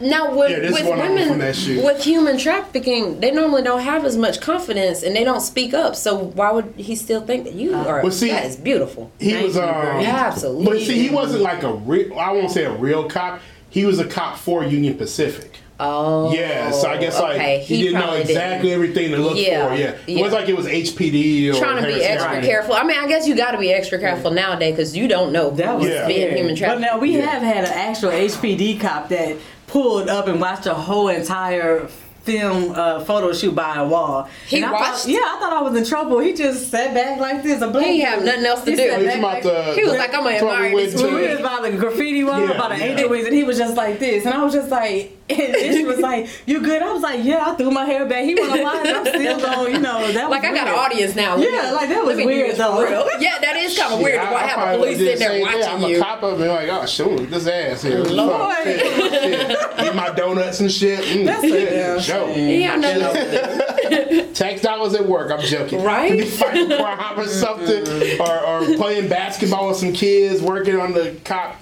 Now, 0.00 0.36
with, 0.36 0.50
Yeah, 0.52 0.70
with 0.70 0.84
women 0.86 1.28
from 1.28 1.38
that 1.40 1.56
shoot. 1.56 1.84
with 1.84 2.02
human 2.04 2.38
trafficking, 2.38 3.18
they 3.20 3.32
normally 3.32 3.62
don't 3.62 3.80
have 3.80 4.04
as 4.04 4.16
much 4.16 4.40
confidence 4.40 5.02
and 5.02 5.16
they 5.16 5.24
don't 5.24 5.40
speak 5.40 5.74
up. 5.74 5.96
So 5.96 6.16
why 6.16 6.52
would 6.52 6.74
he 6.76 6.94
still 6.94 7.20
think 7.26 7.44
that 7.44 7.54
you 7.54 7.74
are? 7.74 8.00
Well, 8.02 8.12
see- 8.12 8.30
that 8.30 8.44
is 8.46 8.54
beautiful. 8.56 9.10
He 9.18 9.32
Thank 9.32 9.46
was 9.46 9.56
you, 9.56 9.62
um, 9.62 9.74
girl. 9.74 10.04
Absolutely. 10.04 10.64
But 10.64 10.78
see, 10.80 11.08
he 11.08 11.10
wasn't 11.12 11.42
like 11.42 11.64
a 11.64 11.72
real. 11.72 12.16
I 12.18 12.30
won't 12.32 12.52
say 12.52 12.64
a 12.64 12.72
real 12.72 13.08
cop. 13.08 13.40
he 13.70 13.84
was 13.84 13.98
a 13.98 14.06
cop 14.06 14.38
for 14.38 14.62
Union 14.62 14.94
Pacific. 14.96 15.58
Oh. 15.80 16.32
Yeah, 16.32 16.70
so 16.70 16.88
I 16.88 16.98
guess 16.98 17.18
like 17.20 17.34
okay. 17.34 17.58
he, 17.64 17.82
didn't 17.82 18.00
know 18.00 18.12
exactly 18.12 18.68
didn't. 18.70 18.84
everything 18.84 19.10
to 19.10 19.16
look 19.16 19.36
Yeah, 19.36 19.68
for. 19.70 19.74
Yeah, 19.74 19.86
it 19.90 19.98
yeah. 20.06 20.22
was 20.22 20.32
like 20.32 20.48
it 20.48 20.56
was 20.56 20.66
HPD 20.66 21.52
or 21.52 21.58
Trying 21.58 21.82
to 21.82 21.88
be 21.88 22.00
extra 22.00 22.34
County. 22.34 22.46
careful. 22.46 22.74
I 22.76 22.84
mean, 22.84 22.96
I 22.96 23.08
guess 23.08 23.26
you 23.26 23.34
got 23.34 23.50
to 23.50 23.58
be 23.58 23.72
extra 23.72 23.98
careful 23.98 24.30
nowadays 24.30 24.76
because 24.76 24.96
you 24.96 25.08
don't 25.08 25.32
know 25.32 25.50
That 25.50 25.76
was 25.76 25.88
Yeah. 25.88 26.06
being 26.06 26.28
scary. 26.28 26.38
human 26.38 26.54
But 26.60 26.80
now 26.80 27.00
we 27.00 27.16
Yeah. 27.16 27.26
have 27.28 27.42
had 27.42 27.64
an 27.64 27.72
actual 27.72 28.12
HPD 28.12 28.78
cop 28.78 29.08
that 29.08 29.36
pulled 29.74 30.08
up 30.08 30.28
and 30.28 30.40
watched 30.40 30.66
a 30.66 30.72
whole 30.74 31.08
entire 31.08 31.88
film 32.22 32.70
uh, 32.76 33.00
photo 33.04 33.32
shoot 33.32 33.54
by 33.56 33.74
a 33.74 33.84
wall. 33.86 34.28
He 34.46 34.56
and 34.58 34.66
I 34.66 34.70
watched? 34.72 35.02
Thought, 35.02 35.08
yeah, 35.08 35.18
I 35.18 35.36
thought 35.40 35.52
I 35.52 35.62
was 35.62 35.76
in 35.76 35.84
trouble. 35.84 36.20
He 36.20 36.32
just 36.32 36.70
sat 36.70 36.94
back 36.94 37.18
like 37.18 37.42
this. 37.42 37.60
A 37.60 37.68
black 37.68 37.84
He 37.84 38.00
have 38.00 38.24
nothing 38.24 38.44
else 38.46 38.62
to 38.64 38.70
He 38.70 38.76
do. 38.76 38.88
sat 38.88 39.04
back 39.04 39.18
about 39.18 39.32
like- 39.34 39.42
the- 39.42 39.74
He 39.74 39.82
was 39.82 39.98
like, 39.98 40.14
"I'm 40.14 40.22
gonna 40.22 40.38
Trouble 40.38 40.54
admire 40.54 40.76
this 40.76 41.02
we 41.02 41.10
was 41.28 41.40
about 41.40 41.62
the 41.62 41.72
graffiti 41.72 42.22
wall, 42.22 42.40
Yeah, 42.40 42.52
about 42.52 42.70
an 42.72 42.78
yeah. 42.80 42.86
angel 42.86 43.08
wings, 43.10 43.26
and 43.26 43.34
he 43.34 43.42
was 43.42 43.58
just 43.58 43.76
like 43.76 43.98
this, 43.98 44.24
and 44.24 44.32
I 44.32 44.42
was 44.44 44.54
just 44.54 44.70
like, 44.70 45.18
and 45.28 45.56
she 45.74 45.84
was 45.84 45.98
like, 46.00 46.28
"You 46.46 46.60
good?" 46.60 46.82
I 46.82 46.92
was 46.92 47.02
like, 47.02 47.24
"Yeah." 47.24 47.44
I 47.50 47.54
threw 47.54 47.70
my 47.70 47.84
hair 47.86 48.04
back. 48.06 48.24
He 48.24 48.34
wanna 48.34 48.62
watch. 48.62 48.86
I'm 48.86 49.06
still 49.06 49.40
going, 49.40 49.74
you 49.74 49.80
know. 49.80 50.12
That 50.12 50.28
was 50.28 50.30
Like 50.30 50.44
I 50.44 50.54
got 50.54 50.66
an 50.68 50.74
audience 50.74 51.14
now. 51.14 51.36
Let 51.36 51.50
Yeah, 51.52 51.70
like, 51.72 51.88
that 51.88 52.04
was 52.04 52.16
me 52.18 52.26
weird, 52.26 52.56
though. 52.56 52.82
real. 52.82 53.08
Yeah, 53.20 53.38
that 53.40 53.56
is 53.56 53.78
kind 53.78 53.94
of 53.94 54.00
weird 54.00 54.20
to 54.20 54.26
Yeah, 54.26 54.30
I- 54.30 54.34
I 54.34 54.46
have 54.46 54.54
probably 54.56 54.76
police 54.94 54.98
sitting 54.98 55.18
there 55.18 55.28
the 55.30 55.34
same 55.38 55.46
thing. 55.48 55.60
watching 55.60 55.84
I'm 55.84 55.90
you. 55.90 55.96
a 55.96 56.02
cop 56.02 56.22
up 56.22 56.38
and 56.38 56.48
like, 56.48 56.68
oh, 56.68 56.86
shoot, 56.86 57.30
this 57.30 57.46
ass 57.46 57.82
here. 57.82 57.98
Lord. 58.04 58.46
Fuck, 58.46 58.64
shit, 58.64 58.80
shit. 58.80 59.86
Eat 59.86 59.94
my 59.94 60.10
donuts 60.10 60.60
and 60.60 60.70
shit. 60.70 61.00
Mm, 61.00 61.24
That's 61.26 61.44
a 61.44 61.48
shit, 61.48 61.70
damn 61.70 62.00
show. 62.00 62.28
Yeah, 62.34 62.72
I 62.72 62.76
know. 62.76 64.32
Tax 64.34 64.60
dollars 64.62 64.94
at 64.94 65.06
work. 65.06 65.30
I'm 65.30 65.40
joking. 65.40 65.82
Right? 65.82 66.10
Could 66.10 66.18
be 66.18 66.24
fighting 66.26 66.66
crime 66.68 67.18
or 67.18 67.26
something, 67.26 68.20
or, 68.20 68.40
or 68.46 68.64
playing 68.76 69.08
basketball 69.08 69.68
with 69.68 69.78
some 69.78 69.92
kids, 69.92 70.42
working 70.42 70.78
on 70.78 70.92
the 70.92 71.16
cop. 71.24 71.56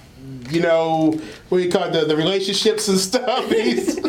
You 0.49 0.61
know 0.61 1.19
what 1.49 1.57
do 1.57 1.63
you 1.63 1.71
call 1.71 1.83
it, 1.83 1.93
the 1.93 2.05
the 2.05 2.15
relationships 2.15 2.87
and 2.87 2.97
stuff. 2.97 3.49
He's 3.49 3.99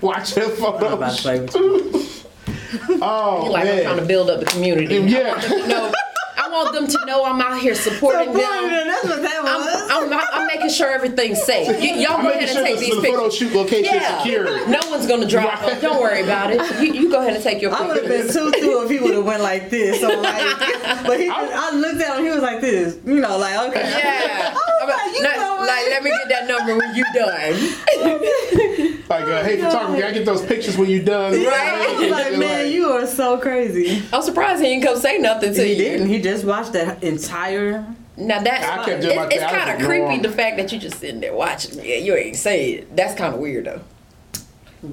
watching 0.00 0.42
I'm 0.42 0.52
about 0.52 0.80
to 0.80 0.88
photos. 0.88 1.20
play 1.20 1.40
with 1.40 1.54
you. 1.54 2.98
Oh 3.02 3.48
like 3.50 3.68
I'm 3.68 3.82
trying 3.82 3.96
to 3.98 4.04
build 4.04 4.30
up 4.30 4.40
the 4.40 4.46
community. 4.46 4.94
Yeah. 4.96 5.34
No, 5.66 5.92
I 6.36 6.48
want 6.50 6.72
them 6.74 6.86
to 6.86 7.06
know 7.06 7.24
I'm 7.24 7.40
out 7.40 7.60
here 7.60 7.74
supporting 7.74 8.32
them. 8.32 8.36
That's 8.36 9.04
what 9.04 9.22
that 9.22 9.42
was. 9.42 9.90
I'm, 9.90 10.12
I'm, 10.12 10.26
I'm 10.32 10.46
making 10.46 10.70
sure 10.70 10.88
everything's 10.90 11.42
safe. 11.42 11.68
Y- 11.68 12.00
y'all 12.02 12.16
I'm 12.16 12.22
go 12.22 12.28
making 12.28 12.44
ahead 12.44 12.48
sure 12.56 12.58
and 12.58 12.66
take 12.66 12.78
the, 12.78 12.84
these 12.86 12.96
the 13.02 13.08
photo 13.08 13.30
shoot 13.30 13.52
location 13.52 13.94
is 13.96 14.06
secured. 14.18 14.68
No 14.68 14.80
one's 14.90 15.06
gonna 15.06 15.26
drive 15.26 15.60
Right. 15.62 15.74
up. 15.74 15.80
Don't 15.82 16.00
worry 16.00 16.22
about 16.22 16.50
it. 16.52 16.60
You, 16.82 16.92
you 16.94 17.10
go 17.10 17.20
ahead 17.20 17.34
and 17.34 17.42
take 17.42 17.60
your 17.60 17.70
photo. 17.72 17.84
I 17.84 17.86
would 17.88 17.96
have 17.98 18.06
pictures. 18.06 18.34
been 18.34 18.52
tutu 18.52 18.82
if 18.84 18.90
he 18.90 18.98
would 19.00 19.14
have 19.14 19.24
went 19.24 19.42
like 19.42 19.68
this. 19.70 20.00
So 20.00 20.08
like, 20.08 20.58
but 21.06 21.20
he, 21.20 21.26
just, 21.26 21.52
I 21.52 21.70
looked 21.74 22.00
at 22.00 22.18
him. 22.18 22.24
He 22.24 22.30
was 22.30 22.42
like 22.42 22.60
this. 22.60 22.98
You 23.04 23.20
know, 23.20 23.36
like 23.38 23.68
okay. 23.70 23.80
Yeah. 24.02 24.56
I 24.82 25.06
like, 25.06 25.16
you 25.16 25.22
Like, 25.22 25.36
know 25.36 25.56
like, 25.60 25.86
let 25.88 26.02
me 26.02 26.10
get 26.10 26.28
that 26.28 26.48
number 26.48 26.76
when 26.76 26.94
you 26.94 27.04
done. 27.14 28.98
Like, 29.12 29.24
uh, 29.24 29.44
hey, 29.44 29.60
photography, 29.60 30.02
I 30.04 30.10
get 30.12 30.24
those 30.24 30.40
pictures 30.46 30.78
when 30.78 30.88
you're 30.88 31.04
done. 31.04 31.34
I 31.34 31.96
was 32.00 32.10
like, 32.10 32.38
man, 32.38 32.72
you 32.72 32.88
are 32.92 33.06
so 33.06 33.36
crazy. 33.36 34.02
I'm 34.10 34.22
surprised 34.22 34.62
he 34.62 34.68
didn't 34.70 34.84
come 34.84 34.96
say 34.98 35.18
nothing 35.18 35.52
to 35.52 35.62
He 35.62 35.72
you. 35.72 35.76
He 35.76 35.82
didn't. 35.82 36.08
He 36.08 36.18
just 36.22 36.44
watched 36.46 36.72
that 36.72 37.02
entire. 37.04 37.84
Now 38.16 38.40
that's 38.42 38.64
I 38.64 38.76
kept 38.86 38.88
It's, 38.88 39.04
doing 39.06 39.16
my 39.16 39.26
it's 39.30 39.42
kind 39.42 39.70
of 39.82 39.86
creepy 39.86 40.14
him. 40.14 40.22
the 40.22 40.30
fact 40.30 40.56
that 40.56 40.72
you 40.72 40.78
just 40.78 40.98
sitting 40.98 41.20
there 41.20 41.34
watching 41.34 41.76
me 41.76 41.98
and 41.98 42.06
you 42.06 42.14
ain't 42.14 42.36
say 42.36 42.70
it. 42.72 42.96
That's 42.96 43.14
kind 43.14 43.34
of 43.34 43.40
weird 43.40 43.66
though. 43.66 43.82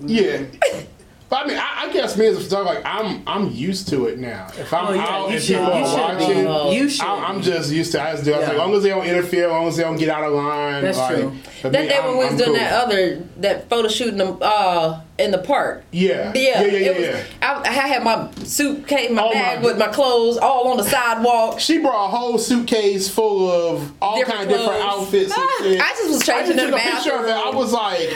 Yeah. 0.06 0.44
But 1.30 1.46
I 1.46 1.48
mean, 1.48 1.58
I, 1.58 1.84
I 1.88 1.94
guess 1.94 2.18
me 2.18 2.26
as 2.26 2.38
a 2.38 2.42
photographer, 2.42 2.76
like 2.80 2.86
I'm, 2.86 3.22
I'm 3.28 3.52
used 3.52 3.88
to 3.90 4.08
it 4.08 4.18
now. 4.18 4.48
If 4.58 4.74
I'm 4.74 4.88
Oh, 4.88 4.94
yeah, 4.94 5.08
out 5.08 5.30
and 5.30 5.40
should- 5.42 5.58
people 5.58 5.72
are 5.74 6.18
be. 6.18 6.44
watching, 6.46 6.74
You 6.74 6.90
should 6.90 7.06
I'm, 7.06 7.24
I'm 7.36 7.42
just 7.44 7.72
used 7.72 7.92
to. 7.92 8.02
I 8.02 8.14
just 8.14 8.24
do. 8.24 8.32
Yeah. 8.32 8.38
like, 8.40 8.50
as 8.50 8.58
long 8.58 8.74
as 8.74 8.82
they 8.84 8.90
don't 8.90 9.06
interfere, 9.06 9.46
as 9.46 9.52
long 9.52 9.68
as 9.68 9.78
they 9.78 9.84
don't 9.84 9.98
get 9.98 10.10
out 10.10 10.24
of 10.24 10.34
line. 10.34 10.84
That's 10.84 10.98
like, 10.98 11.18
true. 11.18 11.34
That 11.70 11.72
me, 11.84 11.88
day 11.90 12.00
when 12.00 12.18
we 12.18 12.26
was 12.26 12.30
doing 12.36 12.46
cool. 12.46 12.54
that 12.56 12.84
other 12.84 13.24
that 13.38 13.70
photo 13.70 13.90
shoot 13.90 14.08
in 14.08 14.18
the 14.18 14.34
uh 14.42 15.02
in 15.20 15.30
the 15.32 15.38
park. 15.38 15.84
Yeah. 15.92 16.32
Yeah, 16.34 16.62
Yeah. 16.64 16.66
Yeah. 16.66 16.72
Yeah. 16.80 16.90
it 16.92 17.14
was. 17.14 17.26
I, 17.44 17.70
I 17.70 17.72
had 17.74 18.04
my 18.04 18.32
suitcase, 18.46 19.12
my 19.12 19.22
Oh, 19.22 19.28
my 19.28 19.34
bag 19.34 19.56
God. 19.62 19.66
with 19.66 19.78
my 19.78 19.88
clothes 19.90 20.38
all 20.38 20.70
on 20.70 20.78
the 20.78 20.84
sidewalk. 20.84 21.60
She 21.60 21.78
brought 21.78 22.06
a 22.06 22.10
whole 22.10 22.40
suitcase 22.40 23.08
full 23.08 23.52
of 23.52 23.92
all 24.02 24.18
Different 24.18 24.40
kind 24.40 24.52
of 24.52 24.58
different 24.58 24.84
outfits 24.84 25.34
Ah. 25.36 25.40
I 25.62 25.94
just 25.96 26.10
was 26.10 26.22
I 26.30 26.38
changing 26.40 26.56
just 26.56 26.66
in 26.68 26.72
took 26.72 26.80
a 26.80 26.84
picture 26.96 27.16
of 27.18 27.26
it. 27.26 27.32
I 27.36 27.50
was 27.52 27.72
like, 27.74 28.10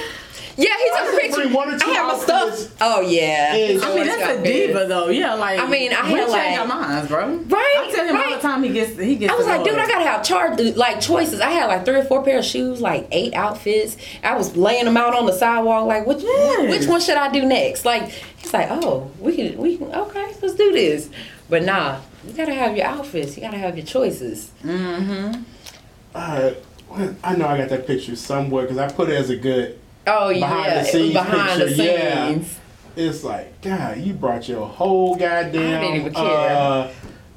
Yeah, 0.56 0.66
he 0.66 0.70
I 0.72 1.00
took 1.00 1.02
a 1.02 1.12
just 1.12 1.22
picture. 1.22 1.36
bring 1.42 1.54
one 1.54 1.74
or 1.74 1.80
two 1.80 1.90
I 1.90 1.94
have 1.96 2.06
my 2.08 2.14
outfits. 2.34 2.64
stuff. 2.66 2.78
Oh 2.82 3.02
yeah. 3.02 3.56
And- 3.56 3.84
I 3.84 3.96
mean, 3.96 4.06
that's 4.06 4.38
a 4.40 4.42
big. 4.42 4.68
diva 4.68 4.86
though. 4.88 5.10
Yeah, 5.10 5.34
like 5.34 5.60
I 5.60 5.68
mean, 5.68 5.92
I 5.94 6.04
we 6.12 6.20
had, 6.20 6.28
change 6.28 6.32
like- 6.32 6.60
our 6.60 6.68
minds, 6.68 7.08
bro. 7.10 7.38
Right, 7.38 7.76
I 7.80 7.92
tell 7.92 8.06
him 8.06 8.16
all 8.16 8.22
right. 8.22 8.36
the 8.36 8.48
time. 8.48 8.64
He 8.64 8.70
gets. 8.70 9.00
He 9.00 9.16
gets. 9.16 9.34
I 9.34 9.36
was 9.36 9.48
like, 9.48 9.64
dude. 9.64 9.74
I 9.80 9.88
gotta 9.88 10.06
have 10.06 10.24
charge 10.24 10.60
like 10.76 11.02
choices. 11.02 11.42
I 11.42 11.50
had 11.50 11.66
like 11.68 11.86
three 11.86 11.96
or 11.96 12.04
four 12.04 12.24
pair 12.24 12.38
of 12.40 12.46
shoes, 12.46 12.82
like 12.82 13.08
eight 13.12 13.34
outfits. 13.34 13.98
I 14.24 14.36
was 14.38 14.56
laying 14.56 14.86
them 14.86 14.96
out 14.98 15.16
on 15.16 15.26
the 15.26 15.34
sidewalk, 15.34 15.88
like, 15.88 16.06
which 16.06 16.22
Yes. 16.22 16.70
which 16.80 16.88
one 16.88 17.02
should 17.02 17.18
I 17.18 17.32
do 17.32 17.44
next? 17.46 17.84
Like, 17.86 18.10
he's 18.38 18.54
like, 18.54 18.68
oh, 18.70 19.10
we 19.20 19.36
can 19.36 19.58
we 19.58 19.78
can 19.78 19.94
okay, 19.94 20.34
let's 20.42 20.54
do 20.56 20.72
this. 20.72 21.10
But 21.50 21.64
nah, 21.64 22.00
you 22.28 22.34
gotta 22.34 22.54
have 22.54 22.78
your 22.78 22.86
outfits. 22.86 23.36
You 23.36 23.42
gotta 23.42 23.58
have 23.58 23.76
your 23.76 23.86
choices. 23.88 24.52
uh, 24.64 26.52
what- 26.88 27.16
I 27.24 27.36
know 27.36 27.48
I 27.48 27.58
got 27.58 27.70
that 27.70 27.88
picture 27.88 28.16
somewhere 28.16 28.64
because 28.64 28.78
I 28.78 28.88
put 28.92 29.10
it 29.10 29.16
as 29.16 29.30
a 29.32 29.36
good. 29.36 29.80
Oh 30.06 30.30
Behind 30.34 30.66
yeah, 30.66 30.82
the 30.82 30.88
scenes 30.88 31.14
behind 31.14 31.62
the 31.62 31.66
picture, 31.68 31.84
yeah. 31.84 32.28
scenes. 32.30 32.60
It's 32.96 33.24
like, 33.24 33.62
God, 33.62 33.98
you 33.98 34.14
brought 34.14 34.48
your 34.48 34.68
whole 34.68 35.16
goddamn. 35.16 35.78
I 35.78 35.82
didn't 35.82 35.96
even 36.02 36.14
care. 36.14 36.24
Uh, 36.26 36.92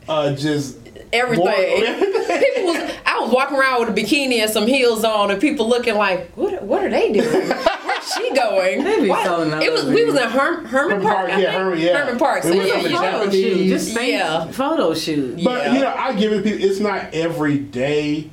uh, 0.08 0.34
just 0.36 0.78
Everything. 1.12 1.44
Wardrobe. 1.44 2.14
people 2.40 2.64
was 2.64 2.92
I 3.06 3.20
was 3.20 3.30
walking 3.32 3.56
around 3.56 3.80
with 3.80 3.88
a 3.90 3.92
bikini 4.02 4.38
and 4.40 4.50
some 4.50 4.66
heels 4.66 5.04
on, 5.04 5.30
and 5.30 5.40
people 5.40 5.68
looking 5.68 5.94
like, 5.94 6.30
what 6.36 6.62
What 6.62 6.84
are 6.84 6.90
they 6.90 7.12
doing? 7.12 7.48
Where's 7.48 8.12
she 8.12 8.34
going? 8.34 8.82
They 8.84 9.00
be 9.02 9.08
What? 9.08 9.24
so 9.24 9.42
It 9.60 9.72
was 9.72 9.84
we 9.84 10.04
was 10.04 10.14
in 10.16 10.28
Herm, 10.28 10.64
Hermann 10.66 10.66
Hermann 10.66 11.02
Park. 11.02 11.28
Park, 11.28 11.40
yeah. 11.40 11.52
Hermann, 11.52 11.78
yeah. 11.78 11.96
Hermann 11.98 12.18
Park. 12.18 12.42
So 12.42 12.50
We 12.50 12.58
went 12.58 12.68
yeah, 12.68 12.80
you- 12.80 12.96
photo 12.98 13.30
shoot. 13.30 13.68
Just 13.68 14.00
Yeah. 14.02 14.46
photo 14.50 14.94
shoot. 14.94 15.44
But 15.44 15.64
Yeah. 15.66 15.72
you 15.74 15.80
know, 15.80 15.94
I 15.96 16.12
give 16.14 16.32
it 16.32 16.42
people. 16.44 16.62
It's 16.62 16.80
not 16.80 17.14
every 17.14 17.58
day 17.58 18.30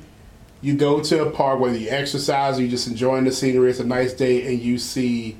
you 0.64 0.74
go 0.74 1.00
to 1.02 1.26
a 1.26 1.30
park 1.30 1.60
whether 1.60 1.76
you 1.76 1.90
exercise 1.90 2.58
or 2.58 2.62
you're 2.62 2.70
just 2.70 2.88
enjoying 2.88 3.24
the 3.24 3.32
scenery. 3.32 3.68
It's 3.68 3.80
a 3.80 3.84
nice 3.84 4.14
day, 4.14 4.46
and 4.46 4.58
you 4.62 4.78
see 4.78 5.36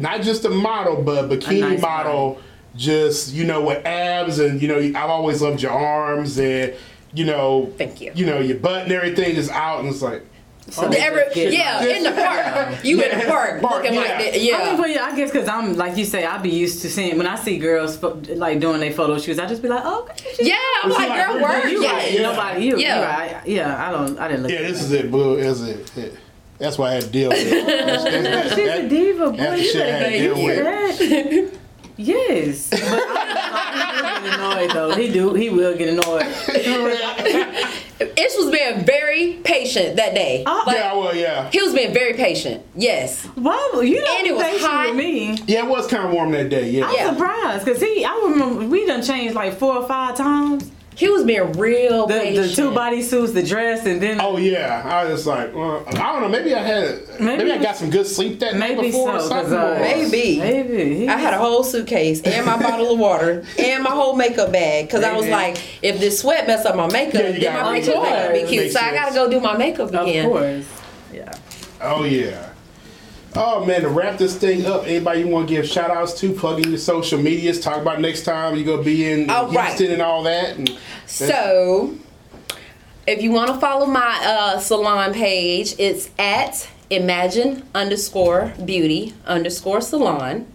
not 0.00 0.22
just 0.22 0.44
a 0.44 0.50
model, 0.50 1.00
but 1.00 1.24
a 1.24 1.28
bikini 1.28 1.60
nice 1.60 1.80
model. 1.80 2.40
Just 2.74 3.32
you 3.32 3.44
know, 3.44 3.64
with 3.64 3.86
abs, 3.86 4.40
and 4.40 4.60
you 4.60 4.66
know, 4.66 4.78
I've 4.78 5.10
always 5.10 5.40
loved 5.42 5.62
your 5.62 5.70
arms, 5.70 6.38
and 6.38 6.74
you 7.14 7.24
know, 7.24 7.72
Thank 7.78 8.00
you. 8.00 8.10
You 8.16 8.26
know, 8.26 8.40
your 8.40 8.58
butt 8.58 8.82
and 8.82 8.92
everything 8.92 9.36
is 9.36 9.48
out, 9.48 9.80
and 9.80 9.88
it's 9.88 10.02
like. 10.02 10.22
So 10.68 10.88
The 10.88 10.98
every- 11.00 11.32
get- 11.32 11.52
yeah, 11.52 11.84
in 11.84 12.02
the 12.02 12.10
park. 12.10 12.84
You 12.84 13.00
in 13.00 13.18
the 13.20 13.24
park, 13.26 13.60
Park, 13.60 13.84
looking 13.84 13.96
like 13.96 14.08
yeah. 14.08 14.18
that. 14.18 14.28
I 14.34 14.36
mean, 14.36 14.46
Yeah. 14.46 14.76
but 14.76 14.90
yeah, 14.90 15.04
I 15.04 15.16
guess 15.16 15.30
because 15.30 15.48
I'm 15.48 15.76
like 15.76 15.96
you 15.96 16.04
say, 16.04 16.24
I 16.26 16.38
be 16.38 16.50
used 16.50 16.82
to 16.82 16.88
seeing 16.90 17.16
when 17.18 17.26
I 17.28 17.36
see 17.36 17.56
girls 17.58 18.02
like 18.02 18.58
doing 18.58 18.80
their 18.80 18.92
photo 18.92 19.16
shoots. 19.18 19.38
I 19.38 19.46
just 19.46 19.62
be 19.62 19.68
like, 19.68 19.82
oh, 19.84 20.02
okay. 20.10 20.24
Yeah, 20.40 20.56
I'm 20.82 20.90
like, 20.90 21.08
like, 21.08 21.24
girl, 21.26 21.34
we're- 21.34 21.44
work. 21.62 21.64
you 21.70 21.82
Yeah. 21.84 21.92
right, 21.92 22.12
yeah. 22.12 22.22
Nobody, 22.22 22.64
you, 22.64 22.78
Yeah. 22.78 22.98
yeah, 23.00 23.16
right. 23.36 23.46
Yeah, 23.46 23.88
I 23.88 23.92
don't, 23.92 24.18
I 24.18 24.26
didn't 24.28 24.42
look. 24.42 24.50
Yeah, 24.52 24.62
this 24.62 24.78
that. 24.80 24.84
is 24.86 24.92
it, 24.92 25.10
boo. 25.12 25.34
Is 25.36 25.62
it? 25.62 25.96
it- 25.96 26.14
That's 26.58 26.76
why 26.78 26.90
I 26.90 26.94
had 26.94 27.02
to 27.04 27.08
deal 27.10 27.28
with 27.28 27.38
it. 27.46 27.66
That's- 27.66 28.02
that's- 28.04 28.54
She's 28.56 28.66
that- 28.66 28.84
a 28.84 28.88
diva, 28.88 29.30
boy. 29.30 29.36
that's 29.36 29.62
You 29.62 29.70
I 29.70 29.84
better 29.84 29.98
had 29.98 30.10
to 30.12 30.18
deal 30.18 30.44
with. 30.44 30.98
to 30.98 31.08
that. 31.44 31.58
Yes, 31.98 32.68
but 32.70 32.80
I, 32.82 33.72
he 33.72 34.02
do 34.02 34.28
get 34.28 34.34
annoyed 34.34 34.70
though. 34.72 34.94
He 34.96 35.12
do. 35.12 35.32
He 35.34 35.48
will 35.48 35.76
get 35.78 35.88
annoyed. 35.90 36.26
Ish 37.98 38.36
was 38.36 38.50
being 38.50 38.84
very 38.84 39.34
patient 39.44 39.96
that 39.96 40.14
day. 40.14 40.42
Oh. 40.46 40.64
Like, 40.66 40.76
Yeah, 40.76 40.94
well, 40.94 41.14
yeah. 41.16 41.50
He 41.50 41.62
was 41.62 41.72
being 41.72 41.94
very 41.94 42.12
patient. 42.12 42.62
Yes. 42.74 43.24
Why? 43.36 43.70
would- 43.74 43.88
You 43.88 44.00
don't 44.00 44.18
And 44.18 44.26
it 44.28 44.34
was 44.34 44.42
patient 44.44 44.62
hot. 44.70 44.86
with 44.88 44.96
me. 44.96 45.38
Yeah, 45.46 45.64
it 45.64 45.68
was 45.68 45.86
kind 45.86 46.04
of 46.04 46.12
warm 46.12 46.32
that 46.32 46.50
day. 46.50 46.68
Yeah. 46.70 46.86
I'm 46.88 46.94
Yeah. 46.94 47.10
surprised 47.12 47.64
because 47.64 47.80
he. 47.80 48.04
I 48.04 48.14
remember 48.28 48.66
we 48.66 48.84
done 48.86 49.02
changed 49.02 49.34
like 49.34 49.58
four 49.58 49.76
or 49.76 49.88
five 49.88 50.16
times. 50.16 50.70
He 50.96 51.08
was 51.10 51.24
being 51.24 51.52
real 51.52 52.06
The, 52.06 52.14
patient. 52.18 52.46
the 52.48 52.54
two 52.54 52.70
body 52.74 53.02
suits, 53.02 53.32
the 53.32 53.42
dress, 53.42 53.84
and 53.84 54.00
then 54.00 54.18
Oh 54.20 54.38
yeah, 54.38 54.82
I 54.82 55.04
was 55.04 55.12
just 55.16 55.26
like, 55.26 55.54
well, 55.54 55.84
I 55.88 55.92
don't 55.92 56.22
know. 56.22 56.28
Maybe 56.28 56.54
I 56.54 56.62
had, 56.62 57.02
maybe, 57.20 57.36
Maybe 57.44 57.52
I 57.52 57.58
got 57.58 57.76
some 57.76 57.90
good 57.90 58.06
sleep 58.06 58.40
that 58.40 58.56
night 58.56 58.80
before 58.80 59.18
so. 59.20 59.26
or 59.26 59.28
'cause, 59.28 59.28
something. 59.50 59.58
uh, 59.58 59.78
Maybe. 59.78 60.38
Maybe. 60.40 61.06
I 61.08 61.18
had 61.18 61.34
a 61.34 61.38
whole 61.38 61.62
suitcase 61.62 62.22
and 62.22 62.46
my 62.46 62.56
bottle 62.60 62.92
of 62.94 62.98
water 62.98 63.44
and 63.58 63.82
my 63.82 63.90
whole 63.90 64.16
makeup 64.16 64.52
bag 64.52 64.86
because 64.86 65.04
I 65.04 65.14
was 65.14 65.28
like, 65.28 65.58
if 65.82 66.00
this 66.00 66.18
sweat 66.20 66.46
mess 66.46 66.64
up 66.64 66.74
my 66.76 66.90
makeup, 66.90 67.22
Yeah, 67.22 67.30
then 67.52 67.62
my 67.62 67.72
make 67.72 67.84
pictures 67.84 67.94
it 67.94 68.06
ain't 68.08 68.16
gonna 68.26 68.32
be 68.32 68.48
cute. 68.48 68.62
Makes 68.64 68.74
So 68.74 68.80
I 68.80 68.92
gotta 68.94 69.14
go 69.14 69.30
do 69.30 69.38
my 69.40 69.56
makeup 69.58 69.88
again. 69.90 70.24
Of 70.26 70.32
course. 70.32 70.64
Yeah. 71.12 71.32
Oh 71.82 72.04
yeah. 72.04 72.48
Oh 73.38 73.64
man, 73.66 73.82
to 73.82 73.90
wrap 73.90 74.16
this 74.16 74.34
thing 74.34 74.64
up, 74.64 74.84
anybody 74.86 75.20
you 75.20 75.28
want 75.28 75.46
to 75.48 75.54
give 75.54 75.66
shout 75.66 75.90
outs 75.90 76.18
to, 76.20 76.32
plug 76.32 76.62
in 76.62 76.70
your 76.70 76.78
social 76.78 77.20
medias, 77.20 77.60
talk 77.60 77.82
about 77.82 78.00
next 78.00 78.24
time 78.24 78.56
you're 78.56 78.64
gonna 78.64 78.82
be 78.82 79.10
in 79.10 79.28
All 79.28 79.50
right. 79.50 79.68
Houston 79.68 79.92
and 79.92 80.00
all 80.00 80.22
that. 80.22 80.56
And 80.56 80.78
So, 81.04 81.94
if 83.06 83.20
you 83.20 83.32
want 83.32 83.48
to 83.50 83.58
follow 83.58 83.84
my 83.84 84.20
uh, 84.24 84.58
salon 84.58 85.12
page, 85.12 85.74
it's 85.78 86.08
at 86.18 86.66
imagine 86.88 87.62
underscore 87.74 88.54
beauty 88.64 89.12
underscore 89.26 89.82
salon. 89.82 90.46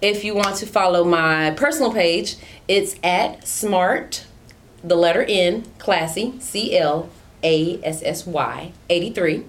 If 0.00 0.24
you 0.24 0.34
want 0.34 0.56
to 0.56 0.66
follow 0.66 1.04
my 1.04 1.50
personal 1.50 1.92
page, 1.92 2.36
it's 2.68 2.96
at 3.02 3.46
smart, 3.46 4.24
the 4.82 4.96
letter 4.96 5.24
N, 5.28 5.64
classy, 5.78 6.38
C 6.40 6.76
L 6.78 7.10
A 7.42 7.82
S 7.82 8.02
S 8.02 8.26
Y 8.26 8.72
83. 8.88 9.44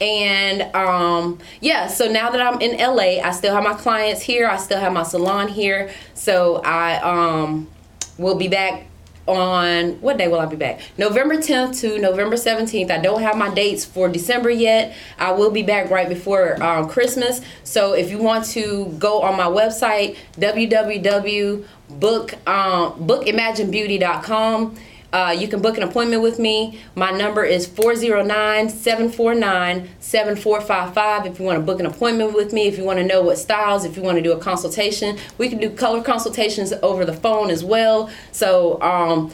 And 0.00 0.62
um, 0.74 1.38
yeah, 1.60 1.88
so 1.88 2.10
now 2.10 2.30
that 2.30 2.40
I'm 2.40 2.60
in 2.60 2.78
LA, 2.78 3.20
I 3.22 3.32
still 3.32 3.54
have 3.54 3.64
my 3.64 3.74
clients 3.74 4.22
here. 4.22 4.48
I 4.48 4.56
still 4.56 4.78
have 4.78 4.92
my 4.92 5.02
salon 5.02 5.48
here. 5.48 5.90
So 6.14 6.62
I 6.64 7.00
um, 7.00 7.68
will 8.16 8.36
be 8.36 8.48
back 8.48 8.84
on 9.28 10.00
what 10.00 10.16
day 10.16 10.26
will 10.26 10.40
I 10.40 10.46
be 10.46 10.56
back? 10.56 10.80
November 10.96 11.36
10th 11.36 11.80
to 11.80 11.98
November 11.98 12.36
17th. 12.36 12.90
I 12.90 12.98
don't 12.98 13.20
have 13.22 13.36
my 13.36 13.52
dates 13.54 13.84
for 13.84 14.08
December 14.08 14.48
yet. 14.50 14.96
I 15.18 15.32
will 15.32 15.50
be 15.50 15.62
back 15.62 15.90
right 15.90 16.08
before 16.08 16.60
um, 16.62 16.88
Christmas. 16.88 17.42
So 17.62 17.92
if 17.92 18.10
you 18.10 18.18
want 18.18 18.46
to 18.46 18.86
go 18.98 19.20
on 19.22 19.36
my 19.36 19.44
website, 19.46 20.16
www.book 20.38 21.66
um. 22.48 23.08
Uh, 25.12 25.34
you 25.38 25.48
can 25.48 25.62
book 25.62 25.76
an 25.78 25.82
appointment 25.82 26.22
with 26.22 26.38
me. 26.38 26.78
My 26.94 27.10
number 27.10 27.44
is 27.44 27.66
409 27.66 28.68
749 28.68 29.88
7455. 30.00 31.26
If 31.26 31.38
you 31.38 31.44
want 31.46 31.58
to 31.58 31.64
book 31.64 31.80
an 31.80 31.86
appointment 31.86 32.34
with 32.34 32.52
me, 32.52 32.66
if 32.66 32.76
you 32.76 32.84
want 32.84 32.98
to 32.98 33.04
know 33.06 33.22
what 33.22 33.38
styles, 33.38 33.84
if 33.84 33.96
you 33.96 34.02
want 34.02 34.16
to 34.16 34.22
do 34.22 34.32
a 34.32 34.38
consultation, 34.38 35.16
we 35.38 35.48
can 35.48 35.58
do 35.58 35.70
color 35.70 36.02
consultations 36.02 36.72
over 36.82 37.04
the 37.04 37.14
phone 37.14 37.50
as 37.50 37.64
well. 37.64 38.10
So, 38.32 38.80
um, 38.82 39.32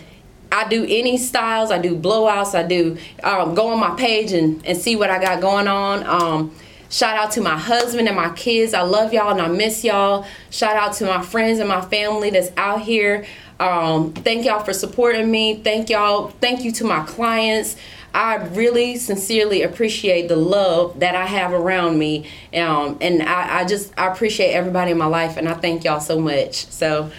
I 0.52 0.68
do 0.68 0.84
any 0.88 1.18
styles, 1.18 1.72
I 1.72 1.78
do 1.78 1.96
blowouts, 1.96 2.54
I 2.54 2.62
do 2.62 2.96
um, 3.24 3.56
go 3.56 3.72
on 3.72 3.80
my 3.80 3.96
page 3.96 4.32
and, 4.32 4.64
and 4.64 4.78
see 4.78 4.94
what 4.94 5.10
I 5.10 5.20
got 5.20 5.40
going 5.40 5.66
on. 5.66 6.04
Um, 6.06 6.54
Shout 6.94 7.16
out 7.16 7.32
to 7.32 7.40
my 7.40 7.58
husband 7.58 8.06
and 8.06 8.16
my 8.16 8.28
kids. 8.34 8.72
I 8.72 8.82
love 8.82 9.12
y'all 9.12 9.32
and 9.32 9.40
I 9.40 9.48
miss 9.48 9.82
y'all. 9.82 10.24
Shout 10.50 10.76
out 10.76 10.92
to 10.98 11.06
my 11.06 11.22
friends 11.22 11.58
and 11.58 11.68
my 11.68 11.80
family 11.80 12.30
that's 12.30 12.50
out 12.56 12.82
here. 12.82 13.26
Um, 13.64 14.12
thank 14.12 14.44
y'all 14.44 14.62
for 14.62 14.74
supporting 14.74 15.30
me. 15.30 15.56
Thank 15.56 15.88
y'all. 15.88 16.28
Thank 16.28 16.64
you 16.64 16.72
to 16.72 16.84
my 16.84 17.02
clients. 17.04 17.76
I 18.12 18.36
really 18.48 18.96
sincerely 18.96 19.62
appreciate 19.62 20.28
the 20.28 20.36
love 20.36 21.00
that 21.00 21.16
I 21.16 21.26
have 21.26 21.52
around 21.52 21.98
me. 21.98 22.28
Um, 22.54 22.98
and 23.00 23.22
I, 23.22 23.60
I 23.60 23.64
just 23.64 23.92
I 23.98 24.06
appreciate 24.06 24.52
everybody 24.52 24.92
in 24.92 24.98
my 24.98 25.06
life 25.06 25.36
and 25.36 25.48
I 25.48 25.54
thank 25.54 25.82
y'all 25.82 26.00
so 26.00 26.20
much. 26.20 26.66
So 26.66 27.10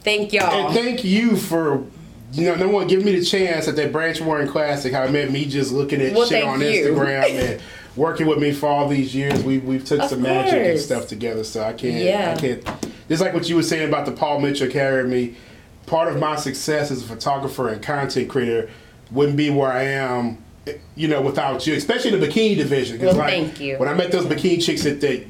thank 0.00 0.32
y'all. 0.32 0.66
And 0.66 0.74
thank 0.74 1.04
you 1.04 1.36
for 1.36 1.84
you 2.32 2.46
know, 2.46 2.54
no 2.54 2.68
one 2.68 2.86
give 2.86 3.04
me 3.04 3.18
the 3.18 3.24
chance 3.24 3.68
at 3.68 3.76
that 3.76 3.92
Branch 3.92 4.20
Warren 4.20 4.48
Classic. 4.48 4.92
How 4.92 5.04
it 5.04 5.10
meant 5.10 5.30
me 5.30 5.44
just 5.44 5.72
looking 5.72 6.00
at 6.00 6.14
Well, 6.14 6.26
shit 6.26 6.42
on 6.42 6.60
you. 6.60 6.66
Instagram 6.66 7.30
and 7.30 7.62
working 7.96 8.26
with 8.26 8.38
me 8.38 8.52
for 8.52 8.66
all 8.66 8.88
these 8.88 9.14
years. 9.14 9.42
We 9.42 9.58
we've 9.58 9.84
took 9.84 10.00
Of 10.00 10.10
some 10.10 10.22
magic 10.22 10.54
and 10.54 10.78
stuff 10.78 11.06
together. 11.06 11.44
So 11.44 11.62
I 11.62 11.72
can't. 11.72 12.02
Yeah. 12.02 12.34
I 12.36 12.40
can't. 12.40 12.64
Just 13.08 13.20
like 13.20 13.34
what 13.34 13.48
you 13.48 13.56
were 13.56 13.62
saying 13.62 13.88
about 13.88 14.06
the 14.06 14.12
Paul 14.12 14.40
Mitchell 14.40 14.68
carrying 14.68 15.10
me. 15.10 15.36
Part 15.90 16.08
of 16.08 16.20
my 16.20 16.36
success 16.36 16.92
as 16.92 17.02
a 17.02 17.06
photographer 17.06 17.68
and 17.68 17.82
content 17.82 18.30
creator 18.30 18.70
wouldn't 19.10 19.36
be 19.36 19.50
where 19.50 19.72
I 19.72 19.82
am. 19.82 20.38
You 20.94 21.08
know, 21.08 21.20
without 21.20 21.66
you, 21.66 21.74
especially 21.74 22.16
the 22.16 22.24
bikini 22.24 22.56
division. 22.56 23.00
Well, 23.00 23.16
like, 23.16 23.32
thank 23.32 23.60
you. 23.60 23.76
When 23.76 23.88
I 23.88 23.94
met 23.94 24.12
those 24.12 24.24
bikini 24.24 24.62
chicks 24.62 24.86
at 24.86 25.00
the 25.00 25.26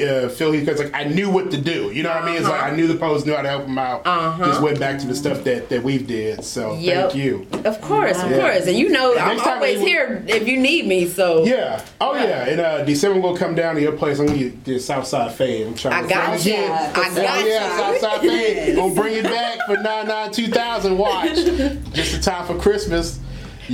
uh, 0.00 0.28
Philly, 0.28 0.60
because 0.60 0.78
like 0.78 0.94
I 0.94 1.04
knew 1.04 1.28
what 1.30 1.50
to 1.50 1.56
do. 1.60 1.90
You 1.92 2.02
know 2.04 2.10
what 2.10 2.22
I 2.22 2.26
mean? 2.26 2.36
It's 2.36 2.48
like 2.48 2.62
I 2.62 2.70
knew 2.74 2.86
the 2.86 2.94
pose, 2.94 3.26
knew 3.26 3.34
how 3.34 3.42
to 3.42 3.48
help 3.48 3.64
him 3.66 3.76
out. 3.78 4.06
Uh-huh. 4.06 4.44
Just 4.46 4.62
went 4.62 4.78
back 4.78 4.98
to 5.00 5.06
the 5.06 5.14
stuff 5.16 5.42
that 5.44 5.68
that 5.68 5.82
we've 5.82 6.06
did. 6.06 6.44
So 6.44 6.74
Yep. 6.76 7.10
thank 7.10 7.14
you. 7.22 7.46
Of 7.64 7.80
course, 7.80 8.16
of 8.22 8.30
course. 8.32 8.66
And 8.66 8.78
you 8.78 8.88
know, 8.90 9.12
I'm 9.18 9.28
Next 9.30 9.42
time 9.42 9.56
always 9.56 9.80
we- 9.80 9.86
here 9.86 10.22
if 10.28 10.46
you 10.46 10.58
need 10.60 10.86
me. 10.86 11.06
So 11.08 11.44
Yeah. 11.44 11.82
Oh 12.00 12.14
Yeah. 12.14 12.24
yeah. 12.24 12.46
In 12.52 12.60
uh, 12.60 12.84
December, 12.84 13.20
gonna 13.20 13.38
come 13.38 13.54
down 13.54 13.74
to 13.74 13.80
your 13.80 13.92
place. 13.92 14.18
I'm 14.20 14.26
gonna 14.26 14.38
get 14.38 14.64
the 14.64 14.78
Southside 14.78 15.32
Fade. 15.34 15.66
I'm 15.66 15.74
trying 15.74 15.94
I 15.94 16.02
to 16.02 16.08
got 16.08 16.44
Yeah. 16.46 16.56
you. 16.56 16.72
I 16.72 17.04
Hell 17.04 17.14
got 17.22 17.46
yeah, 17.46 17.90
you. 17.92 17.98
Southside 18.00 18.20
Fade. 18.20 18.76
Gonna 18.80 18.94
bring 18.94 19.14
it 19.16 19.24
back 19.24 19.58
for 19.66 19.76
nine 19.76 20.06
nine 20.06 20.30
two 20.32 20.46
thousand. 20.48 20.96
Watch. 20.98 21.34
Just 21.92 22.14
in 22.14 22.20
time 22.22 22.46
for 22.46 22.56
Christmas. 22.58 23.18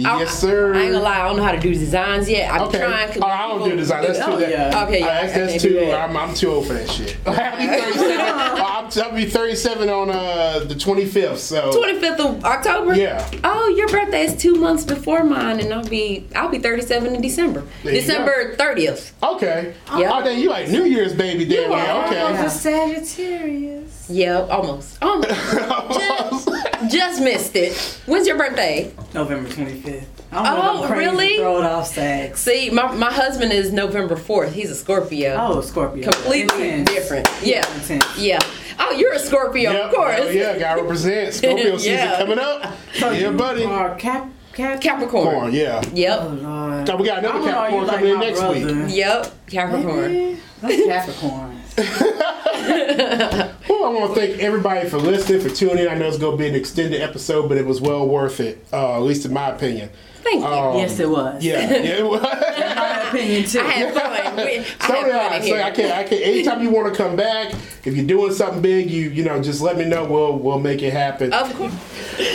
I- 0.05 0.19
Yes, 0.21 0.39
sir. 0.39 0.75
I 0.75 0.83
ain't 0.83 0.93
gonna 0.93 1.05
lie, 1.05 1.21
I 1.21 1.29
don't 1.29 1.37
know 1.37 1.43
how 1.45 1.53
to 1.53 1.61
do 1.61 1.73
designs 1.73 2.29
yet. 2.29 2.53
I'm 2.53 2.63
Okay. 2.63 2.79
trying. 2.79 3.23
Oh, 3.23 3.27
I 3.27 3.49
don't 3.49 3.69
do 3.69 3.77
design. 3.77 4.03
That's 4.03 4.19
too. 4.19 4.25
Oh, 4.27 4.39
yeah. 4.39 4.85
Okay, 4.87 5.01
yeah, 5.01 5.07
I 5.07 5.27
that's, 5.27 5.35
that's 5.53 5.63
too. 5.63 5.75
that. 5.75 6.09
I'm, 6.11 6.17
I'm 6.17 6.35
too 6.35 6.51
old 6.51 6.67
for 6.67 6.75
that 6.75 6.91
shit. 6.91 7.17
I'll 7.27 7.57
be 7.57 7.67
37. 7.67 8.21
I'll, 8.21 9.03
I'll 9.05 9.15
be 9.17 9.25
37 9.27 9.89
on 9.89 10.11
uh, 10.11 10.59
the 10.67 10.75
25th. 10.75 11.39
So 11.39 11.71
25th 11.73 12.21
of 12.21 12.45
October. 12.45 12.95
Yeah. 12.95 13.29
Oh, 13.45 13.69
your 13.77 13.89
birthday 13.89 14.25
is 14.25 14.37
two 14.37 14.55
months 14.57 14.85
before 14.85 15.25
mine, 15.25 15.61
and 15.61 15.73
I'll 15.73 15.87
be 15.89 16.27
I'll 16.35 16.49
be 16.49 16.59
37 16.59 17.15
in 17.15 17.21
December. 17.23 17.65
There 17.83 17.93
December 17.95 18.55
30th. 18.57 19.13
Okay. 19.23 19.75
Yeah. 19.97 20.11
Oh, 20.13 20.23
then 20.23 20.39
you 20.41 20.51
like 20.51 20.69
New 20.69 20.85
Year's 20.85 21.15
baby, 21.15 21.45
then. 21.45 21.71
Yeah. 21.71 21.77
Yeah. 21.77 22.07
Okay. 22.07 22.21
I 22.21 22.43
was 22.43 22.55
a 22.55 22.59
Sagittarius. 22.59 24.07
Yeah, 24.09 24.41
almost. 24.51 25.03
Almost. 25.03 25.29
just, 25.31 26.49
just 26.91 27.21
missed 27.23 27.57
it. 27.57 27.75
When's 28.07 28.27
your 28.27 28.37
birthday? 28.39 28.93
November 29.15 29.49
25th. 29.49 30.05
I'm 30.33 30.45
Oh, 30.59 30.75
one 30.81 30.83
of 30.85 30.91
crazy 30.91 31.07
really? 31.11 31.37
throw 31.37 31.59
it 31.59 31.65
off 31.65 31.87
sags. 31.87 32.41
See, 32.41 32.69
my, 32.71 32.93
my 32.95 33.13
husband 33.13 33.53
is 33.53 33.73
November 33.73 34.17
4th. 34.17 34.53
He's 34.53 34.71
a 34.71 34.75
Scorpio. 34.75 35.37
Oh, 35.39 35.61
Scorpio. 35.61 36.11
Completely 36.11 36.69
Intense. 36.71 36.91
different. 36.91 37.29
Yeah. 37.43 37.65
Intense. 37.75 38.19
Yeah. 38.19 38.39
Oh, 38.79 38.91
you're 38.91 39.15
a 39.15 39.19
Scorpio, 39.19 39.71
Yep, 39.73 39.85
of 39.87 39.95
course. 39.95 40.17
hell 40.19 40.33
yeah, 40.33 40.59
gotta 40.59 40.83
represent. 40.83 41.33
Scorpio 41.35 41.77
season 41.79 41.93
Yeah. 41.95 42.19
coming 42.19 42.39
up. 42.39 42.73
yeah, 43.01 43.31
buddy. 43.31 43.65
Or 43.65 43.95
Cap, 43.95 44.29
Cap, 44.53 44.81
Capricorn. 44.81 45.35
Corn, 45.35 45.53
yeah. 45.55 45.81
Yep. 45.95 46.19
Oh, 46.23 46.29
Lord. 46.29 46.87
So 46.87 46.97
we 46.97 47.07
got 47.07 47.19
another 47.21 47.43
Capricorn 47.51 47.73
you 47.83 47.87
like 47.87 47.97
coming 47.97 48.13
in 48.13 48.19
my 48.19 48.27
next 48.27 48.43
week. 48.89 48.97
Yep. 48.97 49.47
Capricorn. 49.49 50.13
Maybe. 50.13 50.41
That's 50.61 51.07
Capricorn. 51.07 51.63
Well, 51.77 53.85
I 53.85 53.89
want 53.99 54.15
to 54.15 54.21
thank 54.21 54.39
everybody 54.41 54.89
for 54.89 54.99
listening, 54.99 55.41
for 55.41 55.51
tuning 55.51 55.79
in. 55.79 55.89
I 55.89 55.95
know 55.95 56.09
it's 56.09 56.19
going 56.19 56.37
to 56.37 56.43
be 56.43 56.49
an 56.49 56.55
extended 56.55 57.01
episode, 57.03 57.49
but 57.49 57.59
it 57.59 57.67
was 57.67 57.81
well 57.81 58.07
worth 58.09 58.41
it, 58.41 58.65
uh, 58.73 58.97
at 58.97 59.03
least 59.03 59.27
in 59.27 59.33
my 59.33 59.51
opinion. 59.51 59.91
Thank 60.23 60.41
you. 60.41 60.47
Um, 60.47 60.77
yes, 60.79 60.99
it 60.99 61.09
was. 61.09 61.45
Yeah, 61.45 61.61
yeah. 61.71 61.99
it 61.99 62.05
was. 62.05 62.21
My 62.23 63.09
opinion, 63.09 63.45
too. 63.45 63.61
I 63.61 63.71
had 63.71 63.95
fun. 63.95 64.37
We- 64.37 64.59
I 64.59 64.63
So 64.63 64.65
had 64.65 64.81
fun 64.87 65.11
I. 65.33 65.39
So 65.41 65.47
here. 65.47 65.63
I 65.63 65.71
can, 65.71 65.93
I 65.93 66.03
can. 66.05 66.19
Anytime 66.23 66.63
you 66.63 66.71
want 66.71 66.93
to 66.93 66.97
come 67.01 67.15
back, 67.15 67.53
if 67.85 67.95
you're 67.95 68.07
doing 68.07 68.33
something 68.33 68.63
big, 68.63 68.91
you, 68.91 69.11
you 69.11 69.23
know, 69.25 69.41
just 69.43 69.61
let 69.61 69.77
me 69.77 69.85
know. 69.85 70.05
We'll, 70.05 70.39
we'll 70.39 70.59
make 70.61 70.83
it 70.83 70.93
happen. 70.93 71.33
Of 71.33 71.55
course. 71.55 71.75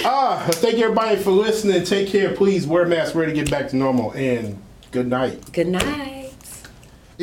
Ah, 0.06 0.46
thank 0.52 0.78
you 0.78 0.84
everybody 0.86 1.18
for 1.18 1.32
listening. 1.32 1.84
Take 1.84 2.10
care. 2.10 2.34
Please 2.36 2.66
wear 2.68 2.86
masks. 2.86 3.16
We're 3.16 3.22
ready 3.22 3.34
to 3.34 3.42
get 3.42 3.50
back 3.52 3.70
to 3.72 3.76
normal. 3.76 4.12
And 4.12 4.62
good 4.92 5.08
night. 5.08 5.52
Good 5.52 5.68
night. 5.68 6.21